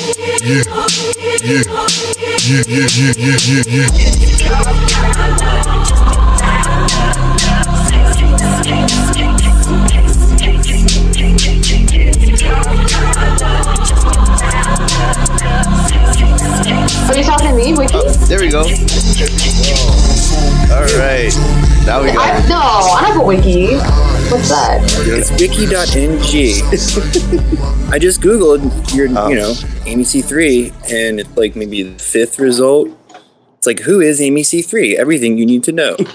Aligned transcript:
yeah, 0.00 0.62
yeah, 1.42 1.62
yeah, 2.46 2.88
yeah, 2.96 3.36
yeah, 3.46 3.62
yeah. 3.68 5.00
Are 17.08 17.16
you 17.16 17.24
talking 17.24 17.48
to 17.48 17.54
me, 17.54 17.74
Wiki? 17.74 17.98
There 18.26 18.40
we 18.40 18.50
go. 18.50 18.60
All 20.70 20.86
right. 20.96 21.34
Now 21.84 22.02
we 22.02 22.10
I, 22.10 22.46
no, 22.48 22.56
I 22.58 23.04
have 23.06 23.16
a 23.20 23.24
wiki. 23.24 23.78
What's 24.30 24.48
that? 24.48 24.80
It's 25.06 25.30
wiki.ng. 25.40 26.20
I 27.92 27.98
just 27.98 28.20
googled 28.20 28.94
your, 28.94 29.08
Oh. 29.18 29.28
you 29.28 29.34
know, 29.36 29.54
Amy 29.86 30.04
C3, 30.04 30.72
and 30.92 31.18
it's 31.20 31.36
like 31.36 31.56
maybe 31.56 31.82
the 31.82 31.98
fifth 31.98 32.38
result. 32.38 32.88
It's 33.58 33.66
like, 33.66 33.80
who 33.80 34.00
is 34.00 34.20
Amy 34.20 34.42
C3? 34.42 34.94
Everything 34.94 35.36
you 35.36 35.46
need 35.46 35.64
to 35.64 35.72
know. 35.72 35.96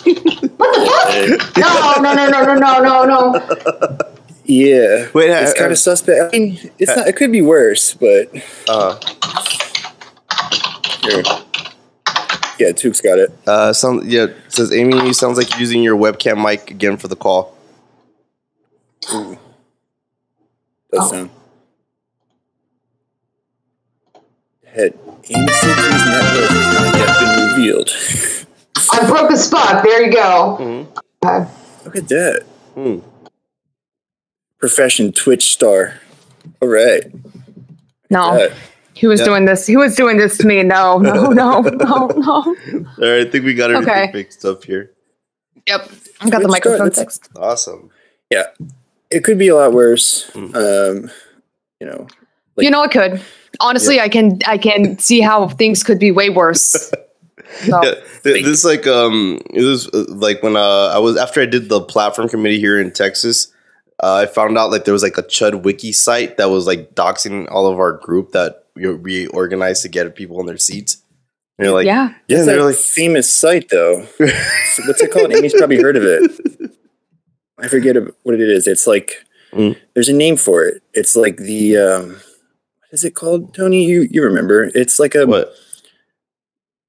What 0.57 0.73
the 1.13 1.37
fuck? 1.37 2.01
No, 2.01 2.13
no, 2.13 2.27
no, 2.27 2.29
no, 2.29 2.55
no, 2.55 2.79
no, 2.79 3.05
no, 3.05 3.31
no. 3.31 3.97
yeah, 4.45 5.07
Wait, 5.13 5.29
it's 5.29 5.51
uh, 5.51 5.55
kind 5.55 5.67
uh, 5.69 5.71
of 5.71 5.77
suspect. 5.77 6.33
I 6.33 6.39
mean, 6.39 6.71
it's 6.79 6.95
not. 6.95 7.07
It 7.07 7.15
could 7.15 7.31
be 7.31 7.41
worse, 7.41 7.93
but 7.93 8.31
uh, 8.67 8.97
here. 11.03 11.23
Yeah, 12.59 12.71
Took's 12.71 13.01
got 13.01 13.19
it. 13.19 13.31
uh, 13.47 13.73
some 13.73 14.01
yeah. 14.05 14.23
it 14.25 14.35
Says 14.49 14.71
Amy 14.73 15.13
sounds 15.13 15.37
like 15.37 15.59
using 15.59 15.83
your 15.83 15.97
webcam 15.97 16.41
mic 16.43 16.71
again 16.71 16.97
for 16.97 17.07
the 17.09 17.15
call. 17.17 17.54
Does 19.07 19.37
Oh. 20.93 21.11
sound. 21.11 21.29
Head. 24.65 24.97
Amy 25.29 25.47
C3's 25.47 26.05
network 26.05 26.49
has 26.49 26.73
not 26.73 26.97
yet 26.97 27.19
been 27.19 27.49
revealed. 27.49 27.89
I 28.91 29.07
broke 29.07 29.29
the 29.29 29.37
spot. 29.37 29.83
There 29.83 30.05
you 30.05 30.11
go. 30.11 30.57
Okay. 31.23 31.49
Look 31.85 31.95
at 31.95 32.07
that. 32.09 32.43
Hmm. 32.75 32.99
Profession 34.59 35.11
Twitch 35.11 35.51
star. 35.53 35.95
All 36.61 36.67
right. 36.67 37.03
No, 38.09 38.35
That. 38.37 38.51
he 38.93 39.07
was 39.07 39.19
Yeah. 39.21 39.25
doing 39.27 39.45
this. 39.45 39.65
He 39.65 39.77
was 39.77 39.95
doing 39.95 40.17
this 40.17 40.37
to 40.39 40.47
me. 40.47 40.61
No, 40.63 40.97
no, 40.99 41.31
no, 41.31 41.61
no, 41.61 42.07
no. 42.07 42.27
All 42.27 42.55
right, 42.99 43.25
I 43.27 43.29
think 43.29 43.45
we 43.45 43.53
got 43.53 43.71
everything 43.71 43.93
Okay. 43.93 44.11
fixed 44.11 44.45
up 44.45 44.63
here. 44.63 44.91
Yep, 45.67 45.89
I 46.21 46.29
got 46.29 46.41
the 46.41 46.47
microphone 46.47 46.91
star, 46.91 47.03
fixed. 47.05 47.29
Awesome. 47.35 47.89
Yeah. 48.29 48.45
It 49.11 49.23
could 49.23 49.37
be 49.37 49.47
a 49.49 49.55
lot 49.55 49.71
worse. 49.73 50.29
Hmm. 50.31 50.55
Um, 50.55 51.11
you 51.79 51.87
know, 51.87 52.07
Like- 52.55 52.63
you 52.65 52.69
know, 52.71 52.83
it 52.83 52.91
could. 52.91 53.21
Honestly, 53.59 54.01
I 54.01 54.09
can. 54.09 54.39
I 54.45 54.57
can 54.57 54.99
see 54.99 55.21
how 55.21 55.47
things 55.47 55.81
could 55.83 55.99
be 55.99 56.11
way 56.11 56.29
worse. 56.29 56.91
So, 57.59 57.81
Yeah, 57.83 57.93
th- 58.23 58.43
this 58.43 58.65
like 58.65 58.87
um 58.87 59.39
it 59.53 59.61
was 59.63 59.87
uh, 59.89 60.05
like 60.09 60.41
when 60.41 60.55
uh 60.57 60.87
I 60.87 60.97
was 60.97 61.15
after 61.15 61.41
I 61.41 61.45
did 61.45 61.69
the 61.69 61.79
platform 61.79 62.27
committee 62.27 62.59
here 62.59 62.81
in 62.81 62.91
Texas, 62.91 63.53
uh, 64.01 64.15
I 64.15 64.25
found 64.25 64.57
out 64.57 64.71
like 64.71 64.83
there 64.83 64.93
was 64.93 65.03
like 65.03 65.17
a 65.17 65.23
Chud 65.23 65.61
Wiki 65.63 65.91
site 65.91 66.37
that 66.37 66.49
was 66.49 66.65
like 66.65 66.95
doxing 66.95 67.47
all 67.51 67.67
of 67.67 67.77
our 67.77 67.93
group 67.93 68.31
that 68.31 68.65
we, 68.75 68.93
we 68.95 69.27
organized 69.27 69.83
to 69.83 69.89
get 69.89 70.15
people 70.15 70.39
in 70.39 70.47
their 70.47 70.57
seats. 70.57 71.03
And 71.57 71.65
you're 71.67 71.73
like, 71.75 71.85
yeah. 71.85 72.13
yeah, 72.27 72.37
it's 72.37 72.45
they're 72.47 72.59
a 72.59 72.63
like, 72.65 72.75
famous 72.75 73.31
site 73.31 73.69
though. 73.69 73.99
What's 74.17 75.01
it 75.01 75.11
called? 75.11 75.31
Amy's 75.31 75.53
probably 75.53 75.79
heard 75.79 75.97
of 75.97 76.03
it. 76.03 76.31
I 77.57 77.67
forget 77.67 77.95
what 78.23 78.35
it 78.35 78.41
is. 78.41 78.67
It's 78.67 78.87
like 78.87 79.25
Mm. 79.53 79.77
there's 79.93 80.09
a 80.09 80.13
name 80.13 80.35
for 80.35 80.65
it. 80.65 80.83
It's 80.93 81.15
like 81.15 81.37
the 81.37 81.77
um, 81.77 82.09
what 82.09 82.91
is 82.91 83.05
it 83.05 83.15
called, 83.15 83.53
Tony? 83.53 83.85
You 83.85 84.01
you 84.11 84.21
remember? 84.21 84.69
It's 84.75 84.99
like 84.99 85.15
a 85.15 85.25
what? 85.25 85.53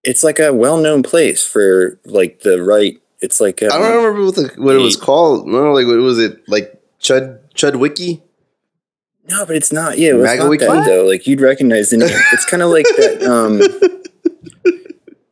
it's 0.02 0.22
like 0.22 0.38
a 0.38 0.52
well-known 0.54 1.02
place 1.02 1.44
for 1.44 1.98
like 2.04 2.40
the 2.40 2.62
right. 2.62 3.00
It's 3.20 3.40
like 3.40 3.62
um, 3.62 3.70
I 3.72 3.78
don't 3.78 4.04
remember 4.04 4.24
what, 4.24 4.34
the, 4.34 4.62
what 4.62 4.74
it 4.76 4.80
was 4.80 4.96
called. 4.96 5.46
No, 5.46 5.72
like 5.72 5.86
what 5.86 5.96
was 5.98 6.18
it? 6.18 6.42
Like 6.48 6.80
Chud 7.00 7.38
Chudwiki? 7.54 8.22
No, 9.28 9.44
but 9.46 9.56
it's 9.56 9.72
not. 9.72 9.98
Yeah, 9.98 10.10
it 10.10 10.14
was 10.14 10.38
not 10.38 10.58
that 10.58 10.84
though. 10.86 11.04
Like 11.04 11.26
you'd 11.26 11.40
recognize 11.40 11.90
the 11.90 11.98
name. 11.98 12.10
It's 12.32 12.44
kind 12.44 12.62
of 12.62 12.70
like 12.70 12.86
that. 12.96 13.22
Um, 13.22 13.60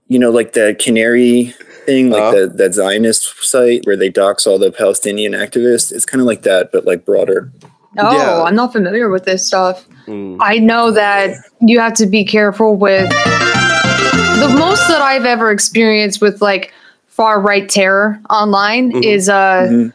you 0.09 0.19
know, 0.19 0.31
like 0.31 0.53
that 0.55 0.79
canary 0.79 1.55
thing, 1.87 2.11
like 2.11 2.23
Uh-huh. 2.23 2.33
that 2.41 2.57
that 2.59 2.75
Zionist 2.75 3.43
site 3.45 3.85
where 3.87 3.97
they 3.97 4.09
dox 4.09 4.47
all 4.47 4.59
the 4.59 4.71
Palestinian 4.73 5.33
activists. 5.33 5.93
It's 5.93 6.05
kind 6.07 6.21
of 6.21 6.27
like 6.27 6.43
that, 6.43 6.71
but 6.73 6.85
like 6.85 7.05
broader. 7.05 7.51
No, 7.95 8.11
Yeah. 8.11 8.43
I'm 8.43 8.57
not 8.57 8.73
familiar 8.73 9.09
with 9.09 9.25
this 9.25 9.47
stuff. 9.47 9.85
Mm. 10.07 10.39
I 10.41 10.59
know 10.59 10.91
that 10.91 11.37
you 11.61 11.79
have 11.81 11.95
to 11.95 12.07
be 12.07 12.25
careful 12.25 12.75
with 12.77 13.09
the 13.09 14.55
most 14.59 14.87
that 14.89 15.01
I've 15.01 15.25
ever 15.25 15.51
experienced 15.51 16.21
with 16.21 16.43
like 16.43 16.73
far 17.07 17.41
right 17.41 17.69
terror 17.69 18.19
online 18.31 18.93
Mhm. 18.93 19.05
is 19.05 19.29
uh 19.29 19.69
Mhm. 19.71 19.93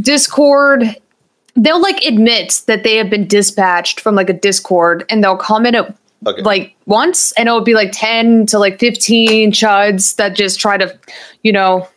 Discord. 0.00 0.96
They'll 1.56 1.82
like 1.82 2.02
admit 2.04 2.62
that 2.66 2.82
they 2.84 2.96
have 2.96 3.10
been 3.10 3.26
dispatched 3.26 4.00
from 4.00 4.14
like 4.14 4.30
a 4.30 4.32
Discord 4.32 5.04
and 5.10 5.22
they'll 5.22 5.36
comment 5.36 5.76
it 5.76 5.86
Okay. 6.26 6.42
like 6.42 6.76
once 6.86 7.32
and 7.32 7.48
it 7.48 7.52
would 7.52 7.64
be 7.64 7.74
like 7.74 7.90
10 7.92 8.46
to 8.46 8.58
like 8.58 8.78
15 8.78 9.50
chuds 9.50 10.14
that 10.16 10.36
just 10.36 10.60
try 10.60 10.76
to, 10.76 10.96
you 11.42 11.50
know, 11.52 11.88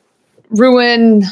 ruin 0.50 1.24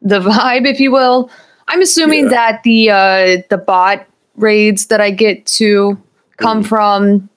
the 0.00 0.20
vibe, 0.28 0.66
if 0.66 0.80
you 0.80 0.90
will. 0.90 1.30
I'm 1.68 1.82
assuming 1.82 2.24
Yeah. 2.24 2.30
that 2.30 2.62
the 2.62 2.90
uh 2.90 3.42
the 3.50 3.58
bot 3.58 4.06
raids 4.36 4.86
that 4.86 5.00
I 5.00 5.10
get 5.10 5.44
to 5.58 6.00
come 6.38 6.62
from 6.62 7.28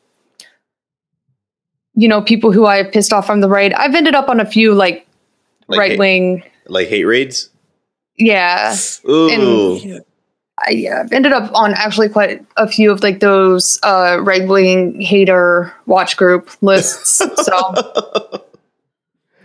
you 1.96 2.08
know, 2.08 2.22
people 2.22 2.54
who 2.54 2.66
I 2.66 2.78
have 2.78 2.92
pissed 2.94 3.12
off 3.12 3.26
from 3.28 3.42
the 3.42 3.50
raid. 3.50 3.74
I've 3.74 3.94
ended 3.96 4.16
up 4.16 4.30
on 4.30 4.40
a 4.40 4.46
few 4.46 4.74
like, 4.74 5.06
Like 5.68 5.78
right 5.80 6.00
wing 6.00 6.44
Like 6.68 6.88
hate 6.88 7.04
raids? 7.04 7.50
yeah. 8.18 8.76
Ooh. 9.10 10.02
I 10.68 10.88
uh, 10.92 11.08
ended 11.12 11.34
up 11.34 11.52
on 11.54 11.74
actually 11.74 12.10
quite 12.10 12.46
a 12.58 12.68
few 12.68 12.92
of 12.92 13.02
like 13.04 13.20
those 13.20 13.80
uh 13.84 14.20
right 14.22 14.48
wing 14.48 15.00
hater 15.02 15.74
watch 15.88 16.18
group 16.18 16.50
lists. 16.62 17.18
So 17.18 17.74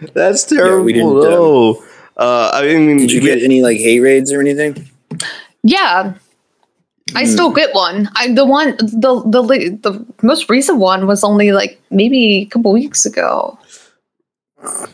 That's 0.15 0.45
terrible. 0.45 0.85
we 0.85 0.93
didn't, 0.93 1.09
um, 1.09 1.21
no. 1.23 1.83
uh, 2.19 2.51
I 2.53 2.63
mean, 2.67 2.99
Did 2.99 3.13
you 3.13 3.21
get 3.21 3.43
any 3.43 3.63
like 3.63 3.79
hate 3.79 4.01
raids 4.01 4.31
or 4.33 4.41
anything? 4.41 4.89
yeah. 5.63 6.15
I 7.15 7.25
still 7.25 7.51
get 7.53 7.73
one. 7.73 8.11
I 8.17 8.33
the 8.35 8.45
one 8.45 8.77
the 8.79 9.23
the 9.25 9.43
the 9.81 10.05
most 10.27 10.51
recent 10.51 10.79
one 10.79 11.07
was 11.07 11.23
only 11.23 11.53
like 11.53 11.81
maybe 11.91 12.43
a 12.43 12.47
couple 12.47 12.73
weeks 12.73 13.07
ago. 13.07 13.57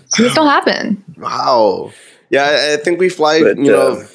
So 0.09 0.23
it 0.25 0.31
still 0.31 0.47
happen. 0.57 1.03
Wow. 1.17 1.91
Yeah, 2.29 2.45
I, 2.45 2.75
I 2.75 2.77
think 2.77 3.01
we 3.01 3.09
fly, 3.09 3.43
But, 3.43 3.57
you 3.57 3.73
know, 3.73 3.93
uh, 3.97 4.07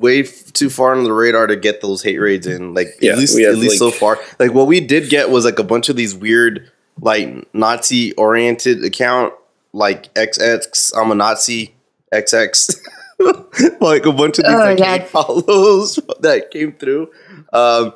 way 0.00 0.20
f- 0.20 0.52
too 0.52 0.70
far 0.70 0.92
under 0.92 1.04
the 1.04 1.12
radar 1.12 1.46
to 1.46 1.56
get 1.56 1.80
those 1.80 2.02
hate 2.02 2.18
raids 2.18 2.46
in. 2.46 2.74
Like 2.74 2.88
Yeah, 3.00 3.12
at 3.12 3.18
least 3.18 3.38
at 3.38 3.44
have, 3.50 3.58
least 3.58 3.78
so 3.78 3.90
far. 3.90 4.18
Like 4.38 4.52
what 4.52 4.66
we 4.66 4.80
did 4.80 5.08
get 5.10 5.30
was 5.30 5.44
like 5.44 5.58
a 5.58 5.64
bunch 5.64 5.88
of 5.88 5.96
these 5.96 6.14
weird, 6.14 6.70
like 7.00 7.52
Nazi 7.54 8.12
oriented 8.14 8.84
account, 8.84 9.34
like 9.72 10.12
XX. 10.14 10.92
I'm 10.96 11.10
a 11.10 11.14
Nazi. 11.14 11.74
XX. 12.12 12.80
like 13.80 14.06
a 14.06 14.12
bunch 14.12 14.38
of 14.38 14.44
these 14.46 14.54
Oh, 14.54 14.58
like 14.58 14.78
yeah. 14.78 14.98
hate 14.98 15.08
follows 15.08 15.98
that 16.20 16.50
came 16.50 16.72
through. 16.72 17.10
Um, 17.52 17.92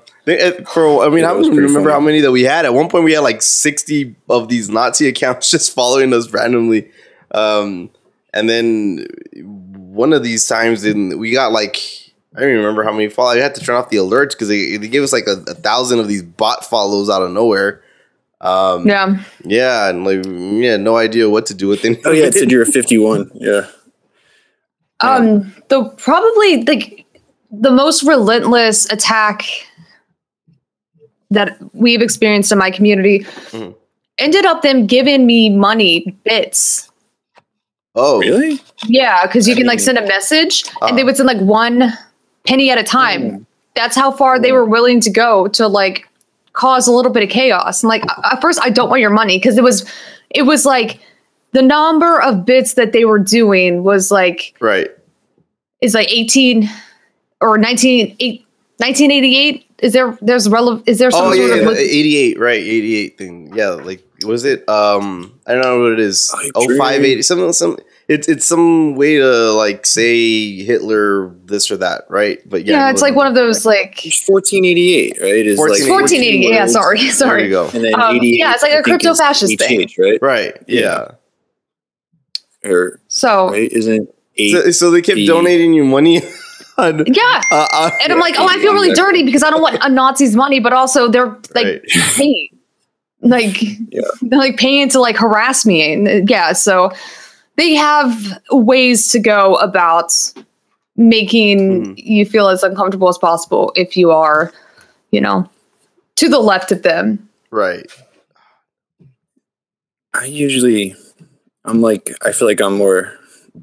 for 0.66 1.04
I 1.04 1.08
mean, 1.08 1.18
Yeah, 1.20 1.30
I 1.30 1.34
don't 1.34 1.44
pretty 1.44 1.60
remember 1.62 1.90
how 1.90 2.00
many 2.00 2.20
that 2.20 2.32
we 2.32 2.42
had. 2.42 2.64
At 2.64 2.74
one 2.74 2.88
point, 2.88 3.04
we 3.04 3.12
had 3.12 3.20
like 3.20 3.40
sixty 3.42 4.14
of 4.28 4.48
these 4.48 4.68
Nazi 4.68 5.08
accounts 5.12 5.50
just 5.50 5.74
following 5.74 6.12
us 6.12 6.30
randomly. 6.30 6.90
Um, 7.30 7.90
and 8.32 8.48
then 8.48 9.06
one 9.94 10.12
of 10.12 10.22
these 10.22 10.46
times, 10.46 10.84
in 10.84 11.18
we 11.18 11.32
got 11.32 11.52
like 11.52 11.76
I 12.36 12.40
don't 12.40 12.48
even 12.48 12.60
remember 12.60 12.82
how 12.82 12.92
many 12.92 13.08
follow. 13.08 13.30
I 13.30 13.36
had 13.38 13.54
to 13.54 13.60
turn 13.60 13.76
off 13.76 13.90
the 13.90 13.98
alerts 13.98 14.30
because 14.30 14.48
they, 14.48 14.76
they 14.76 14.88
gave 14.88 15.02
us 15.02 15.12
like 15.12 15.26
a, 15.28 15.42
a 15.48 15.54
thousand 15.54 16.00
of 16.00 16.08
these 16.08 16.22
bot 16.22 16.64
follows 16.64 17.08
out 17.08 17.22
of 17.22 17.30
nowhere. 17.30 17.80
Um, 18.40 18.86
Yeah. 18.88 19.22
yeah, 19.44 19.88
and 19.88 20.04
like 20.04 20.24
yeah, 20.26 20.76
no 20.76 20.96
idea 20.96 21.30
what 21.30 21.46
to 21.46 21.54
do 21.54 21.68
with 21.68 21.82
them. 21.82 21.96
Oh 22.04 22.10
yeah, 22.10 22.24
it 22.24 22.34
said 22.34 22.50
you 22.50 22.58
were 22.58 22.64
51. 22.80 23.30
Yeah. 23.34 23.66
Um 25.00 25.54
the 25.68 25.84
probably 25.96 26.62
like 26.64 27.04
the 27.50 27.70
most 27.70 28.02
relentless 28.02 28.90
attack 28.90 29.44
that 31.30 31.56
we've 31.72 32.02
experienced 32.02 32.52
in 32.52 32.58
my 32.58 32.70
community 32.70 33.20
Mhm. 33.50 33.74
ended 34.18 34.44
up 34.44 34.62
them 34.62 34.86
giving 34.86 35.26
me 35.26 35.50
money 35.50 36.16
bits 36.24 36.90
oh, 37.94 38.18
Really? 38.20 38.60
Yeah, 38.86 39.26
because 39.26 39.46
you 39.48 39.54
I 39.54 39.56
can 39.58 39.66
like 39.66 39.80
send 39.80 39.98
a 39.98 40.06
message 40.06 40.64
and 40.82 40.96
they 40.96 41.02
Uh-huh. 41.02 41.06
would 41.06 41.16
send 41.16 41.26
like 41.26 41.40
one 41.40 41.92
penny 42.46 42.70
at 42.70 42.78
a 42.78 42.82
time. 42.82 43.46
That's 43.74 43.96
how 43.96 44.10
far 44.12 44.38
they 44.38 44.52
were 44.52 44.64
willing 44.64 45.00
to 45.00 45.10
go 45.10 45.48
to 45.48 45.66
like 45.68 46.08
cause 46.52 46.86
a 46.86 46.92
little 46.92 47.10
bit 47.12 47.22
of 47.22 47.28
chaos. 47.30 47.82
And 47.82 47.88
like 47.88 48.04
at 48.24 48.40
first 48.40 48.60
I 48.62 48.70
don't 48.70 48.88
want 48.90 49.00
your 49.00 49.10
money 49.10 49.36
because 49.38 49.56
it 49.58 49.64
was 49.64 49.84
it 50.30 50.42
was 50.42 50.64
like 50.64 51.00
the 51.52 51.62
number 51.62 52.20
of 52.20 52.44
bits 52.44 52.74
that 52.74 52.92
they 52.92 53.04
were 53.04 53.18
doing 53.18 53.82
was 53.84 54.10
like 54.10 54.54
right. 54.60 54.88
is 55.80 55.94
like 55.94 56.10
18 56.12 56.68
or 57.40 57.58
19, 57.58 58.16
eight- 58.20 58.44
1988 58.78 59.64
Is 59.78 59.92
there 59.92 60.16
there's 60.22 60.48
relevant? 60.48 60.88
Is 60.88 60.98
there 60.98 61.10
some 61.10 61.26
Oh 61.26 61.34
sort 61.34 61.48
yeah, 61.48 61.54
of 61.56 61.62
yeah, 61.62 61.68
like- 61.68 61.78
88, 61.78 62.38
right? 62.40 62.60
88 62.60 63.18
thing. 63.18 63.52
Yeah, 63.54 63.70
like 63.70 64.02
was 64.24 64.44
it? 64.44 64.68
Um, 64.68 65.38
I 65.46 65.52
don't 65.52 65.62
know 65.62 65.80
what 65.82 65.92
it 65.92 66.00
is. 66.00 66.30
Hype 66.34 66.52
Oh, 66.54 66.66
580 66.76 67.22
something. 67.22 67.52
Some. 67.52 67.78
It's 68.06 68.28
it's 68.28 68.44
some 68.44 68.96
way 68.96 69.16
to 69.16 69.52
like 69.52 69.86
say 69.86 70.62
Hitler 70.62 71.34
this 71.46 71.70
or 71.70 71.78
that, 71.78 72.04
right? 72.10 72.38
But 72.48 72.66
yeah, 72.66 72.74
yeah, 72.86 72.90
it's 72.90 73.00
like 73.00 73.14
one 73.14 73.26
of 73.26 73.34
those 73.34 73.64
like 73.64 73.98
1488, 74.26 75.18
right? 75.22 75.46
Is 75.46 75.58
like 75.58 75.68
1488. 75.88 76.50
Yeah, 76.52 76.60
words, 76.64 76.72
sorry, 76.72 76.98
There 77.00 77.12
sorry. 77.12 77.44
you 77.44 77.50
go. 77.50 77.70
And 77.72 77.82
then 77.84 77.94
Um, 77.98 78.18
yeah, 78.20 78.52
it's 78.52 78.62
like 78.62 78.72
a 78.74 78.82
crypto-fascist 78.82 79.58
thing. 79.58 79.88
Right? 79.98 80.18
Right. 80.20 80.54
Yeah. 80.68 81.12
Or 82.64 83.00
So 83.08 83.50
right? 83.50 83.70
Isn't 83.72 84.08
eight? 84.36 84.52
So, 84.52 84.70
so 84.70 84.90
they 84.90 85.00
kept 85.02 85.16
the- 85.16 85.26
donating 85.26 85.72
you 85.74 85.84
money. 85.84 86.20
on, 86.78 87.04
yeah, 87.06 87.40
uh, 87.52 87.68
uh, 87.72 87.90
and 88.02 88.12
I'm 88.12 88.18
like, 88.18 88.34
oh, 88.36 88.48
I 88.48 88.58
feel 88.58 88.72
really 88.72 88.92
dirty 88.94 89.22
because 89.22 89.44
I 89.44 89.50
don't 89.50 89.62
want 89.62 89.76
a 89.76 89.88
Nazi's 89.88 90.34
money, 90.34 90.58
but 90.58 90.72
also 90.72 91.08
they're 91.08 91.28
like 91.54 91.66
Right. 91.66 91.82
paying, 92.16 92.48
like 93.24 93.60
Yeah. 93.90 94.02
they're 94.22 94.38
like 94.38 94.56
paying 94.56 94.88
to 94.90 95.00
like 95.00 95.16
harass 95.16 95.66
me, 95.66 95.92
and 95.92 96.06
uh, 96.08 96.20
yeah, 96.28 96.52
so 96.52 96.90
they 97.56 97.74
have 97.74 98.38
ways 98.52 99.10
to 99.10 99.18
go 99.18 99.54
about 99.56 100.12
making 100.96 101.58
Mhm. 101.86 101.94
you 101.98 102.24
feel 102.26 102.48
as 102.48 102.62
uncomfortable 102.62 103.08
as 103.08 103.18
possible 103.18 103.72
if 103.76 103.96
you 103.96 104.10
are, 104.12 104.52
you 105.10 105.20
know, 105.20 105.48
to 106.16 106.28
the 106.28 106.38
left 106.38 106.70
of 106.70 106.82
them. 106.82 107.28
right. 107.50 107.86
I 110.12 110.26
usually, 110.26 110.94
I'm 111.64 111.80
like, 111.80 112.14
I 112.24 112.30
feel 112.32 112.46
like 112.46 112.60
I'm 112.60 112.76
more, 112.76 113.12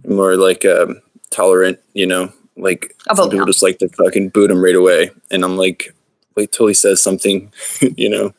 more 0.06 0.36
like 0.36 0.66
um, 0.66 1.02
tolerant, 1.30 1.80
you 1.94 2.06
know, 2.06 2.32
like 2.58 2.94
some 3.16 3.28
a- 3.28 3.32
people 3.32 3.46
just 3.46 3.64
like 3.64 3.78
to 3.80 3.88
fucking 3.90 4.30
boot 4.30 4.52
him 4.52 4.62
right 4.64 4.76
away, 4.76 5.12
and 5.30 5.44
I'm 5.46 5.56
like, 5.58 5.94
wait 6.36 6.52
till 6.52 6.68
he 6.68 6.74
says 6.74 7.02
something, 7.02 7.52
you 7.96 8.10
know, 8.10 8.34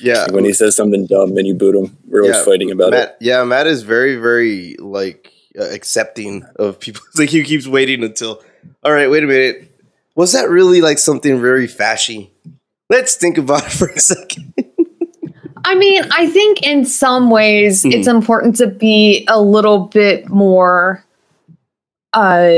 Yeah. 0.00 0.26
When 0.30 0.44
he 0.44 0.52
says 0.52 0.74
something 0.76 1.06
dumb, 1.06 1.34
then 1.34 1.44
you 1.46 1.54
boot 1.54 1.74
him. 1.74 1.96
We're 2.06 2.22
always 2.22 2.36
Yeah, 2.36 2.44
fighting 2.44 2.70
about 2.70 2.90
Matt, 2.92 3.08
it. 3.10 3.16
Yeah, 3.20 3.44
Matt 3.44 3.66
is 3.66 3.82
very, 3.82 4.16
very 4.16 4.76
like 4.78 5.30
uh, 5.58 5.64
accepting 5.64 6.44
of 6.56 6.80
people. 6.80 7.02
It's 7.10 7.18
like 7.18 7.28
he 7.30 7.42
keeps 7.44 7.66
waiting 7.66 8.02
until. 8.02 8.42
All 8.82 8.92
right, 8.92 9.10
wait 9.10 9.22
a 9.24 9.26
minute. 9.26 9.70
Was 10.16 10.32
that 10.32 10.48
really 10.48 10.80
like 10.80 10.98
something 10.98 11.40
very 11.40 11.66
fashy? 11.66 12.30
Let's 12.88 13.16
think 13.16 13.36
about 13.38 13.66
it 13.66 13.72
for 13.72 13.88
a 13.88 13.98
second. 14.00 14.54
I 15.66 15.74
mean, 15.74 16.02
I 16.10 16.26
think 16.28 16.62
in 16.62 16.84
some 16.84 17.30
ways 17.30 17.84
Mhm. 17.84 17.92
it's 17.94 18.06
important 18.08 18.56
to 18.56 18.66
be 18.66 19.24
a 19.28 19.40
little 19.40 19.78
bit 19.86 20.28
more 20.28 21.04
uh, 22.12 22.50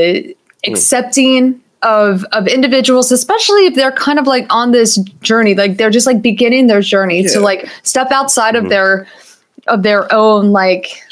accepting 0.67 1.61
of 1.83 2.25
of 2.33 2.49
individuals, 2.49 3.13
especially 3.13 3.67
if 3.67 3.75
they're 3.75 3.93
kind 3.93 4.19
of 4.19 4.27
like 4.27 4.47
on 4.51 4.73
this 4.73 4.97
journey, 5.21 5.55
like 5.55 5.77
they're 5.77 5.91
just 5.91 6.07
like 6.07 6.23
beginning 6.23 6.67
their 6.67 6.81
journey 6.81 7.23
to 7.25 7.41
like 7.41 7.69
step 7.83 8.11
outside 8.11 8.55
Mhm. 8.55 8.65
of 8.65 8.69
their 8.71 9.07
of 9.67 9.83
their 9.83 10.13
own 10.13 10.53
like 10.53 11.03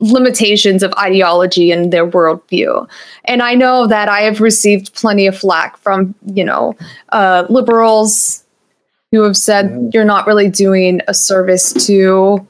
limitations 0.00 0.82
of 0.82 0.92
ideology 0.98 1.70
and 1.70 1.92
their 1.92 2.06
worldview. 2.06 2.88
And 3.26 3.40
I 3.42 3.54
know 3.54 3.86
that 3.86 4.08
I 4.08 4.20
have 4.22 4.40
received 4.40 4.94
plenty 4.94 5.26
of 5.28 5.38
flack 5.38 5.76
from, 5.78 6.14
you 6.34 6.44
know, 6.44 6.74
uh, 7.10 7.44
liberals 7.48 8.42
who 9.12 9.22
have 9.22 9.36
said 9.36 9.90
you're 9.94 10.04
not 10.04 10.26
really 10.26 10.48
doing 10.48 11.00
a 11.06 11.14
service 11.14 11.72
to 11.86 12.44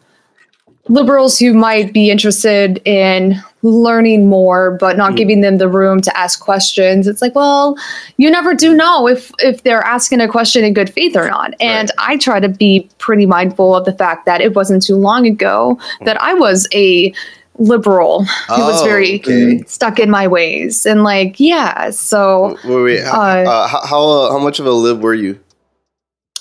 liberals 0.89 1.39
who 1.39 1.55
might 1.55 1.93
be 1.93 2.11
interested 2.11 2.83
in 2.85 3.41
learning 3.63 4.29
more 4.29 4.73
but 4.81 4.97
not 4.97 5.13
Mm. 5.13 5.17
giving 5.17 5.41
them 5.41 5.59
the 5.59 5.69
room 5.69 6.01
to 6.01 6.17
ask 6.19 6.41
questions 6.41 7.07
it's 7.07 7.23
like 7.23 7.35
well 7.37 7.77
you 8.17 8.29
never 8.29 8.53
do 8.55 8.75
know 8.75 9.07
if 9.07 9.31
if 9.39 9.63
they're 9.63 9.85
asking 9.85 10.21
a 10.21 10.27
question 10.27 10.65
in 10.65 10.75
good 10.75 10.91
faith 10.93 11.17
or 11.17 11.29
not 11.29 11.55
and 11.61 11.93
i 11.99 12.17
try 12.17 12.41
to 12.41 12.49
be 12.49 12.89
pretty 12.99 13.27
mindful 13.27 13.77
of 13.77 13.85
the 13.85 13.93
fact 13.93 14.27
that 14.27 14.41
it 14.41 14.57
wasn't 14.57 14.83
too 14.83 14.97
long 14.97 15.25
ago 15.27 15.79
that 16.05 16.21
i 16.21 16.35
was 16.35 16.67
a 16.75 17.13
liberal 17.59 18.25
who 18.25 18.63
was 18.63 18.81
Oh, 18.81 18.85
very 18.85 19.21
okay. 19.21 19.63
stuck 19.69 20.01
in 20.01 20.11
my 20.11 20.27
ways 20.27 20.85
and 20.85 21.05
like 21.05 21.39
yeah 21.39 21.91
so 21.91 22.59
Wait, 22.65 22.83
wait. 22.83 23.05
How 23.05 23.21
Uh, 23.21 23.45
uh, 23.45 23.69
how 23.69 23.87
how, 23.87 24.09
uh, 24.09 24.31
how 24.33 24.39
much 24.41 24.59
of 24.59 24.67
a 24.67 24.73
lib 24.73 25.01
were 25.01 25.15
you? 25.15 25.39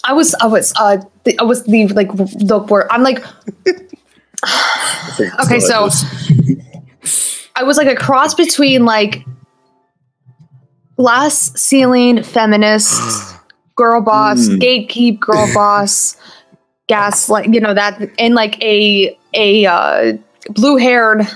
i 0.03 0.13
was 0.13 0.33
i 0.41 0.47
was 0.47 0.73
uh 0.79 0.97
the, 1.25 1.37
i 1.37 1.43
was 1.43 1.63
the 1.65 1.85
like 1.89 2.11
the 2.15 2.57
word 2.67 2.87
i'm 2.89 3.03
like 3.03 3.23
Okay, 5.45 5.59
so- 5.59 5.89
I 7.55 7.63
was 7.63 7.77
like 7.77 7.87
a 7.87 7.95
cross 7.95 8.33
between 8.33 8.85
like 8.85 9.23
glass 10.97 11.51
ceiling 11.59 12.23
feminist, 12.23 13.35
girl 13.75 14.01
boss, 14.01 14.47
Mm. 14.47 14.59
gatekeep 14.59 15.19
girl 15.19 15.47
boss, 15.53 16.15
gaslight, 16.87 17.53
you 17.53 17.59
know 17.59 17.73
that, 17.73 18.01
and 18.19 18.35
like 18.35 18.61
a 18.63 19.17
a 19.33 19.65
uh, 19.65 20.13
blue 20.49 20.77
haired. 20.77 21.27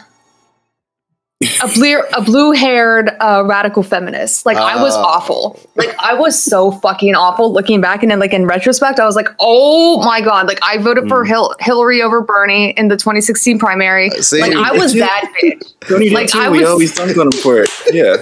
A 1.62 1.68
blue, 1.68 2.00
a 2.16 2.22
blue-haired 2.22 3.10
uh, 3.20 3.44
radical 3.46 3.84
feminist. 3.84 4.46
Like 4.46 4.56
I 4.56 4.82
was 4.82 4.96
Oh. 4.96 5.02
awful. 5.02 5.60
Like 5.76 5.94
I 6.00 6.14
was 6.14 6.42
so 6.42 6.72
fucking 6.72 7.14
awful. 7.14 7.52
Looking 7.52 7.82
back 7.82 8.02
and 8.04 8.10
then, 8.10 8.20
like 8.20 8.32
in 8.32 8.46
retrospect, 8.46 9.02
I 9.02 9.06
was 9.06 9.18
like, 9.18 9.28
"Oh 9.42 10.02
my 10.06 10.22
god!" 10.22 10.48
Like 10.48 10.60
I 10.64 10.78
voted 10.78 11.10
for 11.10 11.26
Mm. 11.26 11.28
Hil- 11.28 11.56
Hillary 11.60 12.02
over 12.02 12.22
Bernie 12.22 12.70
in 12.78 12.88
the 12.88 12.96
2016 12.96 13.60
primary. 13.60 14.10
Uh, 14.12 14.22
see? 14.22 14.40
Like 14.40 14.56
I 14.56 14.72
was 14.72 14.94
that 14.94 15.30
bitch. 15.44 15.74
Tony 15.82 16.10
Like, 16.10 16.34
like, 16.34 16.42
I 16.42 16.50
we 16.50 16.60
was- 16.60 16.70
always 16.70 16.96
dunk 16.96 17.18
on 17.18 17.26
him 17.28 17.32
for 17.34 17.62
it. 17.62 17.70
Yeah. 17.94 18.16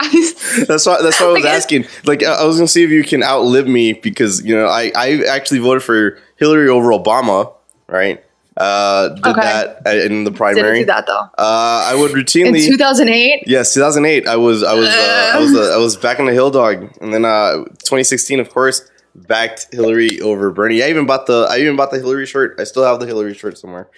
That's 0.68 0.84
why. 0.86 1.00
That's 1.00 1.18
why 1.18 1.26
I 1.26 1.32
was 1.32 1.42
Like, 1.42 1.44
asking. 1.46 1.86
Like, 2.04 2.22
I 2.22 2.34
I 2.34 2.44
was 2.44 2.56
gonna 2.56 2.68
see 2.68 2.84
if 2.84 2.90
you 2.90 3.04
can 3.04 3.22
outlive 3.22 3.68
me 3.68 3.94
because 3.94 4.44
you 4.44 4.54
know 4.54 4.66
I 4.66 4.92
I 4.94 5.22
actually 5.30 5.60
voted 5.60 5.82
for 5.82 6.18
Hillary 6.36 6.68
over 6.68 6.90
Obama, 6.90 7.52
right? 7.88 8.22
Uh, 8.60 9.08
did 9.08 9.26
Okay. 9.26 9.40
that 9.40 9.82
uh, 9.86 9.90
in 9.90 10.24
the 10.24 10.30
Didn't 10.30 10.34
primary. 10.36 10.78
do 10.80 10.84
that 10.86 11.06
though. 11.06 11.18
Uh, 11.38 11.88
I 11.90 11.94
would 11.98 12.10
routinely. 12.12 12.46
In 12.48 12.54
routinely. 12.54 12.66
2008, 12.66 13.44
Yes, 13.46 13.72
2008. 13.74 14.28
I 14.28 14.36
was 14.36 14.62
I 14.62 14.74
was 14.74 14.88
uh, 14.88 15.30
I 15.34 15.38
was 15.40 15.54
uh, 15.56 15.74
I 15.74 15.78
was 15.78 15.96
back 15.96 16.18
in 16.18 16.26
the 16.26 16.32
Hill 16.32 16.50
Dog, 16.50 16.94
and 17.00 17.12
then 17.14 17.24
uh, 17.24 17.64
2016, 17.64 18.38
of 18.38 18.50
course, 18.50 18.88
backed 19.14 19.68
Hillary 19.72 20.20
over 20.20 20.50
Bernie. 20.50 20.82
I 20.82 20.88
even 20.90 21.06
bought 21.06 21.24
the 21.26 21.46
I 21.50 21.58
even 21.58 21.76
bought 21.76 21.90
the 21.90 21.98
Hillary 21.98 22.26
shirt. 22.26 22.60
I 22.60 22.64
still 22.64 22.84
have 22.84 23.00
the 23.00 23.06
Hillary 23.06 23.34
shirt 23.34 23.56
somewhere. 23.56 23.88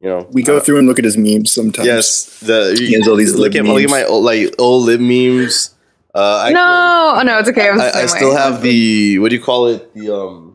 You 0.00 0.08
know, 0.08 0.28
We 0.32 0.42
go 0.42 0.56
uh, 0.56 0.60
through 0.60 0.78
and 0.78 0.86
look 0.88 0.98
at 0.98 1.04
his 1.04 1.16
memes 1.16 1.52
sometimes. 1.52 1.86
Yes, 1.86 2.40
the 2.40 2.74
He 2.78 2.92
has 2.94 3.06
all 3.06 3.14
these 3.16 3.34
look 3.34 3.54
lib 3.54 3.64
at 3.66 3.68
look 3.72 3.82
at 3.82 3.90
my 3.90 4.04
old, 4.04 4.24
like 4.24 4.54
old 4.58 4.84
lib 4.84 5.00
memes. 5.00 5.74
Uh, 6.14 6.44
I, 6.46 6.52
no, 6.52 7.14
oh 7.18 7.22
no, 7.22 7.38
it's 7.38 7.48
okay. 7.48 7.68
I, 7.68 7.72
was 7.72 7.80
the 7.82 7.98
I, 7.98 8.02
I 8.02 8.06
still 8.06 8.36
have 8.36 8.62
the 8.62 9.18
what 9.20 9.30
do 9.30 9.36
you 9.36 9.42
call 9.42 9.68
it? 9.68 9.94
The 9.94 10.14
um, 10.14 10.51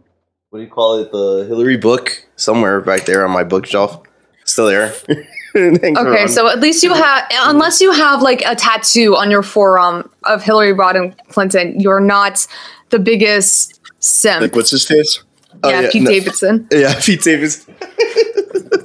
what 0.49 0.59
do 0.59 0.65
you 0.65 0.69
call 0.71 0.99
it? 0.99 1.11
The 1.11 1.45
Hillary 1.47 1.77
book 1.77 2.25
somewhere 2.35 2.81
back 2.81 3.05
there 3.05 3.25
on 3.25 3.31
my 3.31 3.43
bookshelf. 3.43 4.01
Still 4.45 4.67
there. 4.67 4.93
Okay, 5.55 5.95
around. 5.95 6.27
so 6.29 6.47
at 6.47 6.59
least 6.59 6.83
you 6.83 6.93
have, 6.93 7.23
unless 7.31 7.81
you 7.81 7.91
have 7.91 8.21
like 8.21 8.43
a 8.45 8.53
tattoo 8.53 9.15
on 9.15 9.31
your 9.31 9.41
forearm 9.41 10.07
of 10.25 10.43
Hillary 10.43 10.71
Rodham 10.71 11.15
Clinton, 11.29 11.79
you're 11.79 12.01
not 12.01 12.45
the 12.89 12.99
biggest 12.99 13.79
simp. 13.97 14.41
Like, 14.41 14.55
what's 14.55 14.69
his 14.69 14.85
face? 14.85 15.23
Oh, 15.63 15.69
yeah, 15.69 15.81
yeah, 15.81 15.89
Pete 15.91 16.03
no. 16.03 16.11
Davidson. 16.11 16.67
Yeah, 16.71 16.99
Pete 17.01 17.23
Davis. 17.23 17.65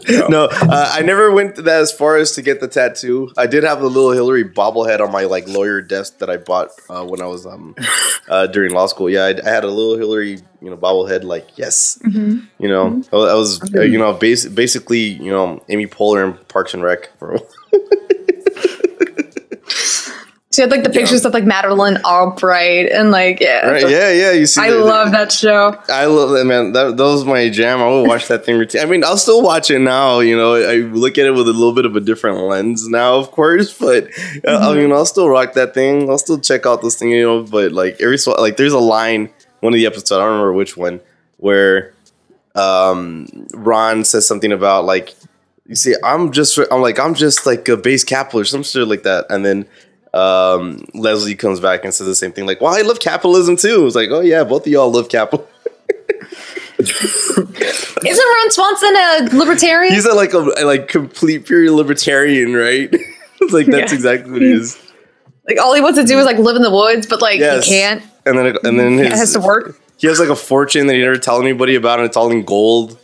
no, 0.29 0.45
uh, 0.51 0.91
I 0.93 1.03
never 1.03 1.31
went 1.33 1.57
that 1.57 1.81
as 1.81 1.93
far 1.93 2.17
as 2.17 2.33
to 2.33 2.43
get 2.43 2.61
the 2.61 2.69
tattoo. 2.69 3.31
I 3.37 3.47
did 3.47 3.65
have 3.65 3.81
the 3.81 3.89
little 3.89 4.11
Hillary 4.13 4.45
bobblehead 4.45 5.01
on 5.01 5.13
my 5.13 5.25
like 5.25 5.47
lawyer 5.49 5.81
desk 5.81 6.19
that 6.19 6.29
I 6.31 6.37
bought 6.39 6.69
uh, 6.91 7.05
when 7.05 7.21
I 7.23 7.27
was 7.27 7.47
um 7.47 7.75
uh, 8.29 8.47
during 8.49 8.73
law 8.73 8.87
school. 8.87 9.09
Yeah, 9.11 9.25
I, 9.25 9.35
I 9.47 9.51
had 9.51 9.65
a 9.65 9.69
little 9.69 9.97
Hillary, 9.97 10.39
you 10.61 10.71
know, 10.71 10.77
bobblehead. 10.77 11.25
Like, 11.25 11.57
yes, 11.57 11.99
Mhm. 12.05 12.47
you 12.59 12.69
know, 12.69 13.03
I 13.13 13.17
was, 13.17 13.29
I 13.31 13.35
was 13.35 13.75
uh, 13.77 13.81
you 13.83 13.99
know, 13.99 14.13
bas- 14.13 14.47
basically, 14.47 15.01
you 15.01 15.31
know, 15.31 15.63
Amy 15.69 15.87
Poehler 15.87 16.25
in 16.31 16.35
Parks 16.47 16.75
and 16.75 16.83
Rec. 16.83 17.11
For, 17.19 17.39
She 20.55 20.61
had 20.61 20.71
like 20.71 20.83
the 20.83 20.91
pictures 20.91 21.25
of 21.25 21.33
like 21.33 21.45
Madeleine 21.45 21.97
Albright 22.05 22.91
and 22.93 23.11
like 23.11 23.41
yeah. 23.41 23.67
right? 23.67 23.89
Yeah, 23.89 24.13
yeah. 24.13 24.33
You 24.33 24.45
see, 24.45 24.61
I 24.61 24.69
love 24.69 25.13
that 25.13 25.33
show. 25.33 25.81
I 25.89 26.05
love 26.05 26.31
that 26.31 26.45
man. 26.45 26.73
That, 26.73 26.99
that 26.99 27.03
was 27.03 27.25
my 27.25 27.49
jam. 27.49 27.81
I 27.81 27.89
would 27.89 28.07
watch 28.07 28.29
that 28.29 28.45
thing 28.45 28.59
routine. 28.59 28.83
I 28.83 28.85
mean, 28.85 29.03
I'll 29.03 29.17
still 29.17 29.41
watch 29.41 29.71
it 29.71 29.79
now. 29.79 30.21
You 30.21 30.37
know, 30.37 30.55
I 30.55 30.77
look 30.77 31.17
at 31.17 31.25
it 31.25 31.31
with 31.31 31.49
a 31.49 31.53
little 31.53 31.73
bit 31.73 31.87
of 31.87 31.97
a 31.97 32.01
different 32.01 32.39
lens 32.39 32.87
now, 32.87 33.17
of 33.17 33.31
course. 33.31 33.79
But 33.83 34.09
uh, 34.47 34.71
I 34.71 34.75
mean, 34.75 34.93
I'll 34.93 35.07
still 35.07 35.29
rock 35.29 35.55
that 35.55 35.75
thing. 35.75 36.09
I'll 36.09 36.19
still 36.19 36.39
check 36.39 36.67
out 36.67 36.83
this 36.83 36.97
thing. 36.97 37.11
You 37.11 37.23
know, 37.23 37.43
but 37.43 37.73
like 37.73 38.01
every 38.01 38.19
so 38.19 38.33
like, 38.33 38.57
there's 38.57 38.73
a 38.73 38.79
line 38.79 39.31
one 39.61 39.73
of 39.73 39.79
the 39.79 39.87
episodes. 39.87 40.13
I 40.13 40.19
don't 40.19 40.29
remember 40.29 40.53
which 40.53 40.77
one 40.77 41.01
where 41.39 41.95
um 42.55 43.27
Ron 43.55 44.05
says 44.05 44.27
something 44.27 44.53
about 44.53 44.85
like 44.85 45.15
you 45.67 45.75
see 45.75 45.95
I'm 46.05 46.31
just 46.31 46.59
I'm 46.71 46.83
like 46.83 47.01
I'm 47.01 47.15
just 47.15 47.47
like 47.47 47.67
a 47.69 47.77
base 47.77 48.05
capitalist 48.05 48.51
some 48.51 48.63
shit 48.63 48.87
like 48.87 49.05
that 49.05 49.27
and 49.31 49.45
then 49.45 49.67
um 50.15 50.85
Leslie 50.95 51.35
comes 51.35 51.59
back 51.61 51.85
and 51.85 51.95
says 51.95 52.07
the 52.07 52.15
same 52.15 52.33
thing 52.33 52.47
like 52.47 52.61
well 52.61 52.75
I 52.75 52.83
love 52.83 53.01
capitalism 53.01 53.57
too 53.57 53.87
it's 53.87 53.97
like 53.97 54.11
oh 54.11 54.21
yeah 54.21 54.45
both 54.45 54.67
of 54.67 54.73
y'all 54.73 54.91
love 54.93 55.09
capital 55.09 55.49
Isn't 56.79 58.27
Ron 58.37 58.51
Swanson 58.51 58.95
a 58.97 59.29
libertarian? 59.39 59.95
he's 59.95 60.05
a 60.07 60.15
like 60.15 60.33
a 60.33 60.39
like 60.39 60.89
complete 60.89 61.47
pure 61.47 61.71
libertarian 61.71 62.53
right 62.55 62.89
it's 62.93 63.53
like 63.53 63.67
that's 63.67 63.93
Yeah. 63.93 63.97
exactly 63.97 64.33
what 64.33 64.43
he 64.43 64.53
is 64.53 64.79
like 65.49 65.59
all 65.61 65.75
he 65.75 65.81
wants 65.81 65.99
to 65.99 66.05
do 66.05 66.19
is 66.19 66.25
like 66.27 66.39
live 66.39 66.55
in 66.57 66.63
the 66.63 66.71
woods, 66.71 67.07
but 67.07 67.21
like 67.21 67.39
Yes. 67.41 67.65
he 67.67 67.73
can't. 67.73 68.03
and 68.27 68.39
then 68.39 68.47
and 68.65 68.79
then 68.79 68.99
it 69.01 69.11
has 69.13 69.33
to 69.33 69.41
work. 69.41 69.77
he 69.99 70.07
has 70.07 70.21
like 70.21 70.29
a 70.29 70.37
fortune 70.37 70.87
that 70.87 70.95
he 70.95 71.01
never 71.03 71.17
tell 71.17 71.41
anybody 71.41 71.75
about, 71.75 71.99
and 71.99 72.07
it's 72.07 72.17
all 72.17 72.31
in 72.31 72.45
gold. 72.45 72.97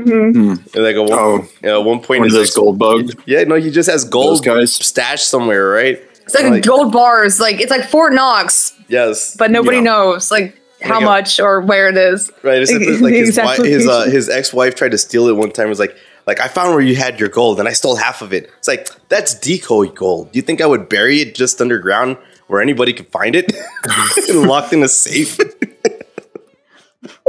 Mhm. 0.00 0.74
And 0.74 0.82
like 0.84 0.96
a 0.96 1.02
one, 1.02 1.12
Oh, 1.12 1.48
yeah, 1.62 1.72
at 1.78 1.84
one 1.84 1.98
point, 1.98 2.20
one 2.20 2.28
of 2.30 2.32
his 2.32 2.34
those 2.34 2.54
gold 2.54 2.78
bug. 2.78 3.10
Yeah, 3.26 3.44
no, 3.44 3.56
he 3.56 3.70
just 3.70 3.90
has 3.90 4.04
gold 4.04 4.42
guys. 4.42 4.72
stashed 4.74 5.28
somewhere, 5.28 5.68
right? 5.68 6.02
It's 6.34 6.42
like, 6.42 6.50
Like- 6.50 6.64
gold 6.64 6.92
bars. 6.92 7.38
Like 7.40 7.60
it's 7.60 7.70
like 7.70 7.88
Fort 7.88 8.12
Knox, 8.12 8.72
Yes, 8.88 9.36
but 9.36 9.50
nobody 9.50 9.78
Yeah. 9.78 9.84
knows 9.84 10.30
like 10.30 10.56
how 10.82 10.96
Like 10.96 11.04
much 11.04 11.40
or 11.40 11.60
where 11.60 11.88
it 11.88 11.96
is. 11.96 12.30
right. 12.42 12.60
It's 12.62 12.72
like, 12.72 12.80
like 13.00 13.14
his 13.14 13.28
Exact 13.30 13.58
wi- 13.58 13.72
his 13.76 13.86
uh, 13.88 14.04
his 14.04 14.28
ex 14.28 14.52
wife 14.52 14.74
tried 14.74 14.90
to 14.92 14.98
steal 14.98 15.28
it 15.28 15.36
one 15.36 15.50
time. 15.50 15.66
It 15.66 15.70
was 15.70 15.78
like. 15.80 15.96
Like 16.24 16.38
I 16.38 16.46
found 16.46 16.70
where 16.70 16.80
you 16.80 16.94
had 16.94 17.18
your 17.18 17.28
gold, 17.28 17.58
and 17.58 17.68
I 17.68 17.72
stole 17.72 17.96
half 17.96 18.22
of 18.22 18.32
it. 18.32 18.48
It's 18.58 18.68
like 18.68 18.88
that's 19.08 19.34
decoy 19.34 19.88
gold. 19.88 20.30
Do 20.30 20.38
you 20.38 20.42
think 20.42 20.60
I 20.60 20.66
would 20.66 20.88
bury 20.88 21.20
it 21.20 21.34
just 21.34 21.60
underground 21.60 22.16
where 22.46 22.62
anybody 22.62 22.92
could 22.92 23.08
find 23.08 23.34
it, 23.34 23.52
locked 24.32 24.72
in 24.72 24.84
a 24.84 24.88
safe? 24.88 25.36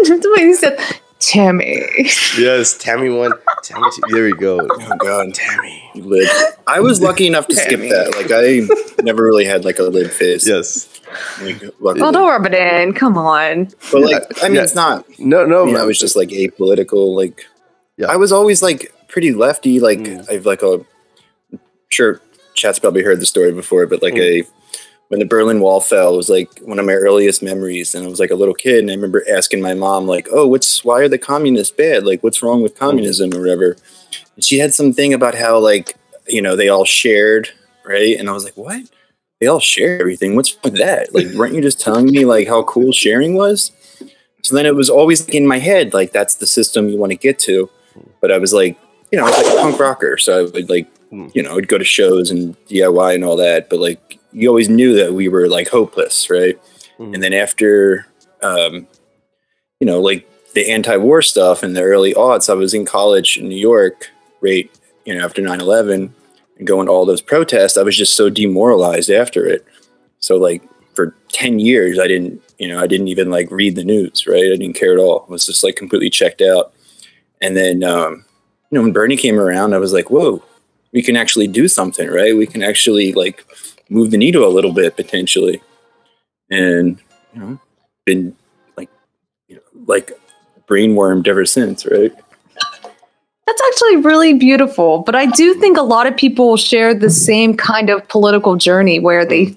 the 0.03 0.33
way 0.37 0.43
he 0.45 0.53
said, 0.53 0.77
Tammy. 1.27 1.85
yes, 2.37 2.77
Tammy 2.77 3.09
one. 3.09 3.31
Tammy, 3.63 3.87
two. 3.93 4.01
there 4.13 4.23
we 4.25 4.33
go. 4.33 4.59
Oh 4.69 4.95
god, 4.97 5.33
Tammy. 5.33 5.81
lid. 5.95 6.27
I 6.67 6.79
was 6.79 7.01
lucky 7.01 7.27
enough 7.27 7.47
to 7.47 7.55
skip 7.55 7.79
that. 7.79 8.13
Like 8.15 8.31
I 8.31 9.03
never 9.03 9.23
really 9.23 9.45
had 9.45 9.63
like 9.65 9.79
a 9.79 9.83
lid 9.83 10.11
phase. 10.11 10.47
Yes. 10.47 10.89
Like. 11.41 11.61
Well, 11.79 12.11
don't 12.11 12.27
rub 12.27 12.45
it 12.45 12.53
in. 12.53 12.93
Come 12.93 13.17
on. 13.17 13.69
but 13.91 14.01
like 14.01 14.23
I 14.43 14.47
mean, 14.47 14.55
Yeah. 14.55 14.63
it's 14.63 14.75
not. 14.75 15.05
No, 15.19 15.45
no. 15.45 15.63
I 15.63 15.65
mean, 15.65 15.77
I 15.77 15.83
was 15.83 15.99
just 15.99 16.15
like 16.15 16.29
apolitical. 16.29 17.15
Like 17.15 17.45
Yeah. 17.97 18.07
I 18.07 18.15
was 18.15 18.31
always 18.31 18.61
like 18.63 18.91
pretty 19.07 19.31
lefty. 19.31 19.79
Like 19.79 19.99
Mm. 19.99 20.29
I've 20.31 20.45
like 20.45 20.63
a 20.63 20.85
sure 21.89 22.19
chat's 22.55 22.79
probably 22.79 23.03
heard 23.03 23.19
the 23.19 23.25
story 23.25 23.51
before, 23.51 23.85
but 23.87 24.01
like 24.01 24.15
Mm. 24.15 24.43
a 24.43 24.47
when 25.09 25.19
the 25.19 25.25
Berlin 25.25 25.59
Wall 25.59 25.79
fell 25.79 26.13
it 26.13 26.17
was 26.17 26.29
like 26.29 26.49
one 26.59 26.79
of 26.79 26.85
my 26.85 26.93
earliest 26.93 27.43
memories, 27.43 27.93
and 27.93 28.05
I 28.05 28.09
was 28.09 28.19
like 28.19 28.31
a 28.31 28.35
little 28.35 28.53
kid, 28.53 28.79
and 28.79 28.89
I 28.89 28.95
remember 28.95 29.23
asking 29.31 29.61
my 29.61 29.73
mom 29.73 30.07
like, 30.07 30.27
"Oh, 30.31 30.47
what's 30.47 30.83
why 30.83 30.99
are 31.01 31.09
the 31.09 31.17
communists 31.17 31.75
bad? 31.75 32.05
Like, 32.05 32.23
what's 32.23 32.41
wrong 32.41 32.61
with 32.63 32.77
communism 32.77 33.33
or 33.33 33.41
whatever?" 33.41 33.75
And 34.35 34.43
she 34.43 34.59
had 34.59 34.73
something 34.73 35.13
about 35.13 35.35
how 35.35 35.59
like 35.59 35.95
you 36.27 36.41
know 36.41 36.55
they 36.55 36.69
all 36.69 36.85
shared 36.85 37.49
right, 37.85 38.17
and 38.17 38.29
I 38.29 38.33
was 38.33 38.43
like, 38.43 38.57
"What?" 38.57 38.83
They 39.39 39.47
all 39.47 39.59
share 39.59 39.99
everything. 39.99 40.35
What's 40.37 40.55
with 40.63 40.77
that? 40.77 41.13
Like, 41.13 41.27
weren't 41.35 41.53
you 41.53 41.61
just 41.61 41.81
telling 41.81 42.05
me 42.05 42.23
like 42.25 42.47
how 42.47 42.63
cool 42.63 42.91
sharing 42.93 43.35
was? 43.35 43.71
So 44.41 44.55
then 44.55 44.65
it 44.65 44.75
was 44.75 44.89
always 44.89 45.27
in 45.29 45.45
my 45.47 45.59
head, 45.59 45.93
like 45.93 46.11
that's 46.11 46.35
the 46.35 46.47
system 46.47 46.89
you 46.89 46.97
want 46.97 47.11
to 47.11 47.17
get 47.17 47.39
to. 47.39 47.69
But 48.21 48.31
I 48.31 48.37
was 48.37 48.53
like, 48.53 48.77
you 49.11 49.17
know, 49.17 49.25
I 49.25 49.29
was 49.29 49.37
like 49.37 49.53
a 49.53 49.61
punk 49.61 49.79
rocker, 49.79 50.17
so 50.17 50.39
I 50.39 50.41
would 50.43 50.69
like, 50.69 50.87
Mm. 51.13 51.29
you 51.35 51.43
know, 51.43 51.57
I'd 51.57 51.67
go 51.67 51.77
to 51.77 51.83
shows 51.85 52.31
and 52.31 52.55
DIY 52.67 53.13
and 53.13 53.23
all 53.23 53.35
that. 53.37 53.69
But 53.69 53.79
like, 53.79 54.17
you 54.33 54.47
always 54.47 54.69
knew 54.69 54.95
that 54.95 55.13
we 55.13 55.27
were 55.27 55.47
like 55.47 55.69
hopeless, 55.69 56.29
right? 56.29 56.59
Mm. 56.99 57.13
And 57.13 57.23
then 57.23 57.33
after, 57.33 58.07
um, 58.41 58.87
you 59.79 59.87
know, 59.87 59.99
like 59.99 60.27
the 60.53 60.69
anti-war 60.69 61.21
stuff 61.21 61.63
in 61.63 61.73
the 61.73 61.83
early 61.83 62.13
aughts, 62.13 62.49
I 62.49 62.53
was 62.53 62.73
in 62.73 62.85
college 62.85 63.37
in 63.37 63.47
New 63.47 63.57
York, 63.57 64.11
right? 64.41 64.69
You 65.05 65.15
know, 65.15 65.25
after 65.25 65.41
9-11 65.41 66.11
and 66.57 66.67
going 66.67 66.87
to 66.87 66.91
all 66.91 67.05
those 67.05 67.21
protests, 67.21 67.77
I 67.77 67.83
was 67.83 67.97
just 67.97 68.15
so 68.15 68.29
demoralized 68.29 69.09
after 69.09 69.45
it. 69.45 69.65
So 70.19 70.37
like 70.37 70.63
for 70.95 71.15
10 71.29 71.59
years, 71.59 71.99
I 71.99 72.07
didn't, 72.07 72.41
you 72.57 72.67
know, 72.67 72.79
I 72.79 72.87
didn't 72.87 73.09
even 73.09 73.29
like 73.29 73.49
read 73.51 73.75
the 73.75 73.83
news, 73.83 74.25
right? 74.27 74.45
I 74.45 74.55
didn't 74.55 74.73
care 74.73 74.93
at 74.93 74.99
all. 74.99 75.25
I 75.27 75.31
was 75.31 75.45
just 75.45 75.63
like 75.63 75.75
completely 75.75 76.09
checked 76.09 76.41
out. 76.41 76.73
And 77.41 77.57
then, 77.57 77.83
um, 77.83 78.25
you 78.69 78.77
know, 78.77 78.83
when 78.83 78.93
Bernie 78.93 79.17
came 79.17 79.39
around, 79.39 79.73
I 79.73 79.79
was 79.79 79.91
like, 79.93 80.09
whoa, 80.09 80.43
we 80.93 81.01
can 81.01 81.17
actually 81.17 81.47
do 81.47 81.67
something, 81.67 82.07
right? 82.09 82.37
We 82.37 82.47
can 82.47 82.63
actually 82.63 83.11
like 83.13 83.45
move 83.93 84.11
the 84.11 84.17
needle 84.17 84.45
a 84.45 84.49
little 84.49 84.73
bit 84.73 84.95
potentially. 84.95 85.61
And, 86.49 86.99
you 87.33 87.39
know, 87.39 87.59
been 88.05 88.35
like, 88.75 88.89
you 89.47 89.55
know, 89.55 89.61
like 89.85 90.11
brainwormed 90.67 91.27
ever 91.27 91.45
since, 91.45 91.85
right? 91.85 92.13
That's 93.45 93.61
actually 93.67 93.97
really 93.97 94.33
beautiful. 94.33 94.99
But 94.99 95.15
I 95.15 95.25
do 95.27 95.53
think 95.55 95.77
a 95.77 95.83
lot 95.83 96.07
of 96.07 96.15
people 96.15 96.57
share 96.57 96.93
the 96.93 97.09
same 97.09 97.55
kind 97.55 97.89
of 97.89 98.07
political 98.07 98.55
journey 98.55 98.99
where 98.99 99.25
they 99.25 99.55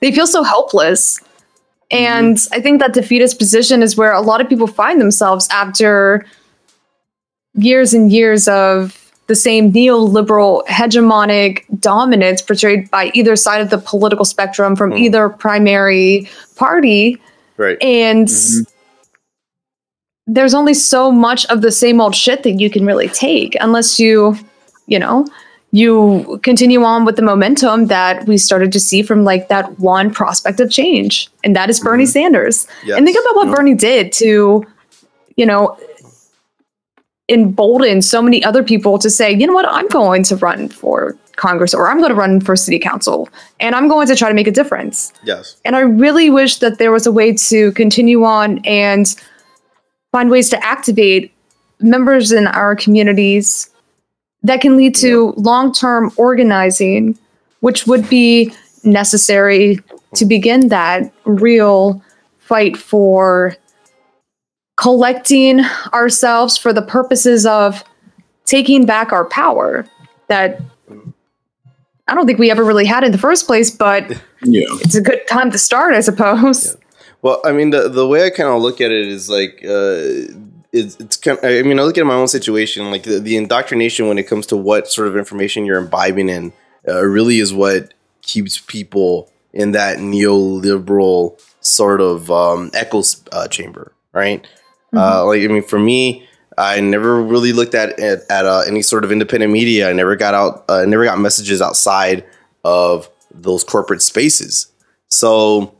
they 0.00 0.12
feel 0.12 0.26
so 0.26 0.42
helpless. 0.42 1.20
Mm-hmm. 1.20 1.96
And 1.96 2.38
I 2.52 2.60
think 2.60 2.80
that 2.80 2.92
defeatist 2.92 3.38
position 3.38 3.82
is 3.82 3.96
where 3.96 4.12
a 4.12 4.20
lot 4.20 4.40
of 4.40 4.48
people 4.48 4.66
find 4.66 5.00
themselves 5.00 5.48
after 5.50 6.26
years 7.54 7.94
and 7.94 8.12
years 8.12 8.48
of 8.48 9.03
the 9.26 9.34
same 9.34 9.72
neoliberal 9.72 10.64
hegemonic 10.66 11.64
dominance 11.80 12.42
portrayed 12.42 12.90
by 12.90 13.10
either 13.14 13.36
side 13.36 13.60
of 13.60 13.70
the 13.70 13.78
political 13.78 14.24
spectrum 14.24 14.76
from 14.76 14.90
Mm. 14.90 14.98
either 15.00 15.28
primary 15.30 16.28
party 16.56 17.18
Right. 17.56 17.80
and 17.82 18.28
there's 20.26 20.54
only 20.54 20.74
so 20.74 21.10
much 21.12 21.44
of 21.46 21.60
the 21.62 21.70
same 21.70 22.00
old 22.00 22.14
shit 22.14 22.42
that 22.42 22.52
you 22.52 22.70
can 22.70 22.86
really 22.86 23.08
take 23.08 23.56
unless 23.60 23.98
you 23.98 24.36
you 24.86 24.98
know 24.98 25.26
you 25.72 26.38
continue 26.44 26.82
on 26.84 27.04
with 27.04 27.16
the 27.16 27.22
momentum 27.22 27.86
that 27.86 28.26
we 28.26 28.38
started 28.38 28.72
to 28.72 28.78
see 28.80 29.02
from 29.02 29.24
like 29.24 29.48
that 29.48 29.78
one 29.78 30.10
prospect 30.12 30.60
of 30.60 30.70
change 30.70 31.28
and 31.42 31.54
that 31.56 31.68
is 31.68 31.80
bernie 31.80 32.06
sanders 32.06 32.66
Yes. 32.84 32.96
and 32.96 33.06
think 33.06 33.18
about 33.22 33.36
what 33.36 33.54
bernie 33.56 33.74
did 33.74 34.12
to 34.12 34.64
you 35.36 35.46
know 35.46 35.76
embolden 37.28 38.02
so 38.02 38.20
many 38.20 38.44
other 38.44 38.62
people 38.62 38.98
to 38.98 39.08
say 39.08 39.32
you 39.32 39.46
know 39.46 39.54
what? 39.54 39.68
I'm 39.68 39.88
going 39.88 40.22
to 40.24 40.36
run 40.36 40.68
for 40.68 41.16
congress 41.36 41.74
or 41.74 41.88
i'm 41.88 41.98
going 41.98 42.10
to 42.10 42.14
run 42.14 42.40
for 42.40 42.54
city 42.54 42.78
council 42.78 43.28
and 43.58 43.74
i'm 43.74 43.88
going 43.88 44.06
to 44.06 44.14
try 44.14 44.28
to 44.28 44.34
make 44.34 44.46
a 44.46 44.52
difference. 44.52 45.12
Yes. 45.24 45.56
and 45.64 45.74
I 45.74 45.80
really 45.80 46.30
wish 46.30 46.58
that 46.58 46.78
there 46.78 46.92
was 46.92 47.06
a 47.06 47.12
way 47.12 47.32
to 47.32 47.72
continue 47.72 48.22
on 48.22 48.60
and 48.64 49.12
find 50.12 50.30
ways 50.30 50.48
to 50.50 50.64
activate 50.64 51.32
members 51.80 52.30
in 52.30 52.46
our 52.46 52.76
communities 52.76 53.68
that 54.44 54.60
can 54.60 54.76
lead 54.76 54.94
to 54.96 55.34
long 55.36 55.72
term 55.72 56.12
organizing, 56.16 57.18
which 57.60 57.86
would 57.86 58.08
be 58.08 58.52
necessary 58.84 59.80
to 60.14 60.24
begin 60.24 60.68
that 60.68 61.12
real 61.24 62.00
fight 62.38 62.76
for 62.76 63.56
collecting 64.76 65.60
ourselves 65.92 66.56
for 66.56 66.72
the 66.72 66.82
purposes 66.82 67.46
of 67.46 67.84
taking 68.44 68.84
back 68.86 69.12
our 69.12 69.24
power 69.26 69.86
that 70.28 70.60
I 72.06 72.14
don't 72.14 72.26
think 72.26 72.38
we 72.38 72.50
ever 72.50 72.64
really 72.64 72.84
had 72.84 73.04
in 73.04 73.12
the 73.12 73.18
first 73.18 73.46
place, 73.46 73.70
but 73.70 74.10
Yeah. 74.42 74.66
it's 74.82 74.94
a 74.94 75.00
good 75.00 75.26
time 75.26 75.50
to 75.52 75.58
start, 75.58 75.94
I 75.94 76.00
suppose. 76.00 76.76
Well, 77.22 77.40
I 77.44 77.52
mean, 77.52 77.70
the 77.70 77.88
the 77.88 78.06
way 78.06 78.26
I 78.26 78.30
kind 78.30 78.50
of 78.50 78.60
look 78.60 78.80
at 78.82 78.90
it 78.90 79.08
is 79.08 79.30
like, 79.30 79.60
uh, 79.64 80.34
it's, 80.72 80.96
it's 81.00 81.16
kind. 81.16 81.38
I 81.42 81.62
mean, 81.62 81.78
I 81.80 81.82
look 81.84 81.96
at 81.96 82.04
my 82.04 82.12
own 82.14 82.28
situation, 82.28 82.90
like 82.90 83.04
the, 83.04 83.18
the 83.20 83.38
indoctrination 83.38 84.08
when 84.08 84.18
it 84.18 84.24
comes 84.24 84.44
to 84.48 84.56
what 84.56 84.88
sort 84.88 85.08
of 85.08 85.16
information 85.16 85.64
you're 85.64 85.78
imbibing 85.78 86.28
in, 86.28 86.52
uh, 86.86 87.02
really 87.02 87.38
is 87.38 87.54
what 87.54 87.94
keeps 88.20 88.58
people 88.58 89.30
in 89.54 89.72
that 89.72 89.98
neoliberal 89.98 91.40
sort 91.60 92.02
of 92.02 92.30
um, 92.30 92.70
echo 92.74 93.02
uh, 93.32 93.48
chamber, 93.48 93.92
right? 94.12 94.46
Uh, 94.96 95.26
like, 95.26 95.42
I 95.42 95.46
mean, 95.48 95.62
for 95.62 95.78
me, 95.78 96.26
I 96.56 96.80
never 96.80 97.22
really 97.22 97.52
looked 97.52 97.74
at 97.74 97.98
at, 97.98 98.20
at 98.30 98.46
uh, 98.46 98.62
any 98.66 98.82
sort 98.82 99.04
of 99.04 99.12
independent 99.12 99.52
media. 99.52 99.90
I 99.90 99.92
never 99.92 100.16
got 100.16 100.34
out. 100.34 100.64
uh, 100.68 100.82
I 100.82 100.84
never 100.84 101.04
got 101.04 101.18
messages 101.18 101.60
outside 101.60 102.24
of 102.64 103.08
those 103.32 103.64
corporate 103.64 104.02
spaces. 104.02 104.70
So 105.08 105.74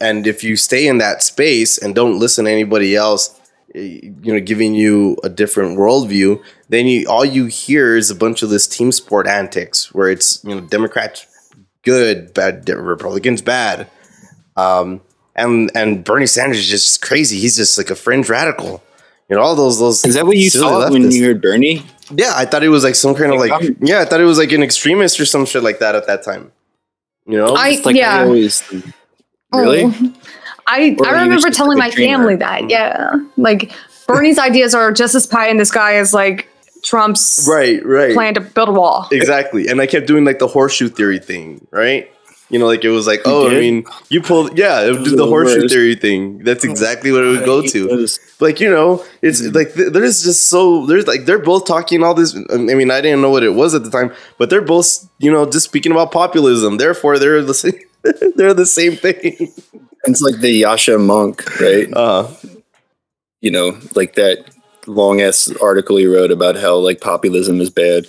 and 0.00 0.26
if 0.26 0.42
you 0.42 0.56
stay 0.56 0.86
in 0.86 0.98
that 0.98 1.22
space 1.22 1.78
and 1.78 1.94
don't 1.94 2.18
listen 2.18 2.44
to 2.44 2.50
anybody 2.50 2.96
else 2.96 3.38
you 3.74 4.12
know 4.34 4.40
giving 4.40 4.74
you 4.74 5.16
a 5.22 5.28
different 5.28 5.78
worldview 5.78 6.42
then 6.68 6.86
you 6.86 7.06
all 7.08 7.24
you 7.24 7.46
hear 7.46 7.96
is 7.96 8.10
a 8.10 8.14
bunch 8.14 8.42
of 8.42 8.50
this 8.50 8.66
team 8.66 8.90
sport 8.90 9.28
antics 9.28 9.94
where 9.94 10.08
it's 10.10 10.42
you 10.44 10.54
know 10.54 10.60
democrats 10.60 11.26
good 11.82 12.34
bad 12.34 12.68
republicans 12.68 13.40
bad 13.42 13.88
um 14.56 15.00
and 15.40 15.70
and 15.74 16.04
bernie 16.04 16.26
sanders 16.26 16.58
is 16.58 16.68
just 16.68 17.02
crazy 17.02 17.38
he's 17.38 17.56
just 17.56 17.76
like 17.78 17.90
a 17.90 17.94
fringe 17.96 18.28
radical 18.28 18.82
you 19.28 19.36
know 19.36 19.42
all 19.42 19.54
those 19.56 19.78
those 19.78 20.04
Is 20.04 20.14
that 20.14 20.26
what 20.26 20.36
you 20.36 20.50
silly 20.50 20.64
thought 20.64 20.92
when 20.92 21.10
you 21.10 21.24
heard 21.24 21.40
Bernie? 21.42 21.84
yeah 22.14 22.32
i 22.36 22.44
thought 22.44 22.62
it 22.62 22.68
was 22.68 22.84
like 22.84 22.94
some 22.94 23.14
kind 23.14 23.32
of 23.32 23.38
Like, 23.40 23.50
like 23.50 23.76
yeah 23.80 24.00
i 24.00 24.04
thought 24.04 24.20
it 24.20 24.24
was 24.24 24.38
like 24.38 24.52
an 24.52 24.62
extremist 24.62 25.18
or 25.20 25.24
some 25.26 25.46
shit 25.46 25.62
like 25.62 25.78
that 25.80 25.94
at 25.94 26.06
that 26.06 26.22
time 26.24 26.52
you 27.26 27.36
know 27.38 27.54
I 27.54 27.80
like 27.84 27.96
yeah. 27.96 28.18
Oh. 28.18 28.22
I 28.22 28.24
always 28.24 28.62
really. 29.52 29.82
Oh. 29.84 30.14
I 30.66 30.96
Or 30.98 31.06
I 31.06 31.22
remember 31.22 31.50
telling 31.50 31.78
my 31.78 31.90
dreamer? 31.90 32.16
family 32.18 32.36
that. 32.36 32.70
Yeah, 32.70 33.12
like 33.36 33.72
Bernie's 34.08 34.38
ideas 34.48 34.74
are 34.74 34.90
just 34.92 35.14
as 35.14 35.26
pie 35.26 35.48
in 35.48 35.56
the 35.58 35.64
sky 35.64 35.96
as 35.96 36.12
like 36.14 36.48
Trump's 36.82 37.46
right 37.48 37.84
right 37.84 38.14
plan 38.14 38.34
to 38.34 38.40
build 38.40 38.68
a 38.68 38.72
wall. 38.72 39.06
Exactly. 39.12 39.68
And 39.68 39.80
I 39.80 39.86
kept 39.86 40.06
doing 40.06 40.24
like 40.24 40.38
the 40.38 40.46
horseshoe 40.48 40.88
theory 40.88 41.18
thing, 41.18 41.66
right? 41.70 42.10
You 42.50 42.58
know, 42.58 42.66
like 42.66 42.84
it 42.84 42.90
was 42.90 43.06
like, 43.06 43.20
oh, 43.24 43.48
I 43.48 43.60
mean, 43.60 43.84
you 44.08 44.20
pulled, 44.20 44.58
yeah, 44.58 44.82
it 44.82 44.98
was 44.98 45.12
the 45.12 45.26
horseshoe 45.26 45.68
theory 45.68 45.94
thing. 45.94 46.38
That's 46.38 46.64
exactly 46.64 47.12
what 47.12 47.22
it 47.22 47.28
would 47.28 47.44
go 47.44 47.62
to. 47.62 48.08
Like, 48.40 48.60
you 48.60 48.68
know, 48.68 49.04
it's 49.22 49.40
like 49.54 49.72
there's 49.74 50.22
just 50.24 50.48
so 50.48 50.84
there's 50.86 51.06
like 51.06 51.26
they're 51.26 51.38
both 51.38 51.64
talking 51.64 52.02
all 52.02 52.14
this. 52.14 52.36
I 52.52 52.56
mean, 52.56 52.90
I 52.90 53.00
didn't 53.00 53.22
know 53.22 53.30
what 53.30 53.44
it 53.44 53.54
was 53.54 53.74
at 53.74 53.84
the 53.84 53.90
time, 53.90 54.12
but 54.36 54.50
they're 54.50 54.62
both, 54.62 55.08
you 55.18 55.30
know, 55.30 55.48
just 55.48 55.66
speaking 55.66 55.92
about 55.92 56.10
populism. 56.10 56.76
Therefore, 56.76 57.18
they're 57.18 57.42
the 57.42 57.54
same. 57.54 57.78
they're 58.36 58.54
the 58.54 58.66
same 58.66 58.96
thing. 58.96 59.52
It's 60.04 60.22
like 60.22 60.40
the 60.40 60.62
Yascha 60.62 60.96
Mounk, 60.96 61.44
right? 61.60 61.86
Uh, 61.92 62.30
you 63.42 63.50
know, 63.50 63.78
like 63.94 64.14
that 64.14 64.50
long 64.86 65.20
ass 65.20 65.52
article 65.60 65.96
he 65.96 66.06
wrote 66.06 66.30
about 66.30 66.56
how 66.56 66.76
like 66.76 67.02
populism 67.02 67.60
is 67.60 67.68
bad. 67.68 68.06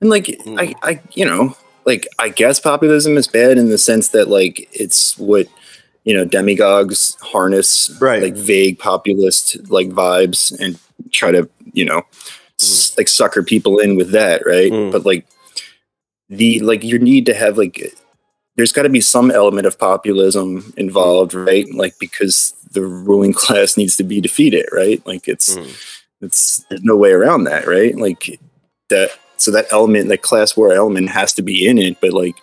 And 0.00 0.10
like 0.10 0.28
I, 0.46 0.74
I 0.82 1.00
you 1.12 1.24
know, 1.24 1.56
like 1.88 2.06
I 2.18 2.28
guess 2.28 2.60
populism 2.60 3.16
is 3.16 3.26
bad 3.26 3.56
in 3.58 3.68
the 3.70 3.78
sense 3.78 4.08
that 4.14 4.28
like 4.28 4.68
it's 4.72 5.16
what 5.18 5.46
you 6.04 6.14
know 6.14 6.24
demagogues 6.24 7.16
harness 7.32 7.90
Right. 8.00 8.22
like 8.22 8.34
vague 8.36 8.78
populist 8.78 9.56
like 9.70 9.88
vibes 9.90 10.40
and 10.60 10.78
try 11.18 11.30
to 11.32 11.48
you 11.72 11.84
know 11.84 12.02
s- 12.60 12.94
like 12.98 13.08
sucker 13.08 13.42
people 13.42 13.78
in 13.84 13.96
with 13.96 14.10
that 14.12 14.38
right 14.46 14.70
Mm. 14.72 14.92
but 14.92 15.04
like 15.04 15.24
the 16.28 16.60
like 16.60 16.84
you 16.84 16.98
need 16.98 17.26
to 17.26 17.34
have 17.34 17.56
like 17.58 17.76
there's 18.56 18.72
got 18.72 18.82
to 18.82 18.88
be 18.88 19.00
some 19.00 19.30
element 19.30 19.66
of 19.66 19.78
populism 19.78 20.72
involved 20.76 21.32
right 21.34 21.66
like 21.74 21.94
because 21.98 22.54
the 22.72 22.82
ruling 22.82 23.32
class 23.42 23.76
needs 23.76 23.96
to 23.96 24.04
be 24.04 24.20
defeated 24.20 24.66
right 24.72 25.00
like 25.06 25.26
it's 25.28 25.56
Mm. 25.56 25.70
it's 26.20 26.64
there's 26.68 26.82
no 26.84 26.96
way 26.96 27.12
around 27.12 27.44
that 27.44 27.66
right 27.66 27.96
like 27.96 28.40
that 28.90 29.10
so 29.40 29.50
that 29.50 29.66
element 29.72 30.08
that 30.08 30.22
class 30.22 30.56
war 30.56 30.72
element 30.72 31.08
has 31.10 31.32
to 31.32 31.42
be 31.42 31.66
in 31.66 31.78
it 31.78 32.00
but 32.00 32.12
like 32.12 32.36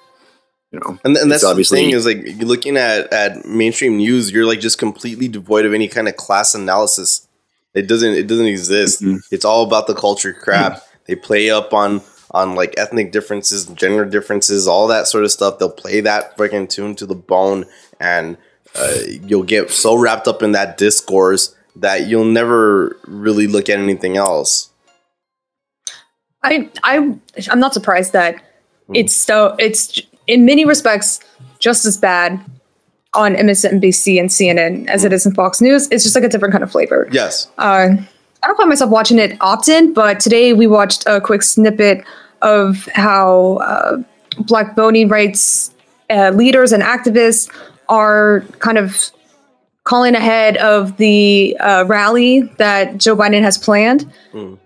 you 0.71 0.79
know 0.79 0.99
and, 1.03 1.15
and 1.17 1.31
that's 1.31 1.43
obviously- 1.43 1.79
the 1.79 1.85
thing 1.85 1.95
is 1.95 2.05
like 2.05 2.25
looking 2.45 2.77
at 2.77 3.11
at 3.13 3.45
mainstream 3.45 3.97
news, 3.97 4.31
you're 4.31 4.45
like 4.45 4.59
just 4.59 4.77
completely 4.77 5.27
devoid 5.27 5.65
of 5.65 5.73
any 5.73 5.87
kind 5.87 6.07
of 6.07 6.15
class 6.17 6.53
analysis. 6.55 7.27
It 7.73 7.87
doesn't 7.87 8.13
it 8.13 8.27
doesn't 8.27 8.45
exist. 8.47 9.01
Mhm. 9.01 9.19
It's 9.31 9.45
all 9.45 9.63
about 9.63 9.87
the 9.87 9.95
culture 9.95 10.33
crap. 10.33 10.81
They 11.07 11.15
play 11.15 11.49
up 11.49 11.73
on 11.73 12.01
on 12.31 12.55
like 12.55 12.73
ethnic 12.77 13.11
differences, 13.11 13.65
gender 13.67 14.03
differences, 14.05 14.67
all 14.67 14.87
that 14.87 15.07
sort 15.07 15.23
of 15.23 15.31
stuff. 15.31 15.59
They'll 15.59 15.69
play 15.69 16.01
that 16.01 16.35
freaking 16.37 16.67
tune 16.67 16.95
to 16.95 17.05
the 17.05 17.15
bone, 17.15 17.65
and 17.99 18.35
uh, 18.75 18.97
you'll 19.25 19.43
get 19.43 19.69
so 19.71 19.95
wrapped 19.95 20.27
up 20.27 20.41
in 20.43 20.51
that 20.53 20.77
discourse 20.77 21.55
that 21.77 22.07
you'll 22.07 22.25
never 22.25 22.97
really 23.05 23.47
look 23.47 23.69
at 23.69 23.79
anything 23.79 24.17
else. 24.17 24.69
I 26.45 26.69
I 26.83 26.97
I'm 27.51 27.59
not 27.59 27.73
surprised 27.73 28.13
that 28.13 28.35
Hmm. 28.87 28.95
it's 28.95 29.13
so 29.15 29.55
it's 29.57 29.99
in 30.27 30.45
many 30.45 30.63
respects 30.63 31.19
just 31.59 31.85
as 31.85 31.97
bad 31.97 32.39
on 33.15 33.33
MSNBC 33.35 34.19
and 34.19 34.29
CNN 34.29 34.87
as 34.89 35.03
it 35.03 35.11
is 35.11 35.25
in 35.25 35.33
Fox 35.33 35.59
News. 35.59 35.87
It's 35.89 36.03
just 36.03 36.13
like 36.15 36.23
a 36.23 36.29
different 36.29 36.51
kind 36.51 36.63
of 36.63 36.71
flavor. 36.71 37.07
Yes. 37.11 37.47
Uh, 37.57 37.89
I 38.43 38.47
don't 38.47 38.57
find 38.57 38.69
myself 38.69 38.91
watching 38.91 39.17
it 39.17 39.37
often, 39.41 39.91
but 39.93 40.19
today 40.19 40.53
we 40.53 40.67
watched 40.67 41.03
a 41.07 41.19
quick 41.19 41.41
snippet 41.41 42.03
of 42.43 42.87
how 42.93 43.55
uh, 43.63 43.97
Black 44.39 44.75
voting 44.75 45.07
rights 45.07 45.73
uh, 46.11 46.29
leaders 46.31 46.71
and 46.71 46.83
activists 46.83 47.49
are 47.89 48.41
kind 48.59 48.77
of 48.77 49.09
calling 49.85 50.13
ahead 50.13 50.57
of 50.57 50.97
the 50.97 51.55
uh, 51.59 51.85
rally 51.87 52.41
that 52.59 52.97
Joe 52.99 53.15
Biden 53.15 53.41
has 53.41 53.57
planned 53.57 54.05
Mm. 54.33 54.59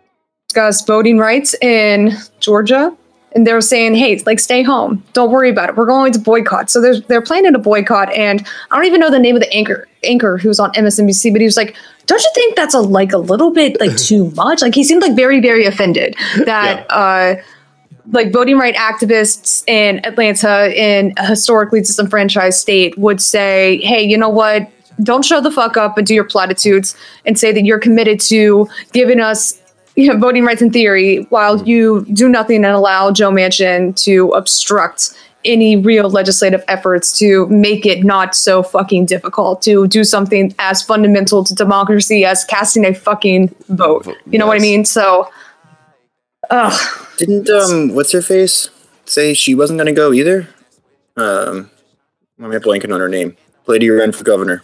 Discuss 0.49 0.83
voting 0.83 1.19
rights 1.19 1.53
in 1.61 2.11
Georgia. 2.39 2.95
And 3.33 3.45
they're 3.45 3.61
saying, 3.61 3.93
hey, 3.93 4.17
like 4.25 4.39
stay 4.39 4.63
home. 4.63 5.03
Don't 5.13 5.29
worry 5.29 5.51
about 5.51 5.69
it. 5.69 5.75
We're 5.75 5.85
going 5.85 6.11
to 6.13 6.19
boycott. 6.19 6.71
So 6.71 6.81
they're, 6.81 6.99
they're 7.01 7.21
planning 7.21 7.53
a 7.53 7.59
boycott. 7.59 8.11
And 8.13 8.45
I 8.71 8.75
don't 8.75 8.85
even 8.85 8.99
know 8.99 9.11
the 9.11 9.19
name 9.19 9.35
of 9.35 9.41
the 9.41 9.53
anchor 9.53 9.87
anchor 10.03 10.39
who's 10.39 10.59
on 10.59 10.71
MSNBC, 10.71 11.31
but 11.31 11.39
he 11.39 11.45
was 11.45 11.55
like, 11.55 11.75
Don't 12.07 12.21
you 12.21 12.31
think 12.33 12.55
that's 12.55 12.73
a 12.73 12.79
like 12.79 13.11
a 13.11 13.19
little 13.19 13.51
bit 13.51 13.79
like 13.79 13.95
too 13.97 14.31
much? 14.31 14.63
Like 14.63 14.73
he 14.73 14.83
seemed 14.83 15.03
like 15.03 15.15
very, 15.15 15.39
very 15.39 15.65
offended 15.65 16.15
that 16.45 16.87
uh 16.89 17.35
like 18.11 18.33
voting 18.33 18.57
right 18.57 18.73
activists 18.73 19.63
in 19.67 20.03
Atlanta 20.03 20.75
in 20.75 21.13
a 21.17 21.27
historically 21.27 21.81
disenfranchised 21.81 22.59
state 22.59 22.97
would 22.97 23.21
say, 23.21 23.77
Hey, 23.83 24.01
you 24.01 24.17
know 24.17 24.29
what? 24.29 24.67
Don't 25.03 25.23
show 25.23 25.39
the 25.39 25.51
fuck 25.51 25.77
up 25.77 25.99
and 25.99 26.07
do 26.07 26.15
your 26.15 26.23
platitudes 26.23 26.95
and 27.25 27.37
say 27.37 27.51
that 27.51 27.63
you're 27.63 27.79
committed 27.79 28.19
to 28.21 28.67
giving 28.91 29.19
us 29.19 29.58
you 29.99 30.07
know, 30.07 30.17
voting 30.17 30.45
rights 30.45 30.61
in 30.61 30.71
theory 30.71 31.23
while 31.29 31.61
you 31.63 32.05
do 32.13 32.29
nothing 32.29 32.63
and 32.63 32.73
allow 32.73 33.11
Joe 33.11 33.31
Manchin 33.31 33.93
to 34.03 34.29
obstruct 34.29 35.13
any 35.43 35.75
real 35.75 36.09
legislative 36.09 36.63
efforts 36.69 37.17
to 37.19 37.47
make 37.47 37.85
it 37.85 38.05
not 38.05 38.33
so 38.33 38.63
fucking 38.63 39.05
difficult 39.05 39.61
to 39.63 39.89
do 39.89 40.05
something 40.05 40.55
as 40.57 40.81
fundamental 40.81 41.43
to 41.43 41.53
democracy 41.53 42.23
as 42.23 42.45
casting 42.45 42.85
a 42.85 42.93
fucking 42.93 43.53
vote. 43.67 44.07
You 44.25 44.39
know 44.39 44.47
what 44.47 44.55
I 44.55 44.61
mean? 44.61 44.85
So, 44.85 45.29
ugh. 46.49 47.07
Didn't 47.17 47.49
um 47.49 47.93
what's 47.93 48.13
her 48.13 48.21
face 48.21 48.69
say 49.03 49.33
she 49.33 49.53
wasn't 49.53 49.79
gonna 49.79 49.91
go 49.91 50.13
either? 50.13 50.47
Um 51.17 51.69
I'm 52.41 52.51
blanking 52.51 52.93
on 52.93 53.01
her 53.01 53.09
name. 53.09 53.35
Lady 53.67 53.87
who 53.87 53.97
ran 53.97 54.13
for 54.13 54.23
governor. 54.23 54.63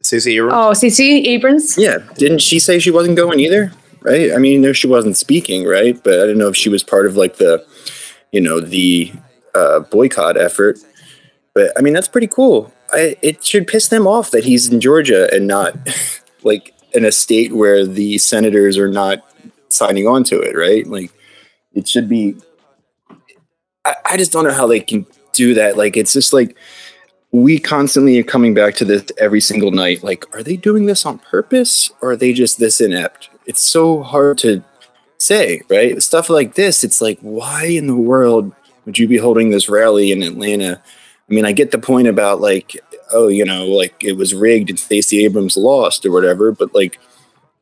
Stacey 0.00 0.36
Abrams. 0.36 0.54
Oh, 0.54 0.70
CC 0.72 1.26
Abrams. 1.26 1.76
Yeah, 1.76 1.98
didn't 2.16 2.40
she 2.40 2.58
say 2.58 2.78
she 2.78 2.90
wasn't 2.90 3.16
going 3.16 3.38
either? 3.38 3.70
Right? 4.02 4.32
I 4.32 4.38
mean, 4.38 4.60
no, 4.60 4.72
she 4.72 4.86
wasn't 4.86 5.16
speaking, 5.16 5.64
right? 5.64 6.02
But 6.02 6.20
I 6.20 6.26
don't 6.26 6.38
know 6.38 6.48
if 6.48 6.56
she 6.56 6.68
was 6.68 6.82
part 6.82 7.06
of 7.06 7.16
like 7.16 7.36
the, 7.36 7.64
you 8.32 8.40
know, 8.40 8.60
the 8.60 9.12
uh, 9.54 9.80
boycott 9.80 10.36
effort. 10.36 10.78
But 11.54 11.72
I 11.76 11.82
mean, 11.82 11.92
that's 11.92 12.08
pretty 12.08 12.26
cool. 12.26 12.72
I, 12.92 13.16
it 13.22 13.44
should 13.44 13.66
piss 13.66 13.88
them 13.88 14.06
off 14.06 14.30
that 14.30 14.44
he's 14.44 14.68
in 14.68 14.80
Georgia 14.80 15.32
and 15.32 15.46
not 15.46 15.76
like 16.42 16.74
in 16.92 17.04
a 17.04 17.12
state 17.12 17.52
where 17.52 17.86
the 17.86 18.18
senators 18.18 18.76
are 18.78 18.88
not 18.88 19.24
signing 19.68 20.06
on 20.06 20.24
to 20.24 20.40
it, 20.40 20.56
right? 20.56 20.86
Like, 20.86 21.12
it 21.72 21.88
should 21.88 22.08
be. 22.08 22.36
I, 23.84 23.94
I 24.04 24.16
just 24.16 24.32
don't 24.32 24.44
know 24.44 24.52
how 24.52 24.66
they 24.66 24.80
can 24.80 25.06
do 25.32 25.54
that. 25.54 25.76
Like, 25.76 25.96
it's 25.96 26.12
just 26.12 26.32
like 26.32 26.56
we 27.32 27.58
constantly 27.58 28.18
are 28.18 28.24
coming 28.24 28.52
back 28.52 28.74
to 28.76 28.84
this 28.84 29.04
every 29.18 29.40
single 29.40 29.70
night. 29.70 30.02
Like, 30.02 30.32
are 30.34 30.42
they 30.42 30.56
doing 30.56 30.86
this 30.86 31.06
on 31.06 31.18
purpose 31.18 31.90
or 32.00 32.12
are 32.12 32.16
they 32.16 32.32
just 32.32 32.58
this 32.58 32.80
inept? 32.80 33.30
It's 33.52 33.60
so 33.60 34.02
hard 34.02 34.38
to 34.38 34.64
say, 35.18 35.60
right? 35.68 36.02
Stuff 36.02 36.30
like 36.30 36.54
this, 36.54 36.82
it's 36.82 37.02
like, 37.02 37.18
why 37.20 37.66
in 37.66 37.86
the 37.86 37.94
world 37.94 38.50
would 38.86 38.98
you 38.98 39.06
be 39.06 39.18
holding 39.18 39.50
this 39.50 39.68
rally 39.68 40.10
in 40.10 40.22
Atlanta? 40.22 40.80
I 41.28 41.34
mean, 41.34 41.44
I 41.44 41.52
get 41.52 41.70
the 41.70 41.78
point 41.78 42.08
about 42.08 42.40
like, 42.40 42.80
oh, 43.12 43.28
you 43.28 43.44
know, 43.44 43.66
like 43.66 44.02
it 44.02 44.14
was 44.14 44.32
rigged 44.32 44.70
and 44.70 44.80
Stacey 44.80 45.22
Abrams 45.26 45.58
lost 45.58 46.06
or 46.06 46.12
whatever, 46.12 46.50
but 46.50 46.74
like 46.74 46.98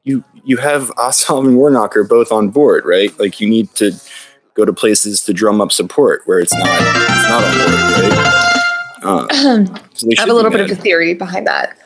you 0.05 0.23
you 0.45 0.59
have 0.59 0.91
Ossoff 0.91 1.45
and 1.45 1.59
Warnocker 1.59 2.09
both 2.09 2.31
on 2.31 2.51
board, 2.51 2.85
right? 2.85 3.11
Like 3.19 3.41
you 3.41 3.51
need 3.51 3.75
to 3.75 3.91
go 4.55 4.65
to 4.65 4.73
places 4.73 5.25
to 5.25 5.33
drum 5.33 5.61
up 5.61 5.73
support 5.73 6.23
where 6.27 6.39
it's 6.39 6.55
not 6.55 6.69
it's 6.69 7.29
not 7.29 7.43
on 7.43 7.55
board, 7.59 8.13
right? 8.13 8.51
Uh, 9.03 9.29
so 9.95 10.09
I 10.17 10.21
have 10.21 10.29
a 10.29 10.35
little 10.35 10.53
bit 10.53 10.61
of 10.61 10.71
a 10.71 10.81
theory 10.81 11.15
behind 11.15 11.49
that. 11.49 11.77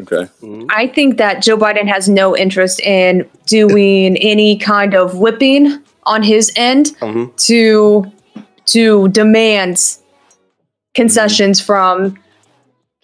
Okay. 0.00 0.28
I 0.70 0.88
think 0.88 1.18
that 1.18 1.40
Joe 1.42 1.56
Biden 1.56 1.86
has 1.86 2.08
no 2.08 2.36
interest 2.36 2.80
in 2.80 3.28
doing 3.46 4.16
any 4.16 4.56
kind 4.58 4.94
of 4.94 5.18
whipping 5.18 5.78
on 6.04 6.22
his 6.22 6.52
end 6.56 6.96
Mhm. 7.00 7.34
to 7.46 8.10
to 8.66 9.08
demand 9.08 9.78
concessions 10.94 11.60
from 11.60 12.16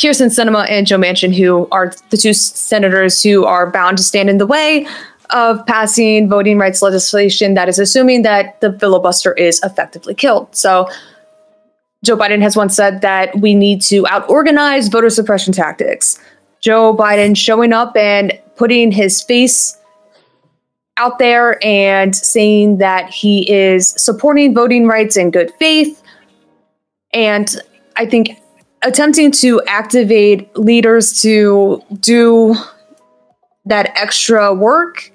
Kyrsten 0.01 0.29
Sinema 0.29 0.67
and 0.71 0.87
Joe 0.87 0.97
Manchin, 0.97 1.35
who 1.35 1.69
are 1.71 1.93
the 2.09 2.17
two 2.17 2.33
senators 2.33 3.23
who 3.23 3.45
are 3.45 3.71
bound 3.71 3.99
to 3.99 4.03
stand 4.03 4.31
in 4.31 4.39
the 4.39 4.47
way 4.47 4.87
of 5.29 5.65
passing 5.67 6.29
voting 6.29 6.59
rights 6.59 6.81
legislation 6.83 7.55
that 7.55 7.69
is 7.69 7.79
assuming 7.79 8.23
that 8.23 8.61
the 8.61 8.73
filibuster 8.79 9.33
is 9.35 9.61
effectively 9.63 10.15
killed. 10.15 10.49
So 10.57 10.89
Joe 12.05 12.17
Biden 12.17 12.41
has 12.41 12.57
once 12.57 12.75
said 12.75 13.03
that 13.03 13.39
we 13.39 13.55
need 13.55 13.83
to 13.83 14.07
out 14.09 14.29
organize 14.31 14.89
voter 14.89 15.11
suppression 15.11 15.53
tactics. 15.53 16.19
Joe 16.61 16.97
Biden 16.97 17.37
showing 17.37 17.73
up 17.73 17.97
and 17.97 18.39
putting 18.57 18.93
his 18.93 19.23
face 19.23 19.77
out 20.97 21.19
there 21.19 21.59
and 21.65 22.15
saying 22.15 22.79
that 22.79 23.09
he 23.11 23.51
is 23.51 23.91
supporting 23.97 24.55
voting 24.55 24.87
rights 24.87 25.17
in 25.17 25.31
good 25.31 25.51
faith. 25.59 26.03
And 27.15 27.57
I 27.97 28.07
think 28.07 28.39
attempting 28.83 29.33
to 29.33 29.63
activate 29.67 30.55
leaders 30.57 31.21
to 31.23 31.83
do 32.01 32.55
that 33.65 33.93
extra 33.97 34.53
work 34.53 35.13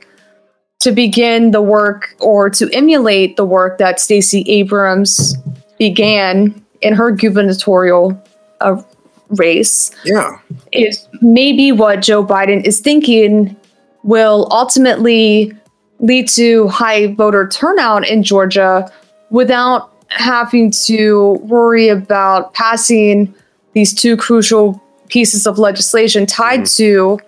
to 0.80 0.92
begin 0.92 1.52
the 1.52 1.62
work 1.62 2.16
or 2.20 2.48
to 2.48 2.70
emulate 2.72 3.38
the 3.38 3.46
work 3.46 3.80
that 3.80 4.00
Stacey 4.00 4.42
Abrams 4.48 5.36
began 5.80 6.64
in 6.82 6.94
her 6.94 7.12
gubernatorial 7.12 8.22
uh, 8.62 8.82
race 9.30 9.92
Yeah. 10.04 10.38
is 10.72 11.08
maybe 11.22 11.72
what 11.72 12.02
Joe 12.02 12.24
Biden 12.24 12.64
is 12.64 12.80
thinking 12.80 13.56
will 14.04 14.48
ultimately 14.52 15.54
lead 16.00 16.28
to 16.30 16.68
high 16.68 17.14
voter 17.14 17.48
turnout 17.48 18.08
in 18.08 18.24
Georgia 18.24 18.92
without 19.32 19.92
having 20.10 20.72
to 20.72 21.40
worry 21.44 21.88
about 21.90 22.54
passing 22.54 23.34
these 23.74 23.94
two 23.94 24.16
crucial 24.16 24.82
pieces 25.08 25.46
of 25.48 25.58
legislation 25.58 26.26
tied 26.26 26.62
mm. 26.62 26.78
to 26.78 27.20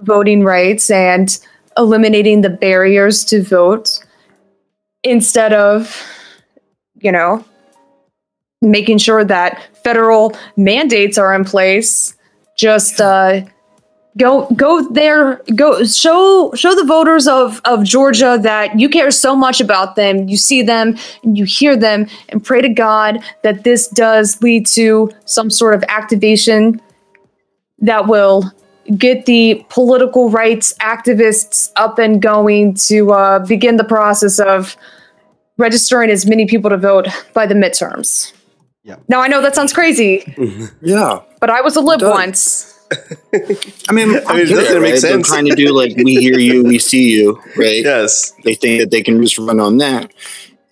voting 0.00 0.42
rights 0.42 0.90
and 0.90 1.38
eliminating 1.76 2.42
the 2.42 2.50
barriers 2.50 3.24
to 3.24 3.42
vote 3.42 4.04
instead 5.02 5.52
of, 5.52 6.02
you 6.96 7.12
know, 7.12 7.44
making 8.60 8.98
sure 8.98 9.24
that 9.24 9.60
federal 9.88 10.36
mandates 10.56 11.16
are 11.16 11.32
in 11.34 11.44
place 11.44 12.14
just 12.56 13.00
uh, 13.00 13.40
go 14.18 14.46
go 14.54 14.86
there 14.90 15.40
go 15.54 15.82
show 15.84 16.52
show 16.54 16.74
the 16.74 16.84
voters 16.84 17.26
of 17.26 17.60
of 17.64 17.84
Georgia 17.84 18.38
that 18.42 18.78
you 18.78 18.88
care 18.88 19.10
so 19.10 19.34
much 19.34 19.60
about 19.60 19.96
them 19.96 20.28
you 20.28 20.36
see 20.36 20.60
them 20.62 20.96
and 21.22 21.38
you 21.38 21.44
hear 21.44 21.74
them 21.76 22.06
and 22.28 22.44
pray 22.44 22.60
to 22.60 22.68
God 22.68 23.20
that 23.44 23.64
this 23.64 23.88
does 23.88 24.42
lead 24.42 24.66
to 24.66 25.10
some 25.24 25.48
sort 25.50 25.74
of 25.74 25.82
activation 25.88 26.82
that 27.78 28.08
will 28.08 28.52
get 28.96 29.26
the 29.26 29.64
political 29.68 30.30
rights 30.30 30.74
activists 30.80 31.70
up 31.76 31.98
and 31.98 32.20
going 32.20 32.74
to 32.74 33.12
uh, 33.12 33.38
begin 33.46 33.76
the 33.76 33.84
process 33.84 34.38
of 34.38 34.76
registering 35.58 36.10
as 36.10 36.26
many 36.26 36.46
people 36.46 36.70
to 36.70 36.76
vote 36.76 37.06
by 37.34 37.46
the 37.46 37.54
midterms. 37.54 38.32
Yeah. 38.88 38.96
Now 39.06 39.20
I 39.20 39.28
know 39.28 39.42
that 39.42 39.54
sounds 39.54 39.72
crazy, 39.74 40.24
Yeah. 40.82 41.20
but 41.40 41.50
I 41.50 41.60
was 41.60 41.76
a 41.76 41.80
lib 41.82 42.00
once. 42.02 42.74
I 42.90 43.92
mean, 43.92 44.08
I 44.26 44.32
mean, 44.32 44.46
it 44.46 44.48
doesn't 44.48 44.80
make 44.82 44.92
They're 44.92 45.12
sense. 45.12 45.28
trying 45.28 45.44
to 45.46 45.54
do 45.54 45.74
like 45.74 45.94
we 46.02 46.14
hear 46.16 46.38
you, 46.38 46.64
we 46.64 46.78
see 46.78 47.10
you, 47.10 47.38
right? 47.56 47.82
Yes. 47.84 48.32
They 48.44 48.54
think 48.54 48.80
that 48.80 48.90
they 48.90 49.02
can 49.02 49.20
just 49.22 49.36
run 49.38 49.60
on 49.60 49.76
that 49.78 50.10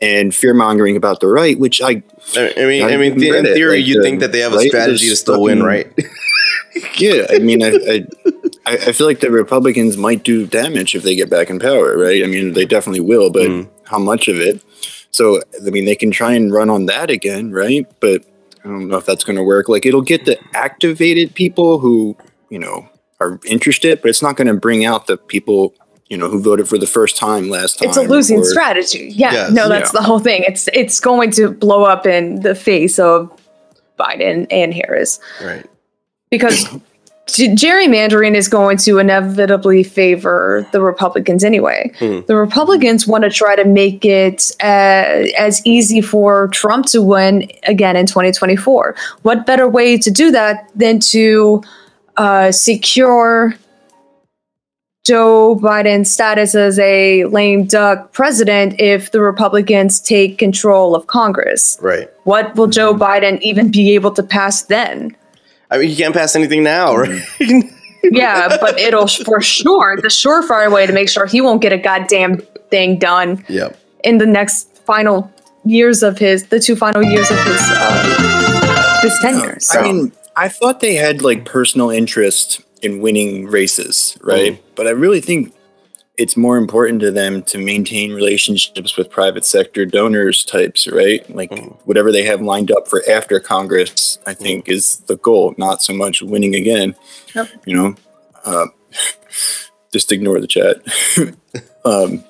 and 0.00 0.34
fear 0.34 0.54
mongering 0.54 0.96
about 0.96 1.20
the 1.20 1.26
right, 1.28 1.58
which 1.58 1.82
I 1.82 2.02
I 2.36 2.54
I 2.56 2.64
mean, 2.64 2.82
I 2.84 2.94
I 2.94 2.96
mean, 2.96 3.12
even 3.12 3.18
th- 3.20 3.34
in 3.34 3.44
theory, 3.44 3.78
like, 3.80 3.86
you 3.86 3.96
the 3.96 4.02
think 4.02 4.20
that 4.20 4.32
they 4.32 4.40
have 4.40 4.54
a 4.54 4.56
right 4.56 4.68
strategy 4.68 5.04
is 5.06 5.10
to 5.10 5.16
still 5.16 5.42
win, 5.42 5.62
right? 5.62 5.86
yeah, 6.98 7.26
I 7.30 7.38
mean, 7.38 7.62
I, 7.62 7.68
I 7.68 8.06
I 8.66 8.72
I 8.88 8.92
feel 8.92 9.06
like 9.06 9.20
the 9.20 9.30
Republicans 9.30 9.96
might 9.98 10.22
do 10.24 10.46
damage 10.46 10.94
if 10.94 11.02
they 11.02 11.16
get 11.16 11.28
back 11.28 11.50
in 11.50 11.58
power, 11.58 11.98
right? 11.98 12.24
I 12.24 12.26
mean, 12.26 12.54
they 12.54 12.64
definitely 12.64 13.00
will, 13.00 13.28
but 13.30 13.42
Mm. 13.48 13.68
how 13.84 13.98
much 13.98 14.28
of 14.28 14.40
it? 14.40 14.60
So, 15.16 15.40
I 15.64 15.70
mean, 15.70 15.84
they 15.86 15.96
can 15.96 16.10
try 16.10 16.32
and 16.34 16.52
run 16.52 16.68
on 16.68 16.86
that 16.86 17.08
again, 17.10 17.50
right? 17.52 17.86
But 18.00 18.24
I 18.64 18.68
don't 18.68 18.88
know 18.88 18.98
if 18.98 19.06
that's 19.06 19.24
going 19.24 19.36
to 19.36 19.42
work. 19.42 19.68
Like, 19.68 19.86
it'll 19.86 20.02
get 20.02 20.24
the 20.26 20.38
activated 20.54 21.34
people 21.34 21.78
who, 21.78 22.16
you 22.50 22.58
know, 22.58 22.88
are 23.20 23.40
interested, 23.46 24.02
but 24.02 24.10
it's 24.10 24.20
not 24.20 24.36
going 24.36 24.48
to 24.48 24.54
bring 24.54 24.84
out 24.84 25.06
the 25.06 25.16
people, 25.16 25.72
you 26.08 26.18
know, 26.18 26.28
who 26.28 26.38
voted 26.40 26.68
for 26.68 26.76
the 26.76 26.86
first 26.86 27.16
time 27.16 27.48
last 27.48 27.78
time. 27.78 27.88
It's 27.88 27.96
a 27.96 28.02
losing 28.02 28.40
or- 28.40 28.44
strategy. 28.44 29.08
Yeah, 29.14 29.32
Yes. 29.32 29.52
no, 29.52 29.68
that's 29.70 29.92
Yeah. 29.94 30.00
the 30.00 30.06
whole 30.06 30.18
thing. 30.18 30.44
It's 30.46 30.68
it's 30.74 31.00
going 31.00 31.30
to 31.32 31.50
blow 31.50 31.84
up 31.84 32.06
in 32.06 32.40
the 32.42 32.54
face 32.54 32.98
of 32.98 33.30
Biden 33.98 34.46
and 34.50 34.74
Harris 34.74 35.18
Right. 35.42 35.64
because 36.30 36.66
g- 37.26 37.54
gerrymandering 37.54 38.34
is 38.34 38.48
going 38.48 38.76
to 38.78 38.98
inevitably 38.98 39.82
favor 39.82 40.66
the 40.72 40.80
Republicans 40.80 41.44
anyway. 41.44 41.92
Hmm. 41.98 42.20
The 42.26 42.36
Republicans 42.36 43.06
want 43.06 43.24
to 43.24 43.30
try 43.30 43.56
to 43.56 43.64
make 43.64 44.04
it 44.04 44.52
uh, 44.62 45.26
as 45.38 45.60
easy 45.64 46.00
for 46.00 46.48
Trump 46.48 46.86
to 46.86 47.02
win 47.02 47.50
again 47.64 47.96
in 47.96 48.06
2024. 48.06 48.94
What 49.22 49.46
better 49.46 49.68
way 49.68 49.98
to 49.98 50.10
do 50.10 50.30
that 50.30 50.70
than 50.74 51.00
to 51.00 51.62
uh, 52.16 52.52
secure 52.52 53.54
Joe 55.04 55.56
Biden's 55.62 56.10
status 56.10 56.56
as 56.56 56.80
a 56.80 57.24
lame 57.26 57.66
duck 57.66 58.12
president 58.12 58.80
if 58.80 59.12
the 59.12 59.20
Republicans 59.20 60.00
take 60.00 60.38
control 60.38 60.96
of 60.96 61.06
Congress? 61.06 61.78
Right. 61.80 62.10
What 62.24 62.56
will 62.56 62.66
Joe 62.66 62.92
Biden 62.92 63.40
even 63.40 63.70
be 63.70 63.94
able 63.94 64.12
to 64.12 64.22
pass 64.22 64.62
then? 64.62 65.16
I 65.70 65.78
mean, 65.78 65.90
you 65.90 65.96
can't 65.96 66.14
pass 66.14 66.36
anything 66.36 66.62
now, 66.62 66.96
right? 66.96 67.22
Yeah, 68.12 68.56
but 68.60 68.78
it'll 68.78 69.08
for 69.24 69.40
sure 69.40 69.96
the 69.96 70.08
surefire 70.08 70.72
way 70.72 70.86
to 70.86 70.92
make 70.92 71.08
sure 71.08 71.26
he 71.26 71.40
won't 71.40 71.60
get 71.60 71.72
a 71.72 71.78
goddamn 71.78 72.38
thing 72.70 72.98
done 72.98 73.44
yep. 73.48 73.78
in 74.04 74.18
the 74.18 74.26
next 74.26 74.76
final 74.84 75.32
years 75.64 76.02
of 76.02 76.18
his 76.18 76.46
the 76.46 76.60
two 76.60 76.76
final 76.76 77.02
years 77.02 77.30
of 77.30 77.38
his 77.38 77.60
uh, 77.60 79.00
his 79.02 79.18
tenure. 79.20 79.58
So 79.60 79.80
I 79.80 79.82
mean, 79.82 80.12
I 80.36 80.48
thought 80.48 80.80
they 80.80 80.94
had 80.94 81.22
like 81.22 81.44
personal 81.44 81.90
interest 81.90 82.62
in 82.82 83.00
winning 83.00 83.46
races, 83.46 84.16
right? 84.20 84.52
Mm. 84.52 84.58
But 84.74 84.86
I 84.86 84.90
really 84.90 85.20
think 85.20 85.52
it's 86.16 86.36
more 86.36 86.56
important 86.56 87.00
to 87.00 87.10
them 87.10 87.42
to 87.42 87.58
maintain 87.58 88.12
relationships 88.12 88.96
with 88.96 89.10
private 89.10 89.44
sector 89.44 89.84
donors 89.84 90.44
types, 90.44 90.88
right? 90.88 91.28
Like 91.34 91.50
Mm. 91.50 91.76
whatever 91.84 92.10
they 92.10 92.22
have 92.24 92.40
lined 92.40 92.70
up 92.70 92.88
for 92.88 93.02
after 93.08 93.38
Congress, 93.38 94.18
I 94.26 94.32
think 94.32 94.68
is 94.68 94.96
the 95.06 95.16
goal, 95.18 95.54
not 95.58 95.82
so 95.82 95.92
much 95.92 96.22
winning 96.22 96.54
again. 96.54 96.94
Yep. 97.34 97.48
You 97.66 97.74
know, 97.76 97.94
uh, 98.44 98.66
just 99.92 100.10
ignore 100.10 100.40
the 100.40 100.46
chat. 100.46 100.76
um, 101.84 102.24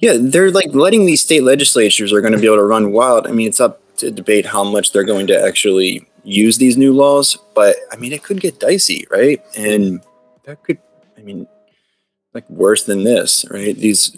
yeah, 0.00 0.16
they're 0.20 0.50
like 0.50 0.74
letting 0.74 1.06
these 1.06 1.22
state 1.22 1.42
legislatures 1.42 2.12
are 2.12 2.20
going 2.20 2.32
to 2.34 2.38
be 2.38 2.46
able 2.46 2.56
to 2.56 2.62
run 2.62 2.92
wild. 2.92 3.26
I 3.26 3.30
mean, 3.30 3.48
it's 3.48 3.60
up 3.60 3.80
to 3.98 4.10
debate 4.10 4.46
how 4.46 4.64
much 4.64 4.92
they're 4.92 5.04
going 5.04 5.26
to 5.28 5.40
actually 5.40 6.06
use 6.24 6.58
these 6.58 6.76
new 6.76 6.92
laws, 6.92 7.38
but 7.54 7.76
I 7.90 7.96
mean, 7.96 8.12
it 8.12 8.22
could 8.22 8.40
get 8.40 8.60
dicey, 8.60 9.06
right? 9.10 9.42
And 9.56 10.02
that 10.44 10.62
could, 10.62 10.78
I 11.16 11.22
mean, 11.22 11.46
like 12.38 12.50
worse 12.50 12.84
than 12.84 13.02
this, 13.04 13.44
right? 13.50 13.76
These 13.76 14.16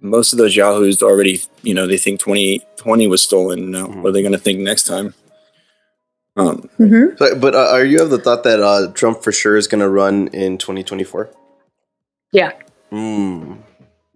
most 0.00 0.32
of 0.32 0.38
those 0.38 0.56
yahoos 0.56 1.02
already, 1.02 1.40
you 1.62 1.72
know, 1.72 1.86
they 1.86 1.96
think 1.96 2.20
2020 2.20 3.06
was 3.06 3.22
stolen. 3.22 3.70
Now, 3.70 3.86
what 3.86 4.08
are 4.08 4.12
they 4.12 4.22
going 4.22 4.32
to 4.32 4.38
think 4.38 4.58
next 4.60 4.84
time? 4.84 5.14
Um, 6.36 6.68
Mhm. 6.80 7.16
But, 7.16 7.40
but 7.40 7.54
uh, 7.54 7.68
are 7.70 7.84
you 7.84 8.02
of 8.02 8.10
the 8.10 8.18
thought 8.18 8.42
that 8.42 8.60
uh, 8.60 8.90
Trump 8.92 9.22
for 9.22 9.30
sure 9.30 9.56
is 9.56 9.68
going 9.68 9.80
to 9.80 9.88
run 9.88 10.28
in 10.28 10.58
2024? 10.58 11.30
yeah, 12.32 12.52
Hmm. 12.90 13.54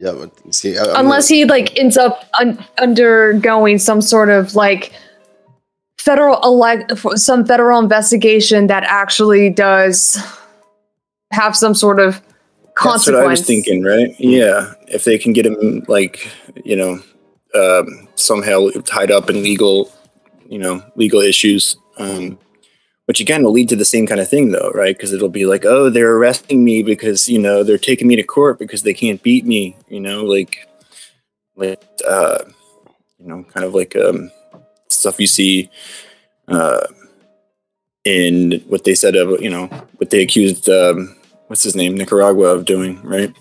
Yeah. 0.00 0.12
But 0.12 0.54
see, 0.54 0.76
I, 0.76 0.82
I'm 0.82 1.04
unless 1.06 1.28
he 1.28 1.44
like 1.44 1.78
ends 1.78 1.96
up 1.96 2.24
un- 2.40 2.64
undergoing 2.78 3.78
some 3.78 4.00
sort 4.00 4.28
of 4.30 4.54
like 4.56 4.92
federal 5.96 6.40
elect 6.42 6.92
some 7.16 7.44
federal 7.46 7.78
investigation 7.80 8.66
that 8.68 8.82
actually 8.84 9.50
does 9.50 10.18
have 11.32 11.56
some 11.56 11.74
sort 11.74 11.98
of 12.00 12.20
consequence. 12.78 13.04
That's 13.06 13.16
what 13.16 13.26
I 13.26 13.30
was 13.30 13.46
thinking, 13.46 13.82
right? 13.82 14.14
Yeah, 14.18 14.72
if 14.86 15.04
they 15.04 15.18
can 15.18 15.32
get 15.32 15.46
him, 15.46 15.84
like 15.88 16.30
you 16.64 16.76
know, 16.76 17.00
um, 17.54 18.08
somehow 18.14 18.68
tied 18.84 19.10
up 19.10 19.28
in 19.28 19.42
legal, 19.42 19.92
you 20.48 20.58
know, 20.58 20.82
legal 20.94 21.20
issues, 21.20 21.76
um, 21.98 22.38
which 23.06 23.20
again 23.20 23.42
will 23.42 23.52
lead 23.52 23.68
to 23.70 23.76
the 23.76 23.84
same 23.84 24.06
kind 24.06 24.20
of 24.20 24.28
thing, 24.28 24.52
though, 24.52 24.70
right? 24.70 24.96
Because 24.96 25.12
it'll 25.12 25.28
be 25.28 25.46
like, 25.46 25.64
oh, 25.64 25.90
they're 25.90 26.16
arresting 26.16 26.64
me 26.64 26.82
because 26.82 27.28
you 27.28 27.38
know 27.38 27.62
they're 27.62 27.78
taking 27.78 28.06
me 28.06 28.16
to 28.16 28.22
court 28.22 28.58
because 28.58 28.82
they 28.82 28.94
can't 28.94 29.22
beat 29.22 29.44
me, 29.44 29.76
you 29.88 30.00
know, 30.00 30.24
like, 30.24 30.68
like, 31.56 31.82
uh, 32.06 32.44
you 33.18 33.26
know, 33.26 33.42
kind 33.44 33.66
of 33.66 33.74
like 33.74 33.96
um, 33.96 34.30
stuff 34.88 35.20
you 35.20 35.26
see. 35.26 35.70
Uh, 36.46 36.86
in 38.04 38.62
what 38.68 38.84
they 38.84 38.94
said 38.94 39.14
of 39.16 39.38
you 39.42 39.50
know 39.50 39.66
what 39.98 40.08
they 40.08 40.22
accused 40.22 40.66
um, 40.70 41.14
what's 41.48 41.62
his 41.62 41.74
name 41.76 41.94
Nicaragua 41.96 42.46
of 42.54 42.64
doing 42.64 43.00
right 43.02 43.34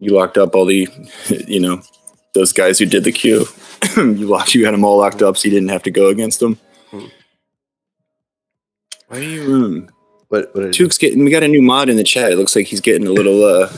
you 0.00 0.10
locked 0.12 0.38
up 0.38 0.54
all 0.54 0.64
the 0.64 0.88
you 1.46 1.60
know 1.60 1.82
those 2.34 2.52
guys 2.52 2.78
who 2.78 2.86
did 2.86 3.04
the 3.04 3.12
queue 3.12 3.46
you 3.96 4.26
locked 4.26 4.54
you 4.54 4.64
had 4.64 4.74
them 4.74 4.84
all 4.84 4.98
locked 4.98 5.22
up 5.22 5.36
so 5.36 5.44
you 5.46 5.50
didn't 5.54 5.68
have 5.70 5.82
to 5.84 5.90
go 5.90 6.08
against 6.08 6.40
them 6.40 6.58
Hmm. 6.90 7.06
why 9.08 9.18
are 9.18 9.22
you 9.22 9.54
um 9.54 9.88
What, 10.28 10.54
what 10.54 10.62
did 10.62 10.78
you- 10.78 10.84
Tuke's 10.86 10.98
getting 10.98 11.24
we 11.24 11.30
got 11.30 11.42
a 11.42 11.48
new 11.48 11.62
mod 11.62 11.88
in 11.88 11.96
the 11.96 12.04
chat 12.04 12.32
it 12.32 12.36
looks 12.36 12.54
like 12.56 12.66
he's 12.66 12.80
getting 12.80 13.06
a 13.06 13.12
little 13.12 13.44
uh 13.44 13.68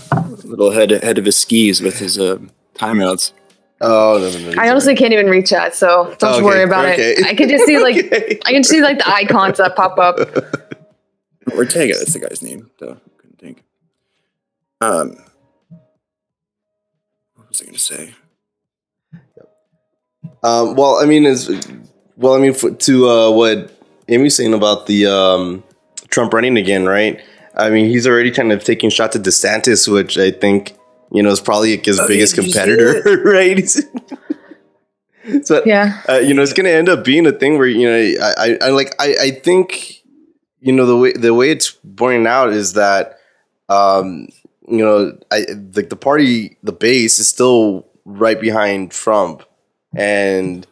little 0.44 0.70
head 0.70 0.92
ahead 0.92 1.18
of 1.18 1.24
his 1.24 1.36
skis 1.36 1.80
with 1.82 1.98
his 1.98 2.18
uh 2.18 2.38
timeouts 2.74 3.32
Oh, 3.78 4.16
no, 4.18 4.30
no, 4.30 4.52
no. 4.54 4.62
I 4.62 4.70
honestly 4.70 4.94
can't 4.96 5.12
even 5.12 5.26
read 5.28 5.44
chat, 5.44 5.74
so 5.74 6.16
don't 6.18 6.36
Okay, 6.36 6.42
worry 6.42 6.62
about 6.62 6.86
okay. 6.86 7.12
it. 7.12 7.26
I 7.26 7.34
can 7.34 7.46
just 7.46 7.66
see 7.66 7.78
like 7.78 7.96
Okay. 8.10 8.40
I 8.46 8.52
can 8.52 8.64
see 8.64 8.80
like 8.80 8.96
the 8.96 9.06
icons 9.06 9.58
that 9.58 9.76
pop 9.76 9.98
up. 9.98 10.16
Ortega 11.52 11.92
that's 11.98 12.14
the 12.14 12.20
guy's 12.20 12.40
name 12.42 12.70
Duh, 12.78 12.86
couldn't 12.86 13.00
think 13.02 13.15
um 14.80 15.16
what 17.34 17.48
was 17.48 17.62
I 17.62 17.66
gonna 17.66 17.78
say 17.78 18.14
Um, 20.42 20.74
well, 20.76 20.98
I 21.02 21.06
mean, 21.06 21.24
is 21.26 21.48
well, 22.16 22.34
I 22.34 22.38
mean, 22.38 22.54
for, 22.54 22.70
to 22.70 23.08
uh, 23.08 23.30
what 23.30 23.72
Amy's 24.08 24.36
saying 24.36 24.54
about 24.54 24.86
the 24.86 25.06
um, 25.06 25.64
Trump 26.08 26.32
running 26.32 26.56
again, 26.56 26.84
right? 26.84 27.20
I 27.54 27.70
mean, 27.70 27.88
he's 27.88 28.06
already 28.06 28.30
kind 28.30 28.52
of 28.52 28.62
taking 28.62 28.90
shots 28.90 29.16
at 29.16 29.22
DeSantis, 29.22 29.90
which 29.92 30.18
I 30.18 30.30
think 30.30 30.76
you 31.12 31.22
know 31.22 31.30
is 31.30 31.40
probably 31.40 31.76
his 31.76 31.98
Oh, 31.98 32.06
biggest 32.06 32.36
yeah, 32.36 32.42
did 32.42 32.46
you 32.46 32.52
see 32.52 32.58
competitor, 32.60 33.22
right? 33.24 33.68
So 35.42 35.62
Yeah. 35.66 36.02
uh, 36.08 36.18
you 36.18 36.34
know, 36.34 36.42
it's 36.42 36.52
going 36.52 36.66
to 36.66 36.72
end 36.72 36.88
up 36.88 37.04
being 37.04 37.26
a 37.26 37.32
thing 37.32 37.58
where 37.58 37.66
you 37.66 37.88
know, 37.88 38.24
I, 38.24 38.34
I, 38.38 38.58
I 38.62 38.68
like, 38.70 38.94
I, 39.00 39.14
I 39.20 39.30
think, 39.32 40.02
you 40.60 40.72
know, 40.72 40.86
the 40.86 40.96
way 40.96 41.12
the 41.14 41.34
way 41.34 41.50
it's 41.50 41.72
borne 41.82 42.26
out 42.28 42.50
is 42.50 42.74
that, 42.74 43.18
um, 43.68 44.28
you 44.68 44.78
know, 44.78 45.16
I 45.30 45.46
like 45.74 45.88
the 45.90 45.96
party, 45.96 46.56
the 46.62 46.72
base 46.72 47.18
is 47.18 47.28
still 47.28 47.86
right 48.04 48.40
behind 48.40 48.90
Trump, 48.90 49.42
and 49.94 50.66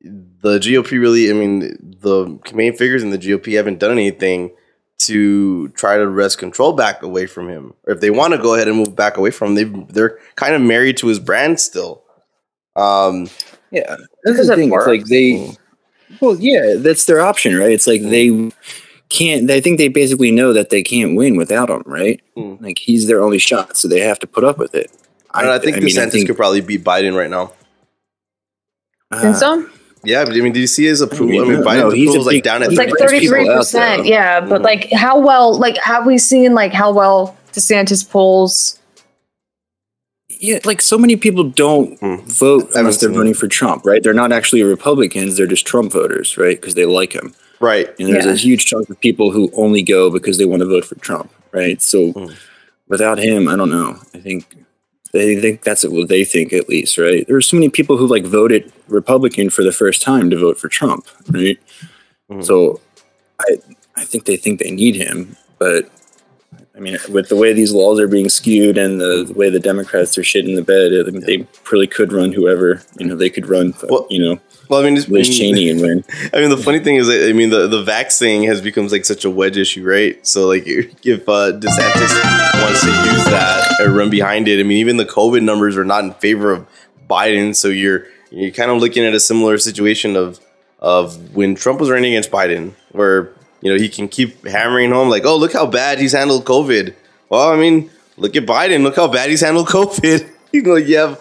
the 0.00 0.58
GOP 0.58 0.92
really, 0.92 1.30
I 1.30 1.34
mean, 1.34 1.60
the 2.00 2.38
main 2.54 2.76
figures 2.76 3.02
in 3.02 3.10
the 3.10 3.18
GOP 3.18 3.56
haven't 3.56 3.78
done 3.78 3.92
anything 3.92 4.52
to 4.98 5.68
try 5.70 5.96
to 5.96 6.08
wrest 6.08 6.38
control 6.38 6.72
back 6.72 7.02
away 7.02 7.26
from 7.26 7.48
him, 7.48 7.72
or 7.86 7.94
if 7.94 8.00
they 8.00 8.10
want 8.10 8.34
to 8.34 8.38
go 8.38 8.54
ahead 8.54 8.68
and 8.68 8.76
move 8.76 8.96
back 8.96 9.16
away 9.16 9.30
from 9.30 9.56
him, 9.56 9.86
they 9.86 9.92
they're 9.92 10.18
kind 10.36 10.54
of 10.54 10.60
married 10.60 10.96
to 10.98 11.06
his 11.06 11.18
brand 11.18 11.60
still. 11.60 12.02
Um, 12.76 13.28
Yeah, 13.70 13.96
that's 13.96 14.06
Because 14.24 14.46
the 14.48 14.52
it 14.54 14.56
thing. 14.56 14.72
It's 14.72 14.86
like 14.86 15.04
they, 15.04 15.56
well, 16.20 16.36
yeah, 16.40 16.74
that's 16.78 17.04
their 17.04 17.20
option, 17.20 17.56
right? 17.56 17.70
It's 17.72 17.86
like 17.86 18.02
they 18.02 18.50
can't. 19.08 19.50
I 19.50 19.60
think 19.60 19.78
they 19.78 19.88
basically 19.88 20.30
know 20.30 20.52
that 20.52 20.70
they 20.70 20.82
can't 20.82 21.16
win 21.16 21.36
without 21.36 21.70
him, 21.70 21.82
right? 21.86 22.20
Hmm. 22.36 22.56
Like 22.60 22.78
he's 22.78 23.06
their 23.06 23.22
only 23.22 23.38
shot, 23.38 23.76
so 23.76 23.88
they 23.88 24.00
have 24.00 24.18
to 24.20 24.26
put 24.26 24.44
up 24.44 24.58
with 24.58 24.74
it. 24.74 24.90
I, 25.30 25.42
don't 25.42 25.50
know, 25.50 25.56
I 25.56 25.58
think 25.58 25.76
I 25.76 25.80
mean, 25.80 25.98
I 25.98 26.02
DeSantis 26.06 26.12
think- 26.12 26.26
could 26.28 26.36
probably 26.36 26.60
beat 26.60 26.84
Biden 26.84 27.16
right 27.16 27.30
now. 27.30 27.52
Think 29.12 29.34
uh, 29.36 29.38
so? 29.38 29.68
Yeah, 30.04 30.24
but 30.24 30.34
I 30.34 30.40
mean, 30.40 30.52
do 30.52 30.60
you 30.60 30.66
see 30.66 30.84
his 30.84 31.00
approval? 31.00 31.36
I 31.40 31.42
mean, 31.42 31.48
mean, 31.52 31.60
no, 31.60 31.66
Biden's 31.66 31.80
no, 31.80 31.90
he's 31.90 32.08
approval 32.10 32.28
is 32.28 32.34
like 32.34 32.44
down 32.44 32.62
at 32.62 32.68
It's 32.70 32.78
like 32.78 32.90
There's 32.96 33.10
thirty 33.10 33.28
percent. 33.28 34.06
Yeah, 34.06 34.40
but 34.40 34.60
Mhm. 34.60 34.64
like 34.64 34.92
how 34.92 35.18
well? 35.18 35.58
Like 35.58 35.76
have 35.78 36.06
we 36.06 36.18
seen 36.18 36.54
like 36.54 36.72
how 36.72 36.92
well 36.92 37.36
DeSantis 37.52 38.08
polls? 38.08 38.78
Yeah, 40.40 40.60
like 40.64 40.80
so 40.80 40.98
many 40.98 41.16
people 41.16 41.42
don't 41.44 41.98
Hmm. 41.98 42.16
vote 42.26 42.60
haven't 42.68 42.76
unless 42.78 42.98
they're 42.98 43.08
seen 43.08 43.16
voting 43.18 43.34
for 43.34 43.48
Trump, 43.48 43.84
right? 43.84 44.02
They're 44.02 44.12
not 44.14 44.30
actually 44.30 44.62
Republicans; 44.62 45.36
they're 45.36 45.46
just 45.48 45.66
Trump 45.66 45.90
voters, 45.92 46.38
right? 46.38 46.60
Because 46.60 46.74
they 46.74 46.84
like 46.86 47.12
him. 47.12 47.34
Right. 47.60 47.88
And 47.98 48.08
there's 48.12 48.24
Yeah. 48.26 48.32
a 48.32 48.36
huge 48.36 48.66
chunk 48.66 48.88
of 48.90 49.00
people 49.00 49.30
who 49.32 49.50
only 49.54 49.82
go 49.82 50.10
because 50.10 50.38
they 50.38 50.44
want 50.44 50.60
to 50.60 50.66
vote 50.66 50.84
for 50.84 50.94
Trump, 50.96 51.30
right? 51.52 51.80
So 51.82 52.12
Hmm. 52.12 52.26
without 52.88 53.18
him, 53.18 53.48
I 53.48 53.56
don't 53.56 53.70
know. 53.70 53.96
I 54.14 54.18
think 54.18 54.44
they 55.12 55.36
think 55.40 55.62
that's 55.62 55.84
what 55.84 56.08
they 56.08 56.24
think 56.24 56.52
at 56.52 56.68
least, 56.68 56.98
right? 56.98 57.26
There 57.26 57.36
are 57.36 57.40
so 57.42 57.56
many 57.56 57.68
people 57.70 57.96
who 57.96 58.06
like 58.06 58.24
voted 58.26 58.70
Republican 58.88 59.48
for 59.50 59.62
the 59.64 59.72
first 59.72 60.02
time 60.02 60.28
to 60.30 60.36
vote 60.36 60.58
for 60.58 60.68
Trump, 60.68 61.06
right? 61.30 61.58
Mhm. 62.30 62.44
So 62.44 62.80
I 63.40 63.58
I 63.96 64.04
think 64.04 64.26
they 64.26 64.36
think 64.36 64.60
they 64.60 64.70
need 64.70 64.94
him, 64.94 65.36
but 65.58 65.90
I 66.76 66.80
mean, 66.80 66.96
with 67.10 67.28
the 67.28 67.34
way 67.34 67.52
these 67.52 67.72
laws 67.72 67.98
are 67.98 68.06
being 68.06 68.28
skewed 68.28 68.78
and 68.78 69.00
the, 69.00 69.24
the 69.26 69.32
way 69.32 69.50
the 69.50 69.58
Democrats 69.58 70.16
are 70.16 70.22
shit 70.22 70.44
in 70.44 70.54
the 70.54 70.62
bed, 70.62 70.92
I 70.92 71.10
mean, 71.10 71.22
they 71.26 71.44
really 71.72 71.88
could 71.88 72.12
run 72.12 72.30
whoever. 72.30 72.80
You 73.00 73.06
know, 73.06 73.16
they 73.16 73.30
could 73.30 73.48
run, 73.48 73.74
Well, 73.88 74.06
you 74.08 74.22
know, 74.22 74.38
Well, 74.68 74.80
I 74.80 74.84
mean, 74.84 74.96
it's, 74.96 75.08
Liz 75.08 75.36
Cheney 75.36 75.70
and 75.70 75.80
win. 75.80 76.04
I 76.32 76.40
mean, 76.40 76.50
the 76.50 76.56
funny 76.56 76.80
thing 76.80 76.96
is, 76.96 77.08
I 77.08 77.32
mean, 77.32 77.50
the 77.50 77.66
the 77.66 77.82
vax 77.82 78.18
thing 78.18 78.42
has 78.44 78.60
become 78.60 78.86
like 78.88 79.04
such 79.04 79.24
a 79.24 79.30
wedge 79.30 79.56
issue, 79.56 79.84
right? 79.84 80.24
So, 80.26 80.46
like, 80.46 80.64
if 80.66 81.28
uh, 81.28 81.52
DeSantis 81.52 82.62
wants 82.62 82.80
to 82.82 82.90
use 82.90 83.24
that 83.26 83.80
or 83.80 83.90
run 83.90 84.10
behind 84.10 84.46
it, 84.48 84.60
I 84.60 84.62
mean, 84.62 84.78
even 84.78 84.98
the 84.98 85.06
COVID 85.06 85.42
numbers 85.42 85.76
are 85.76 85.84
not 85.84 86.04
in 86.04 86.12
favor 86.14 86.52
of 86.52 86.66
Biden. 87.08 87.56
So 87.56 87.68
you're 87.68 88.06
you're 88.30 88.50
kind 88.50 88.70
of 88.70 88.78
looking 88.78 89.04
at 89.04 89.14
a 89.14 89.20
similar 89.20 89.58
situation 89.58 90.16
of 90.16 90.40
of 90.80 91.34
when 91.34 91.54
Trump 91.54 91.80
was 91.80 91.90
running 91.90 92.12
against 92.12 92.30
Biden, 92.30 92.72
where 92.92 93.32
you 93.60 93.72
know 93.72 93.78
he 93.78 93.88
can 93.88 94.08
keep 94.08 94.46
hammering 94.46 94.90
home 94.90 95.08
like, 95.08 95.24
oh, 95.24 95.36
look 95.36 95.52
how 95.52 95.66
bad 95.66 95.98
he's 95.98 96.12
handled 96.12 96.44
COVID. 96.44 96.94
Well, 97.28 97.48
I 97.48 97.56
mean, 97.56 97.90
look 98.16 98.36
at 98.36 98.46
Biden. 98.46 98.82
Look 98.82 98.96
how 98.96 99.08
bad 99.08 99.30
he's 99.30 99.40
handled 99.40 99.68
COVID. 99.68 100.28
you 100.52 100.62
know, 100.62 100.76
you 100.76 100.98
have, 100.98 101.20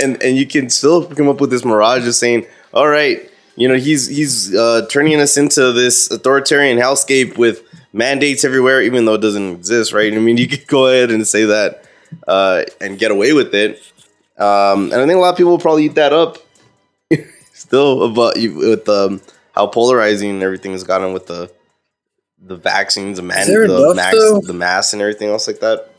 and 0.00 0.22
and 0.22 0.36
you 0.36 0.46
can 0.46 0.68
still 0.68 1.06
come 1.06 1.28
up 1.28 1.40
with 1.40 1.50
this 1.50 1.64
mirage 1.64 2.06
of 2.06 2.14
saying, 2.14 2.46
all 2.72 2.88
right, 2.88 3.30
you 3.56 3.68
know, 3.68 3.74
he's 3.74 4.06
he's 4.06 4.54
uh, 4.54 4.86
turning 4.90 5.20
us 5.20 5.36
into 5.36 5.72
this 5.72 6.10
authoritarian 6.10 6.78
hellscape 6.78 7.36
with 7.36 7.62
mandates 7.92 8.44
everywhere, 8.44 8.82
even 8.82 9.04
though 9.04 9.14
it 9.14 9.20
doesn't 9.20 9.56
exist, 9.56 9.92
right? 9.92 10.12
I 10.12 10.18
mean, 10.18 10.36
you 10.36 10.46
could 10.46 10.66
go 10.66 10.86
ahead 10.86 11.10
and 11.10 11.26
say 11.26 11.44
that 11.44 11.84
uh, 12.26 12.64
and 12.80 12.98
get 12.98 13.10
away 13.10 13.32
with 13.32 13.54
it. 13.54 13.82
Um, 14.38 14.92
and 14.92 14.94
I 14.94 15.06
think 15.06 15.16
a 15.16 15.20
lot 15.20 15.30
of 15.30 15.36
people 15.36 15.52
will 15.52 15.58
probably 15.58 15.86
eat 15.86 15.96
that 15.96 16.12
up. 16.12 16.38
Still, 17.52 18.04
about 18.04 18.34
with 18.36 18.88
um, 18.88 19.20
how 19.52 19.66
polarizing 19.66 20.42
everything 20.42 20.72
has 20.72 20.84
gotten 20.84 21.12
with 21.12 21.26
the 21.26 21.50
the 22.40 22.56
vaccines, 22.56 23.16
the 23.16 23.24
man, 23.24 23.46
the 23.46 23.64
enough, 23.64 23.96
max, 23.96 24.16
the 24.46 24.52
mass, 24.54 24.92
and 24.92 25.02
everything 25.02 25.28
else 25.28 25.48
like 25.48 25.60
that. 25.60 25.90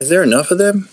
Is 0.00 0.08
there 0.08 0.22
enough 0.22 0.50
of 0.50 0.56
them? 0.56 0.88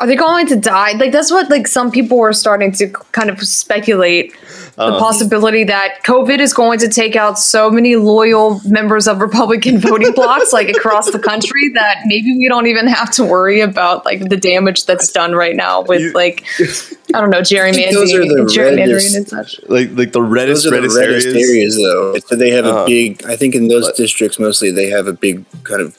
Are 0.00 0.06
they 0.06 0.14
going 0.16 0.46
to 0.46 0.56
die? 0.56 0.92
Like 0.92 1.10
that's 1.12 1.30
what 1.30 1.50
like 1.50 1.66
some 1.66 1.90
people 1.90 2.18
were 2.18 2.32
starting 2.32 2.70
to 2.72 2.88
kind 3.12 3.30
of 3.30 3.40
speculate 3.42 4.32
the 4.76 4.84
Uh, 4.84 4.98
possibility 5.00 5.64
that 5.64 5.90
COVID 6.06 6.38
is 6.38 6.52
going 6.54 6.78
to 6.78 6.88
take 6.88 7.16
out 7.16 7.36
so 7.36 7.68
many 7.68 7.96
loyal 7.96 8.60
members 8.64 9.08
of 9.08 9.20
Republican 9.20 9.78
voting 9.88 10.12
blocks 10.12 10.52
like 10.52 10.68
across 10.68 11.10
the 11.10 11.18
country 11.18 11.64
that 11.74 11.96
maybe 12.06 12.30
we 12.38 12.46
don't 12.52 12.68
even 12.68 12.86
have 12.86 13.10
to 13.18 13.24
worry 13.24 13.60
about 13.60 14.04
like 14.04 14.20
the 14.28 14.36
damage 14.36 14.86
that's 14.86 15.10
done 15.10 15.32
right 15.34 15.56
now 15.56 15.82
with 15.82 16.00
You- 16.00 16.12
like 16.12 16.44
I 17.14 17.20
don't 17.20 17.30
know 17.30 17.40
gerrymandering, 17.40 17.92
those 17.92 18.14
are 18.14 18.24
the 18.36 18.46
gerrymandering 18.56 19.02
reddest- 19.02 19.16
and 19.16 19.28
such. 19.28 19.50
like 19.76 19.88
like 20.00 20.12
the 20.12 20.22
reddest, 20.22 20.62
Those 20.62 20.72
are 20.72 20.76
the 20.76 20.94
reddest, 20.94 21.26
reddest 21.26 21.26
areas. 21.26 21.50
areas, 21.50 21.74
though. 21.84 22.04
So 22.28 22.36
they 22.36 22.50
have 22.50 22.66
Uh-huh. 22.66 22.84
a 22.84 22.86
big. 22.86 23.08
I 23.26 23.34
think 23.40 23.52
in 23.56 23.66
those 23.66 23.86
But- 23.88 23.96
districts 23.96 24.38
mostly 24.38 24.70
they 24.70 24.88
have 24.96 25.06
a 25.14 25.16
big 25.26 25.36
kind 25.70 25.82
of 25.86 25.90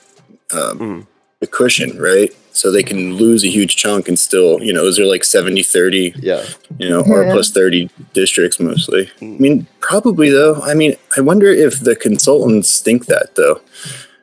um, 0.59 0.75
Mhm. 0.79 0.99
a 1.41 1.47
cushion, 1.47 1.91
right? 1.99 2.31
So 2.59 2.69
they 2.73 2.83
can 2.83 3.13
lose 3.15 3.45
a 3.45 3.47
huge 3.47 3.77
chunk 3.77 4.09
and 4.09 4.19
still, 4.19 4.61
you 4.61 4.73
know, 4.73 4.83
those 4.83 4.99
are 4.99 5.05
like 5.05 5.23
70, 5.23 5.63
30, 5.63 6.13
Yeah, 6.17 6.43
you 6.77 6.89
know, 6.89 6.99
or 7.07 7.23
plus 7.31 7.51
30 7.51 7.89
districts 8.13 8.59
mostly. 8.59 9.05
Mm. 9.21 9.35
I 9.35 9.39
mean, 9.39 9.67
probably 9.79 10.29
though. 10.29 10.55
I 10.61 10.73
mean, 10.73 10.97
I 11.15 11.21
wonder 11.21 11.47
if 11.47 11.79
the 11.79 11.95
consultants 11.95 12.81
think 12.81 13.05
that 13.05 13.35
though. 13.35 13.61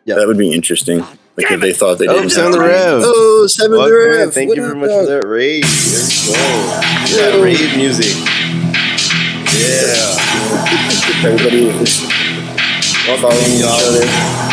Yeah. 0.04 0.16
That 0.16 0.26
would 0.26 0.36
be 0.36 0.52
interesting. 0.52 0.98
Like 1.38 1.50
if 1.50 1.60
they 1.62 1.72
thought 1.72 1.96
they 1.98 2.08
Oh, 2.08 2.12
didn't. 2.14 2.28
Seven 2.30 2.52
have 2.52 2.60
the 2.60 2.66
to- 2.66 2.72
Rev. 2.74 3.02
Oh, 3.06 3.46
seven 3.46 3.78
Welcome 3.78 3.94
the 3.96 4.04
in. 4.04 4.10
Rev. 4.18 4.34
Thank 4.34 4.48
What 4.50 4.56
you 4.58 4.62
very 4.64 4.76
much 4.80 4.90
dog? 4.90 5.04
for 5.06 5.10
that 5.12 5.26
rave. 5.26 5.64
There 5.64 6.04
we 6.04 7.32
go. 7.32 7.38
Yeah, 7.38 7.42
rave 7.42 7.76
music. 7.78 8.12
Yeah. 9.64 11.24
Everybody 11.24 11.68
is 11.80 12.00
following 13.06 13.52
each 13.56 13.64
other. 13.64 14.45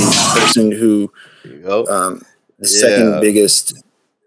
The 0.00 0.40
person 0.40 0.72
who 0.72 1.12
There 1.44 1.52
you 1.54 1.58
go. 1.60 1.86
um, 1.86 2.22
the 2.58 2.68
Yeah. 2.68 2.80
second 2.80 3.20
biggest 3.20 3.74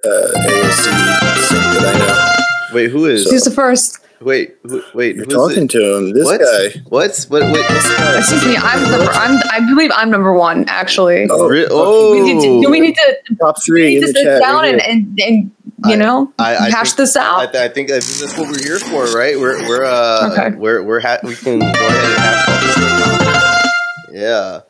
uh, 0.06 0.08
AOC 0.10 0.86
that 0.86 1.96
I 1.96 1.98
know. 2.00 2.76
Wait, 2.76 2.92
who 2.92 3.06
is? 3.06 3.30
Who's 3.30 3.44
the 3.44 3.52
first? 3.52 4.00
Wait, 4.22 4.56
who, 4.64 4.84
wait. 4.94 5.16
You're 5.16 5.26
who's 5.26 5.34
talking 5.34 5.64
it? 5.64 5.70
to 5.72 5.96
him. 5.98 6.12
This 6.12 6.26
what? 6.26 6.40
guy. 6.42 6.82
What? 6.90 7.26
What? 7.30 7.42
Wait, 7.42 7.66
this 7.70 7.98
guy. 7.98 8.18
Excuse 8.20 8.46
me, 8.46 8.58
I'm 8.58 8.82
the 8.92 9.10
I'm 9.14 9.40
I 9.52 9.60
believe 9.68 9.92
I'm 9.96 10.10
number 10.12 10.34
one 10.34 10.66
actually. 10.68 11.28
Oh, 11.30 11.48
Re- 11.48 11.68
oh, 11.70 12.12
We 12.12 12.22
need 12.34 12.42
to, 12.42 12.62
do 12.62 12.70
we 12.70 12.80
need 12.82 12.96
to, 12.96 13.36
top 13.42 13.56
we 13.58 13.62
three 13.66 13.90
need 13.90 13.96
in 13.98 14.02
to 14.02 14.08
the 14.08 14.14
sit 14.20 14.24
chat. 14.26 14.42
down 14.42 14.56
right 14.64 14.74
and, 14.74 14.82
and, 14.82 15.20
and 15.22 15.52
you 15.86 15.94
I- 15.94 15.96
know 15.96 16.34
I, 16.38 16.56
I 16.58 16.70
hash 16.70 16.90
think, 16.90 16.98
this 16.98 17.16
out? 17.16 17.54
th- 17.54 17.56
I 17.56 17.74
think 17.74 17.92
I 17.92 18.00
think 18.02 18.20
that's 18.20 18.38
what 18.38 18.50
we're 18.50 18.62
here 18.62 18.80
for, 18.80 19.06
right? 19.18 19.40
We're 19.40 19.58
we're 19.68 19.86
uh 19.86 20.30
Okay. 20.34 20.56
we're 20.58 20.84
we're 20.84 21.00
ha- 21.00 21.20
we 21.24 21.36
can 21.36 21.60
go 21.60 21.66
ahead 21.66 22.04
and 22.04 22.20
hash 22.20 22.50
all 22.50 22.60
this 22.60 22.74
stuff 22.74 23.22
out. 23.24 24.14
Yeah. 24.14 24.62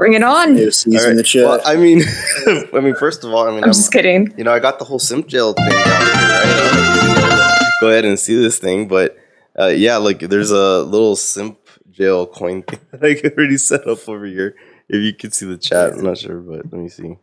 Bring 0.00 0.14
it 0.14 0.22
on. 0.22 0.56
AOC's 0.56 0.86
All 0.86 1.02
right. 1.02 1.10
in 1.10 1.16
the. 1.18 1.42
Well, 1.44 1.60
I 1.66 1.76
mean, 1.76 2.00
I 2.74 2.80
mean, 2.80 2.94
first 2.94 3.22
of 3.22 3.34
all, 3.34 3.46
I 3.46 3.50
mean, 3.50 3.62
I'm 3.62 3.68
just 3.68 3.92
kidding. 3.92 4.32
you 4.38 4.44
know, 4.44 4.50
I 4.50 4.58
got 4.58 4.78
the 4.78 4.86
whole 4.86 4.98
simp 4.98 5.26
jail 5.26 5.52
thing 5.52 5.68
down 5.68 5.76
here, 5.76 5.84
right? 5.84 6.42
I 6.42 6.46
don't 6.46 6.56
know 6.56 6.80
if 6.80 6.96
you've 6.96 7.14
been 7.16 7.22
able 7.26 7.58
to 7.58 7.72
go 7.82 7.88
ahead 7.90 8.04
and 8.06 8.18
see 8.18 8.34
this 8.40 8.58
thing, 8.58 8.88
but 8.88 9.18
uh, 9.58 9.66
yeah, 9.66 9.98
like 9.98 10.20
there's 10.20 10.52
a 10.52 10.84
little 10.84 11.16
simp 11.16 11.58
jail 11.90 12.26
coin 12.26 12.62
thing 12.66 12.80
that 12.92 13.04
I 13.04 13.14
could 13.14 13.34
already 13.36 13.58
set 13.58 13.86
up 13.86 14.08
over 14.08 14.24
here. 14.24 14.56
If 14.88 15.02
you 15.02 15.12
could 15.12 15.34
see 15.34 15.44
the 15.44 15.58
chat, 15.58 15.92
I'm 15.92 16.00
not 16.02 16.16
sure, 16.16 16.38
but 16.38 16.64
let 16.72 16.80
me 16.80 16.88
see. 16.88 17.16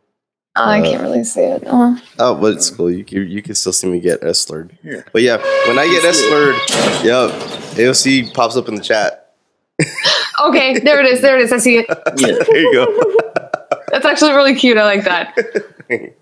I 0.56 0.80
Uh, 0.80 0.84
can't 0.84 1.02
really 1.02 1.24
see 1.24 1.42
it. 1.42 1.64
Oh. 1.66 2.00
Oh, 2.20 2.36
but 2.36 2.54
it's 2.54 2.70
cool. 2.70 2.92
You 2.92 3.04
can 3.04 3.28
you 3.28 3.42
can 3.42 3.56
still 3.56 3.74
see 3.74 3.88
me 3.88 4.00
get 4.00 4.24
S 4.24 4.42
slurred. 4.42 4.78
Here. 4.84 5.04
But 5.12 5.24
yeah, 5.24 5.38
when 5.68 5.80
I 5.80 5.88
get 5.88 6.06
S 6.06 6.20
slurred, 6.20 6.56
yeah, 7.04 7.28
AOC 7.74 8.36
pops 8.36 8.56
up 8.56 8.68
in 8.68 8.76
the 8.76 8.84
chat. 8.84 9.24
Okay, 10.40 10.80
there 10.80 11.00
it 11.00 11.08
is. 11.08 11.22
There 11.22 11.38
it 11.38 11.42
is. 11.42 11.52
I 11.52 11.58
see 11.58 11.78
it. 11.80 11.86
yeah. 12.18 12.44
There 12.46 12.58
you 12.58 12.74
go. 12.74 13.14
That's 13.92 14.06
actually 14.06 14.34
really 14.34 14.56
cute. 14.56 14.78
I 14.78 14.86
like 14.86 15.04
that. 15.06 15.36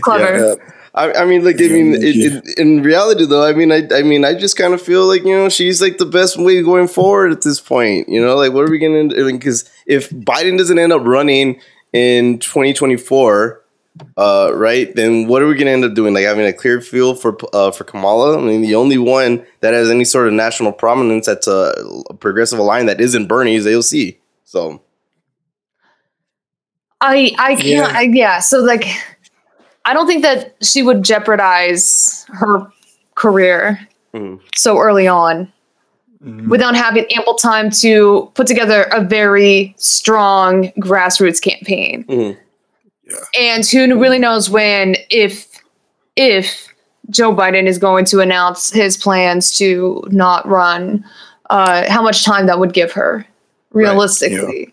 Clever. 0.00 0.52
Uh, 0.52 0.56
I, 0.94 1.12
I 1.12 1.24
mean, 1.24 1.44
like, 1.44 1.56
I 1.56 1.68
mean, 1.68 1.94
it, 1.94 2.02
it, 2.02 2.58
in 2.58 2.82
reality, 2.82 3.24
though, 3.24 3.46
I 3.46 3.54
mean, 3.54 3.72
I, 3.72 3.88
I 3.92 4.02
mean, 4.02 4.24
I 4.24 4.34
just 4.34 4.56
kind 4.56 4.74
of 4.74 4.82
feel 4.82 5.06
like 5.06 5.24
you 5.24 5.34
know 5.34 5.48
she's 5.48 5.80
like 5.80 5.98
the 5.98 6.06
best 6.06 6.38
way 6.38 6.62
going 6.62 6.88
forward 6.88 7.32
at 7.32 7.42
this 7.42 7.60
point. 7.60 8.08
You 8.08 8.22
know, 8.22 8.36
like, 8.36 8.52
what 8.52 8.68
are 8.68 8.70
we 8.70 8.78
gonna? 8.78 9.08
Do? 9.08 9.32
Because 9.32 9.68
if 9.86 10.10
Biden 10.10 10.58
doesn't 10.58 10.78
end 10.78 10.92
up 10.92 11.02
running 11.04 11.60
in 11.92 12.38
2024, 12.38 13.61
uh, 14.16 14.50
right, 14.54 14.94
then 14.94 15.26
what 15.26 15.42
are 15.42 15.46
we 15.46 15.54
gonna 15.54 15.70
end 15.70 15.84
up 15.84 15.94
doing? 15.94 16.14
Like 16.14 16.24
having 16.24 16.46
a 16.46 16.52
clear 16.52 16.80
field 16.80 17.20
for 17.20 17.36
uh, 17.52 17.70
for 17.70 17.84
Kamala. 17.84 18.38
I 18.38 18.40
mean, 18.40 18.62
the 18.62 18.74
only 18.74 18.98
one 18.98 19.44
that 19.60 19.74
has 19.74 19.90
any 19.90 20.04
sort 20.04 20.28
of 20.28 20.32
national 20.32 20.72
prominence 20.72 21.26
that's 21.26 21.46
a, 21.46 21.74
a 22.10 22.14
progressive 22.14 22.58
line 22.58 22.86
that 22.86 23.00
isn't 23.00 23.26
Bernie 23.26 23.54
is 23.54 23.66
AOC. 23.66 24.18
So 24.44 24.82
I 27.00 27.34
I 27.38 27.54
can't. 27.54 27.66
Yeah. 27.66 27.92
I, 27.92 28.02
yeah. 28.02 28.38
So 28.40 28.60
like, 28.60 28.86
I 29.84 29.92
don't 29.92 30.06
think 30.06 30.22
that 30.22 30.54
she 30.62 30.82
would 30.82 31.02
jeopardize 31.02 32.24
her 32.28 32.66
career 33.14 33.88
Mhm. 34.14 34.40
so 34.54 34.78
early 34.78 35.06
on 35.06 35.50
mhm. 36.24 36.48
without 36.48 36.74
having 36.76 37.06
ample 37.16 37.34
time 37.34 37.70
to 37.70 38.30
put 38.34 38.46
together 38.46 38.82
a 38.92 39.02
very 39.02 39.74
strong 39.78 40.70
grassroots 40.78 41.40
campaign. 41.40 42.36
And 43.38 43.66
who 43.66 44.00
really 44.00 44.18
knows 44.18 44.48
when, 44.48 44.96
if, 45.10 45.46
if 46.16 46.68
Joe 47.10 47.34
Biden 47.34 47.66
is 47.66 47.78
going 47.78 48.04
to 48.06 48.20
announce 48.20 48.70
his 48.70 48.96
plans 48.96 49.56
to 49.58 50.02
not 50.10 50.46
run, 50.46 51.04
uh, 51.50 51.90
how 51.90 52.02
much 52.02 52.24
time 52.24 52.46
that 52.46 52.58
would 52.58 52.72
give 52.72 52.92
her, 52.92 53.26
realistically. 53.72 54.72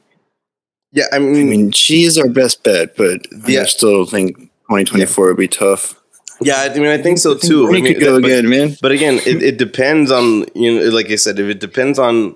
yeah, 0.92 1.06
I 1.12 1.18
I 1.18 1.20
mean, 1.20 1.50
mean, 1.50 1.72
she 1.72 2.04
is 2.04 2.18
our 2.18 2.30
best 2.30 2.64
bet, 2.64 2.96
but 2.96 3.26
Yeah. 3.48 3.62
I 3.62 3.66
still 3.66 4.06
think 4.06 4.38
2024 4.38 5.28
would 5.28 5.38
be 5.38 5.48
tough. 5.48 5.96
Yeah, 6.42 6.56
I 6.74 6.74
mean, 6.80 6.86
I 6.88 6.98
think 7.02 7.18
so 7.18 7.32
I 7.32 7.34
think 7.34 7.44
too. 7.52 7.68
I 7.68 7.72
mean, 7.72 7.86
could 7.86 8.00
go 8.00 8.22
but- 8.22 8.28
again, 8.32 8.48
man. 8.50 8.78
But 8.82 8.94
again, 8.94 9.16
it, 9.26 9.44
it 9.44 9.58
depends 9.58 10.10
on 10.10 10.46
you 10.56 10.80
know, 10.80 10.90
like 10.90 11.10
I 11.10 11.16
said, 11.18 11.38
if 11.38 11.48
it 11.50 11.60
depends 11.60 12.00
on 12.00 12.30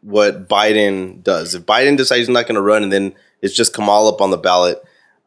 what 0.00 0.48
Biden 0.48 1.22
does. 1.22 1.54
If 1.54 1.64
Biden 1.66 1.98
decides 1.98 2.20
he's 2.20 2.28
not 2.30 2.46
going 2.46 2.54
to 2.54 2.62
run, 2.62 2.82
and 2.82 2.90
then 2.90 3.12
it's 3.42 3.54
just 3.54 3.74
Kamala 3.74 4.12
up 4.14 4.22
on 4.22 4.30
the 4.30 4.38
ballot, 4.38 4.82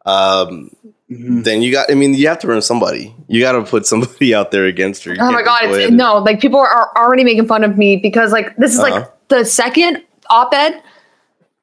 um, 0.05 0.69
Mhm. 1.11 1.43
then 1.43 1.61
you 1.61 1.71
got. 1.71 1.91
I 1.91 1.95
mean, 1.95 2.13
you 2.13 2.27
have 2.27 2.39
to 2.39 2.47
run 2.47 2.61
somebody. 2.61 3.13
You 3.27 3.41
got 3.41 3.51
to 3.53 3.63
put 3.63 3.85
somebody 3.91 4.33
out 4.33 4.51
there 4.51 4.65
against 4.65 5.03
her. 5.03 5.13
You 5.13 5.21
Oh 5.21 5.31
my 5.31 5.43
god, 5.43 5.65
it's, 5.65 5.91
no, 5.91 6.17
like 6.19 6.39
people 6.39 6.59
are 6.59 6.89
already 6.95 7.23
making 7.23 7.45
fun 7.47 7.63
of 7.63 7.77
me 7.77 7.97
because 7.97 8.31
like 8.31 8.55
this 8.57 8.73
is 8.73 8.79
Uh-huh. 8.79 8.91
like 8.99 9.27
the 9.27 9.43
second 9.45 10.01
op-ed 10.29 10.81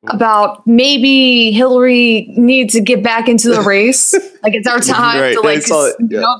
about 0.09 0.67
maybe 0.67 1.53
Hillary 1.53 2.33
needs 2.37 2.73
to 2.75 2.81
get 2.81 3.03
back 3.03 3.29
into 3.29 3.51
the 3.51 3.61
race. 3.75 4.15
like 4.43 4.55
it's 4.55 4.67
our 4.69 4.81
time 4.81 5.21
Right, 5.21 5.35
to 5.35 5.41
like 5.41 5.63
saw 5.63 5.87
it, 5.87 5.97
you 6.01 6.09
yeah. 6.13 6.21
know 6.21 6.39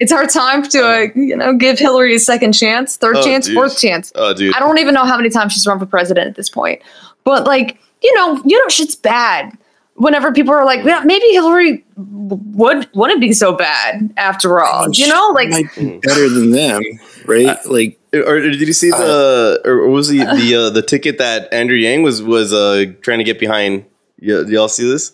it's 0.00 0.12
our 0.12 0.26
time 0.26 0.62
to 0.68 0.78
uh, 0.80 1.06
you 1.14 1.36
know 1.36 1.52
give 1.54 1.78
Hillary 1.78 2.14
a 2.14 2.18
second 2.18 2.52
chance, 2.52 2.96
third 2.96 3.16
Oh, 3.16 3.22
chance, 3.22 3.46
dude. 3.46 3.54
fourth 3.54 3.78
chance. 3.78 4.12
Oh, 4.14 4.32
dude. 4.34 4.54
I 4.54 4.60
don't 4.60 4.78
even 4.78 4.94
know 4.94 5.04
how 5.04 5.16
many 5.16 5.28
times 5.30 5.52
she's 5.54 5.66
run 5.66 5.78
for 5.78 5.86
president 5.86 6.28
at 6.28 6.34
this 6.36 6.48
point. 6.48 6.80
But 7.24 7.44
like, 7.46 7.78
you 8.02 8.14
know, 8.14 8.40
you 8.44 8.58
know 8.60 8.68
shit's 8.68 8.94
bad. 8.94 9.56
Whenever 9.98 10.32
people 10.32 10.54
are 10.54 10.64
like, 10.64 10.84
yeah, 10.84 11.02
maybe 11.04 11.26
Hillary 11.32 11.84
would 11.96 12.88
wouldn't 12.94 13.20
be 13.20 13.32
so 13.32 13.52
bad 13.52 14.12
after 14.16 14.60
all. 14.62 14.90
You 14.92 15.08
know, 15.08 15.30
like 15.34 15.50
might 15.50 15.74
be 15.74 15.98
better 15.98 16.28
than 16.28 16.52
them, 16.52 16.82
right? 17.26 17.58
like 17.66 17.98
Or 18.14 18.40
did 18.40 18.60
you 18.60 18.72
see 18.72 18.90
the 18.90 19.60
or 19.64 19.88
was 19.88 20.08
the 20.08 20.18
the 20.36 20.54
uh, 20.54 20.70
the 20.70 20.82
ticket 20.82 21.18
that 21.18 21.52
Andrew 21.52 21.76
Yang 21.76 22.02
was 22.02 22.22
was 22.22 22.52
uh, 22.52 22.86
trying 23.02 23.18
to 23.18 23.24
get 23.24 23.38
behind? 23.38 23.84
Y- 24.20 24.44
y'all 24.48 24.68
see 24.68 24.88
this? 24.88 25.12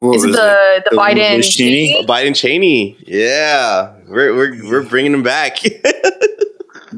what 0.00 0.16
is 0.16 0.24
it 0.24 0.32
the 0.32 0.82
the 0.84 0.90
The 0.90 0.96
Biden 0.96 1.42
Cheney? 1.42 1.92
Cheney? 1.92 2.06
Biden 2.06 2.34
Cheney. 2.34 2.96
Yeah, 3.06 3.94
we're 4.08 4.34
we're 4.34 4.70
we're 4.70 4.82
bringing 4.82 5.12
him 5.12 5.22
back. 5.22 5.58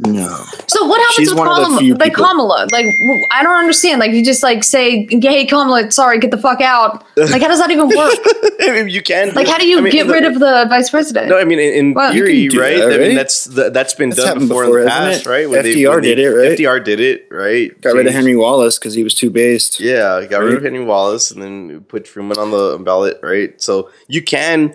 No, 0.04 0.44
So 0.66 0.86
what 0.86 0.98
happens 1.00 1.14
She's 1.16 1.30
with 1.30 1.38
one 1.38 1.48
of 1.48 1.56
the 1.56 1.64
Kamala? 1.64 1.94
Like 1.94 2.12
people- 2.12 2.24
Kamala, 2.26 2.68
like 2.72 2.86
I 3.30 3.42
don't 3.42 3.54
understand. 3.58 4.00
Like 4.00 4.12
you 4.12 4.24
just 4.24 4.42
like 4.42 4.64
say, 4.64 5.06
"Hey 5.10 5.46
Kamala, 5.46 5.90
sorry, 5.92 6.18
get 6.18 6.30
the 6.30 6.38
fuck 6.38 6.60
out." 6.60 7.04
Like 7.16 7.40
how 7.42 7.48
does 7.48 7.58
that 7.60 7.70
even 7.70 7.86
work? 7.88 8.12
I 8.62 8.72
mean, 8.72 8.88
you 8.88 9.02
can. 9.02 9.32
Like 9.34 9.46
how 9.46 9.58
do 9.58 9.66
you 9.66 9.78
I 9.78 9.80
mean, 9.80 9.92
get 9.92 10.06
the- 10.06 10.12
rid 10.12 10.24
of 10.24 10.34
the 10.40 10.66
vice 10.68 10.90
president? 10.90 11.28
No, 11.28 11.38
I 11.38 11.44
mean 11.44 11.58
in, 11.60 11.72
in 11.74 11.94
Well, 11.94 12.12
theory, 12.12 12.42
can 12.48 12.50
do 12.50 12.60
right? 12.60 12.78
that, 12.78 12.86
I 12.92 12.98
mean 12.98 13.00
right? 13.08 13.14
that's 13.14 13.44
the, 13.44 13.70
that's 13.70 13.94
been 13.94 14.10
That's 14.10 14.24
done 14.24 14.38
before, 14.40 14.64
before, 14.64 14.78
in 14.80 14.84
the 14.86 14.90
past, 14.90 15.26
right? 15.26 15.48
When 15.48 15.64
FDR 15.64 15.90
when 15.94 16.02
did 16.02 16.18
it, 16.18 16.28
right? 16.30 16.58
FDR 16.58 16.84
did 16.84 17.00
it, 17.00 17.28
right? 17.30 17.80
got 17.80 17.94
rid 17.94 18.06
of 18.06 18.12
Henry 18.12 18.34
Wallace 18.36 18.78
because 18.78 18.94
he 18.94 19.04
was 19.04 19.14
too 19.14 19.30
based. 19.30 19.78
Yeah, 19.80 20.24
got 20.28 20.38
rid 20.42 20.54
of 20.54 20.62
Henry 20.64 20.84
Wallace 20.84 21.30
and 21.30 21.42
then 21.42 21.80
put 21.82 22.04
Truman 22.06 22.38
on 22.38 22.50
the 22.50 22.78
ballot, 22.78 23.20
right? 23.22 23.60
So 23.62 23.90
you 24.08 24.22
can 24.22 24.74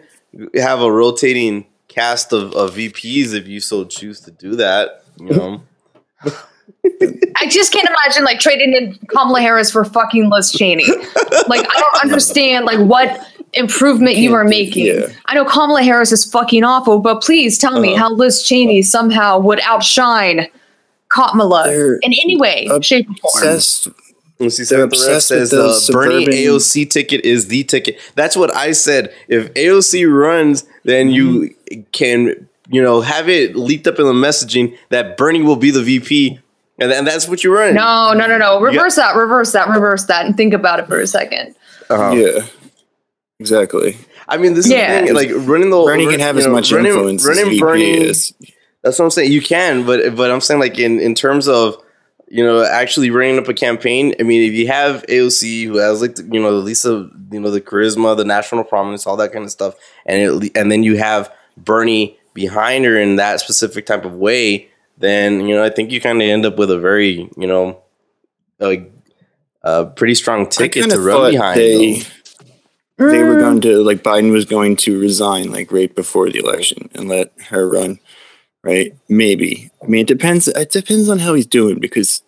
have 0.56 0.82
a 0.82 0.92
rotating 0.92 1.66
cast 1.88 2.32
of, 2.32 2.54
of 2.54 2.76
VPs 2.76 3.34
if 3.34 3.48
you 3.48 3.60
so 3.60 3.84
choose 3.86 4.20
to 4.22 4.32
do 4.32 4.56
that. 4.58 5.04
You 5.20 5.26
know, 5.30 5.62
I 7.36 7.48
just 7.50 7.72
can't 7.74 7.88
imagine 7.88 8.24
like 8.24 8.40
trading 8.40 8.74
in 8.74 8.96
Kamala 9.08 9.42
Harris 9.42 9.72
for 9.72 9.84
fucking 9.86 10.30
Liz 10.30 10.52
Cheney. 10.52 10.86
like 11.48 11.66
I 11.70 11.80
don't 11.80 12.04
understand 12.04 12.66
like 12.66 12.80
what 12.80 13.26
improvement 13.54 14.18
you 14.18 14.34
are 14.34 14.44
making. 14.44 14.86
yeah. 14.88 15.08
I 15.26 15.36
know 15.36 15.46
Kamala 15.46 15.82
Harris 15.84 16.12
is 16.12 16.26
fucking 16.26 16.64
awful, 16.64 17.00
but 17.00 17.22
please 17.22 17.58
tell 17.58 17.80
me 17.80 17.94
Uh-huh. 17.94 18.04
how 18.10 18.14
Liz 18.14 18.44
Cheney 18.44 18.82
somehow 18.82 19.40
would 19.40 19.60
outshine 19.62 20.48
Kamala 21.10 21.64
They're 21.66 21.96
in 21.98 22.14
any 22.14 22.36
way, 22.38 22.68
shape, 22.82 23.10
or 23.10 23.16
form. 23.16 23.44
Obsessed. 23.44 23.88
Let's 24.40 24.56
see, 24.58 24.64
They're 24.66 24.88
Samantha 24.90 24.98
Rev 25.08 25.16
with 25.16 25.24
says 25.24 25.50
the 25.50 25.58
those 25.58 25.90
Bernie 25.90 26.26
AOC 26.28 26.90
ticket 26.92 27.26
is 27.26 27.48
the 27.48 27.64
ticket. 27.64 27.98
That's 28.16 28.36
what 28.38 28.56
I 28.56 28.72
said. 28.74 29.12
If 29.28 29.52
AOC 29.56 30.06
runs, 30.14 30.64
then 30.84 31.10
you 31.10 31.56
can 31.92 32.47
you 32.70 32.82
know 32.82 33.02
have 33.02 33.30
it 33.30 33.56
leaked 33.56 33.88
up 33.88 34.00
in 34.00 34.06
the 34.06 34.14
messaging 34.14 34.78
that 34.90 35.18
Bernie 35.18 35.42
will 35.42 35.56
be 35.56 35.72
the 35.72 35.82
VP, 35.84 36.40
and, 36.80 36.92
and 36.92 37.06
that's 37.08 37.28
what 37.28 37.44
you 37.44 37.54
run. 37.54 37.74
No, 37.76 38.14
no, 38.14 38.28
no, 38.28 38.38
no. 38.38 38.60
Reverse 38.62 38.96
that, 38.96 39.16
reverse 39.16 39.52
that, 39.54 39.70
reverse 39.70 40.06
that, 40.06 40.26
and 40.26 40.36
think 40.36 40.54
about 40.54 40.80
it 40.80 40.88
for 40.88 41.00
a 41.00 41.08
second. 41.08 41.56
Uh-huh. 41.90 42.12
Yeah, 42.12 42.46
exactly. 43.40 43.98
I 44.28 44.38
mean, 44.38 44.54
this 44.56 44.68
Yeah. 44.68 45.00
is 45.02 45.02
the 45.02 45.06
thing, 45.08 45.16
like 45.16 45.48
running 45.48 45.70
the 45.70 45.82
Bernie 45.84 46.06
run- 46.06 46.14
can 46.16 46.20
have 46.22 46.38
as 46.38 46.46
know, 46.46 46.52
much 46.52 46.72
running, 46.72 46.92
influence 46.92 47.22
as 47.24 47.30
running 47.38 47.52
VP 47.52 47.60
Bernie 47.62 47.92
is. 47.92 48.34
That's 48.84 49.00
what 49.00 49.06
I'm 49.06 49.12
saying. 49.12 49.32
You 49.32 49.42
can, 49.42 49.86
but 49.86 50.16
but 50.16 50.32
I'm 50.32 50.42
saying 50.42 50.60
like 50.60 50.78
in 50.80 51.00
in 51.00 51.16
terms 51.16 51.48
of 51.48 51.82
you 52.30 52.44
know 52.44 52.64
actually 52.64 53.10
running 53.10 53.38
up 53.40 53.48
a 53.48 53.54
campaign. 53.54 54.14
I 54.20 54.24
mean, 54.24 54.44
if 54.44 54.54
you 54.54 54.68
have 54.68 55.04
AOC 55.08 55.66
who 55.66 55.78
has 55.78 56.02
like 56.02 56.16
the, 56.16 56.24
you 56.24 56.40
know 56.42 56.48
at 56.58 56.64
least 56.66 56.84
the 56.84 57.10
you 57.32 57.40
know 57.40 57.52
the 57.52 57.62
charisma, 57.62 58.16
the 58.18 58.26
national 58.26 58.64
prominence, 58.66 59.08
all 59.08 59.18
that 59.18 59.32
kind 59.32 59.46
of 59.46 59.52
stuff, 59.52 59.76
and 60.06 60.44
it, 60.44 60.52
and 60.56 60.72
then 60.72 60.84
you 60.84 60.98
have 60.98 61.32
Bernie 61.58 62.17
behind 62.38 62.86
her 62.86 62.98
in 62.98 63.18
that 63.18 63.42
specific 63.42 63.86
type 63.88 64.06
of 64.06 64.14
way, 64.14 64.70
then 64.98 65.46
you 65.48 65.56
know 65.56 65.64
I 65.64 65.70
think 65.72 65.92
you 65.92 66.00
kind 66.00 66.22
of 66.22 66.28
end 66.30 66.46
up 66.46 66.58
with 66.58 66.72
a 66.72 66.80
very 66.80 67.30
you 67.36 67.48
know 67.48 67.82
a, 68.62 68.86
a 69.64 69.86
pretty 69.88 70.16
strong 70.16 70.48
ticket 70.48 70.90
to 70.92 71.00
run 71.02 71.16
thought 71.16 71.32
behind. 71.32 71.58
They, 71.60 72.02
they 73.00 73.24
were 73.24 73.36
Mm, 73.36 73.40
going 73.40 73.62
to 73.62 73.84
like 73.84 74.04
Biden 74.04 74.32
was 74.32 74.46
going 74.46 74.76
to 74.78 75.00
resign 75.00 75.52
like 75.52 75.72
right 75.72 75.94
before 75.94 76.30
the 76.30 76.40
election 76.40 76.90
and 76.94 77.10
let 77.10 77.32
her 77.50 77.68
run. 77.68 78.00
Right? 78.64 78.96
Maybe. 79.08 79.72
I 79.84 79.88
mean, 79.88 80.02
it 80.02 80.08
depends. 80.08 80.48
It 80.48 80.72
depends 80.72 81.10
on 81.10 81.20
how 81.20 81.34
he's 81.36 81.46
doing 81.46 81.80
because 81.80 82.22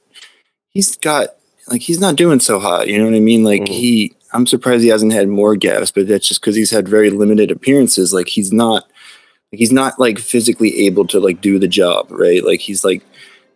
he's 0.69 0.95
got 0.95 1.29
like 1.67 1.81
he's 1.81 1.99
not 1.99 2.15
doing 2.15 2.39
so 2.39 2.59
hot. 2.59 2.87
You 2.87 2.97
know 2.97 3.05
what 3.05 3.15
I 3.15 3.19
mean? 3.19 3.43
Like 3.43 3.63
Mhm. 3.63 3.67
he, 3.67 4.15
I'm 4.31 4.45
surprised 4.47 4.83
he 4.83 4.89
hasn't 4.89 5.11
had 5.13 5.27
more 5.27 5.55
gaps, 5.55 5.91
but 5.91 6.07
that's 6.07 6.27
just 6.27 6.39
because 6.41 6.55
he's 6.55 6.69
had 6.71 6.87
very 6.87 7.09
limited 7.09 7.51
appearances. 7.51 8.13
Like 8.13 8.27
he's 8.27 8.53
not, 8.53 8.88
he's 9.51 9.71
not 9.71 9.99
like 9.99 10.19
physically 10.19 10.85
able 10.85 11.05
to 11.07 11.19
like 11.19 11.41
do 11.41 11.59
the 11.59 11.67
job. 11.67 12.07
Right? 12.11 12.43
Like 12.43 12.59
he's 12.59 12.83
like 12.83 13.03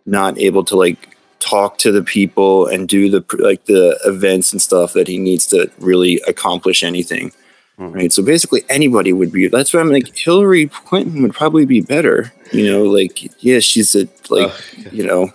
not 0.06 0.38
able 0.38 0.64
to 0.64 0.76
like 0.76 1.16
talk 1.40 1.76
to 1.78 1.92
the 1.92 2.02
people 2.02 2.66
and 2.66 2.88
do 2.88 3.10
the 3.10 3.24
like 3.38 3.64
the 3.66 3.98
events 4.06 4.52
and 4.52 4.62
stuff 4.62 4.94
that 4.94 5.06
he 5.08 5.18
needs 5.18 5.46
to 5.48 5.70
really 5.78 6.20
accomplish 6.26 6.82
anything 6.82 7.32
Hmm. 7.76 7.90
right 7.90 8.12
so 8.12 8.22
basically 8.22 8.62
anybody 8.70 9.12
would 9.12 9.32
be 9.32 9.48
that's 9.48 9.74
why 9.74 9.80
i'm 9.80 9.90
like 9.90 10.16
hillary 10.16 10.68
clinton 10.68 11.22
would 11.22 11.34
probably 11.34 11.66
be 11.66 11.80
better 11.80 12.32
you 12.52 12.70
know 12.70 12.84
like 12.84 13.42
yeah 13.42 13.58
she's 13.58 13.96
a 13.96 14.06
like 14.30 14.52
Ugh. 14.52 14.92
you 14.92 15.04
know 15.04 15.32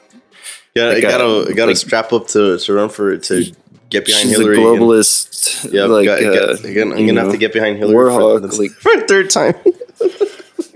Yeah, 0.74 0.88
I 0.92 1.02
gotta 1.02 1.54
gotta 1.54 1.72
like- 1.72 1.76
strap 1.78 2.14
up 2.14 2.28
to 2.30 2.58
to 2.58 2.74
run 2.74 2.88
for 2.88 3.18
to 3.18 3.44
get 3.90 4.06
behind 4.06 4.30
she's 4.30 4.38
Hillary. 4.38 4.56
a 4.64 4.68
and- 4.72 4.80
globalist 4.80 5.70
Yeah, 5.74 5.84
like 5.86 6.06
got, 6.06 6.24
uh, 6.24 6.56
got, 6.56 6.64
again, 6.64 6.94
I'm 6.94 7.06
gonna 7.06 7.22
have 7.22 7.32
to 7.34 7.38
get 7.38 7.52
behind 7.52 7.78
Hillary 7.78 7.96
Warhawk, 8.10 8.50
for, 8.56 8.62
like- 8.62 8.72
for 8.84 8.94
a 8.94 9.06
third 9.06 9.30
time. 9.30 9.56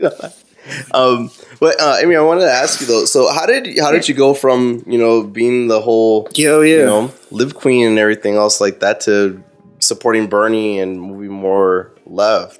um, 0.94 1.32
but 1.60 1.80
uh, 1.80 1.98
I 2.00 2.06
mean, 2.06 2.18
I 2.18 2.22
wanted 2.22 2.42
to 2.42 2.52
ask 2.52 2.82
you 2.82 2.88
though. 2.88 3.06
So, 3.06 3.32
how 3.32 3.46
did 3.46 3.78
how 3.80 3.92
did 3.92 4.08
you 4.08 4.16
go 4.16 4.34
from 4.34 4.84
you 4.88 4.98
know 4.98 5.24
being 5.24 5.68
the 5.68 5.82
whole 5.82 6.28
yeah 6.34 6.50
oh, 6.50 6.62
yeah 6.62 6.78
you 6.78 6.86
know 6.86 7.13
live 7.32 7.56
queen 7.56 7.88
and 7.88 8.00
everything 8.00 8.36
else 8.36 8.62
like 8.62 8.80
that 8.80 9.02
to 9.02 9.44
supporting 9.80 10.28
Bernie 10.28 10.80
and 10.80 11.02
moving 11.02 11.32
more 11.32 11.94
left? 12.06 12.60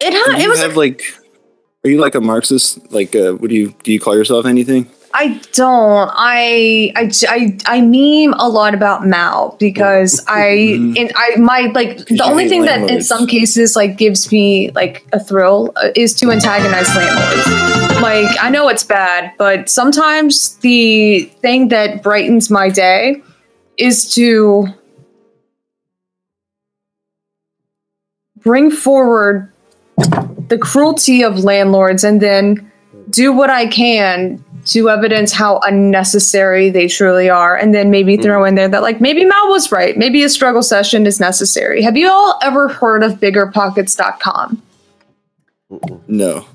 it 0.00 0.10
Do 0.10 0.32
had, 0.32 0.40
it 0.40 0.48
was. 0.48 0.60
have 0.60 0.76
like 0.76 1.02
are 1.84 1.90
you 1.90 2.00
like 2.00 2.14
a 2.14 2.20
marxist 2.20 2.90
like 2.92 3.14
uh 3.14 3.32
what 3.32 3.48
do 3.48 3.56
you 3.56 3.74
do 3.82 3.92
you 3.92 4.00
call 4.00 4.16
yourself 4.16 4.46
anything 4.46 4.90
I 5.16 5.40
don't. 5.52 6.10
I 6.12 6.92
I 6.96 7.10
I 7.28 7.58
I 7.66 7.80
meme 7.80 8.34
a 8.36 8.48
lot 8.48 8.74
about 8.74 9.06
Mao 9.06 9.56
because 9.60 10.22
I 10.28 10.94
and 10.98 11.12
I 11.14 11.36
my 11.36 11.70
like 11.72 11.98
the 12.06 12.24
only 12.24 12.48
thing 12.48 12.62
that 12.62 12.90
in 12.90 13.00
some 13.00 13.28
cases 13.28 13.76
like 13.76 13.96
gives 13.96 14.32
me 14.32 14.72
like 14.72 15.06
a 15.12 15.22
thrill 15.22 15.72
uh, 15.76 15.90
is 15.94 16.14
to 16.14 16.32
antagonize 16.32 16.94
landlords. 16.96 18.02
Like 18.02 18.36
I 18.42 18.50
know 18.50 18.68
it's 18.68 18.82
bad, 18.82 19.32
but 19.38 19.68
sometimes 19.70 20.56
the 20.58 21.30
thing 21.40 21.68
that 21.68 22.02
brightens 22.02 22.50
my 22.50 22.68
day 22.68 23.22
is 23.78 24.12
to 24.14 24.66
bring 28.38 28.72
forward 28.72 29.52
the 30.48 30.58
cruelty 30.58 31.22
of 31.22 31.44
landlords 31.44 32.02
and 32.02 32.20
then 32.20 32.70
do 33.10 33.32
what 33.32 33.48
I 33.48 33.68
can 33.68 34.44
to 34.66 34.88
evidence 34.88 35.32
how 35.32 35.60
unnecessary 35.64 36.70
they 36.70 36.88
truly 36.88 37.28
are. 37.28 37.56
And 37.56 37.74
then 37.74 37.90
maybe 37.90 38.16
throw 38.16 38.42
mm. 38.42 38.48
in 38.48 38.54
there 38.54 38.68
that, 38.68 38.82
like, 38.82 39.00
maybe 39.00 39.24
Mao 39.24 39.46
was 39.46 39.70
right. 39.70 39.96
Maybe 39.96 40.22
a 40.22 40.28
struggle 40.28 40.62
session 40.62 41.06
is 41.06 41.20
necessary. 41.20 41.82
Have 41.82 41.96
you 41.96 42.10
all 42.10 42.38
ever 42.42 42.68
heard 42.68 43.02
of 43.02 43.14
biggerpockets.com? 43.14 44.62
no 46.06 46.46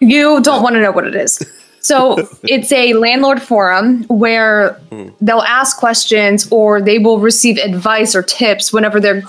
You 0.00 0.40
don't 0.42 0.62
want 0.62 0.74
to 0.74 0.82
know 0.82 0.92
what 0.92 1.06
it 1.06 1.14
is. 1.14 1.40
So 1.80 2.28
it's 2.42 2.72
a 2.72 2.94
landlord 2.94 3.40
forum 3.40 4.04
where 4.04 4.80
mm. 4.90 5.12
they'll 5.20 5.42
ask 5.42 5.78
questions 5.78 6.48
or 6.50 6.80
they 6.80 6.98
will 6.98 7.20
receive 7.20 7.58
advice 7.58 8.14
or 8.14 8.22
tips 8.22 8.72
whenever 8.72 9.00
they're, 9.00 9.22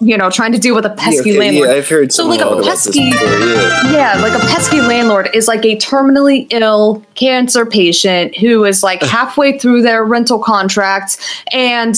you 0.00 0.16
know, 0.18 0.28
trying 0.30 0.52
to 0.52 0.58
deal 0.58 0.74
with 0.74 0.84
a 0.84 0.90
pesky 0.90 1.30
yeah, 1.30 1.36
okay, 1.36 1.38
landlord. 1.38 1.68
yeah 1.68 1.74
i've 1.76 1.88
heard 1.88 2.12
So, 2.12 2.26
like, 2.26 2.40
a 2.40 2.62
pesky- 2.62 3.10
before, 3.10 3.28
yeah 3.38 3.92
Yeah, 3.92 4.20
like 4.20 4.34
a 4.34 4.44
pesky 4.46 4.80
landlord 4.80 5.28
is 5.34 5.46
like 5.48 5.64
a 5.64 5.76
terminally 5.76 6.46
ill 6.50 7.04
cancer 7.14 7.64
patient 7.64 8.36
who 8.36 8.64
is 8.64 8.82
like 8.82 9.02
halfway 9.02 9.58
through 9.58 9.82
their 9.82 10.04
rental 10.04 10.38
contract 10.40 11.18
and 11.52 11.94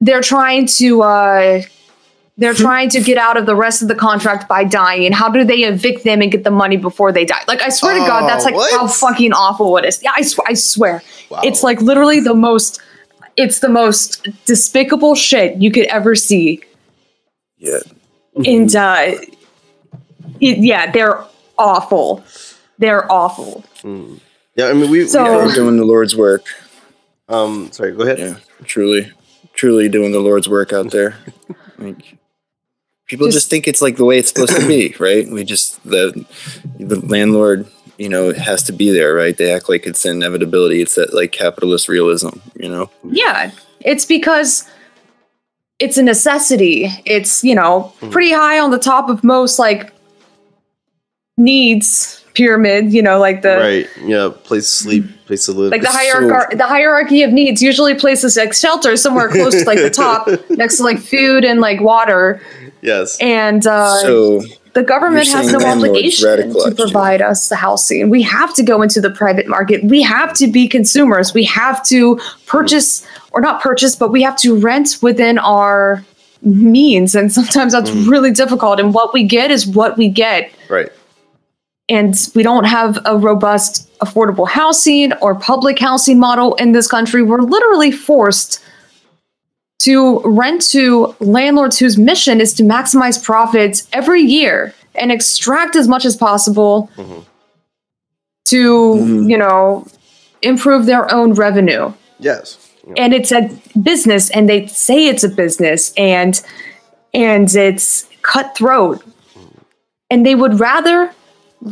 they're 0.00 0.22
trying 0.22 0.66
to 0.78 1.02
uh 1.02 1.60
They're 2.38 2.54
trying 2.54 2.88
to 2.90 3.00
get 3.00 3.18
out 3.18 3.36
of 3.36 3.46
the 3.46 3.56
rest 3.56 3.82
of 3.82 3.88
the 3.88 3.96
contract 3.96 4.48
by 4.48 4.62
dying. 4.62 5.10
How 5.12 5.28
do 5.28 5.42
they 5.44 5.64
evict 5.64 6.04
them 6.04 6.22
and 6.22 6.30
get 6.30 6.44
the 6.44 6.52
money 6.52 6.76
before 6.76 7.10
they 7.12 7.24
die? 7.24 7.42
Like 7.48 7.60
I 7.62 7.68
swear 7.68 7.94
to 7.94 8.00
God, 8.06 8.28
that's 8.28 8.44
Oh, 8.44 8.46
like 8.46 8.54
what? 8.54 8.72
how 8.72 8.86
fucking 8.86 9.32
awful 9.32 9.76
it 9.76 9.84
is. 9.84 10.00
Yeah, 10.04 10.12
I, 10.16 10.22
sw- 10.22 10.46
I 10.46 10.54
swear. 10.54 11.02
Wow. 11.30 11.40
It's 11.42 11.62
like 11.64 11.82
literally 11.82 12.20
the 12.20 12.34
most. 12.34 12.80
It's 13.36 13.58
the 13.58 13.68
most 13.68 14.26
despicable 14.46 15.14
shit 15.16 15.56
you 15.60 15.70
could 15.72 15.86
ever 15.86 16.14
see. 16.14 16.60
Yeah. 17.58 17.78
And 18.44 18.74
uh, 18.74 18.96
it- 20.40 20.58
yeah, 20.58 20.90
they're 20.90 21.24
awful. 21.58 22.24
They're 22.78 23.10
awful. 23.10 23.64
Yeah, 24.54 24.66
I 24.68 24.72
mean, 24.72 24.90
we. 24.90 25.06
So- 25.06 25.22
we 25.40 25.46
They're 25.46 25.54
doing 25.54 25.76
the 25.76 25.84
Lord's 25.84 26.14
work. 26.16 26.44
um, 27.28 27.70
sorry, 27.72 27.92
go 27.92 28.02
ahead. 28.02 28.18
Yeah. 28.18 28.36
Truly, 28.64 29.12
truly 29.54 29.88
doing 29.88 30.12
the 30.12 30.20
Lord's 30.20 30.48
work 30.48 30.72
out 30.72 30.90
there. 30.90 31.16
like, 31.78 32.16
people 33.06 33.26
just, 33.26 33.36
Just- 33.36 33.50
think 33.50 33.66
it's 33.68 33.82
like 33.82 33.96
the 33.96 34.04
way 34.04 34.18
it's 34.18 34.28
supposed 34.28 34.56
to 34.56 34.66
be, 34.66 34.94
right? 35.00 35.28
We 35.28 35.44
just 35.44 35.82
the 35.84 36.24
the 36.78 37.00
landlord, 37.00 37.66
you 37.98 38.08
know, 38.08 38.32
has 38.32 38.62
to 38.64 38.72
be 38.72 38.90
there, 38.90 39.14
right? 39.14 39.36
They 39.36 39.52
act 39.52 39.68
like 39.68 39.86
it's 39.86 40.04
inevitability. 40.06 40.80
It's 40.82 40.94
that 40.94 41.12
like 41.14 41.32
capitalist 41.32 41.88
realism, 41.88 42.38
you 42.54 42.68
know. 42.68 42.90
Yeah, 43.04 43.50
it's 43.80 44.04
because 44.04 44.68
it's 45.78 45.96
a 45.96 46.02
necessity. 46.02 46.90
It's, 47.04 47.44
you 47.44 47.54
know, 47.54 47.92
pretty 48.10 48.32
high 48.32 48.58
on 48.58 48.70
the 48.70 48.78
top 48.78 49.08
of 49.08 49.22
most 49.22 49.58
like 49.58 49.92
needs 51.36 52.24
pyramid, 52.34 52.92
you 52.92 53.02
know, 53.02 53.18
like 53.18 53.42
the 53.42 53.56
right. 53.56 53.88
Yeah. 54.04 54.30
Place 54.44 54.64
to 54.64 54.84
sleep, 54.84 55.04
place 55.26 55.46
to 55.46 55.52
live. 55.52 55.70
like 55.70 55.82
the 55.82 55.90
hierarchy 55.90 56.56
the 56.56 56.66
hierarchy 56.66 57.22
of 57.22 57.32
needs 57.32 57.62
usually 57.62 57.94
places 57.94 58.36
like 58.36 58.54
shelter 58.54 58.96
somewhere 58.96 59.28
close 59.28 59.54
to 59.54 59.64
like 59.64 59.78
the 59.78 59.90
top 59.90 60.28
next 60.50 60.78
to 60.78 60.84
like 60.84 60.98
food 60.98 61.44
and 61.44 61.60
like 61.60 61.80
water 61.80 62.40
yes. 62.80 63.18
and 63.20 63.66
uh 63.66 64.00
so 64.02 64.40
the 64.78 64.84
government 64.84 65.26
has 65.26 65.52
no 65.52 65.58
obligation 65.58 66.52
to 66.52 66.72
provide 66.76 67.20
us 67.20 67.48
the 67.48 67.56
housing. 67.56 68.10
We 68.10 68.22
have 68.22 68.54
to 68.54 68.62
go 68.62 68.80
into 68.80 69.00
the 69.00 69.10
private 69.10 69.48
market. 69.48 69.82
We 69.82 70.02
have 70.02 70.32
to 70.34 70.46
be 70.46 70.68
consumers. 70.68 71.34
We 71.34 71.42
have 71.44 71.84
to 71.86 72.20
purchase 72.46 73.04
or 73.32 73.40
not 73.40 73.60
purchase, 73.60 73.96
but 73.96 74.12
we 74.12 74.22
have 74.22 74.36
to 74.36 74.56
rent 74.56 74.98
within 75.02 75.36
our 75.38 76.04
means. 76.42 77.16
And 77.16 77.32
sometimes 77.32 77.72
that's 77.72 77.90
really 77.90 78.30
difficult. 78.30 78.78
And 78.78 78.94
what 78.94 79.12
we 79.12 79.24
get 79.24 79.50
is 79.50 79.66
what 79.66 79.98
we 79.98 80.08
get. 80.08 80.52
Right. 80.68 80.90
And 81.88 82.14
we 82.36 82.44
don't 82.44 82.64
have 82.64 83.00
a 83.04 83.16
robust 83.16 83.90
affordable 83.98 84.48
housing 84.48 85.12
or 85.14 85.34
public 85.34 85.80
housing 85.80 86.20
model 86.20 86.54
in 86.54 86.70
this 86.70 86.86
country. 86.86 87.24
We're 87.24 87.42
literally 87.42 87.90
forced 87.90 88.62
to 89.80 90.20
rent 90.24 90.60
to 90.70 91.14
landlords 91.20 91.78
whose 91.78 91.96
mission 91.96 92.40
is 92.40 92.52
to 92.54 92.62
maximize 92.62 93.22
profits 93.22 93.86
every 93.92 94.22
year 94.22 94.74
and 94.94 95.12
extract 95.12 95.76
as 95.76 95.86
much 95.86 96.04
as 96.04 96.16
possible 96.16 96.90
to, 98.46 98.94
Mhm. 98.96 99.30
you 99.30 99.36
know, 99.38 99.86
improve 100.42 100.86
their 100.86 101.12
own 101.12 101.32
revenue. 101.34 101.92
Yes. 102.18 102.56
Yeah. 102.86 102.94
And 103.04 103.14
it's 103.14 103.30
a 103.30 103.50
business 103.80 104.30
and 104.30 104.48
they 104.48 104.66
say 104.66 105.06
it's 105.06 105.24
a 105.24 105.28
business 105.28 105.92
and 105.96 106.40
and 107.14 107.54
it's 107.54 108.06
cutthroat. 108.22 109.02
And 110.10 110.26
they 110.26 110.34
would 110.34 110.60
rather 110.60 111.10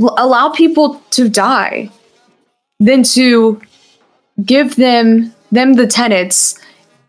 l- 0.00 0.14
allow 0.16 0.48
people 0.48 1.00
to 1.10 1.28
die 1.28 1.90
than 2.80 3.02
to 3.02 3.60
give 4.44 4.76
them 4.76 5.34
them 5.52 5.74
the 5.74 5.86
tenants 5.86 6.58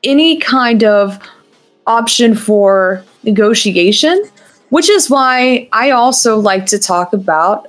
any 0.03 0.37
kind 0.37 0.83
of 0.83 1.19
option 1.85 2.35
for 2.35 3.03
negotiation 3.23 4.23
which 4.69 4.89
is 4.89 5.09
why 5.09 5.67
i 5.71 5.91
also 5.91 6.37
like 6.37 6.65
to 6.65 6.77
talk 6.77 7.13
about 7.13 7.67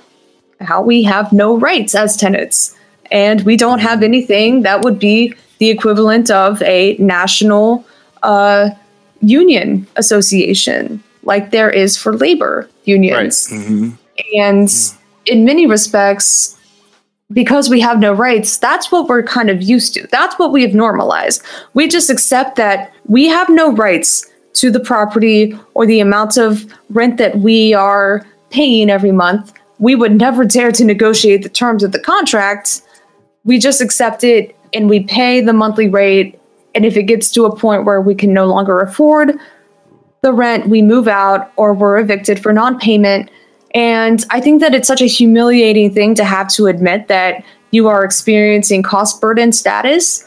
how 0.61 0.81
we 0.81 1.03
have 1.03 1.31
no 1.31 1.57
rights 1.57 1.95
as 1.95 2.15
tenants. 2.17 2.75
And 3.11 3.41
we 3.41 3.57
don't 3.57 3.79
have 3.79 4.03
anything 4.03 4.61
that 4.63 4.83
would 4.83 4.99
be 4.99 5.33
the 5.57 5.69
equivalent 5.69 6.29
of 6.29 6.61
a 6.61 6.95
national 6.99 7.85
uh, 8.23 8.69
union 9.21 9.87
association 9.95 11.03
like 11.23 11.51
there 11.51 11.69
is 11.69 11.97
for 11.97 12.15
labor 12.15 12.69
unions. 12.85 13.47
Mhm. 13.49 13.97
and 14.37 14.69
in 15.25 15.45
many 15.45 15.65
respects, 15.65 16.55
because 17.31 17.69
we 17.69 17.79
have 17.79 17.99
no 17.99 18.13
rights, 18.13 18.57
that's 18.57 18.91
what 18.91 19.07
we're 19.07 19.23
kind 19.23 19.49
of 19.49 19.61
used 19.61 19.93
to. 19.93 20.07
That's 20.07 20.37
what 20.39 20.51
we 20.51 20.63
have 20.63 20.73
normalized. 20.73 21.43
We 21.73 21.87
just 21.87 22.09
accept 22.09 22.55
that 22.55 22.91
we 23.05 23.27
have 23.27 23.49
no 23.49 23.71
rights 23.73 24.29
to 24.53 24.71
the 24.71 24.79
property 24.79 25.57
or 25.75 25.85
the 25.85 25.99
amount 25.99 26.37
of 26.37 26.65
rent 26.89 27.17
that 27.17 27.37
we 27.39 27.73
are 27.73 28.25
paying 28.49 28.89
every 28.89 29.11
month. 29.11 29.53
We 29.77 29.95
would 29.95 30.17
never 30.17 30.43
dare 30.43 30.71
to 30.71 30.83
negotiate 30.83 31.43
the 31.43 31.49
terms 31.49 31.83
of 31.83 31.91
the 31.91 31.99
contract. 31.99 32.81
We 33.43 33.59
just 33.59 33.79
accept 33.79 34.23
it 34.23 34.55
and 34.73 34.89
we 34.89 35.01
pay 35.01 35.39
the 35.39 35.53
monthly 35.53 35.87
rate. 35.87 36.39
And 36.73 36.85
if 36.85 36.97
it 36.97 37.03
gets 37.03 37.31
to 37.31 37.45
a 37.45 37.55
point 37.55 37.85
where 37.85 38.01
we 38.01 38.15
can 38.15 38.33
no 38.33 38.45
longer 38.45 38.79
afford 38.79 39.39
the 40.21 40.33
rent, 40.33 40.67
we 40.67 40.81
move 40.81 41.07
out 41.07 41.51
or 41.55 41.73
we're 41.73 41.99
evicted 41.99 42.41
for 42.41 42.51
non 42.51 42.79
payment. 42.79 43.29
And 43.75 44.25
I 44.29 44.41
think 44.41 44.61
that 44.61 44.73
it's 44.73 44.87
such 44.87 45.01
a 45.01 45.05
humiliating 45.05 45.93
thing 45.93 46.15
to 46.15 46.23
have 46.23 46.47
to 46.49 46.67
admit 46.67 47.07
that 47.07 47.43
you 47.71 47.87
are 47.87 48.03
experiencing 48.03 48.81
cost 48.81 49.21
burden 49.21 49.51
status 49.51 50.25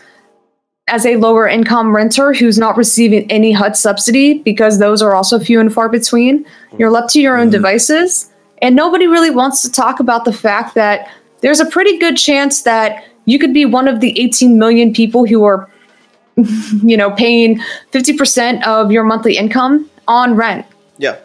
as 0.89 1.07
a 1.07 1.17
lower 1.17 1.49
income 1.49 1.95
renter 1.95 2.33
who's 2.33 2.59
not 2.59 2.77
receiving 2.77 3.31
any 3.31 3.53
HUD 3.53 3.77
subsidy 3.77 4.39
because 4.39 4.79
those 4.79 5.01
are 5.03 5.15
also 5.15 5.39
few 5.39 5.61
and 5.61 5.73
far 5.73 5.89
between. 5.89 6.45
You're 6.79 6.91
left 6.91 7.11
to 7.11 7.21
your 7.21 7.37
own 7.37 7.47
mm-hmm. 7.47 7.53
devices. 7.53 8.31
And 8.61 8.77
nobody 8.77 9.07
really 9.07 9.31
wants 9.31 9.63
to 9.63 9.71
talk 9.71 9.99
about 9.99 10.25
the 10.25 10.33
fact 10.33 10.75
that 10.75 11.11
there's 11.41 11.61
a 11.61 11.67
pretty 11.67 11.99
good 11.99 12.17
chance 12.17 12.63
that 12.63 13.05
you 13.25 13.39
could 13.39 13.53
be 13.53 13.65
one 13.65 13.89
of 13.89 14.01
the 14.01 14.19
18 14.21 14.59
million 14.59 14.93
people 14.93 15.27
who 15.27 15.45
are, 15.45 15.69
you 16.37 16.97
know, 16.97 17.11
paying 17.11 17.61
50% 17.93 18.65
of 18.67 18.93
your 18.93 19.03
monthly 19.03 19.37
income 19.37 19.89
on 20.09 20.35
rent 20.35 20.67
Yeah. 20.99 21.17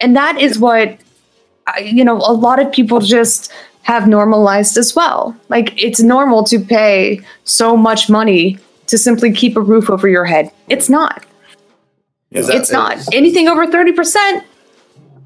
and 0.00 0.14
that 0.16 0.38
is 0.38 0.58
what 0.58 0.98
you 1.82 2.04
know 2.04 2.16
a 2.16 2.32
lot 2.32 2.58
of 2.60 2.70
people 2.72 3.00
just 3.00 3.52
have 3.82 4.06
normalized 4.08 4.76
as 4.76 4.94
well 4.94 5.34
like 5.48 5.72
it's 5.82 6.00
normal 6.00 6.44
to 6.44 6.58
pay 6.58 7.20
so 7.44 7.76
much 7.76 8.08
money 8.10 8.58
to 8.86 8.98
simply 8.98 9.32
keep 9.32 9.56
a 9.56 9.60
roof 9.60 9.88
over 9.90 10.08
your 10.08 10.24
head 10.24 10.50
it's 10.68 10.88
not 10.88 11.24
Yeah. 12.30 12.40
Is 12.40 12.46
that- 12.48 12.56
it's 12.56 12.70
not 12.70 12.96
anything 13.14 13.48
over 13.48 13.66
30% 13.66 14.42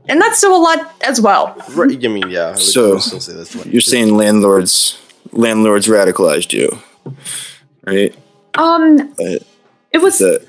and 0.09 0.21
that's 0.21 0.39
still 0.39 0.55
a 0.57 0.63
lot 0.69 0.79
as 1.03 1.21
well 1.21 1.55
Right. 1.75 1.99
I 2.05 2.09
mean, 2.09 2.29
yeah. 2.31 2.51
I 2.51 2.59
So, 2.59 2.99
still 2.99 3.21
say 3.21 3.33
that's 3.35 3.55
You're 3.67 3.81
saying 3.81 4.17
landlords 4.17 4.99
landlords 5.33 5.87
radicalized 5.89 6.53
you, 6.53 6.69
right? 7.87 8.15
um 8.55 9.15
But 9.17 9.43
it 9.93 10.01
was 10.03 10.19
the 10.19 10.41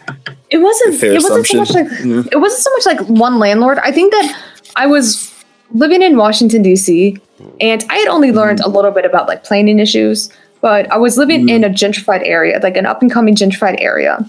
it 0.50 0.58
wasn't 0.58 1.02
it 1.04 1.14
wasn't 1.24 1.48
so 1.48 1.58
much 1.58 1.72
like 1.72 1.90
you 2.00 2.06
know? 2.06 2.24
it 2.32 2.38
wasn't 2.38 2.62
so 2.62 2.72
much 2.76 2.86
like 2.86 3.02
one 3.26 3.40
landlord 3.40 3.78
i 3.80 3.92
think 3.92 4.12
that 4.12 4.28
i 4.76 4.86
was 4.86 5.33
living 5.72 6.02
in 6.02 6.18
washington 6.18 6.62
d.c 6.62 7.18
and 7.60 7.84
i 7.90 7.96
had 7.96 8.08
only 8.08 8.32
learned 8.32 8.60
a 8.62 8.70
little 8.70 8.92
bit 8.92 9.06
about 9.06 9.28
like 9.28 9.44
planning 9.44 9.80
issues 9.80 10.30
but 10.62 10.90
i 10.92 10.98
was 10.98 11.18
living 11.18 11.50
in 11.50 11.64
a 11.64 11.70
gentrified 11.70 12.22
area 12.26 12.60
like 12.64 12.78
an 12.78 12.86
up 12.86 13.02
and 13.02 13.12
coming 13.12 13.36
gentrified 13.36 13.76
area. 13.80 14.28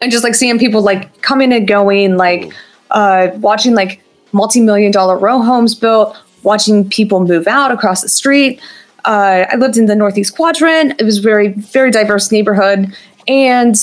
And 0.00 0.10
just 0.10 0.24
like 0.24 0.34
seeing 0.34 0.58
people 0.58 0.82
like 0.82 1.22
coming 1.22 1.52
and 1.52 1.66
going 1.66 2.16
like 2.16 2.52
uh 2.90 3.28
watching 3.36 3.74
like 3.74 4.02
multi-million 4.32 4.92
dollar 4.92 5.16
row 5.16 5.40
homes 5.40 5.74
built 5.74 6.16
watching 6.42 6.88
people 6.88 7.26
move 7.26 7.46
out 7.46 7.70
across 7.70 8.02
the 8.02 8.08
street. 8.08 8.60
Uh, 9.06 9.44
I 9.50 9.56
lived 9.56 9.76
in 9.76 9.86
the 9.86 9.94
Northeast 9.94 10.34
Quadrant. 10.34 11.00
It 11.00 11.04
was 11.04 11.18
very, 11.18 11.48
very 11.48 11.90
diverse 11.90 12.30
neighborhood, 12.32 12.94
and 13.28 13.76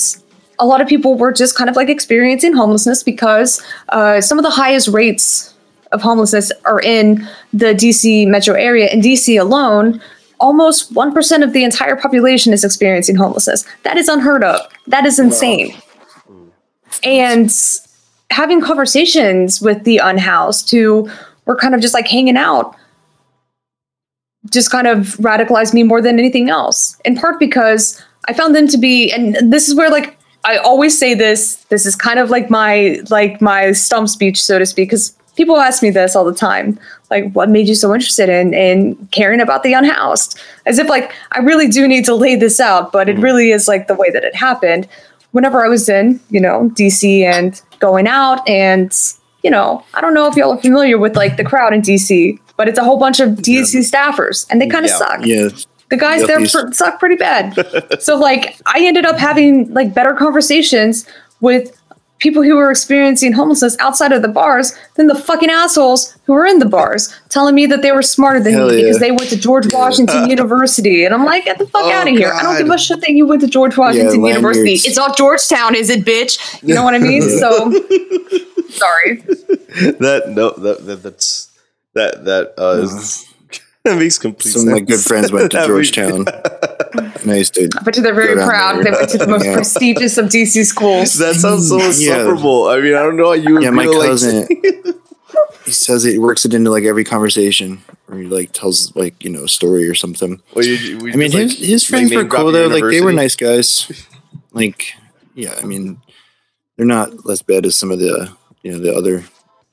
a 0.58 0.66
lot 0.66 0.80
of 0.80 0.88
people 0.88 1.16
were 1.16 1.32
just 1.32 1.56
kind 1.56 1.70
of 1.70 1.76
like 1.76 1.88
experiencing 1.88 2.52
homelessness 2.52 3.02
because 3.02 3.62
uh, 3.90 4.20
some 4.20 4.38
of 4.38 4.44
the 4.44 4.50
highest 4.50 4.88
rates 4.88 5.51
of 5.92 6.02
homelessness 6.02 6.50
are 6.64 6.80
in 6.80 7.26
the 7.52 7.74
DC 7.74 8.26
metro 8.26 8.54
area. 8.54 8.88
In 8.88 9.00
DC 9.00 9.40
alone, 9.40 10.00
almost 10.40 10.94
one 10.94 11.12
percent 11.12 11.44
of 11.44 11.52
the 11.52 11.64
entire 11.64 11.96
population 11.96 12.52
is 12.52 12.64
experiencing 12.64 13.16
homelessness. 13.16 13.64
That 13.84 13.96
is 13.96 14.08
unheard 14.08 14.44
of. 14.44 14.60
That 14.86 15.06
is 15.06 15.18
insane. 15.18 15.72
Mm. 16.28 16.50
And 17.04 17.52
having 18.30 18.60
conversations 18.60 19.60
with 19.60 19.84
the 19.84 19.98
unhoused 19.98 20.70
who 20.70 21.10
were 21.46 21.56
kind 21.56 21.74
of 21.74 21.80
just 21.80 21.94
like 21.94 22.08
hanging 22.08 22.36
out 22.36 22.76
just 24.50 24.70
kind 24.70 24.86
of 24.86 25.16
radicalized 25.18 25.72
me 25.72 25.82
more 25.82 26.02
than 26.02 26.18
anything 26.18 26.50
else. 26.50 27.00
In 27.04 27.16
part 27.16 27.38
because 27.38 28.02
I 28.28 28.32
found 28.32 28.54
them 28.54 28.66
to 28.68 28.78
be, 28.78 29.12
and 29.12 29.52
this 29.52 29.68
is 29.68 29.74
where 29.74 29.90
like 29.90 30.18
I 30.44 30.56
always 30.56 30.98
say 30.98 31.14
this. 31.14 31.56
This 31.68 31.86
is 31.86 31.94
kind 31.94 32.18
of 32.18 32.30
like 32.30 32.50
my 32.50 33.00
like 33.10 33.40
my 33.40 33.72
stump 33.72 34.08
speech, 34.08 34.42
so 34.42 34.58
to 34.58 34.66
speak, 34.66 34.90
because 34.90 35.16
people 35.36 35.58
ask 35.58 35.82
me 35.82 35.90
this 35.90 36.14
all 36.14 36.24
the 36.24 36.34
time. 36.34 36.78
Like, 37.10 37.32
what 37.32 37.48
made 37.48 37.68
you 37.68 37.74
so 37.74 37.94
interested 37.94 38.28
in 38.28 38.54
in 38.54 38.96
caring 39.12 39.40
about 39.40 39.62
the 39.62 39.72
unhoused? 39.72 40.40
As 40.66 40.78
if 40.78 40.88
like 40.88 41.12
I 41.32 41.40
really 41.40 41.68
do 41.68 41.86
need 41.88 42.04
to 42.06 42.14
lay 42.14 42.36
this 42.36 42.60
out, 42.60 42.92
but 42.92 43.08
it 43.08 43.14
mm-hmm. 43.14 43.24
really 43.24 43.50
is 43.50 43.68
like 43.68 43.86
the 43.86 43.94
way 43.94 44.10
that 44.10 44.24
it 44.24 44.34
happened. 44.34 44.88
Whenever 45.32 45.64
I 45.64 45.68
was 45.68 45.88
in, 45.88 46.20
you 46.30 46.40
know, 46.40 46.70
DC 46.74 47.22
and 47.22 47.60
going 47.78 48.06
out 48.06 48.46
and 48.48 48.92
you 49.42 49.50
know, 49.50 49.84
I 49.94 50.00
don't 50.00 50.14
know 50.14 50.28
if 50.28 50.36
y'all 50.36 50.52
are 50.52 50.60
familiar 50.60 50.98
with 50.98 51.16
like 51.16 51.36
the 51.36 51.44
crowd 51.44 51.74
in 51.74 51.82
DC, 51.82 52.38
but 52.56 52.68
it's 52.68 52.78
a 52.78 52.84
whole 52.84 52.98
bunch 52.98 53.18
of 53.18 53.30
DC 53.30 53.80
staffers, 53.80 54.46
and 54.50 54.60
they 54.60 54.68
kind 54.68 54.84
of 54.84 54.90
Yeah. 54.90 54.98
suck. 54.98 55.26
Yeah. 55.26 55.48
The 55.90 55.96
guys 55.96 56.20
Yep, 56.20 56.28
there 56.28 56.38
pr- 56.38 56.72
suck 56.72 56.98
pretty 56.98 57.16
bad. 57.16 57.54
so 58.00 58.16
like 58.16 58.56
I 58.66 58.84
ended 58.84 59.04
up 59.04 59.18
having 59.18 59.72
like 59.74 59.92
better 59.92 60.14
conversations 60.14 61.06
with 61.40 61.76
people 62.22 62.42
who 62.44 62.54
were 62.54 62.70
experiencing 62.70 63.32
homelessness 63.32 63.76
outside 63.80 64.12
of 64.12 64.22
the 64.22 64.28
bars 64.28 64.72
than 64.94 65.08
the 65.08 65.14
fucking 65.14 65.50
assholes 65.50 66.16
who 66.24 66.32
were 66.34 66.46
in 66.46 66.60
the 66.60 66.64
bars 66.66 67.12
telling 67.30 67.52
me 67.52 67.66
that 67.66 67.82
they 67.82 67.90
were 67.90 68.00
smarter 68.00 68.38
than 68.38 68.52
Hell 68.52 68.68
me 68.68 68.76
yeah. 68.76 68.82
because 68.82 69.00
they 69.00 69.10
went 69.10 69.28
to 69.30 69.36
George 69.36 69.72
Washington 69.74 70.30
University. 70.36 71.04
And 71.04 71.12
I'm 71.12 71.24
like, 71.24 71.44
get 71.46 71.58
the 71.58 71.66
fuck 71.66 71.82
Oh, 71.84 71.90
out 71.90 72.06
of 72.06 72.14
here. 72.16 72.32
I 72.32 72.42
don't 72.44 72.58
give 72.58 72.70
a 72.72 72.78
shit 72.78 73.00
that 73.00 73.10
you 73.10 73.26
went 73.26 73.40
to 73.42 73.48
George 73.48 73.76
Washington 73.76 74.24
University. 74.24 74.74
It's 74.74 74.96
not 74.96 75.16
Georgetown, 75.18 75.74
is 75.74 75.90
it, 75.90 76.04
bitch? 76.04 76.62
You 76.62 76.74
know 76.76 76.84
what 76.84 76.94
I 76.94 76.98
mean? 76.98 77.22
So 77.22 77.70
sorry. 78.70 79.16
that 79.98 80.24
no 80.28 80.50
that, 80.50 80.86
that 80.86 81.02
that's 81.02 81.50
that 81.94 82.24
that 82.24 82.54
uh 82.56 82.82
is, 82.82 83.26
that 83.84 83.98
makes 83.98 84.18
complete 84.18 84.52
Some 84.52 84.68
of 84.68 84.68
sense. 84.68 84.80
my 84.80 84.80
good 84.80 85.00
friends 85.00 85.32
went 85.32 85.50
to 85.52 85.66
Georgetown. 85.66 86.24
And 86.94 87.30
I 87.30 87.36
used 87.36 87.54
to. 87.54 87.68
I 87.78 87.82
bet 87.82 87.96
you 87.96 88.02
they're 88.02 88.14
very 88.14 88.34
proud. 88.34 88.76
there. 88.76 88.84
They 88.84 88.90
went 88.90 89.10
to 89.10 89.18
the 89.18 89.26
most 89.26 89.44
Yeah. 89.46 89.54
prestigious 89.54 90.18
of 90.18 90.26
DC 90.26 90.64
schools. 90.64 91.14
That 91.18 91.34
sounds 91.36 91.68
so 91.68 91.78
Yeah. 91.78 92.26
I 92.26 92.80
mean, 92.80 92.94
I 92.94 93.02
don't 93.02 93.16
know 93.16 93.26
how 93.26 93.32
you 93.32 93.54
would 93.54 93.62
Yeah, 93.62 93.70
my 93.70 93.84
feel 93.84 94.00
cousin. 94.02 94.40
like 94.48 94.94
he 95.64 95.70
says 95.72 96.04
it 96.04 96.18
works 96.20 96.44
it 96.44 96.54
into 96.54 96.70
like 96.70 96.84
every 96.84 97.04
conversation, 97.04 97.82
or 98.08 98.18
he 98.18 98.26
like 98.26 98.52
tells 98.52 98.94
like 98.96 99.22
you 99.24 99.30
know 99.30 99.44
a 99.44 99.48
story 99.48 99.88
or 99.88 99.94
something. 99.94 100.42
Well, 100.54 100.64
you- 100.64 100.98
we 100.98 101.12
I 101.12 101.16
mean, 101.16 101.30
his 101.32 101.50
like, 101.58 101.58
his 101.68 101.84
friends 101.84 102.14
were 102.14 102.24
cool 102.24 102.52
your 102.52 102.68
though. 102.68 102.74
Like 102.74 102.90
they 102.90 103.00
were 103.00 103.12
nice 103.12 103.36
guys. 103.36 103.90
Like, 104.52 104.94
yeah, 105.34 105.54
I 105.60 105.64
mean, 105.64 106.00
they're 106.76 106.86
not 106.86 107.24
less 107.24 107.42
bad 107.42 107.64
as 107.66 107.76
some 107.76 107.90
of 107.90 107.98
the 107.98 108.30
you 108.62 108.72
know 108.72 108.78
the 108.78 108.94
other 108.94 109.24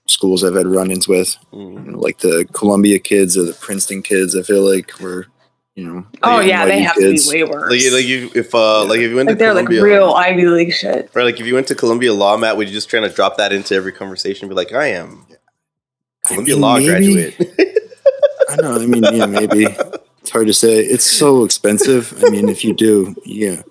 schools 0.07 0.43
I've 0.43 0.55
had 0.55 0.65
run-ins 0.65 1.07
with, 1.07 1.37
Mhm. 1.53 1.85
you 1.85 1.91
know, 1.91 1.99
like 1.99 2.19
the 2.19 2.47
Columbia 2.53 2.97
kids 2.97 3.37
or 3.37 3.43
the 3.43 3.53
Princeton 3.53 4.01
kids. 4.01 4.35
I 4.35 4.41
feel 4.41 4.63
like 4.67 4.99
were 4.99 5.27
you 5.79 5.87
know. 5.87 6.05
Oh 6.23 6.37
like, 6.37 6.47
yeah, 6.47 6.65
they 6.65 6.81
have 6.81 6.95
kids. 6.95 7.25
to 7.25 7.31
be 7.31 7.43
way 7.43 7.49
worse. 7.49 7.71
Like, 7.71 7.93
like 7.93 8.05
you, 8.05 8.29
if 8.35 8.53
uh, 8.53 8.83
like 8.85 8.99
if 8.99 9.09
you 9.09 9.15
went 9.15 9.27
Like 9.27 9.37
to 9.37 9.43
they're 9.43 9.53
like 9.53 9.67
Columbia, 9.67 9.83
real 9.83 10.11
Ivy 10.13 10.45
League 10.47 10.73
shit. 10.73 11.09
right? 11.13 11.23
Like 11.23 11.39
if 11.39 11.45
you 11.47 11.53
went 11.53 11.67
to 11.67 11.75
Columbia 11.75 12.13
Law, 12.13 12.35
Matt, 12.37 12.57
would 12.57 12.67
you 12.67 12.73
just 12.73 12.89
trying 12.89 13.03
to 13.03 13.09
drop 13.09 13.37
that 13.37 13.53
into 13.53 13.75
every 13.75 13.91
conversation? 13.91 14.49
Be 14.49 14.55
like, 14.55 14.73
I 14.73 14.87
am 14.87 15.25
I 16.25 16.29
Columbia 16.29 16.55
mean, 16.55 16.61
Law 16.61 16.77
maybe. 16.77 16.87
graduate. 16.87 17.35
I 18.49 18.55
know. 18.57 18.75
I 18.81 18.85
mean, 18.85 19.03
yeah, 19.03 19.25
maybe 19.25 19.65
it's 20.21 20.29
hard 20.31 20.47
to 20.47 20.53
say. 20.53 20.79
It's 20.79 21.05
so 21.05 21.43
expensive. 21.43 22.23
I 22.23 22.29
mean, 22.29 22.49
if 22.49 22.63
you 22.65 22.73
do, 22.73 23.15
yeah, 23.25 23.61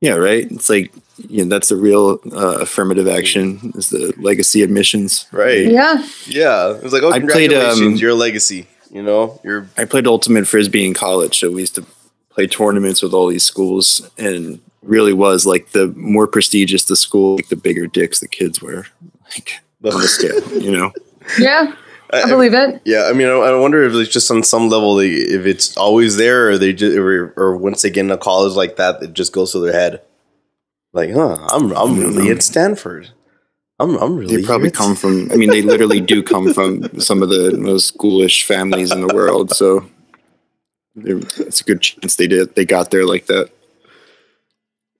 yeah, 0.00 0.14
right. 0.14 0.50
It's 0.50 0.70
like, 0.70 0.92
yeah, 1.28 1.44
that's 1.44 1.68
the 1.68 1.76
real 1.76 2.18
uh, 2.32 2.58
affirmative 2.60 3.06
action 3.08 3.72
is 3.74 3.90
the 3.90 4.12
legacy 4.16 4.62
admissions. 4.62 5.26
right? 5.32 5.66
Yeah. 5.66 6.06
Yeah. 6.26 6.74
It 6.76 6.82
was 6.82 6.92
like, 6.92 7.02
oh, 7.02 7.10
I 7.10 7.18
played, 7.20 7.50
congratulations, 7.50 7.80
um, 7.80 8.02
your 8.02 8.14
legacy. 8.14 8.66
You 8.92 9.02
know, 9.02 9.40
you're 9.42 9.68
I 9.78 9.86
played 9.86 10.06
ultimate 10.06 10.46
frisbee 10.46 10.86
in 10.86 10.92
college, 10.92 11.40
so 11.40 11.50
we 11.50 11.62
used 11.62 11.74
to 11.76 11.86
play 12.28 12.46
tournaments 12.46 13.02
with 13.02 13.14
all 13.14 13.26
these 13.26 13.42
schools, 13.42 14.08
and 14.18 14.60
really 14.82 15.14
was 15.14 15.46
like 15.46 15.70
the 15.70 15.88
more 15.96 16.26
prestigious 16.26 16.84
the 16.84 16.96
school, 16.96 17.36
like 17.36 17.48
the 17.48 17.56
bigger 17.56 17.86
dicks 17.86 18.20
the 18.20 18.28
kids 18.28 18.60
were, 18.60 18.86
like 19.30 19.60
on 19.84 19.98
the 19.98 20.08
scale, 20.08 20.62
you 20.62 20.70
know. 20.70 20.92
Yeah. 21.38 21.74
I 22.14 22.28
believe 22.28 22.52
it. 22.52 22.82
Yeah, 22.84 23.04
I 23.04 23.14
mean, 23.14 23.26
I, 23.26 23.32
I 23.32 23.58
wonder 23.58 23.82
if 23.84 23.94
it's 23.94 24.12
just 24.12 24.30
on 24.30 24.42
some 24.42 24.68
level, 24.68 24.96
they, 24.96 25.08
if 25.08 25.46
it's 25.46 25.74
always 25.78 26.18
there, 26.18 26.50
or 26.50 26.58
they 26.58 26.74
just, 26.74 26.94
or, 26.94 27.32
or 27.38 27.56
once 27.56 27.80
they 27.80 27.88
get 27.88 28.02
into 28.02 28.18
college 28.18 28.52
like 28.52 28.76
that, 28.76 29.02
it 29.02 29.14
just 29.14 29.32
goes 29.32 29.52
to 29.52 29.60
their 29.60 29.72
head. 29.72 30.02
Like, 30.92 31.10
huh? 31.10 31.38
I'm, 31.50 31.72
I'm 31.72 31.98
really 31.98 32.30
at 32.30 32.42
Stanford. 32.42 33.08
I'm, 33.82 33.96
I'm 33.96 34.16
really. 34.16 34.36
They 34.36 34.42
probably 34.44 34.68
here 34.68 34.70
come 34.70 34.94
from. 34.94 35.30
I 35.32 35.36
mean, 35.36 35.50
they 35.50 35.62
literally 35.62 36.00
do 36.00 36.22
come 36.22 36.54
from 36.54 37.00
some 37.00 37.22
of 37.22 37.28
the 37.30 37.56
most 37.58 37.98
ghoulish 37.98 38.44
families 38.44 38.92
in 38.92 39.00
the 39.00 39.12
world. 39.12 39.50
So 39.50 39.84
it's 40.96 41.60
a 41.60 41.64
good 41.64 41.80
chance 41.80 42.16
they 42.16 42.28
did. 42.28 42.54
They 42.54 42.64
got 42.64 42.90
there 42.90 43.06
like 43.06 43.26
that. 43.26 43.50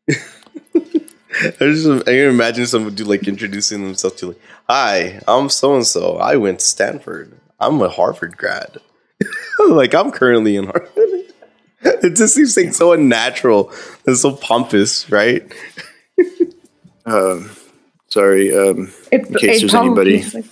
I 0.09 1.55
just 1.59 1.87
I 1.89 2.05
can 2.05 2.29
imagine 2.29 2.67
someone 2.67 2.95
do 2.95 3.05
like 3.05 3.27
introducing 3.27 3.83
themselves 3.83 4.17
to 4.17 4.29
like, 4.29 4.41
"Hi, 4.69 5.21
I'm 5.29 5.49
so 5.49 5.75
and 5.77 5.87
so. 5.87 6.17
I 6.17 6.37
went 6.37 6.59
to 6.61 6.67
Stanford. 6.67 7.39
I'm 7.61 7.81
a 7.81 7.89
Harvard 7.89 8.37
grad. 8.37 8.79
like 9.71 9.95
I'm 9.95 10.11
currently 10.11 10.57
in 10.57 10.65
Harvard." 10.67 10.91
It 11.85 12.15
just 12.15 12.37
seems 12.37 12.57
like 12.57 12.73
so 12.75 12.93
unnatural 12.93 13.73
and 14.07 14.17
so 14.17 14.37
pompous, 14.37 15.11
right? 15.11 15.53
Um, 17.05 17.51
sorry. 18.13 18.57
Um, 18.57 18.93
It, 19.11 19.27
In 19.27 19.35
case 19.35 19.61
there's 19.61 19.71
probably- 19.73 20.21
anybody- 20.23 20.45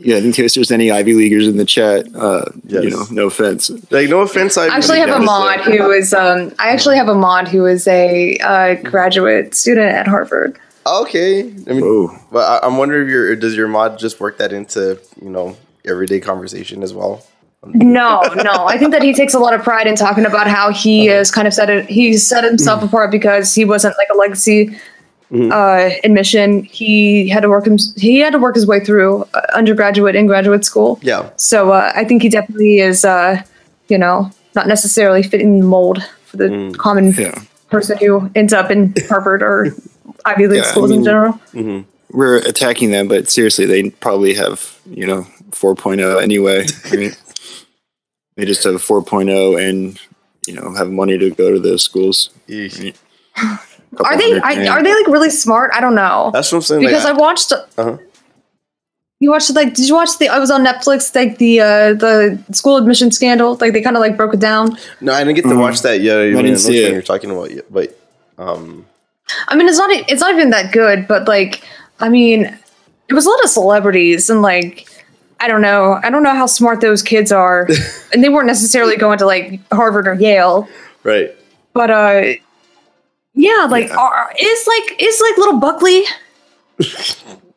yeah, 0.00 0.16
in 0.16 0.32
case 0.32 0.54
there's 0.54 0.70
any 0.70 0.90
Ivy 0.90 1.14
Leaguers 1.14 1.46
in 1.48 1.56
the 1.56 1.64
chat, 1.64 2.06
uh, 2.14 2.44
you 2.66 2.90
know, 2.90 3.04
no 3.10 3.26
offense. 3.26 3.70
Like, 3.90 4.08
no 4.08 4.20
offense. 4.20 4.56
I 4.56 4.66
I 4.66 4.76
actually 4.76 4.98
have 5.00 5.10
a 5.10 5.18
mod 5.20 5.60
who 5.60 5.90
is 5.90 6.12
um 6.14 6.52
I 6.58 6.70
actually 6.70 6.96
have 6.96 7.08
a 7.08 7.14
mod 7.14 7.48
who 7.48 7.66
is 7.66 7.86
a 7.88 8.36
uh, 8.38 8.74
graduate 8.90 9.54
student 9.54 9.90
at 9.92 10.06
Harvard. 10.06 10.56
Okay, 10.86 11.40
I 11.40 11.72
mean, 11.72 11.82
Oh, 11.84 12.16
but 12.32 12.44
I, 12.52 12.66
I'm 12.66 12.76
wondering 12.78 13.06
if 13.06 13.10
your 13.10 13.34
does 13.36 13.56
your 13.56 13.68
mod 13.68 13.98
just 13.98 14.20
work 14.20 14.38
that 14.38 14.52
into 14.52 14.98
you 15.20 15.30
know 15.30 15.56
everyday 15.84 16.20
conversation 16.20 16.82
as 16.82 16.94
well? 16.94 17.24
No, 17.64 18.22
no. 18.36 18.66
I 18.66 18.78
think 18.78 18.92
that 18.92 19.02
he 19.02 19.12
takes 19.12 19.34
a 19.34 19.40
lot 19.40 19.52
of 19.52 19.62
pride 19.64 19.88
in 19.88 19.96
talking 19.96 20.24
about 20.24 20.46
how 20.46 20.70
he 20.72 21.08
is 21.08 21.30
kind 21.32 21.48
of 21.48 21.52
set 21.54 21.68
it 21.68 21.86
he's 21.90 22.24
set 22.24 22.44
himself 22.44 22.82
apart 22.84 23.10
because 23.10 23.52
he 23.52 23.64
wasn't 23.64 23.94
like 23.98 24.08
a 24.14 24.16
legacy 24.16 24.78
uh, 25.32 25.90
admission. 26.04 26.64
He 26.64 27.28
had 27.28 27.40
to 27.40 27.48
work 27.48 27.66
him 27.66 27.78
he 27.96 28.18
had 28.20 28.32
to 28.32 28.38
work 28.38 28.54
his 28.54 28.66
way 28.66 28.80
through 28.80 29.24
uh, 29.34 29.40
undergraduate 29.54 30.16
and 30.16 30.26
graduate 30.28 30.64
school. 30.64 30.98
Yeah, 31.02 31.30
So 31.36 31.72
uh, 31.72 31.92
I 31.94 32.04
think 32.04 32.22
he 32.22 32.28
definitely 32.28 32.78
is 32.78 33.04
uh, 33.04 33.42
you 33.88 33.98
know, 33.98 34.30
not 34.54 34.66
necessarily 34.66 35.22
fitting 35.22 35.60
the 35.60 35.66
mold 35.66 36.02
for 36.26 36.36
the 36.36 36.74
common 36.78 37.12
yeah. 37.12 37.40
person 37.70 37.96
who 37.98 38.30
ends 38.34 38.52
up 38.52 38.70
in 38.70 38.94
Harvard 39.08 39.42
or 39.42 39.74
Ivy 40.24 40.46
League 40.48 40.58
Yeah, 40.62 40.68
I 40.68 40.70
schools 40.70 40.90
in 40.90 40.98
mean- 40.98 41.04
general. 41.04 41.40
We're 42.10 42.38
attacking 42.38 42.90
them, 42.90 43.06
but 43.06 43.28
seriously, 43.28 43.66
they 43.66 43.90
probably 43.90 44.32
have, 44.32 44.80
you 44.86 45.06
know, 45.06 45.26
4.0 45.50 46.22
anyway. 46.22 46.64
Right? 46.90 47.14
they 48.36 48.46
just 48.46 48.64
have 48.64 48.74
a 48.74 48.78
4.0 48.78 49.68
and, 49.68 50.00
you 50.46 50.54
know, 50.54 50.74
have 50.74 50.90
money 50.90 51.18
to 51.18 51.28
go 51.30 51.52
to 51.52 51.58
those 51.58 51.82
schools. 51.82 52.30
Eesh. 52.48 52.96
Couple 53.96 54.06
Are 54.06 54.16
they 54.18 54.38
I, 54.40 54.66
are 54.68 54.82
they 54.82 54.94
like 54.94 55.06
really 55.08 55.30
smart? 55.30 55.70
I 55.74 55.80
don't 55.80 55.94
know. 55.94 56.30
that's 56.32 56.52
what 56.52 56.58
I'm 56.58 56.62
saying. 56.62 56.82
because 56.82 57.04
like, 57.04 57.14
I 57.14 57.16
watched 57.16 57.52
Uh-huh. 57.52 57.96
You 59.20 59.30
watched 59.30 59.52
like 59.54 59.74
did 59.74 59.88
you 59.88 59.94
watch 59.94 60.16
the 60.18 60.28
I 60.28 60.38
was 60.38 60.50
on 60.50 60.64
Netflix 60.64 61.12
like 61.14 61.38
the 61.38 61.60
uh 61.60 61.94
the 61.94 62.38
school 62.52 62.76
admission 62.76 63.10
scandal 63.10 63.56
like 63.60 63.72
they 63.72 63.82
kind 63.82 63.96
of 63.96 64.00
like 64.00 64.16
broke 64.16 64.34
it 64.34 64.40
down. 64.40 64.78
no, 65.00 65.12
I 65.12 65.24
didn't 65.24 65.34
get 65.36 65.42
to 65.42 65.48
Mhm. 65.48 65.60
watch 65.60 65.80
that 65.82 66.00
yet. 66.00 66.18
I 66.18 66.30
didn't 66.30 66.58
see 66.58 66.80
which 66.80 66.88
it. 66.90 66.92
You're 66.92 67.02
talking 67.02 67.30
about, 67.30 67.50
yet, 67.50 67.64
but 67.72 67.98
um, 68.38 68.86
I 69.48 69.56
mean 69.56 69.68
it's 69.68 69.78
not 69.78 69.90
it's 69.90 70.20
not 70.20 70.32
even 70.34 70.50
that 70.50 70.72
good 70.72 71.08
but 71.08 71.26
like 71.26 71.62
I 71.98 72.08
mean 72.08 72.44
it 73.08 73.14
was 73.14 73.26
a 73.26 73.30
lot 73.30 73.42
of 73.42 73.50
celebrities 73.50 74.30
and 74.30 74.40
like 74.40 74.86
I 75.40 75.48
don't 75.48 75.62
know 75.62 75.98
I 76.04 76.10
don't 76.10 76.22
know 76.22 76.34
how 76.34 76.46
smart 76.46 76.80
those 76.80 77.02
kids 77.02 77.32
are 77.32 77.66
and 78.12 78.22
they 78.22 78.28
weren't 78.28 78.46
necessarily 78.46 78.96
going 78.96 79.18
to 79.18 79.26
like 79.26 79.60
Harvard 79.72 80.06
or 80.06 80.14
Yale 80.14 80.68
right. 81.02 81.34
but 81.72 81.90
uh 81.90 82.22
yeah 83.38 83.66
like 83.70 83.88
Yeah. 83.88 83.96
Are, 83.96 84.30
is 84.38 84.66
like 84.66 84.96
is 85.00 85.20
like 85.20 85.38
little 85.38 85.58
Buckley 85.58 86.02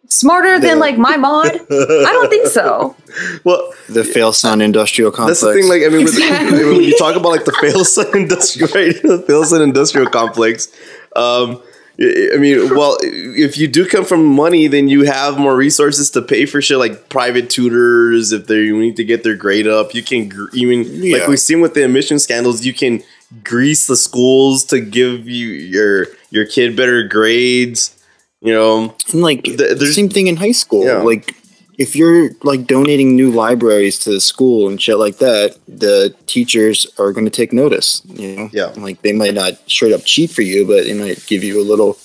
smarter 0.08 0.60
than 0.60 0.80
like 0.80 0.98
my 0.98 1.18
mod? 1.18 1.46
I 1.48 2.10
don't 2.12 2.30
think 2.30 2.48
so. 2.48 2.96
Well, 3.44 3.74
the 3.90 4.04
Failson 4.04 4.62
industrial 4.62 5.12
complex? 5.12 5.42
That's 5.42 5.54
the 5.54 5.62
thing. 5.62 5.70
Like, 5.70 5.84
I 5.84 5.90
mean, 5.90 6.06
with, 6.06 6.14
Exactly. 6.14 6.64
when 6.64 6.82
you 6.82 6.98
talk 6.98 7.18
about 7.18 7.28
like 7.30 7.44
the 7.44 7.52
Failson 7.52 8.16
industrial, 8.16 8.70
right? 8.76 8.96
The 9.02 9.26
Failson 9.28 9.62
industrial 9.62 10.08
complex. 10.10 10.70
Um, 11.14 11.62
I 12.00 12.30
I 12.36 12.38
mean, 12.38 12.74
well, 12.74 12.96
if 13.02 13.58
you 13.58 13.68
do 13.68 13.86
come 13.86 14.06
from 14.06 14.26
money, 14.26 14.68
then 14.68 14.88
you 14.88 15.04
have 15.04 15.38
more 15.38 15.58
resources 15.58 16.10
to 16.12 16.22
pay 16.22 16.46
for 16.46 16.62
shit 16.62 16.78
like 16.78 17.10
private 17.10 17.50
tutors. 17.50 18.32
If 18.32 18.48
they 18.48 18.72
need 18.72 18.96
to 18.96 19.04
get 19.04 19.24
their 19.26 19.36
grade 19.36 19.68
up, 19.68 19.94
you 19.94 20.04
can 20.04 20.30
gr- 20.30 20.48
even 20.54 20.86
like 21.12 21.28
we've 21.28 21.38
seen 21.40 21.60
with 21.60 21.74
the 21.74 21.84
admission 21.84 22.18
scandals, 22.18 22.66
you 22.66 22.74
can 22.74 23.04
grease 23.44 23.88
the 23.88 23.96
schools 23.96 24.66
to 24.66 24.80
give 24.80 25.28
you 25.28 25.48
your 25.48 26.08
your 26.30 26.46
kid 26.46 26.76
better 26.76 27.08
grades. 27.08 27.98
You 28.42 28.54
know, 28.54 28.96
And 29.14 29.22
like 29.22 29.44
Th- 29.44 29.58
the 29.58 29.94
same 29.94 30.10
thing 30.10 30.28
in 30.28 30.38
high 30.38 30.52
school. 30.52 30.86
Yeah. 30.86 31.04
Like 31.04 31.36
if 31.78 31.96
you're 31.96 32.32
like 32.44 32.66
donating 32.66 33.16
new 33.16 33.32
libraries 33.32 34.00
to 34.00 34.12
the 34.12 34.20
school 34.20 34.68
and 34.68 34.82
shit 34.82 34.98
like 34.98 35.18
that, 35.18 35.58
the 35.68 36.16
teachers 36.26 36.88
are 36.98 37.12
going 37.12 37.26
to 37.26 37.32
take 37.32 37.54
notice. 37.54 38.02
You 38.06 38.36
know, 38.36 38.50
Yeah. 38.52 38.74
Like 38.78 39.02
they 39.04 39.14
might 39.14 39.36
not 39.36 39.54
straight 39.70 39.94
up 39.94 40.04
cheat 40.06 40.32
for 40.32 40.42
you, 40.42 40.66
but 40.66 40.86
they 40.86 40.94
might 40.94 41.26
give 41.28 41.44
you 41.44 41.62
a 41.62 41.66
little, 41.66 41.98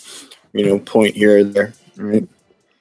you 0.53 0.67
know, 0.67 0.79
point 0.79 1.15
here 1.15 1.39
or 1.39 1.45
there. 1.45 1.73
Right. 1.97 2.29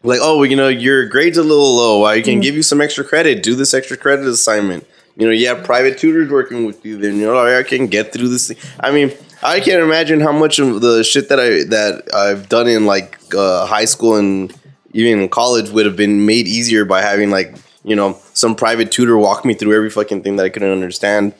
like 0.04 0.20
oh 0.22 0.44
you 0.44 0.58
know 0.58 0.68
your 0.68 1.08
grades 1.08 1.38
a 1.38 1.42
little 1.42 1.74
low 1.74 2.04
i 2.04 2.20
can 2.20 2.34
mm-hmm. 2.34 2.42
give 2.42 2.56
you 2.56 2.64
some 2.64 2.82
extra 2.82 3.02
credit 3.02 3.42
do 3.42 3.56
this 3.56 3.74
extra 3.74 3.96
credit 3.96 4.26
assignment 4.26 4.86
you 5.18 5.26
know 5.26 5.32
you 5.32 5.48
have 5.48 5.64
private 5.64 5.98
tutors 5.98 6.30
working 6.30 6.66
with 6.66 6.86
you 6.86 6.98
then 6.98 7.16
you 7.18 7.26
know 7.26 7.38
i 7.60 7.64
can 7.64 7.88
get 7.88 8.12
through 8.14 8.28
this 8.28 8.48
thing. 8.48 8.58
i 8.82 8.92
mean 8.92 9.12
i 9.44 9.60
can't 9.60 9.82
imagine 9.82 10.20
how 10.20 10.32
much 10.32 10.60
of 10.60 10.82
the 10.82 11.04
shit 11.04 11.30
that 11.30 11.40
i 11.40 11.50
that 11.76 12.04
i've 12.14 12.50
done 12.50 12.68
in 12.68 12.86
like 12.86 13.18
uh, 13.34 13.66
high 13.66 13.86
school 13.86 14.16
and 14.16 14.54
even 14.94 15.20
in 15.22 15.30
college 15.30 15.70
would 15.70 15.86
have 15.86 15.96
been 15.96 16.26
made 16.26 16.48
easier 16.48 16.84
by 16.86 17.02
having 17.02 17.30
like 17.32 17.56
you 17.84 17.96
know 17.96 18.18
some 18.34 18.56
private 18.56 18.92
tutor 18.92 19.18
walk 19.18 19.46
me 19.46 19.54
through 19.54 19.74
every 19.76 19.90
fucking 19.90 20.22
thing 20.24 20.36
that 20.38 20.46
I 20.46 20.50
couldn't 20.50 20.72
understand. 20.72 21.34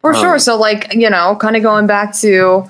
For 0.00 0.14
Um, 0.14 0.20
sure. 0.20 0.38
So, 0.38 0.56
like, 0.56 0.94
you 0.94 1.10
know, 1.10 1.36
kind 1.36 1.56
of 1.56 1.62
going 1.62 1.86
back 1.86 2.16
to 2.20 2.64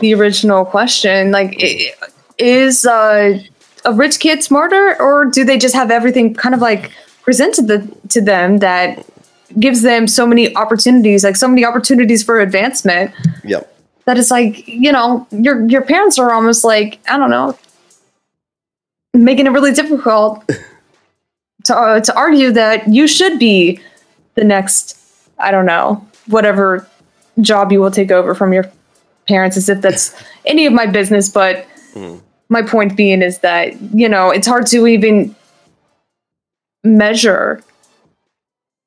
the 0.00 0.14
original 0.14 0.64
question, 0.64 1.30
like, 1.30 1.56
i- 1.62 1.92
is 2.38 2.84
uh, 2.84 3.38
a 3.84 3.92
rich 3.92 4.18
kid 4.20 4.42
smarter, 4.42 4.96
or 5.00 5.24
do 5.24 5.44
they 5.44 5.56
just 5.56 5.74
have 5.74 5.90
everything 5.90 6.34
kind 6.34 6.54
of 6.54 6.60
like 6.60 6.90
presented 7.24 7.66
the, 7.66 7.96
to 8.10 8.20
them 8.20 8.58
that 8.58 9.04
gives 9.58 9.82
them 9.82 10.06
so 10.06 10.26
many 10.26 10.54
opportunities, 10.56 11.24
like 11.24 11.36
so 11.36 11.48
many 11.48 11.64
opportunities 11.64 12.22
for 12.22 12.40
advancement? 12.40 13.10
Yep. 13.44 13.70
That 14.04 14.18
it's 14.18 14.30
like, 14.30 14.68
you 14.68 14.92
know, 14.92 15.26
your 15.30 15.66
your 15.66 15.82
parents 15.82 16.18
are 16.18 16.32
almost 16.32 16.62
like, 16.62 17.00
I 17.08 17.16
don't 17.16 17.30
know, 17.30 17.58
making 19.14 19.46
it 19.46 19.50
really 19.50 19.72
difficult 19.72 20.44
to 21.64 21.76
uh, 21.76 22.00
to 22.00 22.14
argue 22.14 22.52
that 22.52 22.86
you 22.88 23.06
should 23.06 23.38
be 23.38 23.80
the 24.34 24.44
next, 24.44 24.98
I 25.38 25.50
don't 25.50 25.66
know, 25.66 26.06
whatever 26.26 26.86
job 27.40 27.72
you 27.72 27.80
will 27.80 27.90
take 27.90 28.10
over 28.10 28.34
from 28.34 28.52
your 28.52 28.70
parents, 29.26 29.56
as 29.56 29.68
if 29.70 29.80
that's 29.80 30.14
any 30.44 30.66
of 30.66 30.74
my 30.74 30.86
business. 30.86 31.30
But 31.30 31.66
my 32.48 32.62
point 32.62 32.96
being 32.96 33.22
is 33.22 33.38
that 33.38 33.80
you 33.94 34.08
know 34.08 34.30
it's 34.30 34.46
hard 34.46 34.66
to 34.66 34.86
even 34.86 35.34
measure 36.84 37.62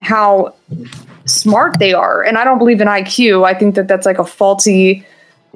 how 0.01 0.53
smart 1.25 1.79
they 1.79 1.93
are, 1.93 2.23
and 2.23 2.37
I 2.37 2.43
don't 2.43 2.57
believe 2.57 2.79
in 2.79 2.87
IQ. 2.87 3.45
I 3.45 3.53
think 3.53 3.75
that 3.75 3.87
that's 3.87 4.05
like 4.05 4.19
a 4.19 4.25
faulty. 4.25 5.05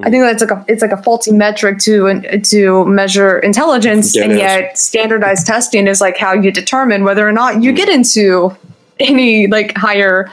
I 0.03 0.09
think 0.09 0.23
that's 0.23 0.41
like 0.41 0.51
a 0.51 0.65
it's 0.67 0.81
like 0.81 0.91
a 0.91 1.01
faulty 1.01 1.31
metric 1.31 1.79
to 1.79 2.39
to 2.41 2.85
measure 2.85 3.39
intelligence, 3.39 4.15
and 4.15 4.31
Yes. 4.31 4.39
yet 4.39 4.77
standardized 4.77 5.45
testing 5.45 5.87
is 5.87 6.01
like 6.01 6.17
how 6.17 6.33
you 6.33 6.51
determine 6.51 7.03
whether 7.03 7.27
or 7.27 7.31
not 7.31 7.61
you 7.61 7.71
get 7.71 7.87
into 7.87 8.55
any 8.99 9.47
like 9.47 9.77
higher 9.77 10.31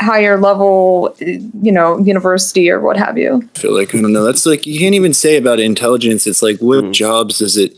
higher 0.00 0.38
level 0.38 1.16
you 1.18 1.72
know 1.72 1.98
university 1.98 2.70
or 2.70 2.80
what 2.80 2.96
have 2.96 3.18
you 3.18 3.42
I 3.56 3.58
feel 3.58 3.74
like 3.74 3.94
I 3.94 4.00
don't 4.00 4.12
know. 4.12 4.24
That's 4.24 4.46
like 4.46 4.64
you 4.64 4.78
can't 4.78 4.94
even 4.94 5.12
say 5.12 5.36
about 5.36 5.58
intelligence. 5.58 6.26
It's 6.26 6.42
like 6.42 6.60
what 6.60 6.84
mm-hmm. 6.84 6.92
jobs 6.92 7.40
is 7.40 7.56
it? 7.56 7.76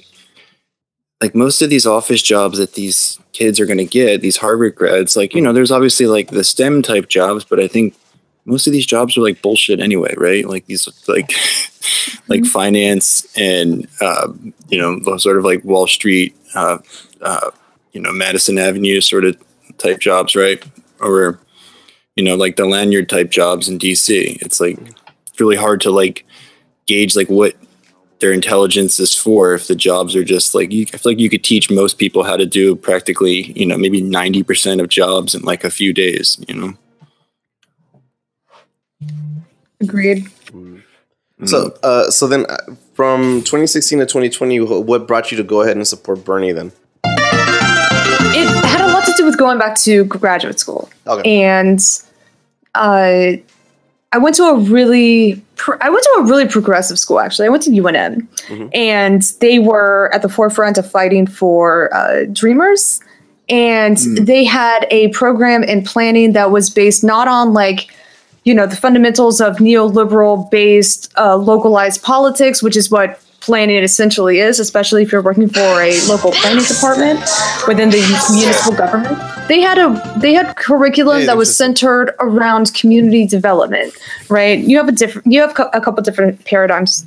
Like 1.20 1.34
most 1.34 1.60
of 1.60 1.68
these 1.68 1.86
office 1.86 2.22
jobs 2.22 2.58
that 2.58 2.74
these 2.74 3.18
kids 3.32 3.60
are 3.60 3.66
going 3.66 3.78
to 3.78 3.84
get, 3.84 4.22
these 4.22 4.38
Harvard 4.38 4.74
grads, 4.74 5.16
like 5.16 5.34
you 5.34 5.40
know, 5.40 5.52
there's 5.52 5.70
obviously 5.70 6.06
like 6.06 6.30
the 6.30 6.44
STEM 6.44 6.82
type 6.82 7.08
jobs, 7.08 7.44
but 7.44 7.60
I 7.60 7.68
think 7.68 7.94
most 8.44 8.66
of 8.66 8.72
these 8.72 8.86
jobs 8.86 9.16
are 9.16 9.22
like 9.22 9.42
bullshit 9.42 9.80
anyway, 9.80 10.14
right? 10.16 10.46
Like 10.46 10.66
these 10.66 10.88
like 11.08 11.32
like 12.28 12.44
finance 12.44 13.26
and 13.36 13.86
uh, 14.00 14.32
you 14.68 14.78
know 14.78 15.16
sort 15.18 15.38
of 15.38 15.44
like 15.44 15.64
Wall 15.64 15.86
Street, 15.86 16.36
uh, 16.54 16.78
uh, 17.20 17.50
you 17.92 18.00
know 18.00 18.12
Madison 18.12 18.58
Avenue 18.58 19.00
sort 19.00 19.24
of 19.24 19.36
type 19.78 20.00
jobs, 20.00 20.34
right? 20.34 20.62
Or 21.00 21.38
you 22.16 22.24
know 22.24 22.34
like 22.34 22.56
the 22.56 22.66
lanyard 22.66 23.08
type 23.08 23.30
jobs 23.30 23.68
in 23.68 23.78
DC. 23.78 24.40
It's 24.42 24.60
like 24.60 24.78
it's 24.78 25.40
really 25.40 25.56
hard 25.56 25.80
to 25.82 25.90
like 25.90 26.26
gauge 26.86 27.14
like 27.14 27.28
what 27.28 27.54
their 28.20 28.32
intelligence 28.32 29.00
is 29.00 29.14
for 29.14 29.54
if 29.54 29.66
the 29.66 29.74
jobs 29.74 30.14
are 30.14 30.24
just 30.24 30.54
like 30.54 30.70
you 30.72 30.86
I 30.94 30.98
feel 30.98 31.12
like 31.12 31.18
you 31.18 31.30
could 31.30 31.42
teach 31.44 31.70
most 31.70 31.98
people 31.98 32.22
how 32.22 32.36
to 32.36 32.46
do 32.46 32.76
practically 32.76 33.52
you 33.58 33.66
know 33.66 33.76
maybe 33.78 34.00
90% 34.02 34.80
of 34.80 34.88
jobs 34.88 35.34
in 35.34 35.42
like 35.42 35.64
a 35.64 35.70
few 35.70 35.92
days 35.92 36.38
you 36.48 36.54
know 36.54 36.74
agreed 39.80 40.26
So, 41.46 41.74
uh, 41.82 42.10
so 42.10 42.26
then 42.26 42.44
uh, 42.50 42.58
from 42.92 43.40
2016 43.44 44.00
to 44.00 44.04
2020, 44.04 44.60
what 44.60 45.06
brought 45.08 45.30
you 45.30 45.38
to 45.38 45.42
go 45.42 45.62
ahead 45.62 45.74
and 45.74 45.88
support 45.88 46.22
Bernie 46.22 46.52
then? 46.52 46.70
it 47.02 48.64
had 48.66 48.82
a 48.82 48.92
lot 48.92 49.06
to 49.06 49.14
do 49.16 49.24
with 49.24 49.38
going 49.38 49.58
back 49.58 49.74
to 49.76 50.04
graduate 50.04 50.60
school 50.60 50.90
Okay. 51.06 51.42
and 51.42 51.80
uh, 52.74 53.32
I 54.12 54.18
went 54.18 54.34
to 54.36 54.44
a 54.44 54.58
really 54.58 55.42
I 55.80 55.88
went 55.90 56.02
to 56.02 56.16
a 56.20 56.24
really 56.24 56.48
progressive 56.48 56.98
school 56.98 57.20
actually. 57.20 57.46
I 57.46 57.50
went 57.50 57.62
to 57.64 57.70
UNM, 57.70 58.26
and 58.74 59.22
they 59.40 59.58
were 59.58 60.10
at 60.12 60.22
the 60.22 60.28
forefront 60.28 60.78
of 60.78 60.90
fighting 60.90 61.26
for 61.26 61.94
uh, 61.94 62.24
Dreamers, 62.32 63.00
and 63.48 63.98
they 64.18 64.42
had 64.42 64.86
a 64.90 65.08
program 65.08 65.62
in 65.62 65.84
planning 65.84 66.32
that 66.32 66.50
was 66.50 66.70
based 66.70 67.04
not 67.04 67.28
on 67.28 67.52
like 67.52 67.94
you 68.44 68.52
know 68.52 68.66
the 68.66 68.76
fundamentals 68.76 69.40
of 69.40 69.56
neoliberal 69.58 70.50
based 70.50 71.12
uh, 71.16 71.36
localized 71.36 72.02
politics, 72.02 72.62
which 72.62 72.76
is 72.76 72.90
what 72.90 73.22
planning 73.50 73.82
essentially 73.82 74.38
is, 74.38 74.60
especially 74.60 75.02
if 75.02 75.10
you're 75.10 75.22
working 75.22 75.48
for 75.48 75.82
a 75.82 76.00
local 76.06 76.30
planning 76.30 76.62
department 76.62 77.18
within 77.66 77.90
the 77.90 77.98
municipal 78.32 78.76
government. 78.76 79.18
They 79.48 79.60
had 79.60 79.76
a 79.76 80.20
they 80.20 80.32
had 80.32 80.54
curriculum 80.54 81.26
that 81.26 81.36
was 81.36 81.54
centered 81.54 82.14
around 82.20 82.72
community 82.74 83.26
development, 83.26 83.92
right? 84.28 84.60
You 84.60 84.76
have 84.76 84.86
a 84.86 84.92
different 84.92 85.26
you 85.26 85.40
have 85.40 85.50
a 85.50 85.80
couple 85.80 86.00
different 86.04 86.44
paradigms. 86.44 87.04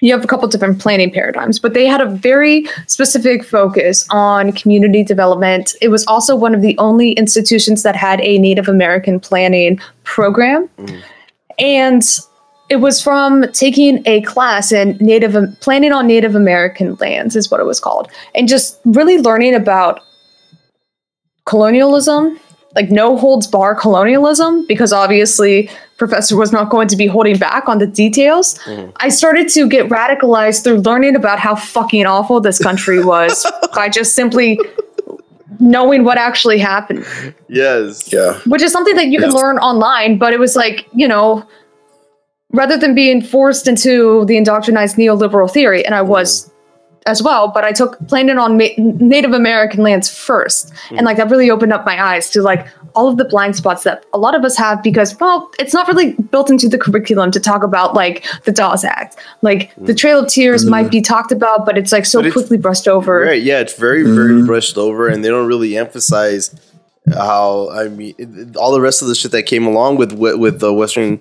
You 0.00 0.10
have 0.12 0.24
a 0.24 0.26
couple 0.26 0.48
different 0.48 0.80
planning 0.80 1.10
paradigms, 1.10 1.58
but 1.58 1.74
they 1.74 1.84
had 1.84 2.00
a 2.00 2.06
very 2.06 2.64
specific 2.86 3.44
focus 3.44 4.06
on 4.08 4.52
community 4.52 5.04
development. 5.04 5.74
It 5.82 5.88
was 5.88 6.06
also 6.06 6.34
one 6.34 6.54
of 6.54 6.62
the 6.62 6.78
only 6.78 7.12
institutions 7.12 7.82
that 7.82 7.94
had 7.94 8.22
a 8.22 8.38
Native 8.38 8.68
American 8.68 9.20
planning 9.20 9.78
program. 10.04 10.70
Mm. 10.78 11.02
And 11.58 12.02
it 12.68 12.76
was 12.76 13.00
from 13.02 13.44
taking 13.52 14.02
a 14.06 14.20
class 14.22 14.72
in 14.72 14.96
Native 15.00 15.36
planning 15.60 15.92
on 15.92 16.06
Native 16.06 16.34
American 16.34 16.94
lands 16.96 17.34
is 17.36 17.50
what 17.50 17.60
it 17.60 17.64
was 17.64 17.80
called, 17.80 18.10
and 18.34 18.48
just 18.48 18.78
really 18.84 19.18
learning 19.18 19.54
about 19.54 20.00
colonialism, 21.46 22.38
like 22.74 22.90
no 22.90 23.16
holds 23.16 23.46
bar 23.46 23.74
colonialism, 23.74 24.66
because 24.66 24.92
obviously 24.92 25.70
professor 25.96 26.36
was 26.36 26.52
not 26.52 26.70
going 26.70 26.86
to 26.88 26.96
be 26.96 27.06
holding 27.06 27.38
back 27.38 27.68
on 27.68 27.78
the 27.78 27.86
details. 27.86 28.56
Mm-hmm. 28.58 28.90
I 28.96 29.08
started 29.08 29.48
to 29.50 29.68
get 29.68 29.88
radicalized 29.88 30.62
through 30.62 30.80
learning 30.80 31.16
about 31.16 31.38
how 31.38 31.54
fucking 31.56 32.06
awful 32.06 32.40
this 32.40 32.58
country 32.58 33.02
was 33.04 33.50
by 33.74 33.88
just 33.88 34.14
simply 34.14 34.60
knowing 35.60 36.04
what 36.04 36.18
actually 36.18 36.58
happened 36.58 37.04
Yes. 37.48 38.12
Yeah. 38.12 38.38
which 38.46 38.62
is 38.62 38.70
something 38.70 38.94
that 38.94 39.08
you 39.08 39.18
can 39.18 39.30
learn 39.32 39.58
online 39.58 40.16
but 40.16 40.32
it 40.32 40.38
was 40.38 40.54
like 40.54 40.86
you 40.94 41.08
know 41.08 41.44
rather 42.52 42.76
than 42.76 42.94
being 42.94 43.22
forced 43.22 43.68
into 43.68 44.24
the 44.26 44.34
indoctrinized 44.34 44.96
neoliberal 44.96 45.50
theory 45.50 45.84
and 45.84 45.94
i 45.94 46.00
mm-hmm. 46.00 46.10
was 46.10 46.50
as 47.06 47.22
well 47.22 47.48
but 47.48 47.64
i 47.64 47.72
took 47.72 47.98
planning 48.08 48.38
on 48.38 48.56
ma- 48.56 48.64
native 48.76 49.32
american 49.32 49.82
lands 49.82 50.08
first. 50.28 50.72
And 50.90 51.06
like 51.06 51.16
that 51.16 51.30
really 51.30 51.50
opened 51.50 51.72
up 51.72 51.86
my 51.86 52.02
eyes 52.02 52.28
to 52.30 52.42
like 52.42 52.66
all 52.94 53.08
of 53.08 53.16
the 53.16 53.24
blind 53.24 53.56
spots 53.56 53.84
that 53.84 54.04
a 54.12 54.18
lot 54.18 54.34
of 54.34 54.44
us 54.44 54.56
have 54.56 54.82
because 54.82 55.18
well 55.20 55.50
it's 55.58 55.72
not 55.72 55.86
really 55.88 56.12
built 56.14 56.50
into 56.50 56.68
the 56.68 56.78
curriculum 56.78 57.30
to 57.30 57.40
talk 57.40 57.62
about 57.62 57.94
like 57.94 58.24
the 58.44 58.52
dawes 58.52 58.84
act. 58.84 59.16
Like 59.42 59.74
mm. 59.76 59.86
the 59.86 59.94
trail 59.94 60.20
of 60.20 60.28
tears 60.28 60.66
might 60.66 60.86
mm. 60.86 60.90
be 60.90 61.00
talked 61.00 61.32
about 61.32 61.64
but 61.64 61.78
it's 61.78 61.92
like 61.92 62.06
so 62.06 62.18
it's- 62.20 62.32
quickly 62.32 62.58
brushed 62.58 62.88
over. 62.88 63.20
Right. 63.20 63.42
Yeah, 63.42 63.60
it's 63.60 63.74
very, 63.74 64.02
very 64.02 64.32
mm-hmm. 64.32 64.46
brushed 64.46 64.76
over, 64.76 65.08
and 65.08 65.24
they 65.24 65.28
don't 65.28 65.46
really 65.46 65.76
emphasize 65.76 66.54
how. 67.12 67.70
I 67.70 67.88
mean, 67.88 68.54
all 68.56 68.72
the 68.72 68.80
rest 68.80 69.02
of 69.02 69.08
the 69.08 69.14
shit 69.14 69.30
that 69.32 69.44
came 69.44 69.66
along 69.66 69.96
with 69.96 70.12
with, 70.12 70.36
with 70.36 70.60
the 70.60 70.72
Western 70.72 71.20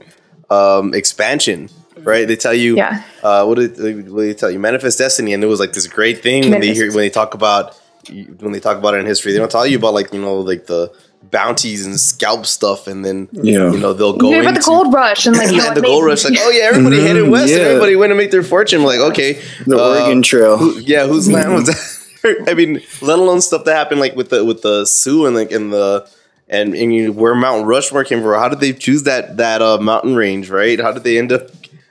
um, 0.49 0.93
expansion. 0.93 1.69
Right? 2.03 2.27
They 2.27 2.35
tell 2.35 2.53
you. 2.53 2.77
Yeah. 2.77 3.01
Uh, 3.23 3.43
what 3.45 3.55
did 3.55 3.75
they, 3.75 3.93
what 3.95 4.21
did 4.21 4.29
they 4.29 4.33
tell 4.33 4.51
you? 4.51 4.59
Manifest 4.59 4.97
destiny, 4.99 5.33
and 5.33 5.43
it 5.43 5.47
was 5.47 5.59
like 5.59 5.73
this 5.73 5.87
great 5.87 6.21
thing 6.21 6.51
when 6.51 6.61
they 6.61 6.73
hear 6.73 6.87
when 6.89 6.97
they 6.99 7.09
talk 7.09 7.33
about 7.33 7.75
when 8.07 8.51
they 8.53 8.59
talk 8.59 8.77
about 8.77 8.93
it 8.93 8.99
in 8.99 9.05
history. 9.05 9.31
They 9.33 9.39
don't 9.39 9.51
tell 9.51 9.65
you 9.67 9.77
about 9.77 9.93
like 9.93 10.13
you 10.13 10.21
know 10.21 10.39
like 10.39 10.67
the 10.67 10.93
bounties 11.23 11.85
and 11.85 11.99
scalp 11.99 12.45
stuff, 12.45 12.87
and 12.87 13.03
then 13.03 13.27
Yeah. 13.33 13.71
you 13.71 13.79
know 13.79 13.93
they'll 13.93 14.15
go 14.15 14.27
you 14.27 14.33
hear 14.35 14.41
about 14.43 14.49
into 14.55 14.61
the 14.61 14.65
gold 14.67 14.93
rush 14.93 15.25
and 15.25 15.35
like 15.35 15.47
how 15.49 15.69
and 15.69 15.77
it 15.77 15.81
the 15.81 15.87
gold 15.87 16.05
rush. 16.05 16.23
Like, 16.23 16.35
oh 16.37 16.49
yeah, 16.51 16.65
everybody 16.65 17.01
headed 17.01 17.25
Mhm, 17.25 17.31
west, 17.31 17.49
yeah. 17.51 17.57
everybody 17.57 17.95
went 17.95 18.11
to 18.11 18.15
make 18.15 18.31
their 18.31 18.43
fortune. 18.43 18.83
Like, 18.83 18.99
okay, 18.99 19.41
the 19.65 19.77
uh, 19.77 19.89
Oregon 19.99 20.21
Trail 20.21 20.55
who, 20.57 20.79
yeah, 20.79 21.07
whose 21.07 21.29
land 21.29 21.53
was 21.53 21.65
that? 21.65 22.45
I 22.47 22.53
mean, 22.53 22.81
let 23.01 23.19
alone 23.19 23.41
stuff 23.41 23.65
that 23.65 23.75
happened 23.75 23.99
like 23.99 24.15
with 24.15 24.29
the 24.29 24.45
with 24.45 24.61
the 24.61 24.85
Sioux 24.85 25.25
and 25.25 25.35
like 25.35 25.51
in 25.51 25.71
the 25.71 26.07
and, 26.49 26.73
and 26.75 26.93
you, 26.93 27.11
where 27.13 27.35
Mount 27.35 27.65
Rushmore 27.65 28.03
came 28.03 28.21
from. 28.21 28.33
How 28.33 28.49
did 28.49 28.59
they 28.59 28.73
choose 28.73 29.03
that 29.03 29.37
that 29.37 29.61
uh, 29.61 29.77
mountain 29.79 30.15
range? 30.15 30.49
Right? 30.49 30.79
How 30.79 30.91
did 30.91 31.03
they 31.03 31.17
end 31.17 31.31
up 31.31 31.49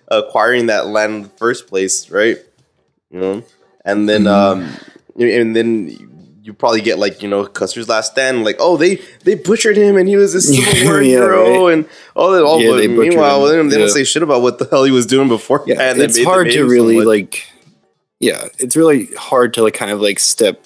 acquiring 0.08 0.66
that 0.66 0.86
land 0.86 1.14
in 1.14 1.22
the 1.22 1.28
first 1.30 1.66
place? 1.66 2.10
Right? 2.10 2.38
You 3.10 3.20
know, 3.20 3.42
and 3.84 4.08
then 4.08 4.26
um, 4.26 4.68
and 5.18 5.54
then. 5.54 6.12
You 6.46 6.54
probably 6.54 6.80
get 6.80 7.00
like 7.00 7.22
you 7.24 7.28
know 7.28 7.44
Custer's 7.44 7.88
last 7.88 8.12
stand, 8.12 8.44
like 8.44 8.54
oh 8.60 8.76
they 8.76 9.00
they 9.24 9.34
butchered 9.34 9.76
him 9.76 9.96
and 9.96 10.08
he 10.08 10.14
was 10.14 10.32
a 10.32 10.40
Civil 10.40 10.84
War 10.88 11.02
Yeah, 11.02 11.08
hero 11.16 11.64
right. 11.66 11.72
and 11.72 11.88
all 12.14 12.30
that. 12.30 12.44
All 12.44 12.62
Yeah, 12.62 12.86
but 12.86 13.00
meanwhile, 13.00 13.44
him. 13.46 13.68
they 13.68 13.74
don't, 13.74 13.80
don't 13.80 13.88
say 13.92 14.04
shit 14.04 14.22
about 14.22 14.42
what 14.42 14.60
the 14.60 14.68
hell 14.70 14.84
he 14.84 14.92
was 14.92 15.06
doing 15.06 15.26
before. 15.26 15.64
yeah 15.66 15.80
and 15.90 16.00
it's 16.00 16.16
made- 16.18 16.24
hard 16.24 16.48
to 16.52 16.62
really 16.64 17.00
like 17.00 17.50
yeah 18.20 18.46
it's 18.60 18.76
really 18.76 19.06
hard 19.18 19.54
to 19.54 19.64
like 19.64 19.74
kind 19.74 19.90
of 19.90 20.00
like 20.00 20.20
step 20.20 20.64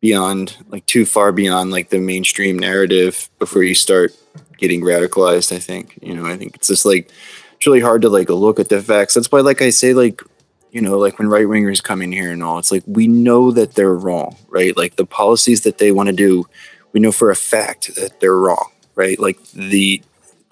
beyond 0.00 0.56
like 0.68 0.86
too 0.86 1.04
far 1.04 1.32
beyond 1.32 1.70
like 1.70 1.90
the 1.90 1.98
mainstream 1.98 2.58
narrative 2.58 3.28
before 3.38 3.62
you 3.62 3.74
start 3.74 4.14
getting 4.56 4.80
radicalized 4.80 5.54
i 5.54 5.58
think 5.58 5.98
you 6.02 6.14
know 6.14 6.26
i 6.26 6.36
think 6.36 6.54
it's 6.54 6.68
just 6.68 6.84
like 6.84 7.10
it's 7.56 7.66
really 7.66 7.80
hard 7.80 8.02
to 8.02 8.08
like 8.08 8.28
look 8.28 8.60
at 8.60 8.68
the 8.68 8.80
facts 8.80 9.14
that's 9.14 9.30
why 9.30 9.40
like 9.40 9.60
i 9.60 9.70
say 9.70 9.92
like 9.94 10.22
you 10.70 10.80
know, 10.80 10.98
like 10.98 11.18
when 11.18 11.28
right 11.28 11.46
wingers 11.46 11.82
come 11.82 12.02
in 12.02 12.12
here 12.12 12.30
and 12.30 12.42
all, 12.42 12.58
it's 12.58 12.70
like 12.72 12.82
we 12.86 13.08
know 13.08 13.50
that 13.50 13.74
they're 13.74 13.94
wrong, 13.94 14.36
right? 14.48 14.76
Like 14.76 14.96
the 14.96 15.06
policies 15.06 15.62
that 15.62 15.78
they 15.78 15.92
want 15.92 16.08
to 16.08 16.14
do, 16.14 16.46
we 16.92 17.00
know 17.00 17.12
for 17.12 17.30
a 17.30 17.36
fact 17.36 17.94
that 17.96 18.20
they're 18.20 18.36
wrong, 18.36 18.70
right? 18.94 19.18
Like 19.18 19.42
the 19.52 20.02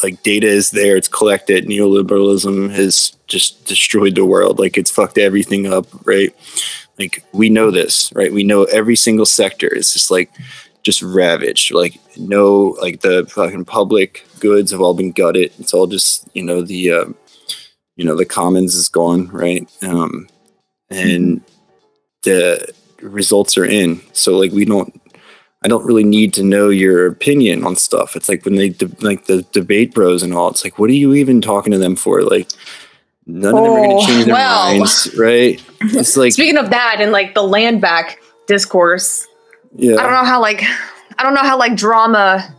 like 0.03 0.22
data 0.22 0.47
is 0.47 0.70
there, 0.70 0.97
it's 0.97 1.09
collected. 1.09 1.66
Neoliberalism 1.66 2.70
has 2.70 3.16
just 3.26 3.66
destroyed 3.66 4.14
the 4.14 4.24
world, 4.24 4.59
like 4.59 4.76
it's 4.76 4.90
fucked 4.90 5.18
everything 5.18 5.66
up, 5.66 5.86
right? 6.07 6.34
Like 6.99 7.24
we 7.32 7.49
know 7.51 7.70
this, 7.70 8.12
right? 8.14 8.32
We 8.32 8.44
know 8.44 8.64
every 8.64 8.97
single 8.97 9.26
sector 9.26 9.68
is 9.68 9.92
just 9.92 10.11
like 10.11 10.30
just 10.82 11.03
ravaged. 11.03 11.74
Like 11.74 12.01
no, 12.16 12.76
like 12.80 13.01
the 13.01 13.26
fucking 13.30 13.64
public 13.66 14.26
goods 14.40 14.70
have 14.70 14.80
all 14.80 14.94
been 14.94 15.12
gutted. 15.12 15.53
It's 15.59 15.74
all 15.74 15.86
just 15.86 16.28
you 16.34 16.42
know 16.42 16.62
the. 16.62 16.92
Uh, 16.92 17.05
you 17.97 18.05
know 18.05 18.14
the 18.14 18.24
commons 18.24 18.74
is 18.74 18.88
gone 18.88 19.26
right 19.28 19.68
um 19.82 20.28
and 20.90 21.42
the 22.22 22.72
results 23.01 23.59
are 23.59 23.64
in 23.64 24.01
so 24.12 24.38
like 24.38 24.53
we 24.53 24.64
don't 24.64 25.01
i 25.64 25.68
don't 25.68 25.84
really 25.84 26.05
need 26.05 26.32
to 26.32 26.44
know 26.44 26.68
your 26.68 27.07
opinion 27.07 27.64
on 27.64 27.74
stuff 27.74 28.14
it's 28.14 28.28
like 28.28 28.44
when 28.44 28.57
they 28.57 28.68
de- 28.68 28.90
like 29.01 29.26
the 29.26 29.42
debate 29.53 29.92
bros 29.92 30.22
and 30.22 30.32
all 30.32 30.49
it's 30.49 30.62
like 30.62 30.78
what 30.78 30.90
are 30.90 30.94
you 30.94 31.14
even 31.14 31.40
talking 31.40 31.72
to 31.72 31.78
them 31.78 31.97
for 31.97 32.22
like 32.22 32.49
none 33.26 33.54
of 33.54 33.62
them 33.62 33.72
are 33.72 33.76
going 33.76 33.92
Oh, 33.92 34.00
to 34.00 34.06
change 34.06 34.24
their 34.26 34.34
well. 34.34 34.78
minds 34.78 35.14
right 35.16 35.62
it's 35.80 36.16
like 36.22 36.32
Speaking 36.32 36.56
of 36.58 36.70
that, 36.70 36.96
and 37.00 37.12
like 37.12 37.34
the 37.34 37.42
land 37.42 37.80
back 37.80 38.18
discourse, 38.46 39.26
yeah 39.74 39.96
I 39.96 40.02
don't 40.02 40.12
know 40.12 40.24
how 40.24 40.40
like 40.40 40.62
I 41.18 41.22
don't 41.22 41.34
know 41.34 41.42
how 41.42 41.58
like 41.58 41.76
drama, 41.76 42.54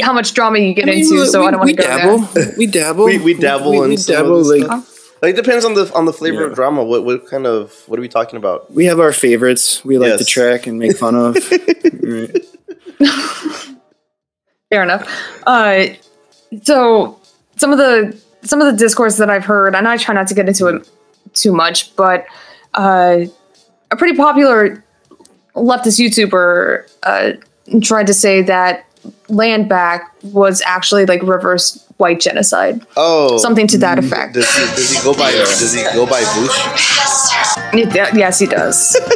how 0.00 0.12
much 0.12 0.34
drama 0.34 0.58
you 0.58 0.72
get 0.74 0.84
I 0.88 0.92
mean, 0.92 0.98
into. 1.04 1.20
we- 1.20 1.26
so 1.26 1.40
we, 1.40 1.46
I 1.48 1.50
don't 1.50 1.60
want 1.60 1.70
to 1.70 1.76
go 1.76 2.24
there. 2.34 2.54
we 2.58 2.66
dabble 2.66 3.04
We- 3.06 3.18
we 3.18 3.34
dabble 3.34 3.70
we, 3.72 3.78
in 3.78 3.88
we 3.90 3.96
some 3.96 4.14
dabble 4.16 4.44
this 4.44 4.48
like 4.60 4.64
stuff. 4.64 4.92
Like 5.22 5.30
it 5.34 5.36
depends 5.36 5.64
on 5.64 5.74
the 5.74 5.90
on 5.94 6.04
the 6.04 6.12
flavor 6.12 6.42
Yeah. 6.42 6.46
of 6.48 6.54
drama. 6.54 6.84
What 6.84 7.04
what 7.04 7.26
kind 7.26 7.46
of 7.46 7.72
what 7.86 7.98
are 7.98 8.02
we 8.02 8.08
talking 8.08 8.36
about? 8.36 8.70
we 8.72 8.84
have 8.86 9.00
our 9.00 9.12
favorites 9.12 9.82
we 9.84 9.96
like 9.98 10.18
to 10.18 10.24
track 10.24 10.66
and 10.66 10.78
make 10.78 10.96
fun 10.96 11.14
of. 11.16 11.36
Fair 14.70 14.82
enough. 14.82 15.08
Uh, 15.46 15.86
so 16.62 17.18
some 17.56 17.72
of 17.72 17.78
the 17.78 18.16
some 18.48 18.60
of 18.60 18.66
the 18.72 18.76
discourse 18.78 19.16
that 19.18 19.30
I've 19.30 19.44
heard, 19.44 19.74
and 19.74 19.86
I 19.88 19.96
try 19.96 20.14
not 20.14 20.26
to 20.28 20.34
get 20.34 20.48
into 20.48 20.66
it 20.68 20.88
too 21.34 21.52
much, 21.52 21.94
but 21.96 22.26
uh, 22.74 23.20
a 23.90 23.96
pretty 23.96 24.16
popular 24.16 24.82
leftist 25.54 25.98
YouTuber 26.00 26.90
uh, 27.02 27.32
tried 27.82 28.06
to 28.06 28.14
say 28.14 28.42
that 28.42 28.84
land 29.28 29.68
back 29.68 30.14
was 30.22 30.62
actually 30.66 31.06
like 31.06 31.22
reverse 31.22 31.82
white 31.98 32.20
genocide, 32.20 32.84
Oh, 32.96 33.38
something 33.38 33.66
to 33.68 33.78
that 33.78 33.98
effect. 33.98 34.34
Does 34.34 34.54
he, 34.54 34.64
does 34.74 34.90
he 34.90 35.02
go 35.02 35.14
by 35.14 35.30
does 35.32 35.72
he 35.72 35.82
go 35.94 36.06
by 36.06 36.20
Vaush? 36.20 38.14
Yes, 38.14 38.38
he 38.38 38.46
does. 38.46 38.96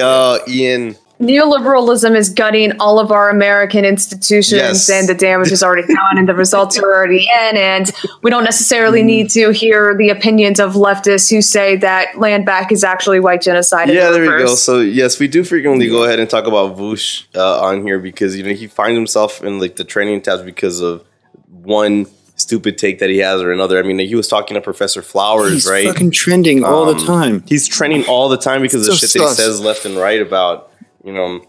Uh, 0.00 0.38
Ian. 0.48 0.96
Neoliberalism 1.20 2.14
is 2.14 2.28
gutting 2.28 2.72
all 2.78 2.98
of 2.98 3.10
our 3.10 3.30
American 3.30 3.86
institutions, 3.86 4.52
Yes. 4.60 4.90
and 4.90 5.08
the 5.08 5.14
damage 5.14 5.50
is 5.50 5.62
already 5.62 5.86
done, 5.94 6.18
and 6.18 6.28
the 6.28 6.34
results 6.34 6.78
are 6.78 6.84
already 6.84 7.26
in. 7.50 7.56
And 7.56 7.90
we 8.22 8.30
don't 8.30 8.44
necessarily 8.44 9.00
Mm-hmm. 9.00 9.06
need 9.06 9.30
to 9.30 9.50
hear 9.50 9.94
the 9.96 10.10
opinions 10.10 10.60
of 10.60 10.74
leftists 10.74 11.30
who 11.30 11.40
say 11.40 11.76
that 11.76 12.18
land 12.18 12.44
back 12.44 12.70
is 12.70 12.84
actually 12.84 13.20
white 13.20 13.40
genocide. 13.40 13.88
Yeah, 13.88 14.10
there 14.10 14.22
we 14.22 14.28
go. 14.44 14.54
So 14.54 14.80
yes, 14.80 15.18
we 15.18 15.26
do 15.26 15.42
frequently 15.42 15.88
go 15.88 16.04
ahead 16.04 16.18
and 16.20 16.28
talk 16.28 16.46
about 16.46 16.76
Vaush 16.76 17.24
uh, 17.34 17.60
on 17.62 17.82
here 17.82 17.98
because 17.98 18.36
you 18.36 18.42
know 18.42 18.52
he 18.52 18.66
finds 18.66 18.96
himself 18.96 19.42
in 19.42 19.58
like 19.58 19.76
the 19.76 19.84
training 19.84 20.20
tabs 20.20 20.42
because 20.42 20.80
of 20.80 21.02
one 21.46 22.06
stupid 22.36 22.76
take 22.76 22.98
that 22.98 23.08
he 23.08 23.18
has 23.18 23.40
or 23.40 23.50
another. 23.52 23.78
I 23.78 23.82
mean, 23.82 23.98
he 23.98 24.14
was 24.14 24.28
talking 24.28 24.54
to 24.54 24.60
Professor 24.60 25.00
Flowers, 25.00 25.44
right? 25.44 25.52
He's 25.54 25.68
right? 25.70 25.86
fucking 25.86 26.10
trending 26.10 26.62
all 26.62 26.84
the 26.84 27.00
Um, 27.00 27.06
time. 27.06 27.44
He's 27.46 27.66
trending 27.66 28.04
all 28.04 28.28
the 28.28 28.36
time 28.36 28.60
because 28.60 28.86
of 28.86 28.92
the 28.92 29.06
So 29.06 29.06
shit 29.06 29.22
that 29.22 29.28
he 29.30 29.34
says 29.34 29.60
left 29.60 29.86
and 29.86 29.96
right 29.96 30.20
about 30.20 30.70
you 31.04 31.12
know 31.12 31.40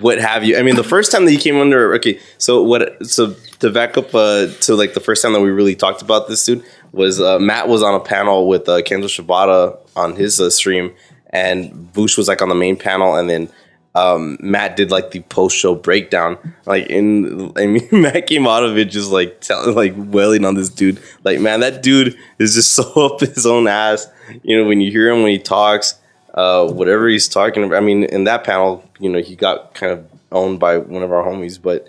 what 0.00 0.18
have 0.18 0.44
you. 0.44 0.56
I 0.58 0.62
mean, 0.62 0.76
the 0.76 0.84
first 0.84 1.12
time 1.12 1.24
that 1.24 1.30
he 1.30 1.36
came 1.36 1.56
under 1.56 1.94
okay, 1.94 2.18
so 2.38 2.62
what? 2.62 3.06
So 3.06 3.34
to 3.60 3.70
back 3.70 3.96
up 3.96 4.14
uh, 4.14 4.48
to 4.60 4.74
like 4.74 4.94
the 4.94 5.00
first 5.00 5.22
time 5.22 5.32
that 5.32 5.40
we 5.40 5.50
really 5.50 5.74
talked 5.74 6.02
about 6.02 6.28
this 6.28 6.44
dude 6.44 6.64
was 6.92 7.20
uh, 7.20 7.38
Matt 7.38 7.68
was 7.68 7.82
on 7.82 7.94
a 7.94 8.00
panel 8.00 8.48
with 8.48 8.68
uh, 8.68 8.82
Kenzo 8.82 9.04
Shibata 9.04 9.78
on 9.94 10.16
his 10.16 10.40
uh, 10.40 10.50
stream, 10.50 10.94
and 11.30 11.72
Vaush 11.92 12.16
was 12.16 12.28
like 12.28 12.42
on 12.42 12.48
the 12.48 12.54
main 12.54 12.76
panel, 12.76 13.14
and 13.16 13.28
then. 13.28 13.48
Um, 13.94 14.36
Matt 14.40 14.76
did 14.76 14.90
like 14.90 15.12
the 15.12 15.20
post 15.20 15.56
show 15.56 15.74
breakdown, 15.74 16.36
like 16.66 16.86
in. 16.88 17.50
I 17.56 17.64
mean, 17.64 17.88
Matt 17.92 18.26
came 18.26 18.46
out 18.46 18.62
of 18.62 18.76
it 18.76 18.90
just 18.90 19.10
like 19.10 19.40
telling, 19.40 19.74
like 19.74 19.94
wailing 19.96 20.44
on 20.44 20.54
this 20.54 20.68
dude. 20.68 21.00
Like, 21.24 21.40
man, 21.40 21.60
that 21.60 21.82
dude 21.82 22.14
is 22.38 22.56
just 22.56 22.72
so 22.74 22.82
up 23.06 23.20
his 23.20 23.46
own 23.46 23.66
ass. 23.66 24.06
You 24.42 24.58
know, 24.58 24.68
when 24.68 24.82
you 24.82 24.90
hear 24.90 25.08
him 25.08 25.22
when 25.22 25.32
he 25.32 25.38
talks, 25.38 25.98
uh, 26.36 26.68
whatever 26.70 27.08
he's 27.08 27.28
talking 27.28 27.64
about. 27.64 27.76
I 27.76 27.80
mean, 27.80 28.04
in 28.04 28.24
that 28.24 28.44
panel, 28.44 28.88
you 29.00 29.10
know, 29.10 29.20
he 29.20 29.34
got 29.34 29.74
kind 29.74 29.92
of 29.92 30.06
owned 30.32 30.60
by 30.60 30.78
one 30.78 31.02
of 31.02 31.12
our 31.12 31.24
homies, 31.24 31.60
but 31.60 31.88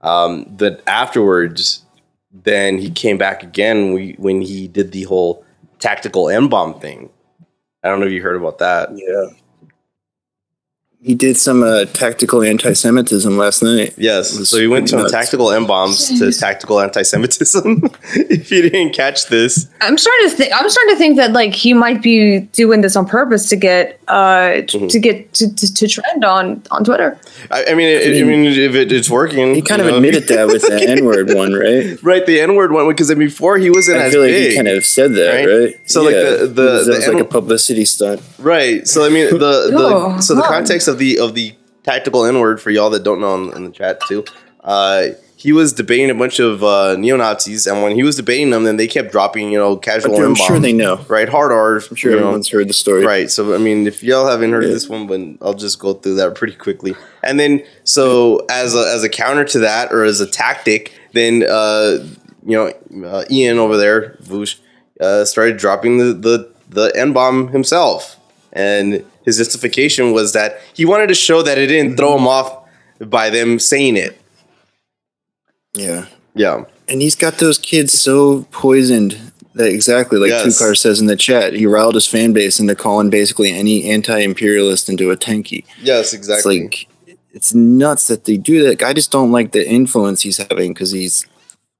um, 0.00 0.44
but 0.50 0.82
afterwards, 0.86 1.82
then 2.32 2.78
he 2.78 2.90
came 2.90 3.18
back 3.18 3.42
again. 3.42 3.92
We 3.92 4.14
when 4.18 4.40
he 4.40 4.66
did 4.68 4.92
the 4.92 5.04
whole 5.04 5.44
tactical 5.78 6.28
M 6.28 6.48
bomb 6.48 6.80
thing. 6.80 7.10
I 7.84 7.88
don't 7.88 8.00
know 8.00 8.06
if 8.06 8.12
you 8.12 8.22
heard 8.22 8.36
about 8.36 8.58
that. 8.58 8.90
Yeah. 8.94 9.36
He 11.04 11.16
did 11.16 11.36
some 11.36 11.64
uh, 11.64 11.86
tactical 11.86 12.44
anti-Semitism 12.44 13.36
last 13.36 13.60
night. 13.60 13.92
Yes, 13.96 14.30
so 14.48 14.56
he 14.60 14.68
went 14.68 14.84
pretty 14.84 14.92
from 14.92 15.00
nuts. 15.02 15.12
tactical 15.12 15.50
M 15.50 15.66
bombs 15.66 16.06
to 16.20 16.30
tactical 16.30 16.78
anti-Semitism. 16.80 17.82
if 18.14 18.52
you 18.52 18.62
didn't 18.62 18.92
catch 18.94 19.26
this, 19.26 19.68
I'm 19.80 19.98
starting 19.98 20.30
to 20.30 20.36
think. 20.36 20.52
I'm 20.54 20.70
starting 20.70 20.94
to 20.94 20.98
think 20.98 21.16
that 21.16 21.32
like 21.32 21.54
he 21.54 21.74
might 21.74 22.02
be 22.02 22.40
doing 22.52 22.82
this 22.82 22.94
on 22.94 23.06
purpose 23.06 23.48
to 23.48 23.56
get 23.56 23.98
uh 24.06 24.60
t- 24.68 24.78
Mhm. 24.78 24.90
to 24.90 24.98
get 25.00 25.32
to, 25.34 25.52
to, 25.52 25.74
to 25.74 25.88
trend 25.88 26.24
on 26.24 26.62
on 26.70 26.84
Twitter. 26.84 27.18
I, 27.50 27.64
I 27.70 27.74
mean, 27.74 27.88
it, 27.88 28.06
I, 28.06 28.22
mean, 28.24 28.42
mean, 28.44 28.52
if 28.52 28.74
it, 28.76 28.92
it's 28.92 29.10
working, 29.10 29.56
He 29.56 29.62
kind 29.62 29.80
of 29.82 29.88
know. 29.88 29.96
admitted 29.96 30.28
that 30.28 30.46
with 30.46 30.62
the 30.68 30.88
N-word 30.88 31.34
one, 31.34 31.52
right? 31.52 32.00
right? 32.04 32.24
The 32.24 32.40
N 32.40 32.54
word 32.54 32.70
one 32.70 32.86
because 32.86 33.10
I 33.10 33.14
mean, 33.14 33.26
before 33.26 33.58
he 33.58 33.70
wasn't 33.70 33.98
I 33.98 34.04
as 34.04 34.12
feel 34.12 34.20
like 34.22 34.30
big. 34.30 34.50
he 34.50 34.56
kind 34.56 34.68
of 34.68 34.84
said 34.86 35.14
that, 35.14 35.34
right? 35.34 35.46
right? 35.48 35.90
So, 35.90 36.02
like, 36.04 36.14
the- 36.14 36.46
the- 36.46 36.46
that 36.46 36.84
the 36.84 36.90
was 36.92 37.08
like 37.08 37.20
a 37.22 37.24
publicity 37.24 37.84
stunt. 37.84 38.22
Right. 38.38 38.86
So 38.86 39.04
I 39.04 39.08
mean 39.08 39.30
the, 39.30 39.38
the 39.38 39.72
Oh, 39.74 40.20
so 40.20 40.34
the 40.36 40.42
huh. 40.42 40.48
context 40.48 40.88
of 40.88 40.91
the 40.98 41.18
of 41.18 41.34
the 41.34 41.54
tactical 41.82 42.24
N 42.24 42.38
word 42.40 42.60
for 42.60 42.70
y'all 42.70 42.90
that 42.90 43.02
don't 43.02 43.20
know 43.20 43.34
in, 43.34 43.56
in 43.56 43.64
the 43.64 43.70
chat 43.70 44.00
too. 44.08 44.24
Uh, 44.62 45.08
he 45.34 45.50
was 45.50 45.72
debating 45.72 46.08
a 46.08 46.14
bunch 46.14 46.38
of 46.38 46.62
uh, 46.62 46.94
neo 46.96 47.16
Nazis, 47.16 47.66
and 47.66 47.82
when 47.82 47.96
he 47.96 48.04
was 48.04 48.14
debating 48.14 48.50
them, 48.50 48.62
then 48.62 48.76
they 48.76 48.86
kept 48.86 49.10
dropping 49.10 49.50
you 49.50 49.58
know 49.58 49.76
casual 49.76 50.14
n 50.14 50.20
bombs. 50.22 50.40
I'm 50.40 50.46
sure 50.46 50.58
they 50.60 50.72
know. 50.72 51.04
right 51.08 51.28
hard 51.28 51.50
R's. 51.50 51.90
I'm 51.90 51.96
sure 51.96 52.12
you 52.12 52.16
know, 52.16 52.22
everyone's 52.26 52.48
heard 52.48 52.68
the 52.68 52.72
story. 52.72 53.04
Right. 53.04 53.28
So 53.28 53.52
I 53.52 53.58
mean, 53.58 53.86
if 53.88 54.04
y'all 54.04 54.28
haven't 54.28 54.52
heard 54.52 54.64
Yeah. 54.64 54.70
this 54.70 54.88
one, 54.88 55.08
but 55.08 55.44
I'll 55.44 55.54
just 55.54 55.80
go 55.80 55.94
through 55.94 56.14
that 56.16 56.36
pretty 56.36 56.54
quickly. 56.54 56.94
And 57.24 57.40
then, 57.40 57.64
so 57.82 58.46
as 58.48 58.76
a, 58.76 58.86
as 58.94 59.02
a 59.02 59.08
counter 59.08 59.44
to 59.46 59.58
that, 59.60 59.92
or 59.92 60.04
as 60.04 60.20
a 60.20 60.30
tactic, 60.30 60.92
then 61.12 61.42
uh, 61.48 62.06
you 62.46 62.56
know, 62.56 63.06
uh, 63.08 63.24
Ian 63.28 63.58
over 63.58 63.76
there, 63.76 64.16
Vaush, 64.22 64.58
uh, 65.00 65.24
started 65.24 65.56
dropping 65.56 65.98
the 65.98 66.12
the 66.12 66.52
the 66.68 66.92
n 66.94 67.12
bomb 67.12 67.48
himself, 67.48 68.16
and 68.52 69.04
his 69.24 69.38
justification 69.38 70.12
was 70.12 70.32
that 70.32 70.60
he 70.74 70.84
wanted 70.84 71.08
to 71.08 71.14
show 71.14 71.42
that 71.42 71.58
it 71.58 71.68
didn't 71.68 71.96
throw 71.96 72.10
mm-hmm. 72.10 72.22
him 72.22 72.28
off 72.28 72.68
by 73.00 73.30
them 73.30 73.58
saying 73.58 73.96
it. 73.96 74.20
Yeah. 75.74 76.06
Yeah. 76.34 76.64
And 76.88 77.00
he's 77.00 77.14
got 77.14 77.34
those 77.34 77.58
kids 77.58 77.92
so 77.92 78.44
poisoned 78.50 79.32
that 79.54 79.68
exactly 79.68 80.18
like 80.18 80.30
Yes. 80.30 80.46
Tukar 80.46 80.76
says 80.76 81.00
in 81.00 81.06
the 81.06 81.16
chat, 81.16 81.54
he 81.54 81.66
riled 81.66 81.94
his 81.94 82.06
fan 82.06 82.32
base 82.32 82.58
into 82.58 82.74
calling 82.74 83.10
basically 83.10 83.52
any 83.52 83.90
anti-imperialist 83.90 84.88
into 84.88 85.10
a 85.10 85.16
tankie. 85.16 85.64
Yes. 85.80 86.12
Exactly. 86.12 86.58
It's 86.58 86.64
like 86.64 86.88
it's 87.32 87.54
nuts 87.54 88.08
that 88.08 88.24
they 88.24 88.36
do 88.36 88.62
that. 88.64 88.82
I 88.82 88.92
just 88.92 89.10
don't 89.10 89.32
like 89.32 89.52
the 89.52 89.66
influence 89.66 90.22
he's 90.22 90.36
having 90.36 90.74
because 90.74 90.90
he's 90.90 91.26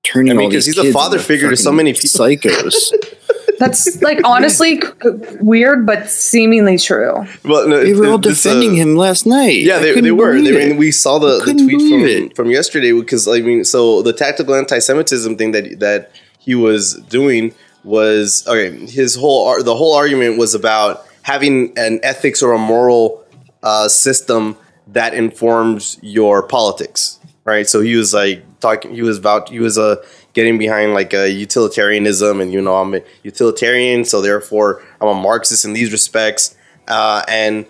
turning. 0.03 0.33
I 0.33 0.35
mean, 0.35 0.45
all 0.47 0.51
these 0.51 0.67
he's 0.67 0.79
a 0.79 0.93
father 0.93 1.19
figure 1.19 1.51
to 1.51 1.57
so 1.57 1.73
many 1.73 1.93
people. 1.93 2.09
Psychos. 2.09 2.93
That's 3.59 4.01
like 4.03 4.21
honestly 4.25 4.81
c- 4.81 4.89
weird, 5.41 5.87
but 5.87 6.09
seemingly 6.11 6.79
true. 6.79 7.27
well, 7.45 7.69
no, 7.69 7.83
they 7.83 7.95
were 7.95 8.09
all 8.09 8.19
this, 8.19 8.45
uh, 8.45 8.51
defending 8.51 8.75
him 8.75 8.97
last 8.97 9.27
night. 9.27 9.63
Yeah, 9.63 9.79
they, 9.79 10.01
they 10.01 10.11
were. 10.13 10.41
They, 10.41 10.51
I 10.51 10.69
mean, 10.69 10.77
we 10.77 10.91
saw 10.91 11.19
the, 11.19 11.39
the 11.45 11.55
tweet 11.55 12.29
from, 12.29 12.31
from 12.35 12.51
yesterday 12.51 12.93
because 12.93 13.29
I 13.29 13.41
mean, 13.41 13.65
so 13.65 14.03
the 14.03 14.13
tactical 14.13 14.55
anti-Semitism 14.55 15.37
thing 15.37 15.53
that 15.53 15.81
that 15.81 16.13
he 16.39 16.55
was 16.55 16.95
doing 17.09 17.55
was 17.85 18.45
okay. 18.47 18.71
His 18.87 19.15
whole 19.15 19.47
ar- 19.47 19.63
the 19.63 19.77
whole 19.77 19.95
argument 19.95 20.39
was 20.39 20.55
about 20.55 21.07
having 21.23 21.77
an 21.79 22.01
ethics 22.03 22.43
or 22.43 22.53
a 22.53 22.59
moral 22.59 23.25
uh, 23.63 23.89
system 23.89 24.57
that 24.89 25.15
informs 25.15 25.99
your 26.03 26.43
politics, 26.43 27.19
right? 27.45 27.69
So 27.69 27.81
he 27.81 27.95
was 27.97 28.13
like 28.13 28.45
talking. 28.61 28.95
He 28.95 29.03
was 29.03 29.19
about. 29.19 29.49
He 29.49 29.61
was 29.61 29.79
uh, 29.79 29.97
getting 30.33 30.59
behind 30.59 30.95
like 30.95 31.15
uh, 31.15 31.23
utilitarianism, 31.25 32.41
and 32.41 32.53
you 32.53 32.61
know, 32.61 32.77
I'm 32.77 32.95
a 32.95 33.03
utilitarian, 33.23 34.05
so 34.05 34.21
therefore 34.21 34.83
I'm 35.01 35.09
a 35.09 35.15
Marxist 35.15 35.65
in 35.65 35.73
these 35.73 35.93
respects, 35.93 36.57
uh, 36.89 37.23
and 37.29 37.67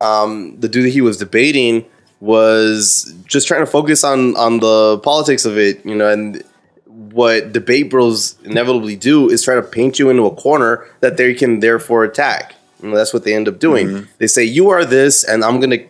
um, 0.00 0.58
the 0.60 0.68
dude 0.68 0.86
that 0.86 0.90
he 0.90 1.00
was 1.00 1.16
debating 1.16 1.84
was 2.20 3.14
just 3.26 3.46
trying 3.46 3.60
to 3.60 3.66
focus 3.66 4.04
on 4.04 4.36
on 4.36 4.60
the 4.60 4.98
politics 4.98 5.44
of 5.44 5.58
it, 5.58 5.84
you 5.84 5.94
know, 5.94 6.08
and 6.08 6.42
what 6.86 7.52
debate 7.52 7.90
bros 7.90 8.36
inevitably 8.44 8.96
do 8.96 9.30
is 9.30 9.42
try 9.42 9.54
to 9.54 9.62
paint 9.62 9.98
you 9.98 10.10
into 10.10 10.24
a 10.26 10.34
corner 10.34 10.84
that 11.00 11.16
they 11.16 11.32
can 11.34 11.60
therefore 11.60 12.04
attack. 12.04 12.54
And 12.82 12.94
that's 12.96 13.12
what 13.12 13.24
they 13.24 13.34
end 13.34 13.48
up 13.48 13.58
doing. 13.58 13.86
They 14.18 14.26
say 14.26 14.44
you 14.44 14.68
are 14.70 14.84
this, 14.84 15.24
and 15.24 15.44
I'm 15.44 15.60
going 15.60 15.70
to 15.70 15.88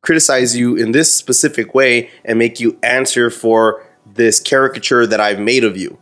criticize 0.00 0.56
you 0.56 0.76
in 0.76 0.92
this 0.92 1.12
specific 1.12 1.74
way 1.74 2.10
and 2.24 2.38
make 2.38 2.60
you 2.60 2.78
answer 2.82 3.30
for 3.30 3.84
this 4.18 4.40
caricature 4.40 5.06
that 5.06 5.20
I've 5.20 5.38
made 5.38 5.64
of 5.64 5.78
you. 5.78 5.96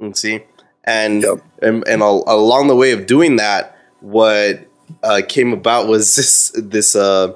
You 0.00 0.12
see, 0.14 0.40
and 0.82 1.22
Yep. 1.22 1.38
and, 1.62 1.86
and 1.86 2.02
al- 2.02 2.24
along 2.26 2.66
the 2.66 2.74
way 2.74 2.90
of 2.90 3.06
doing 3.06 3.36
that, 3.36 3.76
what 4.00 4.66
uh, 5.04 5.20
came 5.28 5.52
about 5.52 5.86
was 5.86 6.16
this 6.16 6.50
this 6.56 6.96
uh, 6.96 7.32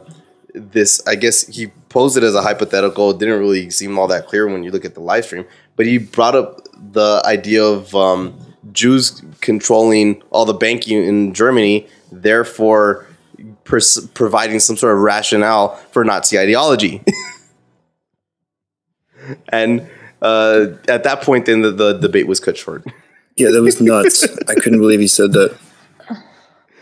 this 0.53 1.07
I 1.07 1.14
guess 1.14 1.47
he 1.47 1.69
posed 1.91 2.17
it 2.17 2.25
as 2.25 2.35
a 2.35 2.43
hypothetical. 2.43 3.11
It 3.11 3.19
didn't 3.19 3.39
really 3.39 3.71
seem 3.71 3.97
all 3.99 4.09
that 4.09 4.27
clear 4.27 4.49
when 4.49 4.64
you 4.64 4.73
look 4.73 4.85
at 4.85 4.95
the 4.95 5.01
live 5.01 5.25
stream, 5.27 5.45
but 5.77 5.87
he 5.87 5.99
brought 5.99 6.35
up 6.35 6.67
the 6.93 7.23
idea 7.25 7.62
of 7.62 7.95
um, 7.95 8.37
Jews 8.73 9.23
controlling 9.41 10.23
all 10.31 10.45
the 10.45 10.53
banking 10.55 11.03
in 11.05 11.33
Germany, 11.33 11.87
therefore 12.11 13.07
pers- 13.64 14.07
providing 14.14 14.59
some 14.61 14.77
sort 14.77 14.95
of 14.95 15.01
rationale 15.03 15.77
for 15.93 16.05
Nazi 16.05 16.39
ideology. 16.39 17.03
and 19.51 19.89
uh, 20.23 20.67
at 20.89 21.05
that 21.05 21.23
point, 21.23 21.47
then 21.47 21.62
the, 21.62 21.71
the 21.71 21.93
debate 21.95 22.27
was 22.27 22.41
cut 22.41 22.57
short. 22.57 22.85
Yeah, 23.37 23.51
that 23.51 23.62
was 23.62 23.81
nuts. 23.81 24.25
I 24.49 24.55
couldn't 24.55 24.79
believe 24.81 25.01
he 25.01 25.09
said 25.09 25.33
that. 25.33 25.57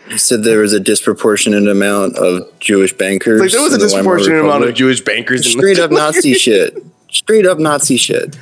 He 0.09 0.19
said 0.19 0.45
there 0.45 0.61
was 0.61 0.73
a 0.73 0.81
disproportionate 0.81 1.67
amount 1.67 2.17
of 2.19 2.47
Jewish 2.61 2.93
bankers. 2.93 3.41
Like 3.41 3.53
there 3.53 3.63
was 3.63 3.73
a 3.73 3.79
the 3.79 3.85
disproportionate 3.85 4.45
amount 4.45 4.65
of 4.65 4.75
Jewish 4.75 5.01
bankers. 5.01 5.47
in 5.47 5.53
the- 5.53 5.59
straight 5.59 5.79
up 5.79 5.91
Nazi 5.91 6.35
shit. 6.35 6.77
Straight 7.11 7.47
up 7.47 7.59
Nazi 7.59 7.97
shit. 7.97 8.37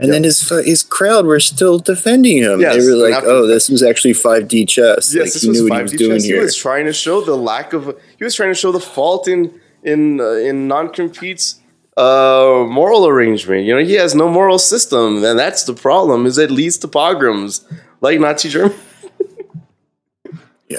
And 0.00 0.12
then 0.12 0.22
his 0.22 0.48
his 0.64 0.82
crowd 0.82 1.26
were 1.26 1.40
still 1.40 1.78
defending 1.78 2.38
him. 2.38 2.60
Yes, 2.60 2.76
they 2.76 2.90
were 2.90 2.96
like, 2.96 3.14
after- 3.14 3.28
"Oh, 3.30 3.46
this 3.46 3.68
was 3.68 3.82
actually 3.82 4.14
5D 4.14 4.68
chess." 4.68 5.12
Yes, 5.14 5.24
like 5.24 5.32
this 5.32 5.42
he 5.42 5.48
was 5.48 5.68
five 5.68 5.78
he 5.78 5.82
was 5.82 5.92
D 5.92 5.98
doing 5.98 6.16
chess. 6.16 6.24
He 6.24 6.32
here. 6.32 6.42
was 6.42 6.54
trying 6.54 6.84
to 6.86 6.92
show 6.92 7.20
the 7.20 7.36
lack 7.36 7.72
of. 7.72 7.98
He 8.18 8.24
was 8.24 8.34
trying 8.34 8.50
to 8.50 8.54
show 8.54 8.70
the 8.70 8.80
fault 8.80 9.26
in 9.28 9.58
in 9.82 10.20
uh, 10.20 10.32
in 10.32 10.68
NonCompete's 10.68 11.60
uh, 11.98 12.64
moral 12.68 13.06
arrangement. 13.06 13.64
You 13.66 13.74
know, 13.76 13.84
he 13.84 13.94
has 13.94 14.14
no 14.14 14.28
moral 14.28 14.58
system, 14.58 15.24
and 15.24 15.38
that's 15.38 15.64
the 15.64 15.74
problem. 15.74 16.26
Is 16.26 16.38
it 16.38 16.50
leads 16.50 16.78
to 16.78 16.88
pogroms 16.88 17.64
like 18.00 18.20
Nazi 18.20 18.48
Germany. 18.48 18.74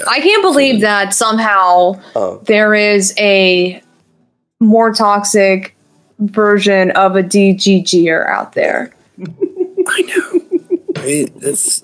I 0.08 0.20
can't 0.20 0.42
believe 0.42 0.80
that 0.82 1.12
somehow 1.14 2.00
Oh. 2.14 2.40
there 2.46 2.74
is 2.74 3.12
a 3.18 3.82
more 4.60 4.92
toxic 4.92 5.74
version 6.20 6.90
of 6.92 7.16
a 7.16 7.22
DGGer 7.22 8.26
out 8.28 8.52
there. 8.52 8.92
I 9.88 10.02
know. 10.02 10.40
Right? 10.96 11.32
It's 11.42 11.82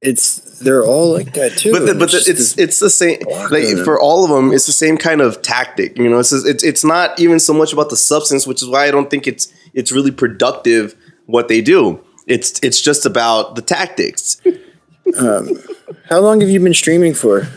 it's 0.00 0.60
they're 0.60 0.84
all 0.84 1.12
like 1.12 1.34
that 1.34 1.56
too. 1.58 1.72
But 1.72 1.86
the, 1.86 1.94
but 1.94 2.10
the, 2.10 2.24
it's 2.26 2.56
it's 2.56 2.78
the 2.78 2.90
same 2.90 3.20
like 3.50 3.64
for 3.84 4.00
all 4.00 4.24
of 4.24 4.30
them. 4.30 4.52
It's 4.52 4.66
the 4.66 4.72
same 4.72 4.96
kind 4.96 5.20
of 5.20 5.42
tactic. 5.42 5.98
You 5.98 6.08
know, 6.08 6.20
it's 6.20 6.32
it's 6.32 6.62
it's 6.62 6.84
not 6.84 7.18
even 7.18 7.40
so 7.40 7.52
much 7.52 7.72
about 7.72 7.90
the 7.90 7.96
substance, 7.96 8.46
which 8.46 8.62
is 8.62 8.68
why 8.68 8.86
I 8.86 8.90
don't 8.90 9.10
think 9.10 9.26
it's 9.26 9.52
it's 9.74 9.90
really 9.90 10.12
productive 10.12 10.94
what 11.26 11.48
they 11.48 11.60
do. 11.60 12.00
It's 12.26 12.60
it's 12.62 12.80
just 12.80 13.06
about 13.06 13.56
the 13.56 13.62
tactics. 13.62 14.40
how 15.18 16.20
long 16.20 16.40
have 16.40 16.50
you 16.50 16.60
been 16.60 16.74
streaming 16.74 17.14
for? 17.14 17.48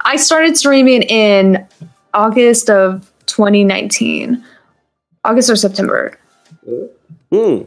I 0.00 0.16
started 0.16 0.56
streaming 0.56 1.02
in 1.02 1.66
August 2.14 2.70
of 2.70 3.10
2019. 3.26 4.42
August 5.24 5.50
or 5.50 5.56
September. 5.56 6.18
Hmm. 7.30 7.62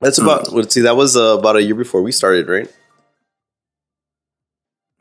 That's 0.00 0.18
about. 0.18 0.52
Let's 0.52 0.74
see. 0.74 0.82
That 0.82 0.96
was 0.96 1.16
uh, 1.16 1.36
about 1.38 1.56
a 1.56 1.62
year 1.62 1.74
before 1.74 2.02
we 2.02 2.12
started, 2.12 2.48
right? 2.48 2.70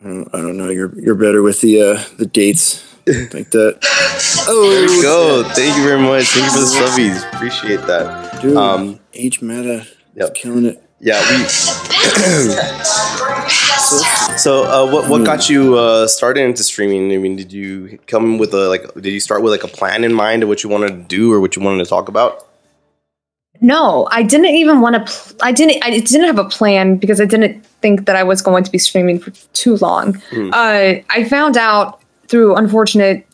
I 0.01 0.05
don't, 0.05 0.29
I 0.33 0.37
don't 0.41 0.57
know. 0.57 0.69
You're 0.69 0.97
you're 0.99 1.15
better 1.15 1.41
with 1.41 1.61
the 1.61 1.81
uh, 1.81 2.03
the 2.17 2.25
dates 2.25 2.83
like 3.07 3.51
that. 3.51 3.77
Oh, 4.47 4.69
There 4.69 4.87
we 4.87 5.01
go. 5.01 5.43
Thank 5.53 5.75
you 5.77 5.83
very 5.83 6.01
much. 6.01 6.25
Thank 6.29 6.45
you 6.45 6.51
for 6.51 6.59
the 6.59 6.65
subbies. 6.65 7.33
Appreciate 7.33 7.81
that. 7.87 8.41
dude. 8.41 8.57
Um, 8.57 8.99
H 9.13 9.41
meta, 9.41 9.85
Yep. 10.15 10.33
killing 10.33 10.65
it. 10.65 10.83
Yeah, 10.99 11.19
we. 11.29 11.43
so, 14.37 14.63
uh, 14.65 14.91
what 14.91 15.07
what 15.09 15.23
got 15.23 15.47
you 15.49 15.77
uh, 15.77 16.07
started 16.07 16.41
into 16.41 16.63
streaming? 16.63 17.13
I 17.13 17.17
mean, 17.17 17.35
did 17.35 17.53
you 17.53 17.99
come 18.07 18.37
with 18.39 18.51
a 18.53 18.67
like? 18.67 18.91
Did 18.95 19.13
you 19.13 19.19
start 19.19 19.43
with 19.43 19.51
like 19.51 19.63
a 19.63 19.67
plan 19.67 20.03
in 20.03 20.11
mind 20.13 20.41
of 20.43 20.49
what 20.49 20.63
you 20.63 20.69
wanted 20.71 20.89
to 20.89 21.03
do 21.03 21.31
or 21.31 21.39
what 21.39 21.55
you 21.55 21.61
wanted 21.61 21.83
to 21.83 21.89
talk 21.89 22.09
about? 22.09 22.47
No, 23.61 24.07
I 24.11 24.23
didn't 24.23 24.47
even 24.55 24.81
want 24.81 24.95
to. 24.95 25.11
Pl- 25.11 25.37
I 25.41 25.51
didn't. 25.51 25.83
I 25.83 25.89
didn't 25.99 26.25
have 26.25 26.37
a 26.39 26.45
plan 26.47 26.97
because 26.97 27.19
I 27.19 27.25
didn't 27.25 27.65
think 27.81 28.05
that 28.05 28.15
I 28.15 28.23
was 28.23 28.41
going 28.41 28.63
to 28.63 28.71
be 28.71 28.77
streaming 28.77 29.19
for 29.19 29.31
too 29.53 29.77
long. 29.77 30.15
Hmm. 30.31 30.49
Uh, 30.53 30.93
I 31.09 31.27
found 31.29 31.57
out 31.57 32.01
through 32.27 32.55
unfortunate 32.55 33.25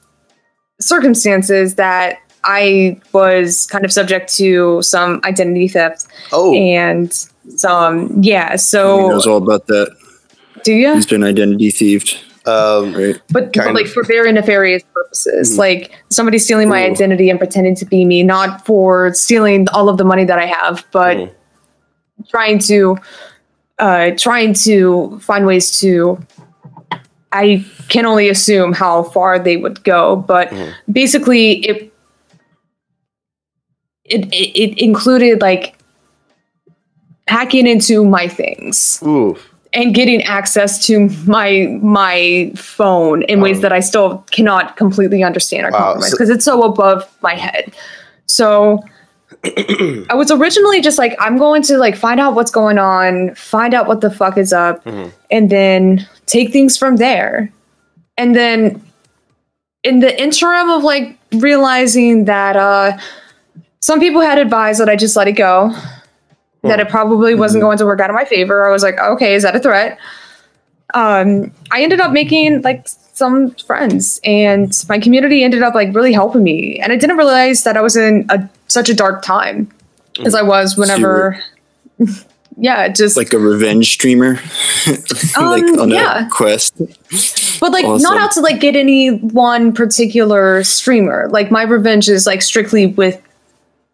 circumstances 0.80 1.76
that 1.76 2.20
I 2.44 3.00
was 3.14 3.66
kind 3.68 3.86
of 3.86 3.92
subject 3.92 4.34
to 4.36 4.82
some 4.82 5.22
identity 5.24 5.68
theft 5.68 6.08
Oh, 6.32 6.54
and 6.54 7.12
some. 7.56 8.22
Yeah. 8.22 8.56
So 8.58 8.98
he 9.04 9.08
knows 9.10 9.28
all 9.28 9.38
about 9.38 9.68
that. 9.68 9.96
do 10.64 10.74
you? 10.74 10.94
He's 10.94 11.06
been 11.06 11.24
identity 11.24 11.72
thieved, 11.72 12.18
um, 12.46 12.94
right? 12.94 13.22
but, 13.32 13.54
but 13.54 13.74
like 13.74 13.88
for 13.88 14.04
very 14.04 14.32
nefarious 14.32 14.84
purposes 14.94 15.54
Mhm. 15.54 15.58
like 15.58 15.92
somebody 16.10 16.38
stealing 16.40 16.70
my 16.70 16.82
Ooh. 16.84 16.92
identity 16.92 17.30
and 17.30 17.40
pretending 17.40 17.76
to 17.76 17.86
be 17.86 18.04
me 18.06 18.24
not 18.24 18.66
for 18.66 19.14
stealing 19.14 19.68
all 19.70 19.88
of 19.90 19.98
the 19.98 20.04
money 20.04 20.26
that 20.26 20.40
i 20.40 20.46
have 20.46 20.86
but 20.92 21.18
Mhm. 21.18 21.32
trying 22.30 22.60
to 22.60 22.98
uh 23.80 24.12
trying 24.18 24.54
to 24.54 25.18
find 25.20 25.46
ways 25.46 25.80
to 25.80 26.18
i 27.32 27.66
can 27.90 28.06
only 28.06 28.30
assume 28.30 28.74
how 28.74 29.04
far 29.04 29.40
they 29.40 29.58
would 29.58 29.84
go 29.84 30.16
but 30.18 30.50
Mhm. 30.50 30.74
basically 30.92 31.52
it 31.66 31.94
it, 34.06 34.26
it 34.34 34.60
it 34.60 34.78
included 34.80 35.42
like 35.42 35.76
hacking 37.28 37.68
into 37.68 38.04
my 38.06 38.28
things 38.28 39.02
ooh, 39.06 39.38
and 39.74 39.94
getting 39.96 40.22
access 40.24 40.86
to 40.86 41.10
my 41.26 41.78
my 41.82 42.52
phone 42.56 43.24
in 43.24 43.42
ways 43.42 43.58
Um, 43.58 43.62
that 43.64 43.74
I 43.74 43.80
still 43.80 44.24
cannot 44.32 44.78
completely 44.78 45.24
understand 45.24 45.66
or 45.68 45.72
Wow, 45.72 45.80
compromise 45.80 46.10
so- 46.12 46.18
because 46.18 46.30
it's 46.30 46.46
so 46.46 46.64
above 46.64 47.08
my 47.22 47.36
head. 47.36 47.72
So 48.28 48.80
I 49.44 50.14
was 50.14 50.32
originally 50.32 50.80
just 50.82 50.98
like, 50.98 51.16
I'm 51.20 51.38
going 51.38 51.64
to 51.64 51.78
like 51.78 51.96
find 51.96 52.20
out 52.20 52.34
what's 52.36 52.52
going 52.52 52.78
on, 52.78 53.34
find 53.36 53.74
out 53.74 53.88
what 53.88 54.02
the 54.02 54.10
fuck 54.12 54.38
is 54.38 54.54
up, 54.54 54.84
Mhm. 54.86 55.12
and 55.32 55.50
then 55.50 56.08
take 56.28 56.52
things 56.54 56.78
from 56.78 56.96
there. 56.98 57.52
And 58.18 58.36
then 58.36 58.82
in 59.84 60.00
the 60.00 60.22
interim 60.22 60.70
of 60.70 60.84
like 60.84 61.18
realizing 61.34 62.26
that 62.26 62.56
uh 62.56 62.98
some 63.82 64.00
people 64.00 64.22
had 64.22 64.38
advised 64.38 64.80
that 64.80 64.88
I 64.88 64.96
just 64.96 65.16
let 65.18 65.28
it 65.28 65.34
go, 65.34 65.76
that 66.64 66.80
it 66.80 66.90
probably 66.90 67.36
wasn't 67.36 67.62
going 67.62 67.78
to 67.78 67.86
work 67.86 68.00
out 68.00 68.10
in 68.10 68.16
my 68.16 68.26
favor. 68.26 68.66
I 68.66 68.72
was 68.72 68.84
like, 68.84 68.98
okay, 69.00 69.34
is 69.36 69.44
that 69.44 69.56
a 69.56 69.60
threat? 69.60 69.98
Um, 70.94 71.52
I 71.72 71.82
ended 71.84 72.00
up 72.00 72.12
making 72.12 72.62
like 72.62 72.88
some 72.88 73.52
friends, 73.56 74.20
and 74.24 74.72
my 74.90 75.00
community 75.00 75.44
ended 75.44 75.62
up 75.64 75.76
like 75.76 75.94
really 75.94 76.14
helping 76.14 76.44
me. 76.44 76.80
And 76.80 76.92
I 76.92 76.96
didn't 76.96 77.18
realize 77.18 77.64
that 77.64 77.78
I 77.78 77.82
was 77.82 77.96
in 77.96 78.26
a 78.30 78.48
such 78.68 78.90
a 78.90 78.94
dark 78.94 79.24
time 79.24 79.70
as 80.26 80.36
I 80.36 80.42
was 80.42 80.78
whenever. 80.78 81.40
yeah, 82.58 82.88
just 82.88 83.18
Like 83.18 83.34
a 83.34 83.40
revenge 83.40 83.92
streamer, 83.92 84.40
like 84.88 85.64
Um, 85.64 85.80
on 85.80 85.90
yeah. 85.90 86.28
a 86.28 86.30
quest. 86.30 86.78
but 87.60 87.72
like 87.72 87.86
Awesome. 87.86 88.04
not 88.04 88.18
out 88.18 88.32
to 88.34 88.42
like 88.42 88.60
get 88.60 88.76
any 88.76 89.10
one 89.18 89.74
particular 89.74 90.64
streamer. 90.64 91.28
Like 91.30 91.50
my 91.52 91.64
revenge 91.64 92.08
is 92.10 92.26
like 92.28 92.42
strictly 92.42 92.88
with 92.88 93.20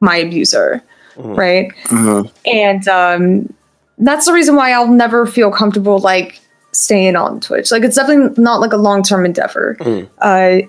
my 0.02 0.18
abuser. 0.18 0.84
Right? 1.20 1.72
Uh-huh. 1.92 2.24
and 2.46 2.88
um, 2.88 3.54
that's 3.98 4.26
the 4.26 4.34
reason 4.34 4.56
why 4.56 4.72
I'll 4.72 4.88
never 4.88 5.26
feel 5.26 5.52
comfortable 5.52 6.00
like 6.00 6.40
staying 6.72 7.16
on 7.16 7.40
Twitch. 7.40 7.72
Like 7.72 7.84
it's 7.84 7.96
definitely 7.96 8.42
not 8.42 8.60
like 8.62 8.74
a 8.74 8.78
long 8.78 9.04
term 9.04 9.26
endeavor. 9.26 9.76
Mm. 9.80 10.10
Uh, 10.20 10.68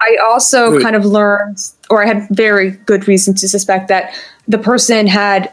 I 0.00 0.16
also 0.22 0.72
Wait. 0.72 0.82
kind 0.82 0.94
of 0.94 1.04
learned, 1.04 1.58
or 1.90 2.02
I 2.02 2.06
had 2.06 2.28
very 2.30 2.70
good 2.70 3.08
reason 3.08 3.34
to 3.34 3.48
suspect 3.48 3.88
that 3.88 4.14
the 4.46 4.58
person 4.58 5.06
had 5.06 5.52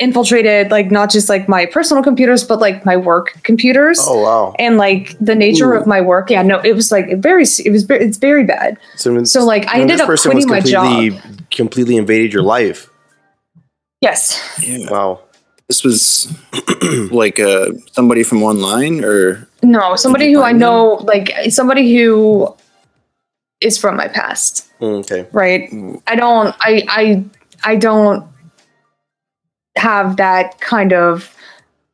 infiltrated 0.00 0.70
like 0.70 0.90
not 0.90 1.10
just 1.10 1.28
like 1.28 1.48
my 1.48 1.66
personal 1.66 2.02
computers, 2.02 2.42
but 2.44 2.58
like 2.58 2.84
my 2.84 2.96
work 2.96 3.38
computers. 3.42 3.98
oh 4.02 4.22
wow. 4.22 4.54
And 4.58 4.78
like 4.78 5.16
the 5.20 5.34
nature 5.34 5.74
of 5.74 5.86
my 5.86 6.00
work, 6.00 6.30
yeah, 6.30 6.42
no, 6.42 6.60
it 6.60 6.74
was 6.74 6.90
like 6.90 7.18
very, 7.18 7.42
it 7.42 7.70
was, 7.70 7.84
very, 7.84 8.04
it's 8.04 8.16
very 8.16 8.44
bad. 8.44 8.78
So, 8.96 9.22
So 9.24 9.44
like 9.44 9.68
I 9.68 9.80
ended 9.80 10.00
up 10.00 10.06
quitting 10.08 10.48
my 10.48 10.60
job. 10.60 10.86
completely 10.86 11.46
completely 11.50 11.96
invaded 11.96 12.32
your 12.32 12.42
life. 12.42 12.88
Yes, 14.02 14.38
Yeah. 14.60 14.90
Wow. 14.90 15.20
This 15.68 15.84
was 15.84 16.30
like 17.10 17.38
uh, 17.40 17.66
somebody 17.92 18.24
from 18.24 18.42
online, 18.42 19.02
or 19.04 19.48
No, 19.62 19.94
somebody 19.96 20.32
who 20.32 20.40
I 20.40 20.50
find 20.50 20.60
them? 20.60 20.68
know, 20.68 20.94
like 21.04 21.32
somebody 21.50 21.94
who 21.96 22.54
is 23.60 23.78
from 23.78 23.96
my 23.96 24.08
past, 24.08 24.68
Mm, 24.80 24.98
Okay. 25.00 25.26
right? 25.32 25.70
I 26.08 26.16
don't, 26.16 26.54
I, 26.60 26.82
I, 26.88 27.24
I 27.64 27.76
don't 27.76 28.26
have 29.76 30.16
that 30.16 30.60
kind 30.60 30.92
of 30.92 31.32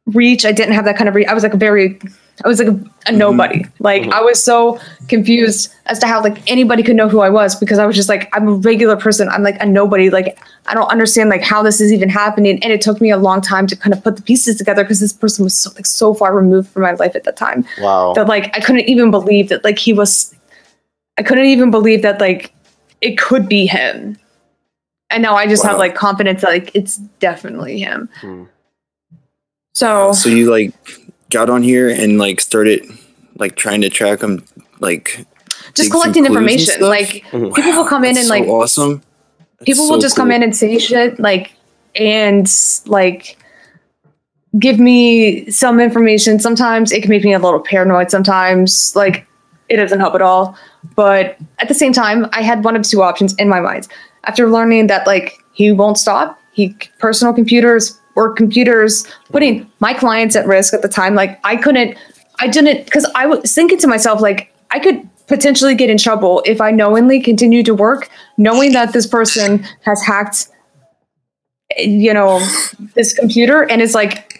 reach. 0.07 0.47
I 0.47 0.53
didn't 0.53 0.73
have 0.75 0.87
that 0.87 0.97
kind 0.97 1.09
of 1.09 1.15
reach. 1.15 1.29
I 1.29 1.35
was 1.35 1.43
like 1.43 1.55
a 1.55 1.59
very, 1.59 2.01
I 2.45 2.49
was 2.49 2.59
like 2.61 2.69
a, 2.69 2.81
a 3.07 3.13
nobody. 3.13 3.65
Like 3.81 4.05
I 4.13 4.21
was 4.21 4.43
so 4.43 4.81
confused 5.09 5.73
as 5.87 5.99
to 5.99 6.07
how 6.07 6.23
like 6.23 6.49
anybody 6.51 6.83
could 6.85 6.95
know 6.95 7.09
who 7.09 7.21
I 7.21 7.31
was 7.31 7.57
because 7.57 7.79
I 7.79 7.87
was 7.87 7.97
just 7.97 8.09
like 8.09 8.29
I'm 8.33 8.47
a 8.47 8.53
regular 8.53 8.97
person. 8.97 9.29
I'm 9.29 9.43
like 9.43 9.57
a 9.61 9.67
nobody. 9.67 10.09
Like 10.09 10.39
I 10.67 10.75
don't 10.75 10.89
understand 10.91 11.31
like 11.31 11.43
how 11.43 11.63
this 11.63 11.81
is 11.81 11.93
even 11.93 12.09
happening. 12.09 12.63
And 12.63 12.73
it 12.73 12.81
took 12.81 13.01
me 13.01 13.11
a 13.11 13.17
long 13.17 13.41
time 13.41 13.67
to 13.67 13.77
kind 13.77 13.93
of 13.93 14.05
put 14.05 14.17
the 14.17 14.23
pieces 14.23 14.57
together 14.57 14.85
because 14.85 15.01
this 15.01 15.13
person 15.13 15.43
was 15.43 15.59
so 15.59 15.71
like 15.75 15.87
so 15.87 16.15
far 16.15 16.35
removed 16.35 16.69
from 16.69 16.83
my 16.83 16.93
life 16.93 17.17
at 17.17 17.25
that 17.25 17.37
time 17.37 17.65
Wow. 17.81 18.13
that 18.15 18.29
like 18.29 18.57
I 18.57 18.61
couldn't 18.61 18.89
even 18.89 19.11
believe 19.11 19.49
that 19.49 19.65
like 19.65 19.79
he 19.79 19.93
was 19.93 20.35
I 21.19 21.23
couldn't 21.25 21.47
even 21.47 21.71
believe 21.73 22.03
that 22.03 22.21
like 22.21 22.53
it 23.01 23.19
could 23.19 23.49
be 23.49 23.67
him. 23.67 24.17
And 25.11 25.23
now 25.23 25.35
I 25.35 25.47
just 25.47 25.65
have 25.65 25.79
like 25.79 25.95
confidence 25.95 26.43
that 26.43 26.51
like 26.51 26.71
it's 26.75 26.99
definitely 27.19 27.81
him. 27.81 28.09
Hmm. 28.21 28.45
So 29.73 30.13
So 30.13 30.29
you 30.29 30.51
like 30.51 30.73
got 31.31 31.51
on 31.51 31.63
here 31.63 31.89
and 31.89 32.19
like 32.19 32.41
started 32.41 32.85
like 33.37 33.57
trying 33.57 33.81
to 33.83 33.91
track 33.91 34.21
them 34.21 34.45
like 34.81 35.25
just 35.75 35.91
collecting 35.91 36.25
information. 36.27 36.81
Like 36.81 37.25
Mhm. 37.31 37.55
people 37.55 37.73
will 37.73 37.85
come 37.89 38.05
in 38.05 38.17
and 38.17 38.27
so 38.27 38.35
like 38.35 38.45
awesome. 38.49 39.03
That's 39.59 39.67
people 39.67 39.85
so 39.87 39.93
will 39.95 40.01
just 40.01 40.17
come 40.17 40.31
in 40.31 40.43
and 40.43 40.57
say 40.57 40.79
shit 40.79 41.19
like 41.21 41.53
and 41.95 42.49
like 42.87 43.37
give 44.59 44.79
me 44.79 45.51
some 45.51 45.79
information 45.81 46.39
sometimes 46.41 46.91
it 46.93 47.03
can 47.03 47.11
make 47.11 47.23
me 47.25 47.35
a 47.35 47.39
little 47.39 47.61
paranoid 47.61 48.11
sometimes 48.11 48.95
like 48.97 49.27
it 49.69 49.77
doesn't 49.77 50.01
help 50.01 50.15
at 50.15 50.23
all 50.23 50.57
but 50.97 51.37
at 51.59 51.69
the 51.69 51.75
same 51.75 51.93
time 51.93 52.27
i 52.33 52.41
had 52.41 52.65
one 52.65 52.75
of 52.75 52.83
two 52.83 53.03
options 53.03 53.35
in 53.35 53.49
my 53.49 53.61
mind 53.61 53.87
after 54.25 54.49
learning 54.49 54.87
that 54.87 55.07
like 55.07 55.35
he 55.53 55.71
won't 55.71 55.99
stop 55.99 56.39
he 56.53 56.75
personal 56.99 57.35
computers 57.35 58.01
or 58.19 58.33
computers 58.33 59.07
putting 59.31 59.71
my 59.79 59.95
clients 59.95 60.35
at 60.35 60.45
risk 60.47 60.75
at 60.75 60.83
the 60.83 60.89
time 60.89 61.15
like 61.15 61.39
i 61.45 61.55
couldn't 61.57 61.97
i 62.41 62.49
didn't 62.49 62.85
because 62.85 63.09
i 63.15 63.25
was 63.25 63.55
thinking 63.55 63.79
to 63.79 63.87
myself 63.87 64.21
like 64.21 64.53
i 64.73 64.79
could 64.81 65.09
potentially 65.29 65.75
get 65.75 65.89
in 65.89 65.97
trouble 65.97 66.43
if 66.45 66.61
i 66.61 66.71
knowingly 66.71 67.21
continue 67.21 67.63
to 67.63 67.73
work 67.73 68.11
knowing 68.37 68.73
that 68.73 68.93
this 68.93 69.07
person 69.07 69.65
has 69.83 70.03
hacked 70.03 70.49
you 71.79 72.13
know 72.13 72.41
this 72.95 73.13
computer 73.13 73.63
and 73.71 73.81
is 73.81 73.95
like 73.95 74.35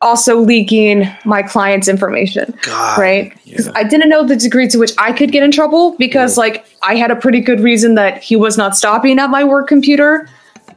also 0.00 0.38
leaking 0.38 1.04
my 1.24 1.42
client's 1.42 1.88
information 1.88 2.56
God. 2.62 3.00
right 3.00 3.36
Yeah. 3.42 3.72
i 3.74 3.82
didn't 3.82 4.10
know 4.10 4.24
the 4.24 4.36
degree 4.36 4.68
to 4.68 4.78
which 4.78 4.92
i 4.96 5.12
could 5.12 5.32
get 5.32 5.42
in 5.42 5.50
trouble 5.50 5.96
because 5.98 6.38
like 6.38 6.64
i 6.84 6.94
had 6.94 7.10
a 7.10 7.16
pretty 7.16 7.40
good 7.40 7.58
reason 7.58 7.96
that 7.96 8.22
he 8.22 8.36
was 8.36 8.56
not 8.56 8.76
stopping 8.76 9.18
at 9.18 9.28
my 9.28 9.42
work 9.42 9.66
computer 9.66 10.28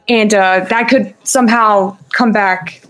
and 0.08 0.34
uh, 0.34 0.64
that 0.68 0.88
could 0.88 1.14
somehow 1.24 1.96
come 2.12 2.32
back 2.32 2.82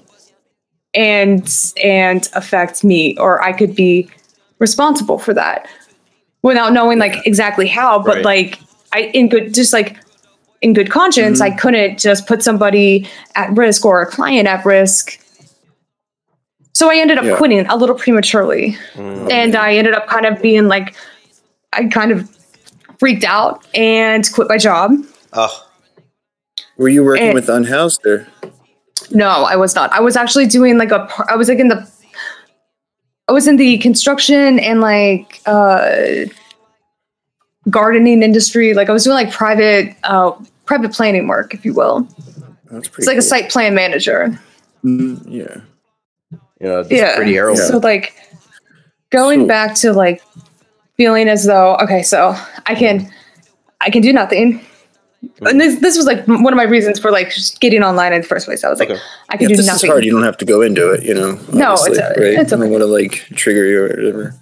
and 0.95 1.73
and 1.83 2.29
affect 2.35 2.85
me 2.85 3.17
or 3.19 3.43
i 3.43 3.53
could 3.53 3.75
be 3.75 4.09
responsible 4.59 5.19
for 5.19 5.33
that 5.33 5.67
without 6.43 6.73
knowing 6.73 6.99
like 6.99 7.27
exactly 7.27 7.67
how 7.67 7.99
but 7.99 8.17
Right. 8.17 8.25
like 8.25 8.59
i 8.93 9.03
in 9.15 9.29
good 9.29 9.55
just 9.55 9.73
like 9.73 9.97
in 10.61 10.75
good 10.75 10.91
conscience 10.91 11.41
i 11.41 11.51
couldn't 11.51 11.99
just 11.99 12.27
put 12.27 12.43
somebody 12.43 13.09
at 13.37 13.51
risk 13.57 13.85
or 13.87 14.03
a 14.03 14.07
client 14.07 14.47
at 14.47 14.65
risk 14.67 15.19
so 16.75 16.91
i 16.91 16.97
ended 16.97 17.17
up 17.19 17.25
Yeah. 17.25 17.37
quitting 17.37 17.67
a 17.67 17.77
little 17.77 17.95
prematurely 17.97 18.77
Mm. 18.95 19.31
and 19.33 19.57
i 19.57 19.75
ended 19.75 19.95
up 19.95 20.07
kind 20.09 20.27
of 20.27 20.43
being 20.43 20.69
like 20.69 20.95
i 21.73 21.87
kind 21.87 22.13
of 22.13 22.29
freaked 22.99 23.25
out 23.25 23.67
and 23.75 24.31
quit 24.35 24.47
my 24.49 24.59
job 24.59 24.93
Oh, 25.33 25.67
Were 26.79 26.89
you 26.89 27.05
working 27.05 27.27
and- 27.29 27.35
with 27.35 27.49
Unhoused 27.49 28.05
or 28.07 28.27
No, 29.11 29.29
I 29.29 29.57
was 29.57 29.75
not. 29.75 29.93
I 29.93 30.01
was 30.01 30.17
actually 30.17 30.47
doing 30.47 30.79
like 30.79 30.91
a. 30.91 31.07
I 31.29 31.37
was 31.37 31.49
like 31.49 31.59
in 31.59 31.69
the. 31.69 31.87
I 33.29 33.33
was 33.33 33.47
in 33.47 33.57
the 33.57 33.79
construction 33.79 34.59
and 34.59 34.81
like 34.81 35.41
uh, 35.47 36.25
gardening 37.71 38.23
industry. 38.23 38.75
Like 38.75 38.89
I 38.89 38.93
was 38.93 39.05
doing 39.05 39.15
like 39.15 39.31
private, 39.33 39.95
uh, 40.05 40.33
private 40.67 40.93
planning 40.93 41.29
work, 41.29 41.55
if 41.55 41.65
you 41.65 41.73
will. 41.73 42.01
that's 42.71 42.89
pretty 42.89 43.03
It's 43.03 43.07
like 43.07 43.17
a 43.19 43.23
site 43.23 43.51
plan 43.51 43.75
manager. 43.75 44.39
Mm, 44.85 45.23
yeah. 45.29 45.61
you 46.61 46.69
know, 46.69 46.85
Yeah. 46.91 47.15
pretty 47.17 47.35
heroin. 47.35 47.57
So 47.57 47.79
like, 47.79 48.15
going 49.11 49.43
So- 49.43 49.47
back 49.47 49.75
to 49.77 49.93
like 49.93 50.23
feeling 50.97 51.29
as 51.29 51.45
though 51.45 51.77
okay, 51.77 52.03
so 52.03 52.37
I 52.67 52.75
can, 52.75 53.09
I 53.81 53.91
can 53.91 54.03
do 54.03 54.13
nothing. 54.13 54.65
And 55.43 55.61
this 55.61 55.81
this 55.81 55.97
was 55.97 56.07
like 56.07 56.27
one 56.27 56.53
of 56.53 56.57
my 56.57 56.65
reasons 56.65 56.99
for 56.99 57.11
like 57.11 57.33
getting 57.61 57.83
online 57.83 58.13
in 58.13 58.21
the 58.23 58.27
first 58.27 58.47
place. 58.47 58.65
I 58.65 58.69
was 58.71 58.81
like, 58.81 58.91
Okay. 58.91 59.01
I 59.29 59.37
can 59.37 59.43
Yeah, 59.45 59.49
do 59.49 59.57
this 59.57 59.67
nothing. 59.67 59.89
is 59.89 59.93
hard. 59.93 60.05
You 60.05 60.11
don't 60.13 60.23
have 60.25 60.37
to 60.39 60.45
go 60.45 60.63
into 60.63 60.91
it, 60.91 61.05
you 61.05 61.15
know. 61.15 61.39
No, 61.53 61.75
it's 61.75 61.99
a- 61.99 62.09
right. 62.21 62.39
it's 62.41 62.53
I 62.53 62.57
don't 62.57 62.71
want 62.71 62.83
to 62.83 62.87
like 62.87 63.13
trigger 63.37 63.65
you 63.67 63.85
or 63.85 63.89
whatever. 63.89 64.35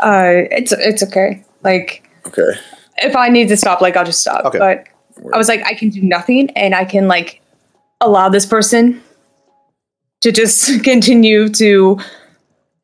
Uh, 0.00 0.48
it's 0.50 0.72
it's 0.72 1.02
okay. 1.02 1.44
Like 1.62 2.08
Okay. 2.26 2.52
if 2.98 3.14
I 3.16 3.28
need 3.28 3.48
to 3.48 3.56
stop, 3.56 3.80
like 3.80 3.96
I'll 3.96 4.04
just 4.04 4.20
stop. 4.20 4.44
Okay. 4.46 4.58
But 4.58 4.84
I 5.32 5.38
was 5.38 5.48
like, 5.48 5.62
I 5.64 5.74
can 5.74 5.90
do 5.90 6.02
nothing, 6.02 6.50
and 6.56 6.74
I 6.74 6.84
can 6.84 7.06
like 7.06 7.40
allow 8.00 8.28
this 8.28 8.46
person 8.46 9.00
to 10.22 10.32
just 10.32 10.82
continue 10.84 11.48
to 11.50 11.98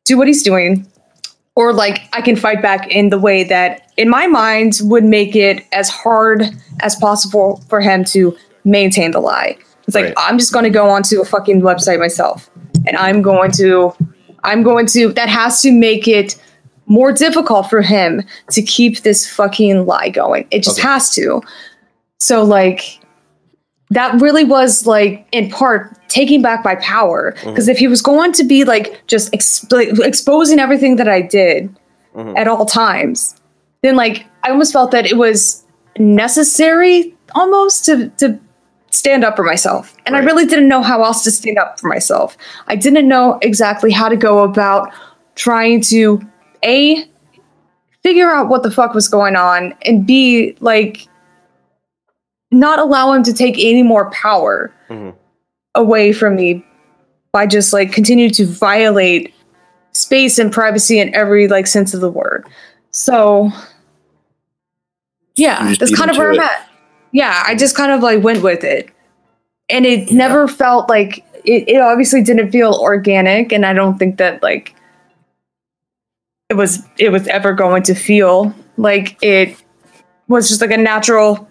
do 0.05 0.17
what 0.17 0.27
he's 0.27 0.43
doing, 0.43 0.85
or 1.57 1.73
like 1.73 2.07
I 2.13 2.21
can 2.21 2.35
fight 2.35 2.61
back 2.61 2.87
in 2.89 3.09
the 3.09 3.17
way 3.17 3.43
that, 3.45 3.91
in 3.97 4.09
my 4.09 4.27
mind, 4.27 4.79
would 4.83 5.03
make 5.03 5.35
it 5.35 5.65
as 5.71 5.89
hard 5.89 6.43
as 6.81 6.95
possible 6.95 7.63
for 7.67 7.81
him 7.81 8.03
to 8.13 8.37
maintain 8.63 9.09
the 9.11 9.19
lie. 9.19 9.57
It's 9.87 9.95
like 9.95 10.05
Right. 10.05 10.13
I'm 10.17 10.37
just 10.37 10.53
going 10.53 10.65
to 10.65 10.69
go 10.69 10.87
onto 10.89 11.19
a 11.19 11.25
fucking 11.25 11.61
website 11.61 11.99
myself, 11.99 12.49
and 12.85 12.95
I'm 12.97 13.23
going 13.23 13.51
to, 13.53 13.91
I'm 14.43 14.61
going 14.61 14.85
to. 14.87 15.11
That 15.13 15.29
has 15.29 15.61
to 15.63 15.71
make 15.71 16.07
it 16.07 16.35
more 16.85 17.11
difficult 17.11 17.69
for 17.71 17.81
him 17.81 18.21
to 18.51 18.61
keep 18.61 19.01
this 19.01 19.27
fucking 19.27 19.85
lie 19.87 20.09
going. 20.09 20.45
It 20.51 20.61
just 20.63 20.77
Okay. 20.79 20.87
has 20.87 21.09
to. 21.15 21.41
So 22.19 22.43
like 22.43 22.99
that 23.89 24.19
really 24.21 24.43
was 24.43 24.85
like 24.85 25.25
in 25.31 25.49
part 25.49 25.97
taking 26.09 26.41
back 26.41 26.63
my 26.65 26.75
power 26.75 27.33
because 27.45 27.67
if 27.67 27.77
he 27.77 27.87
was 27.87 28.01
going 28.01 28.31
to 28.33 28.43
be 28.43 28.63
like 28.65 29.01
just 29.07 29.31
exp- 29.31 29.99
exposing 30.05 30.59
everything 30.59 30.95
that 30.97 31.07
I 31.07 31.21
did 31.21 31.73
Mhm. 32.15 32.37
at 32.37 32.47
all 32.47 32.65
times, 32.65 33.35
then 33.83 33.95
like 33.95 34.25
I 34.43 34.49
almost 34.49 34.73
felt 34.73 34.91
that 34.91 35.05
it 35.05 35.17
was 35.17 35.63
necessary 35.99 37.15
almost 37.35 37.85
to 37.85 38.09
to 38.17 38.37
stand 38.91 39.23
up 39.23 39.35
for 39.35 39.43
myself. 39.43 39.93
And 40.05 40.15
I 40.15 40.19
really 40.19 40.45
didn't 40.45 40.67
know 40.69 40.81
how 40.81 41.03
else 41.03 41.23
to 41.25 41.31
stand 41.31 41.57
up 41.59 41.79
for 41.79 41.87
myself. 41.87 42.35
I 42.67 42.75
didn't 42.75 43.07
know 43.07 43.37
exactly 43.41 43.91
how 43.91 44.09
to 44.09 44.15
go 44.15 44.39
about 44.39 44.91
trying 45.35 45.81
to 45.81 46.19
a 46.63 47.05
figure 48.03 48.31
out 48.31 48.47
what 48.49 48.63
the 48.63 48.71
fuck 48.71 48.93
was 48.93 49.07
going 49.07 49.35
on 49.35 49.75
and 49.83 50.05
b 50.07 50.55
like 50.61 51.07
not 52.51 52.79
allow 52.79 53.11
him 53.13 53.23
to 53.23 53.33
take 53.33 53.55
any 53.59 53.83
more 53.83 54.09
power 54.11 54.71
Mhm. 54.89 55.13
away 55.75 56.13
from 56.13 56.35
me 56.35 56.65
by 57.33 57.45
just 57.45 57.73
like 57.73 57.91
continue 57.91 58.29
to 58.31 58.45
violate 58.45 59.33
space 59.91 60.39
and 60.39 60.51
privacy 60.51 60.99
in 60.99 61.13
every 61.13 61.47
like 61.47 61.67
sense 61.67 61.93
of 61.93 62.01
the 62.01 62.09
word. 62.09 62.45
So 62.91 63.51
yeah 65.35 65.73
that's 65.79 65.95
kind 65.95 66.09
of 66.09 66.17
where 66.17 66.31
i'm 66.31 66.39
at. 66.39 66.67
Yeah 67.11 67.43
i 67.45 67.53
just 67.55 67.75
kind 67.75 67.91
of 67.91 68.01
like 68.01 68.23
went 68.23 68.41
with 68.43 68.63
it. 68.63 68.89
And 69.69 69.85
it 69.85 70.11
never 70.11 70.47
felt 70.47 70.87
like 70.89 71.17
it, 71.43 71.67
it 71.67 71.81
obviously 71.81 72.23
didn't 72.23 72.51
feel 72.51 72.73
organic 72.81 73.51
and 73.51 73.65
i 73.65 73.73
don't 73.73 73.97
think 73.99 74.17
that 74.17 74.41
like 74.41 74.73
it 76.49 76.55
was 76.55 76.79
it 76.97 77.09
was 77.11 77.27
ever 77.27 77.53
going 77.53 77.83
to 77.83 77.93
feel 77.93 78.53
like 78.77 79.17
it 79.21 79.61
was 80.27 80.47
just 80.47 80.61
like 80.61 80.71
a 80.71 80.77
natural 80.77 81.47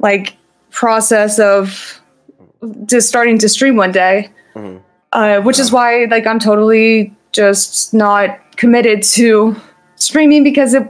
like 0.00 0.36
process 0.70 1.38
of 1.38 2.00
just 2.86 3.08
starting 3.08 3.38
to 3.38 3.48
stream 3.48 3.76
one 3.76 3.92
day 3.92 4.28
Mhm. 4.54 4.80
uh, 5.12 5.40
which 5.42 5.58
is 5.58 5.70
why 5.72 6.04
like 6.10 6.26
i'm 6.26 6.38
totally 6.38 7.12
just 7.32 7.92
not 7.94 8.38
committed 8.56 9.02
to 9.02 9.56
streaming 9.96 10.42
because 10.44 10.74
it 10.74 10.84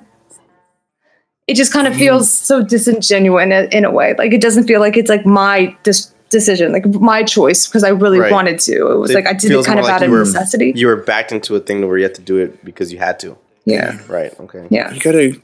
it 1.47 1.55
just 1.55 1.73
kind 1.73 1.87
of 1.87 1.95
feels 1.97 2.33
so 2.33 2.63
disingenuous 2.63 3.43
in 3.45 3.53
a, 3.53 3.63
in 3.77 3.85
a 3.85 3.91
way 3.91 4.15
like 4.19 4.33
it 4.33 4.41
doesn't 4.41 4.65
feel 4.67 4.81
like 4.81 4.97
it's 4.97 5.11
like 5.11 5.27
my 5.27 5.75
dis- 5.83 6.13
decision 6.31 6.73
like 6.73 6.87
my 7.01 7.23
choice 7.23 7.67
because 7.67 7.83
i 7.85 7.89
really 7.89 8.21
Right. 8.21 8.31
wanted 8.33 8.59
to 8.61 8.73
it 8.93 8.99
was 8.99 9.11
It 9.11 9.15
like 9.15 9.27
i 9.27 9.33
did 9.33 9.51
it 9.51 9.65
kind 9.67 9.79
of 9.79 9.85
more 9.85 9.93
like 9.93 10.03
out 10.03 10.09
of 10.09 10.11
necessity 10.11 10.73
You 10.77 10.87
were 10.87 10.97
backed 10.97 11.33
into 11.33 11.57
a 11.57 11.61
thing 11.61 11.87
where 11.89 11.99
you 11.99 12.05
had 12.05 12.15
to 12.15 12.23
do 12.23 12.37
it 12.39 12.65
because 12.65 12.93
you 12.93 12.99
had 12.99 13.19
to. 13.21 13.37
yeah 13.65 13.99
Right. 14.09 14.33
Okay. 14.41 14.67
yeah 14.71 14.93
You 14.93 15.01
got 15.01 15.15
a, 15.17 15.35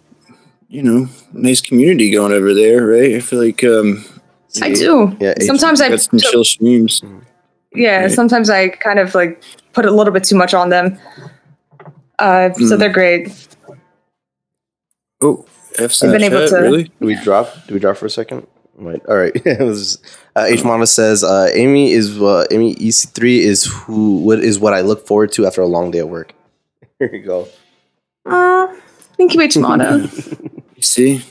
you 0.69 0.83
know, 0.83 1.09
nice 1.33 1.61
community 1.61 2.11
going 2.11 2.33
over 2.33 2.53
there, 2.53 2.85
right? 2.87 3.15
I 3.17 3.21
feel 3.21 3.41
like 3.41 3.63
um, 3.65 4.05
i 4.63 4.73
do 4.73 5.17
Yeah, 5.21 5.35
H- 5.41 5.47
sometimes 5.47 5.81
i 5.81 5.95
some 5.97 6.19
chill 6.19 6.45
streams. 6.45 7.03
yeah 7.75 8.03
Right. 8.03 8.13
sometimes 8.13 8.49
i 8.51 8.69
kind 8.69 8.99
of 8.99 9.15
like 9.15 9.43
put 9.73 9.85
a 9.87 9.91
little 9.91 10.13
bit 10.13 10.25
too 10.25 10.37
much 10.37 10.55
on 10.55 10.69
them 10.71 10.99
uh 12.19 12.53
so 12.55 12.61
Mm. 12.77 12.79
they're 12.79 12.93
great 12.93 13.33
Oh, 15.23 15.45
F 15.79 16.03
I've 16.03 16.13
been 16.13 16.23
able 16.23 16.39
Snapchat, 16.39 16.49
to- 16.51 16.57
really? 16.63 16.85
Do 17.01 17.07
we 17.07 17.17
drop? 17.17 17.53
Do 17.67 17.75
we 17.75 17.81
drop 17.81 17.97
for 17.97 18.07
a 18.07 18.11
second? 18.11 18.47
Right. 18.77 19.01
All 19.09 19.17
right. 19.17 19.33
it 19.47 19.61
was 19.61 19.99
uh, 20.37 20.45
H 20.47 20.63
Mama 20.65 20.87
says 20.87 21.25
uh, 21.25 21.49
Amy 21.55 21.93
is 21.93 22.21
uh, 22.21 22.45
Amy 22.51 22.73
EC 22.79 23.09
three 23.15 23.41
is 23.41 23.65
who 23.65 24.19
what 24.19 24.41
is 24.41 24.59
what 24.59 24.75
I 24.75 24.83
look 24.83 25.07
forward 25.07 25.33
to 25.33 25.47
after 25.47 25.63
a 25.63 25.67
long 25.67 25.91
day 25.91 26.01
at 26.01 26.09
work. 26.11 26.35
Here 26.99 27.11
you 27.15 27.23
go. 27.23 27.49
Uh, 28.27 28.67
thank 29.17 29.33
you, 29.35 29.41
H. 29.41 29.57
Mono. 29.57 30.07
You 30.77 30.83
see, 30.83 31.23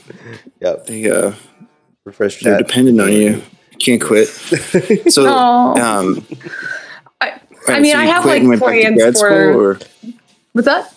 Yep. 0.60 0.86
they 0.86 1.08
uh, 1.08 1.32
Refresh 2.06 2.40
they're 2.40 2.56
chat. 2.56 2.66
dependent 2.66 3.00
on 3.00 3.12
you. 3.12 3.42
You 3.72 3.76
can't 3.78 4.00
quit. 4.00 4.28
So, 5.10 5.26
Aw. 5.26 5.98
um, 5.98 6.26
I- 7.20 7.38
I 7.68 7.80
mean, 7.80 7.92
so 7.92 7.98
I 7.98 8.04
have, 8.06 8.24
like, 8.24 8.42
went 8.44 8.60
back 8.60 8.70
plans 8.70 9.20
for- 9.20 9.52
or 9.74 9.78
What's 10.52 10.66
that? 10.66 10.94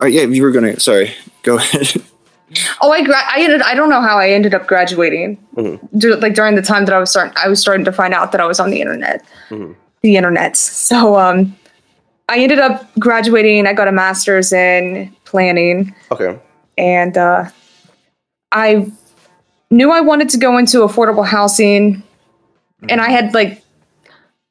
oh 0.00 0.06
yeah, 0.06 0.22
you 0.22 0.42
were 0.42 0.50
gonna. 0.52 0.78
Sorry, 0.78 1.12
go 1.42 1.56
ahead. 1.56 1.88
Oh, 2.82 2.92
I 2.92 3.02
gra- 3.02 3.24
I 3.28 3.40
ended. 3.40 3.62
I 3.62 3.74
don't 3.74 3.88
know 3.88 4.00
how 4.02 4.18
I 4.18 4.28
ended 4.30 4.52
up 4.54 4.66
graduating. 4.66 5.38
Dur- 5.96 6.16
like 6.16 6.34
during 6.34 6.54
the 6.54 6.62
time 6.62 6.84
that 6.84 6.94
I 6.94 6.98
was 6.98 7.10
starting, 7.10 7.32
I 7.42 7.48
was 7.48 7.60
starting 7.60 7.84
to 7.86 7.92
find 7.92 8.12
out 8.14 8.30
that 8.32 8.40
I 8.42 8.44
was 8.46 8.60
on 8.60 8.70
the 8.70 8.80
internet, 8.80 9.24
the 10.02 10.16
internet. 10.16 10.56
So, 10.56 11.16
um, 11.18 11.56
I 12.28 12.38
ended 12.38 12.58
up 12.58 12.86
graduating. 12.98 13.66
I 13.66 13.72
got 13.72 13.88
a 13.88 13.92
master's 13.92 14.52
in 14.52 15.10
planning, 15.24 15.94
Okay. 16.10 16.38
and 16.76 17.16
uh, 17.16 17.46
I 18.52 18.86
knew 19.72 19.90
I 19.90 20.00
wanted 20.00 20.28
to 20.30 20.38
go 20.38 20.58
into 20.58 20.78
affordable 20.78 21.24
housing, 21.26 22.02
and 22.88 23.00
I 23.00 23.10
had 23.10 23.34
like 23.34 23.62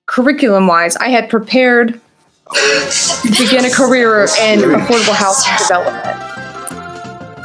curriculum 0.08 0.68
wise, 0.68 0.98
I 0.98 1.08
had 1.10 1.30
prepared 1.30 2.00
to 2.54 3.30
begin 3.40 3.64
a 3.64 3.70
career 3.72 4.22
in 4.42 4.60
affordable 4.60 5.14
housing 5.16 5.52
development. 5.58 6.28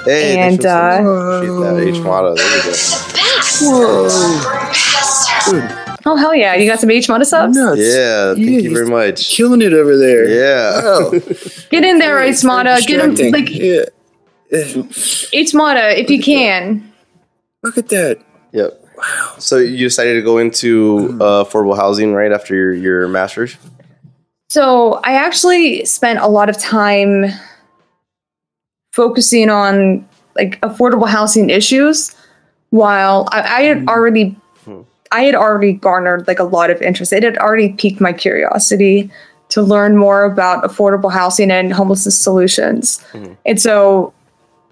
Hey, 0.04 0.38
And, 0.38 0.64
uh, 0.64 0.96
sending- 0.96 1.12
appreciate 1.58 1.92
that 1.92 1.98
H 1.98 2.00
Mata. 2.04 2.34
There 2.36 3.70
we 3.70 3.80
go. 5.68 5.82
Oh 6.08 6.14
hell 6.16 6.34
yeah! 6.34 6.54
You 6.54 6.70
got 6.70 6.78
some 6.78 6.90
H 6.90 7.08
Mata 7.08 7.24
subs? 7.24 7.56
Nuts. 7.56 7.80
Yeah. 7.80 8.34
Thank 8.34 8.46
Yeah, 8.46 8.58
you 8.58 8.72
very 8.72 8.86
much. 8.86 9.28
Killing 9.28 9.60
it 9.60 9.72
over 9.72 9.96
there. 9.96 10.28
Yeah. 10.28 10.80
Wow. 10.82 11.10
Get 11.70 11.84
in 11.84 11.98
there, 11.98 12.20
H 12.20 12.44
Mata. 12.44 12.80
Get 12.86 13.00
him 13.00 13.14
Distracting. 13.16 13.32
like 13.32 13.50
yeah. 13.52 13.84
H 15.32 15.52
Mata 15.54 15.98
if 16.00 16.08
you 16.10 16.22
can. 16.22 16.92
Look 17.66 17.78
at 17.78 17.88
that. 17.88 18.22
Yep. 18.52 18.80
Wow. 18.96 19.34
So 19.38 19.58
you 19.58 19.86
decided 19.86 20.14
to 20.14 20.22
go 20.22 20.38
into 20.38 20.98
mm. 20.98 21.20
uh, 21.20 21.44
affordable 21.44 21.76
housing 21.76 22.14
right 22.14 22.30
after 22.30 22.54
your, 22.54 22.72
your 22.72 23.08
master's? 23.08 23.56
So 24.48 25.00
I 25.02 25.14
actually 25.14 25.84
spent 25.84 26.20
a 26.20 26.28
lot 26.28 26.48
of 26.48 26.56
time 26.56 27.26
focusing 28.92 29.50
on 29.50 30.08
like 30.36 30.60
affordable 30.60 31.08
housing 31.08 31.50
issues 31.50 32.14
while 32.70 33.28
I, 33.32 33.40
I 33.40 33.60
had 33.62 33.78
mm. 33.78 33.88
already 33.88 34.36
hmm. 34.64 34.82
I 35.10 35.22
had 35.22 35.34
already 35.34 35.72
garnered 35.72 36.28
like 36.28 36.38
a 36.38 36.44
lot 36.44 36.70
of 36.70 36.80
interest. 36.80 37.12
It 37.12 37.24
had 37.24 37.36
already 37.38 37.70
piqued 37.70 38.00
my 38.00 38.12
curiosity 38.12 39.10
to 39.48 39.62
learn 39.62 39.96
more 39.96 40.24
about 40.24 40.62
affordable 40.62 41.12
housing 41.12 41.50
and 41.50 41.72
homelessness 41.72 42.18
solutions. 42.18 43.04
Mm-hmm. 43.12 43.34
And 43.44 43.60
so 43.60 44.12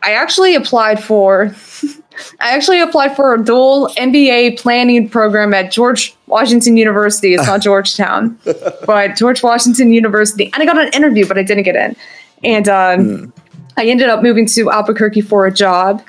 I 0.05 0.13
actually 0.13 0.55
applied 0.55 1.03
for 1.03 1.55
I 2.41 2.55
actually 2.55 2.81
applied 2.81 3.17
for 3.17 3.35
a 3.35 3.43
dual 3.43 3.89
MBA 3.97 4.59
planning 4.59 5.09
program 5.09 5.53
at 5.55 5.73
George 5.73 6.15
Washington 6.27 6.77
University. 6.77 7.35
It's 7.35 7.47
not 7.47 7.61
Georgetown, 7.63 8.39
but 8.87 9.17
George 9.17 9.43
Washington 9.43 9.93
University. 9.93 10.51
And 10.53 10.63
I 10.63 10.67
got 10.67 10.79
an 10.79 10.93
interview, 10.93 11.27
but 11.27 11.39
I 11.39 11.43
didn't 11.43 11.65
get 11.65 11.77
in. 11.77 11.97
And 12.43 12.69
um, 12.69 13.33
I 13.77 13.87
ended 13.87 14.09
up 14.09 14.23
moving 14.23 14.47
to 14.47 14.71
Albuquerque 14.71 15.23
for 15.23 15.47
a 15.47 15.53
job. 15.53 16.03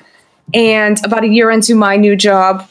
And 0.54 1.04
about 1.04 1.24
a 1.24 1.28
year 1.28 1.50
into 1.50 1.74
my 1.74 1.96
new 1.96 2.14
job, 2.14 2.68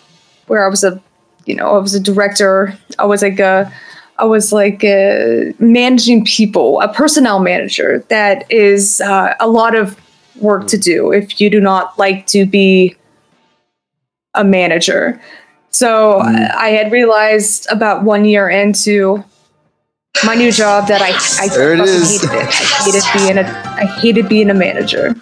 where 0.47 0.65
I 0.65 0.69
was 0.69 0.83
a, 0.83 1.01
you 1.45 1.55
know, 1.55 1.75
I 1.75 1.79
was 1.79 1.93
a 1.93 1.99
director. 1.99 2.77
I 2.99 3.05
was 3.05 3.21
like 3.21 3.39
a, 3.39 3.71
I 4.17 4.23
was 4.23 4.53
like 4.53 4.83
a 4.85 5.53
managing 5.59 6.23
people, 6.23 6.79
a 6.79 6.93
personnel 6.93 7.39
manager. 7.39 7.99
That 8.07 8.49
is 8.49 9.01
uh, 9.01 9.33
a 9.41 9.47
lot 9.47 9.75
of 9.75 9.99
work 10.41 10.67
to 10.67 10.77
do 10.77 11.11
if 11.11 11.39
you 11.39 11.49
do 11.49 11.59
not 11.59 11.97
like 11.97 12.27
to 12.27 12.45
be 12.45 12.95
a 14.33 14.43
manager. 14.43 15.21
So 15.69 16.19
I 16.19 16.67
I 16.67 16.69
had 16.69 16.91
realized 16.91 17.67
about 17.69 18.03
one 18.03 18.25
year 18.25 18.49
into 18.49 19.23
my 20.25 20.35
new 20.35 20.51
job 20.51 20.87
that 20.87 21.01
I 21.01 21.11
I 21.43 21.49
There 21.49 21.73
it 21.73 21.79
is. 21.79 22.21
hated 22.21 22.35
it. 22.35 22.47
I 22.47 22.55
hated 22.83 23.03
being 23.13 23.37
a 23.37 23.43
I 23.43 23.85
hated 23.99 24.29
being 24.29 24.49
a 24.49 24.53
manager. 24.53 25.15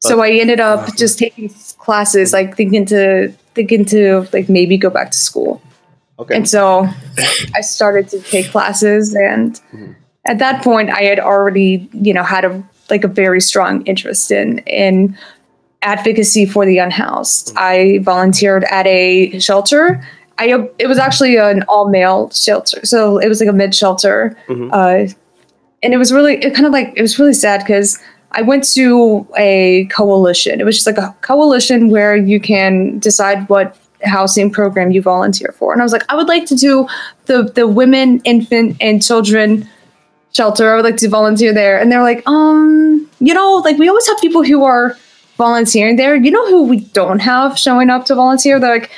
So 0.00 0.20
I 0.20 0.32
ended 0.32 0.60
up 0.60 0.94
just 0.96 1.18
taking 1.18 1.48
classes, 1.78 2.32
like 2.32 2.56
thinking 2.56 2.84
to 2.86 3.32
thinking 3.54 3.84
to 3.86 4.28
like 4.32 4.48
maybe 4.48 4.76
go 4.76 4.90
back 4.90 5.10
to 5.12 5.16
school. 5.16 5.62
Okay. 6.18 6.36
And 6.36 6.48
so 6.48 6.88
I 7.54 7.60
started 7.60 8.08
to 8.10 8.20
take 8.20 8.50
classes 8.50 9.14
and 9.14 9.54
mm-hmm. 9.72 9.92
at 10.26 10.38
that 10.38 10.62
point 10.62 10.90
I 10.90 11.02
had 11.02 11.18
already, 11.18 11.88
you 11.92 12.12
know, 12.12 12.22
had 12.22 12.44
a 12.44 12.62
like 12.90 13.04
a 13.04 13.08
very 13.08 13.40
strong 13.40 13.86
interest 13.86 14.30
in 14.30 14.58
in 14.58 15.16
advocacy 15.84 16.46
for 16.46 16.66
the 16.66 16.78
unhoused. 16.78 17.52
I 17.56 17.98
volunteered 18.02 18.64
at 18.64 18.86
a 18.86 19.38
shelter. 19.38 20.04
I 20.38 20.68
it 20.78 20.88
was 20.88 20.98
actually 20.98 21.36
an 21.36 21.62
all 21.68 21.88
male 21.88 22.30
shelter, 22.30 22.84
so 22.84 23.18
it 23.18 23.28
was 23.28 23.40
like 23.40 23.48
a 23.48 23.52
mid 23.52 23.74
shelter, 23.74 24.36
uh, 24.72 25.06
and 25.82 25.94
it 25.94 25.96
was 25.96 26.12
really 26.12 26.36
it 26.36 26.54
kind 26.54 26.66
of 26.66 26.72
like 26.72 26.92
it 26.96 27.02
was 27.02 27.18
really 27.18 27.34
sad 27.34 27.60
because 27.60 28.00
I 28.32 28.42
went 28.42 28.64
to 28.74 29.26
a 29.36 29.86
coalition. 29.92 30.60
It 30.60 30.64
was 30.64 30.74
just 30.74 30.86
like 30.86 30.98
a 30.98 31.14
coalition 31.20 31.88
where 31.88 32.16
you 32.16 32.40
can 32.40 32.98
decide 32.98 33.48
what 33.48 33.76
housing 34.02 34.50
program 34.50 34.90
you 34.90 35.00
volunteer 35.00 35.54
for, 35.56 35.72
and 35.72 35.80
I 35.80 35.84
was 35.84 35.92
like, 35.92 36.04
I 36.08 36.16
would 36.16 36.28
like 36.28 36.46
to 36.46 36.56
do 36.56 36.88
the 37.26 37.44
the 37.44 37.68
women, 37.68 38.20
infant, 38.24 38.76
and 38.80 39.00
children 39.00 39.68
shelter. 40.34 40.72
I 40.72 40.76
would 40.76 40.84
like 40.84 40.96
to 40.98 41.08
volunteer 41.08 41.52
there, 41.52 41.78
and 41.80 41.90
they're 41.90 42.02
like, 42.02 42.22
um, 42.28 43.08
you 43.20 43.32
know, 43.34 43.56
like 43.64 43.78
we 43.78 43.88
always 43.88 44.06
have 44.08 44.18
people 44.20 44.42
who 44.44 44.64
are 44.64 44.96
volunteering 45.38 45.96
there. 45.96 46.14
You 46.16 46.30
know 46.30 46.46
who 46.48 46.64
we 46.64 46.80
don't 46.80 47.20
have 47.20 47.58
showing 47.58 47.90
up 47.90 48.04
to 48.06 48.14
volunteer? 48.14 48.60
They're 48.60 48.78
like 48.80 48.90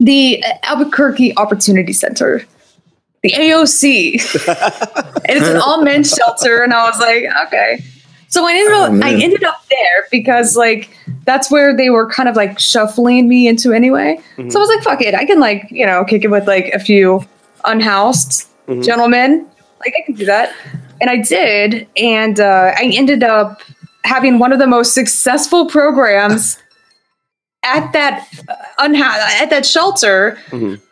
the 0.00 0.42
Albuquerque 0.64 1.36
Opportunity 1.36 1.92
Center, 1.92 2.44
the 3.22 3.30
AOC, 3.30 4.14
and 5.28 5.38
it's 5.38 5.46
an 5.48 5.56
all 5.58 5.82
men's 5.82 6.10
shelter. 6.10 6.62
And 6.62 6.72
I 6.72 6.84
was 6.88 6.98
like, 6.98 7.24
okay. 7.46 7.82
So 8.28 8.46
I 8.46 8.52
ended 8.54 8.72
up, 8.72 8.90
Oh, 8.92 9.00
I 9.06 9.12
ended 9.22 9.44
up 9.44 9.62
there 9.68 10.06
because 10.10 10.56
like 10.56 10.88
that's 11.24 11.50
where 11.50 11.76
they 11.76 11.90
were 11.90 12.08
kind 12.08 12.28
of 12.30 12.34
like 12.34 12.58
shuffling 12.58 13.28
me 13.28 13.46
into 13.46 13.72
anyway. 13.74 14.18
So 14.50 14.58
I 14.58 14.62
was 14.62 14.68
like, 14.70 14.82
fuck 14.82 15.02
it, 15.02 15.14
I 15.14 15.24
can 15.26 15.38
like 15.38 15.68
you 15.70 15.86
know 15.86 16.02
kick 16.04 16.24
it 16.24 16.30
with 16.30 16.46
like 16.48 16.66
a 16.72 16.78
few 16.80 17.24
unhoused 17.64 18.48
gentlemen. 18.82 19.46
Like 19.84 19.94
I 19.98 20.02
can 20.06 20.14
do 20.14 20.24
that, 20.26 20.54
and 21.00 21.10
I 21.10 21.16
did, 21.16 21.88
and 21.96 22.38
uh, 22.40 22.72
I 22.76 22.90
ended 22.94 23.22
up 23.22 23.60
having 24.04 24.38
one 24.38 24.52
of 24.52 24.58
the 24.58 24.66
most 24.66 24.94
successful 24.94 25.66
programs 25.66 26.58
at 27.64 27.92
that 27.92 28.26
uh, 28.48 28.54
unha- 28.88 29.40
at 29.40 29.50
that 29.50 29.64
shelter. 29.66 30.38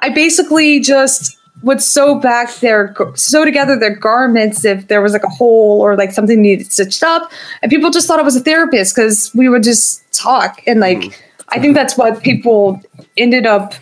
I 0.01 0.09
basically 0.11 0.81
just 0.81 1.37
would 1.63 1.83
sew 1.83 2.19
back 2.19 2.55
their 2.61 2.95
sew 3.15 3.45
together 3.45 3.79
their 3.79 3.95
garments 3.95 4.65
if 4.65 4.89
there 4.89 5.03
was 5.03 5.13
like 5.13 5.25
a 5.25 5.29
hole 5.29 5.81
or 5.83 5.95
like 5.97 6.11
something 6.13 6.41
needed 6.41 6.73
stitched 6.73 7.03
up, 7.03 7.31
and 7.63 7.71
people 7.71 7.91
just 7.91 8.07
thought 8.07 8.19
I 8.19 8.23
was 8.23 8.37
a 8.37 8.41
therapist 8.41 8.95
because 8.97 9.31
we 9.35 9.49
would 9.49 9.63
just 9.63 10.03
talk. 10.13 10.63
And 10.67 10.81
like 10.81 11.21
I 11.51 11.59
think 11.59 11.75
that's 11.75 11.97
what 11.99 12.23
people 12.23 12.81
ended 13.17 13.47
up 13.47 13.75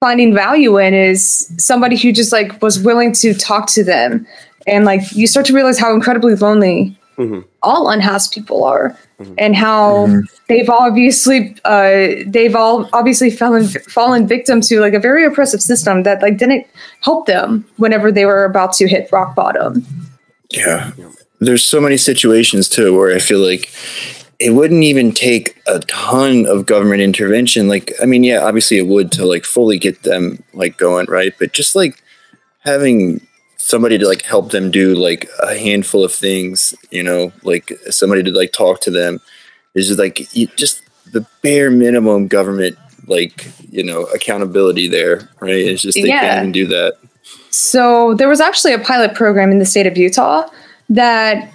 finding 0.00 0.34
value 0.34 0.78
in 0.78 0.94
is 0.94 1.52
somebody 1.58 1.96
who 1.96 2.12
just 2.12 2.32
like 2.32 2.60
was 2.62 2.78
willing 2.78 3.12
to 3.12 3.34
talk 3.34 3.66
to 3.68 3.84
them. 3.84 4.26
And 4.66 4.84
like 4.84 5.00
you 5.12 5.26
start 5.26 5.46
to 5.46 5.52
realize 5.52 5.78
how 5.78 5.94
incredibly 5.94 6.34
lonely 6.34 6.98
mm-hmm. 7.16 7.40
all 7.62 7.88
unhoused 7.90 8.32
people 8.32 8.64
are 8.64 8.96
mm-hmm. 9.18 9.34
and 9.38 9.56
how 9.56 10.06
mm-hmm. 10.06 10.20
they've 10.48 10.68
obviously 10.68 11.56
uh, 11.64 12.22
they've 12.26 12.54
all 12.54 12.88
obviously 12.92 13.30
fallen 13.30 13.66
fallen 13.66 14.26
victim 14.26 14.60
to 14.62 14.80
like 14.80 14.94
a 14.94 15.00
very 15.00 15.24
oppressive 15.24 15.62
system 15.62 16.02
that 16.02 16.22
like 16.22 16.36
didn't 16.36 16.66
help 17.00 17.26
them 17.26 17.64
whenever 17.76 18.12
they 18.12 18.24
were 18.24 18.44
about 18.44 18.72
to 18.74 18.86
hit 18.86 19.10
rock 19.10 19.34
bottom. 19.34 19.84
Yeah. 20.50 20.92
There's 21.40 21.64
so 21.64 21.80
many 21.80 21.96
situations 21.96 22.68
too 22.68 22.96
where 22.96 23.14
I 23.14 23.20
feel 23.20 23.38
like 23.38 23.70
it 24.38 24.50
wouldn't 24.50 24.84
even 24.84 25.12
take 25.12 25.60
a 25.66 25.80
ton 25.80 26.46
of 26.46 26.66
government 26.66 27.00
intervention. 27.00 27.66
Like, 27.66 27.92
I 28.00 28.06
mean, 28.06 28.22
yeah, 28.22 28.44
obviously 28.44 28.78
it 28.78 28.86
would 28.86 29.10
to 29.12 29.24
like 29.24 29.44
fully 29.44 29.78
get 29.78 30.04
them 30.04 30.42
like 30.52 30.76
going, 30.76 31.06
right? 31.06 31.34
But 31.38 31.52
just 31.52 31.74
like 31.74 32.02
having 32.60 33.26
somebody 33.56 33.98
to 33.98 34.06
like 34.06 34.22
help 34.22 34.50
them 34.52 34.70
do 34.70 34.94
like 34.94 35.28
a 35.42 35.56
handful 35.58 36.04
of 36.04 36.12
things, 36.12 36.72
you 36.90 37.02
know, 37.02 37.32
like 37.42 37.72
somebody 37.90 38.22
to 38.22 38.30
like 38.30 38.52
talk 38.52 38.80
to 38.82 38.90
them 38.90 39.20
is 39.74 39.88
just 39.88 39.98
like 39.98 40.32
you, 40.34 40.46
just 40.56 40.82
the 41.12 41.26
bare 41.42 41.70
minimum 41.70 42.28
government, 42.28 42.78
like, 43.08 43.48
you 43.70 43.82
know, 43.82 44.04
accountability 44.04 44.86
there, 44.86 45.28
right? 45.40 45.54
It's 45.54 45.82
just 45.82 45.96
they 45.96 46.08
Yeah. 46.08 46.20
can't 46.20 46.38
even 46.40 46.52
do 46.52 46.66
that. 46.68 46.94
So 47.50 48.14
there 48.14 48.28
was 48.28 48.40
actually 48.40 48.72
a 48.72 48.78
pilot 48.78 49.14
program 49.14 49.50
in 49.50 49.58
the 49.58 49.66
state 49.66 49.86
of 49.86 49.98
Utah 49.98 50.48
that 50.90 51.52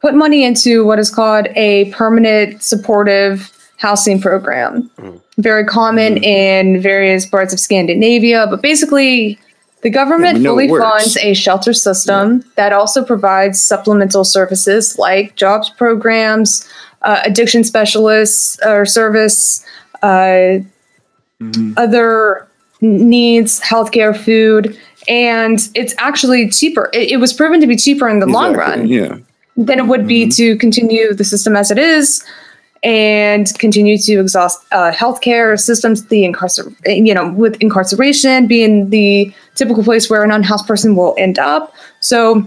put 0.00 0.14
money 0.14 0.44
into 0.44 0.84
what 0.84 0.98
is 0.98 1.10
called 1.10 1.46
a 1.56 1.86
permanent 1.92 2.62
supportive 2.62 3.50
housing 3.78 4.20
program. 4.20 4.90
Mhm. 4.98 5.20
Very 5.38 5.64
common 5.64 6.16
in 6.18 6.80
various 6.80 7.26
parts 7.26 7.52
of 7.52 7.60
Scandinavia, 7.60 8.46
but 8.48 8.62
basically, 8.62 9.38
the 9.82 9.90
government 9.90 10.40
know 10.40 10.50
fully 10.50 10.68
funds 10.68 11.16
a 11.18 11.34
shelter 11.34 11.72
system 11.72 12.42
that 12.56 12.72
also 12.72 13.04
provides 13.04 13.62
supplemental 13.62 14.24
services 14.24 14.98
like 14.98 15.36
jobs 15.36 15.68
programs, 15.70 16.66
uh, 17.02 17.20
addiction 17.24 17.62
specialists 17.62 18.58
or 18.66 18.86
service, 18.86 19.64
uh, 20.02 20.58
Mhm. 21.40 21.74
other 21.76 22.46
needs, 22.80 23.60
healthcare, 23.60 24.16
food, 24.16 24.76
and 25.06 25.68
it's 25.74 25.94
actually 25.98 26.48
cheaper. 26.48 26.88
It, 26.94 27.12
it 27.12 27.16
was 27.18 27.32
proven 27.32 27.60
to 27.60 27.66
be 27.66 27.76
cheaper 27.76 28.08
in 28.08 28.18
the 28.20 28.26
long 28.26 28.54
run 28.54 28.88
Yeah. 28.88 29.16
Than 29.56 29.78
it 29.78 29.86
would 29.86 30.06
be 30.06 30.28
to 30.28 30.56
continue 30.56 31.14
the 31.14 31.24
system 31.24 31.56
as 31.56 31.70
it 31.70 31.78
is 31.78 32.24
and 32.82 33.58
continue 33.58 33.98
to 33.98 34.20
exhaust 34.20 34.64
uh, 34.70 34.92
healthcare 34.92 35.58
systems, 35.58 36.06
the 36.06 36.24
incarcer- 36.24 36.74
you 36.86 37.14
know, 37.14 37.32
with 37.32 37.56
incarceration 37.60 38.46
being 38.46 38.90
the 38.90 39.32
typical 39.54 39.82
place 39.82 40.10
where 40.10 40.22
an 40.22 40.30
unhoused 40.30 40.66
person 40.66 40.94
will 40.94 41.14
end 41.18 41.38
up. 41.38 41.74
So 42.00 42.46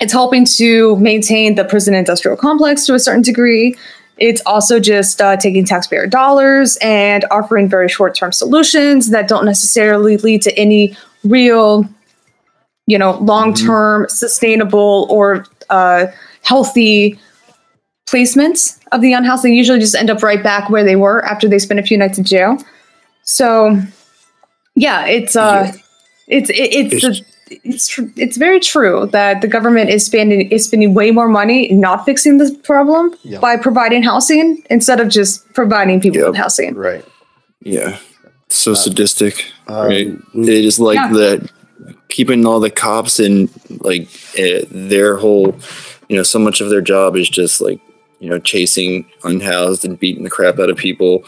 it's 0.00 0.12
helping 0.12 0.44
to 0.56 0.96
maintain 0.96 1.54
the 1.54 1.64
prison 1.64 1.94
industrial 1.94 2.36
complex 2.36 2.86
to 2.86 2.94
a 2.94 2.98
certain 2.98 3.22
degree. 3.22 3.76
It's 4.18 4.42
also 4.44 4.78
just 4.78 5.20
uh, 5.20 5.36
taking 5.38 5.64
taxpayer 5.64 6.06
dollars 6.06 6.76
and 6.82 7.24
offering 7.30 7.68
very 7.68 7.88
short 7.88 8.14
term 8.14 8.32
solutions 8.32 9.10
that 9.10 9.28
don't 9.28 9.46
necessarily 9.46 10.18
lead 10.18 10.42
to 10.42 10.56
any 10.58 10.94
real, 11.24 11.88
you 12.86 12.98
know, 12.98 13.18
long 13.18 13.54
term 13.54 14.06
sustainable 14.08 15.06
or 15.10 15.46
uh, 15.70 16.06
healthy 16.42 17.18
placements 18.06 18.78
of 18.92 19.00
the 19.00 19.12
unhoused. 19.12 19.42
They 19.44 19.50
usually 19.50 19.78
just 19.78 19.94
end 19.94 20.10
up 20.10 20.22
right 20.22 20.42
back 20.42 20.68
where 20.70 20.84
they 20.84 20.96
were 20.96 21.24
after 21.24 21.48
they 21.48 21.58
spend 21.58 21.80
a 21.80 21.82
few 21.82 21.96
nights 21.98 22.18
in 22.18 22.24
jail. 22.24 22.58
So, 23.22 23.76
yeah, 24.74 25.06
it's 25.06 25.36
uh, 25.36 25.72
it's 26.28 26.50
it, 26.50 26.54
it's 26.56 26.94
It's- 26.94 27.20
the, 27.20 27.24
it's 27.64 27.88
tr- 27.88 28.02
it's 28.14 28.36
very 28.36 28.60
true 28.60 29.08
that 29.10 29.40
the 29.40 29.48
government 29.48 29.90
is 29.90 30.06
spending 30.06 30.48
is 30.52 30.64
spending 30.66 30.94
way 30.94 31.10
more 31.10 31.28
money 31.28 31.68
not 31.72 32.04
fixing 32.04 32.38
the 32.38 32.54
problem 32.62 33.12
Yeah. 33.24 33.40
by 33.40 33.56
providing 33.56 34.04
housing 34.04 34.62
instead 34.70 35.00
of 35.00 35.08
just 35.08 35.52
providing 35.52 36.00
people 36.00 36.20
Yep. 36.20 36.28
with 36.28 36.36
housing. 36.36 36.76
Right. 36.76 37.04
Yeah. 37.62 37.98
So 38.50 38.74
sadistic. 38.74 39.50
Um, 39.66 39.86
right. 39.88 40.08
They 40.32 40.62
just 40.62 40.78
like 40.78 40.94
Yeah. 40.94 41.12
that 41.12 41.50
keeping 42.08 42.46
all 42.46 42.60
the 42.60 42.70
cops 42.70 43.18
and 43.18 43.48
like 43.80 44.06
uh, 44.38 44.60
their 44.70 45.16
whole, 45.16 45.56
you 46.10 46.16
know, 46.16 46.24
so 46.24 46.40
much 46.40 46.60
of 46.60 46.70
their 46.70 46.80
job 46.80 47.14
is 47.14 47.30
just 47.30 47.60
like, 47.60 47.80
you 48.18 48.28
know, 48.28 48.40
chasing 48.40 49.08
unhoused 49.22 49.84
and 49.84 49.98
beating 49.98 50.24
the 50.24 50.30
crap 50.30 50.58
out 50.58 50.68
of 50.68 50.76
people 50.76 51.24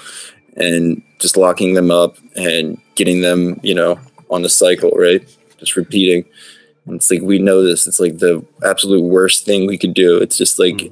and 0.56 1.00
just 1.20 1.36
locking 1.36 1.74
them 1.74 1.92
up 1.92 2.16
and 2.34 2.80
getting 2.96 3.20
them, 3.20 3.60
you 3.62 3.76
know, 3.76 4.00
on 4.28 4.42
the 4.42 4.48
cycle, 4.48 4.90
right? 4.90 5.24
Just 5.58 5.76
repeating. 5.76 6.24
And 6.86 6.96
it's 6.96 7.12
like 7.12 7.22
we 7.22 7.38
know 7.38 7.62
this. 7.62 7.86
It's 7.86 8.00
like 8.00 8.18
the 8.18 8.44
absolute 8.64 9.04
worst 9.04 9.44
thing 9.44 9.68
we 9.68 9.78
could 9.78 9.94
do. 9.94 10.18
It's 10.18 10.36
just 10.36 10.58
like, 10.58 10.82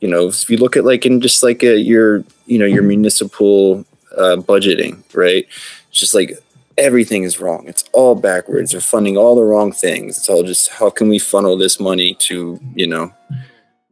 you 0.00 0.08
know, 0.08 0.28
if 0.28 0.48
you 0.48 0.56
look 0.56 0.76
at 0.76 0.84
like 0.84 1.04
in 1.04 1.20
just 1.20 1.42
like 1.42 1.64
a, 1.64 1.76
your, 1.76 2.22
you 2.46 2.56
know, 2.56 2.66
your 2.66 2.84
municipal 2.84 3.84
uh, 4.16 4.36
budgeting, 4.36 5.02
right? 5.12 5.44
It's 5.88 5.98
just 5.98 6.14
like 6.14 6.38
everything 6.80 7.22
is 7.22 7.38
wrong. 7.38 7.68
It's 7.68 7.84
all 7.92 8.14
backwards. 8.14 8.72
They're 8.72 8.80
funding 8.80 9.16
all 9.16 9.36
the 9.36 9.44
wrong 9.44 9.70
things. 9.70 10.16
It's 10.16 10.28
all 10.28 10.42
just 10.42 10.70
how 10.70 10.90
can 10.90 11.08
we 11.08 11.18
funnel 11.18 11.56
this 11.56 11.78
money 11.78 12.14
to, 12.14 12.58
you 12.74 12.86
know, 12.86 13.12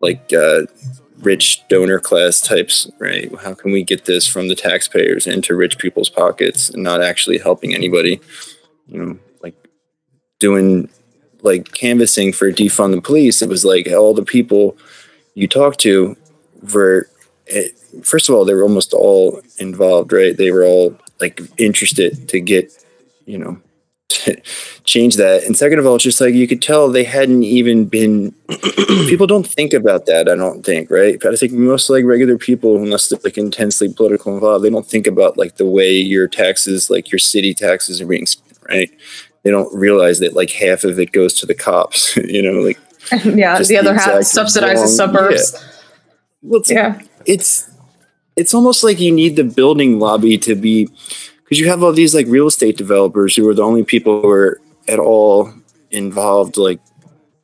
like 0.00 0.32
uh, 0.32 0.62
rich 1.18 1.62
donor 1.68 2.00
class 2.00 2.40
types, 2.40 2.90
right? 2.98 3.30
How 3.40 3.54
can 3.54 3.72
we 3.72 3.84
get 3.84 4.06
this 4.06 4.26
from 4.26 4.48
the 4.48 4.54
taxpayers 4.54 5.26
into 5.26 5.54
rich 5.54 5.78
people's 5.78 6.08
pockets 6.08 6.70
and 6.70 6.82
not 6.82 7.02
actually 7.02 7.38
helping 7.38 7.74
anybody? 7.74 8.20
You 8.86 9.04
know, 9.04 9.18
like 9.42 9.54
doing 10.38 10.88
like 11.42 11.72
canvassing 11.72 12.32
for 12.32 12.50
defund 12.50 12.94
the 12.94 13.02
police. 13.02 13.42
It 13.42 13.48
was 13.48 13.64
like 13.64 13.86
all 13.88 14.14
the 14.14 14.24
people 14.24 14.76
you 15.34 15.46
talk 15.46 15.76
to 15.78 16.16
were, 16.72 17.08
it, 17.46 17.78
first 18.02 18.28
of 18.28 18.34
all, 18.34 18.44
they 18.44 18.54
were 18.54 18.62
almost 18.62 18.94
all 18.94 19.40
involved, 19.58 20.12
right? 20.12 20.36
They 20.36 20.50
were 20.50 20.64
all 20.64 20.98
like 21.20 21.40
interested 21.58 22.28
to 22.28 22.40
get, 22.40 22.72
you 23.26 23.38
know, 23.38 23.60
change 24.84 25.16
that. 25.16 25.44
And 25.44 25.56
second 25.56 25.78
of 25.78 25.86
all, 25.86 25.96
it's 25.96 26.04
just 26.04 26.20
like 26.20 26.34
you 26.34 26.48
could 26.48 26.62
tell 26.62 26.88
they 26.88 27.04
hadn't 27.04 27.42
even 27.42 27.84
been. 27.86 28.32
people 29.08 29.26
don't 29.26 29.46
think 29.46 29.72
about 29.74 30.06
that. 30.06 30.28
I 30.28 30.34
don't 30.36 30.64
think, 30.64 30.90
right? 30.90 31.18
But 31.20 31.32
I 31.32 31.36
think 31.36 31.52
most 31.52 31.90
like 31.90 32.04
regular 32.04 32.38
people, 32.38 32.76
unless 32.76 33.08
they're 33.08 33.18
like 33.24 33.36
intensely 33.38 33.92
political 33.92 34.34
involved, 34.34 34.64
they 34.64 34.70
don't 34.70 34.86
think 34.86 35.06
about 35.06 35.36
like 35.36 35.56
the 35.56 35.66
way 35.66 35.90
your 35.92 36.26
taxes, 36.28 36.88
like 36.90 37.10
your 37.12 37.18
city 37.18 37.54
taxes, 37.54 38.00
are 38.00 38.06
being 38.06 38.26
spent, 38.26 38.58
right? 38.68 38.90
They 39.44 39.50
don't 39.50 39.72
realize 39.74 40.18
that 40.20 40.34
like 40.34 40.50
half 40.50 40.84
of 40.84 40.98
it 40.98 41.12
goes 41.12 41.34
to 41.40 41.46
the 41.46 41.54
cops. 41.54 42.16
you 42.16 42.42
know, 42.42 42.60
like 42.60 42.78
yeah, 43.24 43.56
Just 43.58 43.68
the 43.70 43.78
other 43.78 43.94
the 43.94 44.00
half 44.00 44.14
subsidizes 44.20 44.74
wrong- 44.76 44.86
suburbs. 44.88 45.52
well, 46.42 46.60
it's, 46.60 46.70
Yeah. 46.70 47.00
it's 47.26 47.67
it's 48.38 48.54
almost 48.54 48.84
like 48.84 49.00
you 49.00 49.12
need 49.12 49.36
the 49.36 49.44
building 49.44 49.98
lobby 49.98 50.38
to 50.38 50.54
be 50.54 50.86
because 51.44 51.58
you 51.60 51.68
have 51.68 51.82
all 51.82 51.92
these 51.92 52.14
like 52.14 52.26
real 52.28 52.46
estate 52.46 52.76
developers 52.76 53.34
who 53.36 53.48
are 53.48 53.54
the 53.54 53.62
only 53.62 53.82
people 53.84 54.22
who 54.22 54.28
are 54.28 54.60
at 54.86 54.98
all 54.98 55.52
involved 55.90 56.56
like 56.56 56.80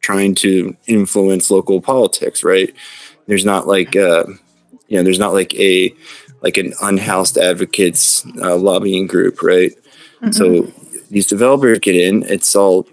trying 0.01 0.35
to 0.35 0.77
influence 0.87 1.51
local 1.51 1.81
politics 1.81 2.45
right? 2.45 2.75
There's 3.27 3.45
not 3.45 3.66
like 3.66 3.97
uh 3.97 4.25
you 4.89 4.97
know 4.97 5.03
there's 5.03 5.19
not 5.19 5.33
like 5.33 5.55
a 5.55 5.95
like 6.43 6.57
an 6.59 6.75
unhoused 6.83 7.39
advocates 7.39 8.25
uh, 8.43 8.57
lobbying 8.57 9.07
group 9.07 9.43
right? 9.43 9.73
So 10.31 10.73
these 11.11 11.27
developers 11.27 11.79
get 11.81 11.97
in 11.97 12.23
it's 12.25 12.55
all 12.57 12.87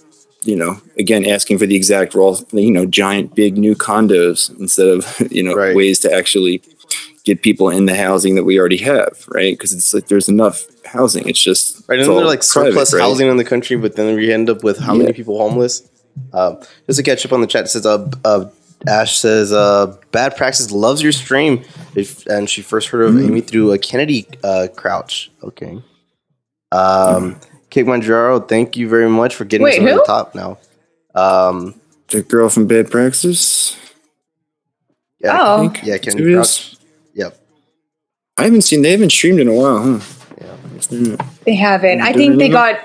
you 0.44 0.56
know 0.56 0.82
again 0.98 1.26
asking 1.26 1.58
for 1.60 1.66
the 1.68 1.76
exact 1.76 2.14
role 2.16 2.38
you 2.52 2.72
know 2.72 2.86
giant 2.86 3.36
big 3.36 3.58
new 3.58 3.76
condos 3.76 4.50
instead 4.60 4.88
of 4.88 5.02
you 5.38 5.44
know 5.44 5.54
Right. 5.56 5.76
ways 5.76 6.00
to 6.00 6.12
actually 6.12 6.62
get 7.24 7.42
people 7.42 7.70
in 7.70 7.86
the 7.86 7.96
housing 7.96 8.36
that 8.36 8.44
we 8.44 8.60
already 8.60 8.78
have 8.78 9.26
right 9.28 9.54
because 9.54 9.72
it's 9.74 9.94
like 9.94 10.08
there's 10.08 10.28
enough 10.28 10.66
housing 10.86 11.28
it's 11.30 11.42
just 11.42 11.88
Right, 11.88 12.00
it's 12.00 12.04
isn't 12.08 12.16
there 12.16 12.26
like 12.26 12.40
private, 12.40 12.72
surplus 12.72 12.94
right? 12.94 13.02
housing 13.02 13.28
in 13.30 13.38
the 13.38 13.44
country, 13.46 13.78
but 13.78 13.96
then 13.96 14.16
we 14.16 14.32
end 14.34 14.50
up 14.50 14.64
with 14.64 14.80
how 14.80 14.94
many 14.96 15.14
people 15.14 15.38
homeless? 15.38 15.88
Um, 16.34 16.58
just 16.88 16.98
to 16.98 17.04
catch 17.04 17.26
up 17.26 17.32
on 17.32 17.42
the 17.42 17.48
chat, 17.48 17.66
it 17.66 17.68
says 17.70 17.86
uh, 17.86 18.10
uh, 18.26 18.50
Ash 18.88 19.18
says 19.20 19.52
uh, 19.54 19.96
bad 20.12 20.36
praxis 20.36 20.72
loves 20.72 21.02
your 21.04 21.12
stream, 21.12 21.64
if, 21.96 22.26
and 22.26 22.50
she 22.50 22.62
first 22.62 22.88
heard 22.90 23.04
of 23.04 23.14
Mm. 23.14 23.28
Amy 23.28 23.42
through 23.42 23.72
a 23.72 23.78
Kennedy 23.78 24.28
uh, 24.44 24.68
Crouch. 24.76 25.32
Okay. 25.44 25.82
Um, 26.72 27.40
Kate 27.70 27.86
Manjaro, 27.86 28.48
thank 28.48 28.76
you 28.76 28.90
very 28.90 29.10
much 29.10 29.36
for 29.36 29.46
getting 29.46 29.64
Wait, 29.66 29.82
us 29.82 29.90
on 29.92 29.98
the 29.98 30.04
top 30.06 30.36
now. 30.36 30.58
Um, 31.16 31.76
the 32.10 32.22
girl 32.24 32.50
from 32.50 32.68
bad 32.68 32.90
praxis 32.92 33.78
yeah, 35.20 35.38
Oh. 35.40 35.60
think. 35.70 35.84
yeah, 35.86 35.94
Who 35.94 36.00
Kennedy 36.00 36.34
Crouch. 36.34 36.76
Is? 38.42 38.44
Yep. 38.44 38.44
i 38.44 38.46
haven't 38.46 38.62
seen 38.62 38.82
they 38.82 38.92
haven't 38.92 39.12
streamed 39.12 39.40
in 39.40 39.48
a 39.48 39.54
while 39.54 39.80
huh 39.84 40.00
Yeah. 40.42 41.16
They 41.46 41.56
haven't. 41.56 42.02
I 42.02 42.12
think 42.14 42.38
they 42.40 42.50
got 42.50 42.76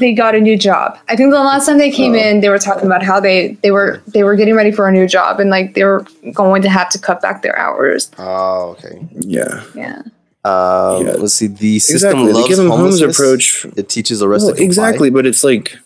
they 0.00 0.12
got 0.12 0.34
a 0.34 0.40
new 0.40 0.56
job. 0.58 0.98
I 1.08 1.16
think 1.16 1.32
the 1.32 1.40
last 1.40 1.66
time 1.66 1.78
they 1.78 1.90
came 1.90 2.12
Oh. 2.12 2.18
in, 2.26 2.40
they 2.40 2.48
were 2.50 2.58
talking 2.58 2.86
about 2.86 3.02
how 3.02 3.18
they 3.20 3.56
they 3.62 3.70
were 3.70 4.00
they 4.14 4.22
were 4.24 4.36
getting 4.36 4.54
ready 4.54 4.70
for 4.70 4.86
a 4.88 4.92
new 4.92 5.06
job 5.08 5.40
and 5.40 5.48
like 5.50 5.72
they 5.74 5.84
were 5.84 6.04
going 6.34 6.60
to 6.62 6.68
have 6.68 6.88
to 6.90 6.98
cut 6.98 7.20
back 7.22 7.40
their 7.42 7.58
hours. 7.58 8.10
Oh, 8.18 8.76
okay. 8.76 8.94
yeah 9.20 9.62
Yeah. 9.74 10.02
Um, 10.44 11.06
Yeah. 11.06 11.12
Let's 11.22 11.34
see. 11.34 11.46
The 11.48 11.78
system 11.78 11.96
exactly 11.96 12.32
the 12.32 12.38
loves 12.38 12.48
give 12.48 12.58
'em 12.60 12.70
homes 12.70 13.00
approach 13.00 13.66
It 13.76 13.88
teaches 13.88 14.18
the 14.20 14.28
rest 14.28 14.44
Well, 14.44 14.52
to 14.54 14.56
comply. 14.58 14.66
exactly, 14.66 15.10
but 15.10 15.24
it's 15.26 15.42
like 15.42 15.76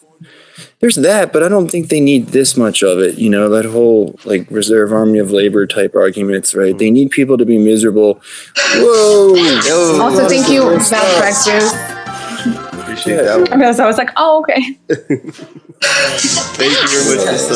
there's 0.80 0.96
that, 0.96 1.32
but 1.32 1.42
I 1.42 1.48
don't 1.48 1.70
think 1.70 1.88
they 1.88 2.00
need 2.00 2.28
this 2.28 2.56
much 2.56 2.82
of 2.82 2.98
it. 2.98 3.16
You 3.18 3.28
know, 3.30 3.48
that 3.50 3.64
whole 3.66 4.18
like 4.24 4.50
reserve 4.50 4.92
army 4.92 5.18
of 5.18 5.30
labor 5.30 5.66
type 5.66 5.94
arguments, 5.94 6.54
right? 6.54 6.76
They 6.76 6.90
need 6.90 7.10
people 7.10 7.36
to 7.38 7.44
be 7.44 7.58
miserable. 7.58 8.20
Whoa! 8.76 9.34
Yo. 9.34 9.98
Also, 10.00 10.26
thank 10.28 10.48
you, 10.48 10.62
Bad 10.90 11.18
Praxis. 11.20 11.72
Appreciate 12.72 13.16
Yeah. 13.16 13.22
that 13.22 13.36
one. 13.50 13.58
Because 13.60 13.78
I 13.78 13.86
was 13.86 13.98
like, 13.98 14.10
oh, 14.16 14.40
okay. 14.40 14.60
Thank 15.82 16.72
you 16.82 16.88
very 16.88 17.26
much 17.26 17.40
for. 17.40 17.54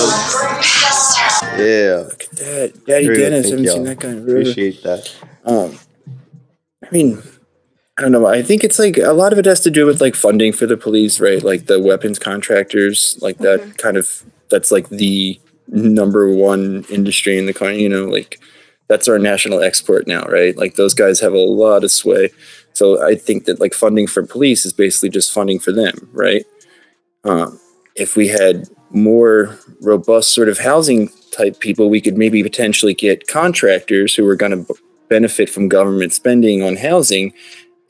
Yeah, 1.60 2.04
Look 2.08 2.22
at 2.24 2.30
that, 2.32 2.86
Daddy 2.86 3.06
Very 3.06 3.18
Dennis. 3.18 3.50
thank 3.50 3.50
haven't 3.50 3.64
you. 3.64 3.70
seen 3.70 3.84
that 3.84 3.98
guy 3.98 4.08
in 4.10 4.24
forever. 4.24 4.40
appreciate 4.40 4.82
that. 4.82 5.14
Um, 5.44 5.78
I 6.82 6.88
mean, 6.90 7.22
I 7.96 8.02
don't 8.02 8.12
know. 8.12 8.26
I 8.26 8.42
think 8.42 8.64
it's 8.64 8.78
like 8.78 8.98
a 8.98 9.12
lot 9.12 9.32
of 9.32 9.38
it 9.38 9.44
has 9.44 9.60
to 9.60 9.70
do 9.70 9.86
with 9.86 10.00
like 10.00 10.16
funding 10.16 10.52
for 10.52 10.66
the 10.66 10.76
police, 10.76 11.20
right? 11.20 11.42
Like 11.42 11.66
the 11.66 11.80
weapons 11.80 12.18
contractors, 12.18 13.18
like 13.22 13.38
that 13.38 13.78
kind 13.78 13.96
of. 13.96 14.24
That's 14.50 14.70
like 14.70 14.88
the 14.88 15.40
number 15.68 16.32
one 16.32 16.84
industry 16.90 17.38
in 17.38 17.46
the 17.46 17.54
country. 17.54 17.82
You 17.82 17.88
know, 17.88 18.04
like 18.04 18.40
that's 18.88 19.08
our 19.08 19.18
national 19.18 19.62
export 19.62 20.06
now, 20.06 20.24
right? 20.24 20.56
Like 20.56 20.74
those 20.74 20.94
guys 20.94 21.20
have 21.20 21.32
a 21.32 21.38
lot 21.38 21.84
of 21.84 21.90
sway. 21.90 22.30
So 22.72 23.06
I 23.06 23.14
think 23.14 23.44
that 23.44 23.60
like 23.60 23.74
funding 23.74 24.06
for 24.06 24.26
police 24.26 24.66
is 24.66 24.72
basically 24.72 25.10
just 25.10 25.32
funding 25.32 25.60
for 25.60 25.72
them, 25.72 26.08
right? 26.12 26.44
Um, 27.24 27.60
if 27.94 28.16
we 28.16 28.28
had 28.28 28.68
more 28.90 29.58
robust 29.80 30.34
sort 30.34 30.48
of 30.48 30.58
housing 30.58 31.10
type 31.30 31.60
people, 31.60 31.88
we 31.88 32.00
could 32.00 32.18
maybe 32.18 32.42
potentially 32.42 32.94
get 32.94 33.28
contractors 33.28 34.14
who 34.14 34.26
are 34.28 34.36
going 34.36 34.66
to 34.66 34.74
benefit 35.08 35.48
from 35.48 35.68
government 35.68 36.12
spending 36.12 36.62
on 36.62 36.76
housing 36.76 37.32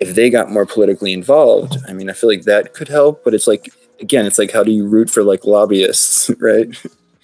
if 0.05 0.14
they 0.14 0.31
got 0.31 0.51
more 0.51 0.66
politically 0.66 1.12
involved. 1.12 1.76
I 1.89 1.93
mean, 1.93 2.10
I 2.10 2.12
feel 2.12 2.28
like 2.28 2.43
that 2.43 2.74
could 2.74 2.89
help, 2.89 3.24
but 3.24 3.35
it's 3.35 3.47
like 3.47 3.72
again, 4.01 4.26
it's 4.26 4.39
like 4.39 4.52
how 4.52 4.62
do 4.62 4.70
you 4.70 4.86
root 4.86 5.10
for 5.10 5.22
like 5.22 5.44
lobbyists, 5.44 6.31
right? 6.39 6.68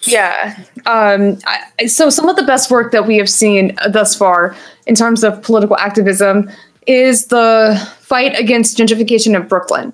Yeah. 0.07 0.59
Um, 0.87 1.39
I, 1.47 1.87
so 1.87 2.09
some 2.09 2.29
of 2.29 2.37
the 2.37 2.43
best 2.43 2.71
work 2.71 2.91
that 2.93 3.07
we 3.07 3.19
have 3.19 3.29
seen 3.29 3.77
thus 3.91 4.15
far 4.15 4.57
in 4.87 4.95
terms 4.95 5.23
of 5.23 5.43
political 5.43 5.77
activism 5.77 6.51
is 6.87 7.27
the 7.27 7.79
fight 8.01 8.39
against 8.39 8.79
gentrification 8.79 9.37
of 9.37 9.47
Brooklyn. 9.47 9.93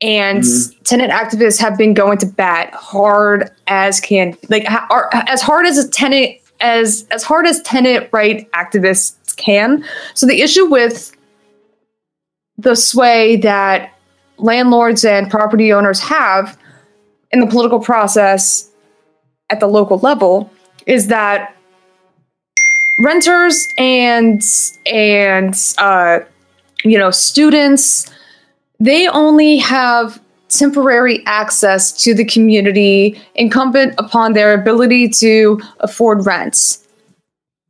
And 0.00 0.44
tenant 0.84 1.12
activists 1.12 1.60
have 1.60 1.76
been 1.76 1.94
going 1.94 2.18
to 2.18 2.26
bat 2.26 2.72
hard 2.74 3.50
as 3.68 4.00
can, 4.00 4.36
like 4.48 4.64
are- 4.90 5.10
as 5.12 5.42
hard 5.42 5.66
as 5.66 5.78
a 5.78 5.88
tenant 5.88 6.38
as 6.60 7.06
as 7.10 7.22
hard 7.24 7.46
as 7.46 7.60
tenant 7.62 8.08
right 8.12 8.50
activists 8.52 9.36
can. 9.36 9.84
So 10.14 10.26
the 10.26 10.40
issue 10.40 10.66
with 10.66 11.12
the 12.62 12.76
sway 12.76 13.36
that 13.36 13.92
landlords 14.38 15.04
and 15.04 15.30
property 15.30 15.72
owners 15.72 16.00
have 16.00 16.58
in 17.30 17.40
the 17.40 17.46
political 17.46 17.80
process 17.80 18.70
at 19.50 19.60
the 19.60 19.66
local 19.66 19.98
level 19.98 20.50
is 20.86 21.08
that 21.08 21.54
renters 22.98 23.68
and 23.78 24.42
and 24.86 25.74
uh, 25.78 26.20
you 26.84 26.98
know 26.98 27.10
students 27.10 28.10
they 28.80 29.08
only 29.08 29.58
have 29.58 30.20
temporary 30.48 31.24
access 31.26 31.92
to 32.02 32.14
the 32.14 32.24
community 32.24 33.18
incumbent 33.36 33.94
upon 33.96 34.34
their 34.34 34.52
ability 34.52 35.08
to 35.08 35.58
afford 35.80 36.26
rents. 36.26 36.86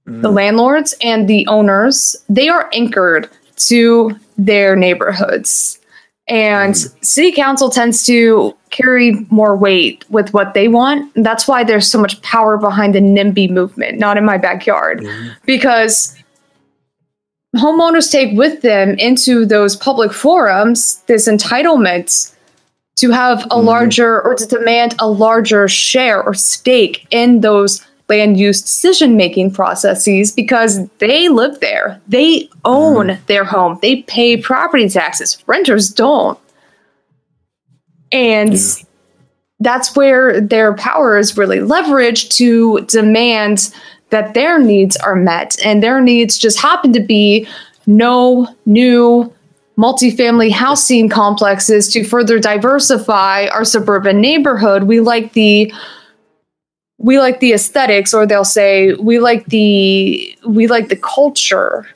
The 0.04 0.30
landlords 0.30 0.94
and 1.00 1.28
the 1.28 1.46
owners 1.46 2.16
they 2.28 2.48
are 2.48 2.68
anchored 2.72 3.30
to 3.68 4.18
their 4.38 4.76
neighborhoods. 4.76 5.78
And 6.28 6.74
mm-hmm. 6.74 7.02
city 7.02 7.32
council 7.32 7.68
tends 7.68 8.06
to 8.06 8.56
carry 8.70 9.26
more 9.30 9.56
weight 9.56 10.04
with 10.10 10.32
what 10.32 10.54
they 10.54 10.68
want. 10.68 11.12
That's 11.16 11.48
why 11.48 11.64
there's 11.64 11.90
so 11.90 12.00
much 12.00 12.20
power 12.22 12.56
behind 12.56 12.94
the 12.94 13.00
nimby 13.00 13.50
movement 13.50 13.98
not 13.98 14.16
in 14.16 14.24
my 14.24 14.38
backyard. 14.38 15.04
Because 15.44 16.16
homeowners 17.56 18.10
take 18.10 18.36
with 18.36 18.62
them 18.62 18.98
into 18.98 19.44
those 19.44 19.76
public 19.76 20.12
forums 20.12 21.02
this 21.02 21.28
entitlement 21.28 22.34
to 22.96 23.10
have 23.10 23.44
a 23.44 23.48
mm-hmm. 23.48 23.66
larger 23.66 24.22
or 24.22 24.34
to 24.34 24.46
demand 24.46 24.94
a 24.98 25.08
larger 25.08 25.68
share 25.68 26.22
or 26.22 26.34
stake 26.34 27.06
in 27.10 27.40
those 27.40 27.84
land 28.08 28.38
use 28.38 28.60
decision 28.60 29.16
making 29.16 29.52
processes 29.52 30.32
because 30.32 30.86
they 30.98 31.28
live 31.28 31.60
there. 31.60 32.00
They 32.08 32.48
own 32.64 33.06
mm-hmm. 33.08 33.24
their 33.26 33.44
home. 33.44 33.78
They 33.80 34.02
pay 34.02 34.36
property 34.36 34.88
taxes. 34.88 35.42
Renters 35.46 35.90
don't. 35.90 36.38
And 38.10 38.56
that's 39.60 39.96
where 39.96 40.40
their 40.40 40.74
power 40.74 41.16
is 41.16 41.38
really 41.38 41.58
leveraged 41.58 42.30
to 42.36 42.80
demand 42.86 43.74
that 44.10 44.34
their 44.34 44.58
needs 44.58 44.96
are 44.98 45.16
met. 45.16 45.56
And 45.64 45.82
their 45.82 46.00
needs 46.00 46.36
just 46.36 46.60
happen 46.60 46.92
to 46.92 47.00
be 47.00 47.48
no 47.86 48.46
new 48.66 49.32
multifamily 49.78 50.50
housing 50.50 51.08
complexes 51.08 51.90
to 51.92 52.04
further 52.04 52.38
diversify 52.38 53.46
our 53.46 53.64
suburban 53.64 54.20
neighborhood. 54.20 54.84
We 54.84 55.00
like 55.00 55.32
the 55.32 55.72
we 57.02 57.18
like 57.18 57.40
the 57.40 57.52
aesthetics 57.52 58.14
or 58.14 58.24
they'll 58.26 58.44
say 58.44 58.94
we 58.94 59.18
like 59.18 59.44
the 59.46 60.36
we 60.46 60.66
like 60.68 60.88
the 60.88 60.96
culture. 60.96 61.86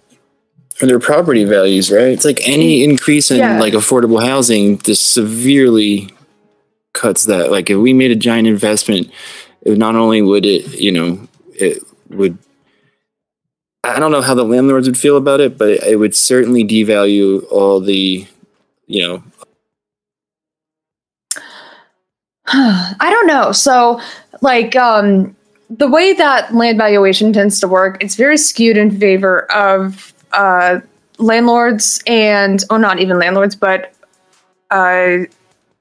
or 0.83 0.87
their 0.87 0.99
property 0.99 1.45
values, 1.45 1.91
right? 1.91 2.09
It's 2.09 2.25
like 2.25 2.41
any 2.47 2.85
increase 2.85 3.31
in 3.31 3.39
Yeah. 3.39 3.59
like 3.59 3.73
affordable 3.73 4.21
housing 4.23 4.79
just 4.79 5.13
severely 5.13 6.11
cuts 6.93 7.25
that. 7.27 7.51
Like 7.51 7.71
if 7.71 7.79
we 7.79 7.93
made 7.95 8.11
a 8.11 8.17
giant 8.17 8.49
investment, 8.49 9.11
not 9.65 9.95
only 9.95 10.21
would 10.23 10.45
it, 10.45 10.79
you 10.79 10.93
know, 10.93 11.27
it 11.55 11.83
would 12.11 12.37
I 13.85 14.01
don't 14.01 14.11
know 14.11 14.21
how 14.23 14.35
the 14.35 14.45
landlords 14.45 14.89
would 14.89 14.99
feel 14.99 15.17
about 15.17 15.41
it, 15.41 15.57
but 15.57 15.69
it, 15.69 15.83
it 15.85 15.97
would 15.97 16.15
certainly 16.17 16.65
devalue 16.65 17.45
all 17.53 17.79
the, 17.81 18.27
you 18.89 19.07
know, 19.07 19.23
I 22.49 23.09
don't 23.11 23.27
know. 23.27 23.53
So 23.53 24.01
like 24.41 24.77
um 24.77 25.35
the 25.69 25.89
way 25.89 26.13
that 26.13 26.55
land 26.55 26.79
valuation 26.79 27.33
tends 27.33 27.59
to 27.61 27.69
work, 27.69 28.03
it's 28.03 28.15
very 28.15 28.37
skewed 28.37 28.77
in 28.77 28.97
favor 28.99 29.51
of 29.53 30.15
uh 30.33 30.81
landlords 31.19 32.03
and 32.07 32.63
oh 32.71 32.77
not 32.77 33.01
even 33.01 33.19
landlords, 33.19 33.57
but 33.57 33.93
uh 34.71 35.19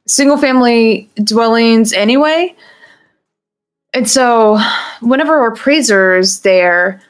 single 0.08 0.38
family 0.38 1.10
dwellings 1.24 1.94
anyway. 1.94 2.56
And 3.94 4.10
so 4.10 4.60
whenever 5.02 5.46
appraisers 5.48 6.42
there 6.42 7.02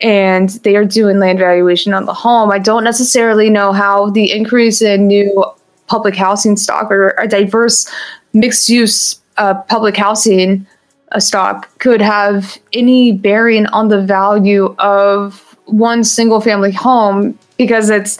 and 0.00 0.48
they 0.64 0.76
are 0.76 0.84
doing 0.84 1.18
land 1.18 1.38
valuation 1.38 1.92
on 1.92 2.06
the 2.06 2.14
home, 2.14 2.50
I 2.50 2.58
don't 2.58 2.84
necessarily 2.84 3.50
know 3.50 3.72
how 3.72 4.10
the 4.10 4.32
increase 4.32 4.80
in 4.80 5.06
new 5.06 5.44
public 5.86 6.16
housing 6.16 6.56
stock 6.56 6.90
or 6.90 7.08
a 7.18 7.26
diverse 7.28 7.90
mixed 8.32 8.68
use 8.68 9.20
uh, 9.36 9.54
public 9.62 9.96
housing 9.96 10.66
uh, 11.12 11.20
stock 11.20 11.76
could 11.78 12.00
have 12.00 12.58
any 12.72 13.12
bearing 13.12 13.66
on 13.66 13.88
the 13.88 14.00
value 14.00 14.74
of 14.78 15.56
one 15.66 16.04
single 16.04 16.40
family 16.40 16.72
home 16.72 17.38
because 17.56 17.90
it's 17.90 18.18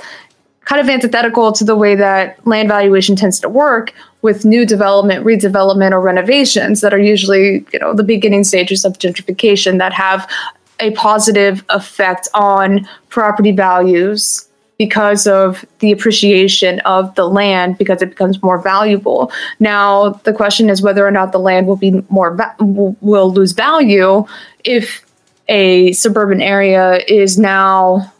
kind 0.65 0.81
of 0.81 0.89
antithetical 0.89 1.53
to 1.53 1.65
the 1.65 1.77
way 1.77 1.95
that 1.95 2.45
land 2.47 2.69
valuation 2.69 3.17
tends 3.17 3.41
to 3.41 3.49
work 3.49 3.93
with 4.23 4.45
new 4.45 4.67
development, 4.67 5.25
redevelopment, 5.25 5.93
or 5.93 6.01
renovations 6.01 6.81
that 6.81 6.93
are 6.93 6.99
usually, 6.99 7.65
you 7.73 7.79
know, 7.79 7.95
the 7.95 8.05
beginning 8.05 8.45
stages 8.45 8.85
of 8.85 8.99
gentrification 8.99 9.79
that 9.79 9.93
have 9.93 10.31
a 10.79 10.91
positive 10.93 11.65
effect 11.71 12.29
on 12.35 12.89
property 13.09 13.53
values 13.53 14.49
because 14.81 15.27
of 15.27 15.63
the 15.81 15.93
appreciation 15.93 16.81
of 16.87 17.15
the 17.15 17.29
land 17.29 17.77
because 17.77 18.01
it 18.01 18.09
becomes 18.09 18.43
more 18.43 18.59
valuable. 18.59 19.31
Now, 19.59 20.13
the 20.25 20.33
question 20.33 20.71
is 20.71 20.81
whether 20.81 21.07
or 21.07 21.11
not 21.11 21.33
the 21.33 21.39
land 21.39 21.67
will 21.67 21.77
be 21.77 22.03
more 22.09 22.35
va- 22.35 22.57
will 22.59 23.31
lose 23.31 23.53
value 23.53 24.25
if 24.65 25.05
a 25.49 25.93
suburban 25.93 26.41
area 26.41 27.01
is 27.09 27.39
now 27.39 28.11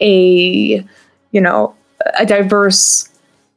a 0.00 0.82
you 1.32 1.40
know 1.42 1.74
a 2.18 2.24
diverse 2.24 3.10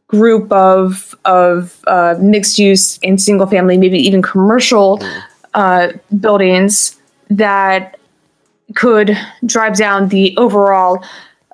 group 0.07 0.51
of 0.51 1.15
of 1.23 1.79
uh, 1.87 2.15
mixed 2.19 2.59
use 2.59 2.99
and 3.03 3.21
single 3.21 3.47
family, 3.47 3.77
maybe 3.77 3.99
even 3.99 4.21
commercial 4.21 5.01
uh, 5.53 5.93
buildings 6.19 6.99
that 7.29 7.97
could 8.75 9.17
drive 9.45 9.77
down 9.77 10.09
the 10.09 10.35
overall 10.35 11.01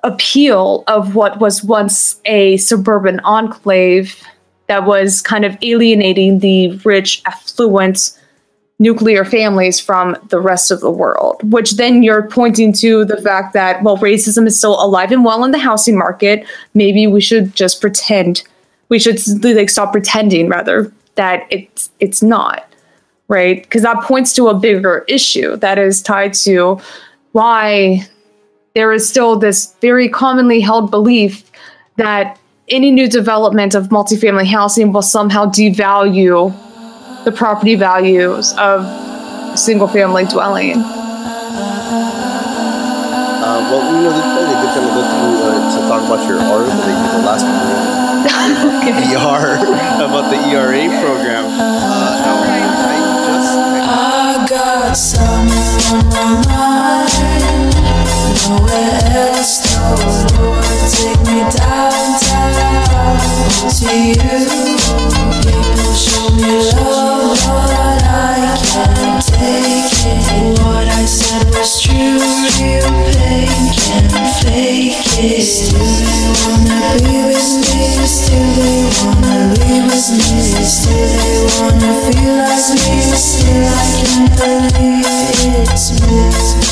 appeal 0.06 0.84
of 0.86 1.14
what 1.14 1.40
was 1.40 1.62
once 1.64 2.20
a 2.24 2.56
suburban 2.58 3.20
enclave 3.20 4.22
that 4.68 4.86
was 4.86 5.20
kind 5.20 5.44
of 5.44 5.56
alienating 5.62 6.40
the 6.40 6.76
rich, 6.78 7.22
affluent 7.26 8.18
nuclear 8.78 9.24
families 9.24 9.80
from 9.80 10.16
the 10.28 10.40
rest 10.40 10.70
of 10.70 10.80
the 10.80 10.90
world, 10.90 11.40
which 11.50 11.72
then 11.72 12.02
you're 12.02 12.28
pointing 12.28 12.72
to 12.74 13.04
the 13.04 13.20
fact 13.22 13.54
that, 13.54 13.82
well, 13.82 13.96
racism 13.96 14.46
is 14.46 14.58
still 14.58 14.82
alive 14.82 15.12
and 15.12 15.24
well 15.24 15.44
in 15.44 15.50
the 15.50 15.58
housing 15.58 15.96
market. 15.96 16.46
Maybe 16.74 17.06
we 17.06 17.20
should 17.20 17.54
just 17.54 17.80
pretend, 17.80 18.42
we 18.88 18.98
should 18.98 19.18
like 19.42 19.70
stop 19.70 19.92
pretending 19.92 20.48
rather 20.48 20.92
that 21.14 21.46
it's 21.50 21.90
it's 22.00 22.22
not, 22.22 22.70
right? 23.28 23.62
Because 23.62 23.82
that 23.82 24.02
points 24.02 24.34
to 24.34 24.48
a 24.48 24.54
bigger 24.54 25.04
issue 25.08 25.56
that 25.56 25.78
is 25.78 26.02
tied 26.02 26.34
to 26.34 26.78
why 27.32 28.06
there 28.76 28.92
is 28.92 29.08
still 29.08 29.36
this 29.36 29.74
very 29.80 30.06
commonly 30.06 30.60
held 30.60 30.90
belief 30.90 31.50
that 31.96 32.38
any 32.68 32.90
new 32.90 33.08
development 33.08 33.74
of 33.74 33.88
multifamily 33.88 34.44
housing 34.44 34.92
will 34.92 35.00
somehow 35.00 35.46
devalue 35.46 36.52
the 37.24 37.32
property 37.32 37.74
values 37.74 38.52
of 38.58 38.84
single 39.58 39.88
family 39.88 40.26
dwelling. 40.26 40.76
Uh, 40.76 40.84
well, 43.72 43.80
you 43.96 44.04
know, 44.04 44.12
this 44.12 44.20
is 44.20 44.28
probably 44.36 44.52
a 44.52 44.60
good 44.60 44.76
time 44.76 44.84
to 44.84 44.92
go 44.92 45.00
through 45.08 45.40
uh, 45.40 45.56
to 45.72 45.80
talk 45.88 46.04
about 46.04 46.20
your 46.28 46.36
art 46.36 46.68
that 46.68 46.84
you 46.84 47.00
did 47.00 47.16
the 47.16 47.24
last 47.24 47.48
one. 47.48 47.96
ER 49.16 49.56
about 50.04 50.28
the 50.28 50.36
ERA 50.52 50.84
program. 51.00 51.48
Uh, 51.48 52.20
now, 52.20 52.44
I 52.44 53.00
just 53.24 53.56
I 53.88 54.44
got 54.46 54.92
something 54.94 55.96
on 55.96 56.12
my 56.12 56.44
mind 56.44 56.75
nowhere 58.48 59.00
else. 59.12 59.60
Take 60.92 61.20
me 61.26 61.42
downtown 61.50 62.66
you. 63.92 64.14
People 65.42 65.94
show 65.94 66.28
me 66.34 66.50
love, 66.74 67.38
but 67.46 68.02
I 68.02 68.58
can't 68.62 69.22
take 69.26 69.92
it. 70.06 70.58
What 70.60 70.86
I 70.86 71.04
said 71.04 71.46
was 71.54 71.80
true, 71.80 72.18
real 72.58 72.90
pain 73.14 73.50
can't 73.74 74.12
fake 74.40 74.96
it. 75.18 75.72
They 75.72 76.26
wanna 76.42 76.98
be 77.02 77.16
with 77.30 77.52
me, 77.62 77.82
they 77.96 78.86
wanna 79.02 79.36
leave 79.58 79.86
with 79.90 80.08
me, 80.14 80.30
they 80.46 81.42
wanna 81.58 81.92
feel 82.04 82.34
like 82.46 82.68
me, 82.74 82.96
still 83.16 83.66
I 83.66 83.86
can't 83.98 84.30
believe 84.38 85.06
it's 85.62 85.86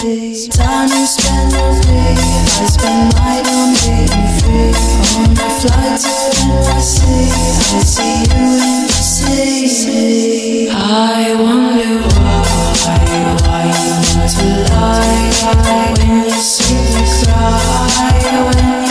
me. 0.04 0.13
Time 0.50 0.88
you 0.88 1.06
spend 1.06 1.52
with 1.52 1.88
me, 1.88 2.14
I 2.20 2.66
spend 2.66 3.14
mine 3.14 3.46
on 3.48 3.72
being 3.80 4.28
free. 4.38 4.74
On 5.16 5.32
the 5.32 5.48
flight 5.58 6.00
to 6.00 6.08
NYC, 6.44 6.98
I 7.72 7.80
see 7.80 8.28
you 8.28 8.44
in 8.44 8.86
the 8.86 8.92
city. 8.92 10.68
I 10.70 11.34
wonder 11.34 11.96
why, 12.08 12.44
why 13.42 13.64
you 13.64 13.88
want 14.18 14.30
to 14.36 14.46
lie 14.74 15.32
when 15.96 16.24
you 16.24 16.30
see 16.30 16.76
me 16.92 17.04
cry. 17.24 17.64
When 18.44 18.83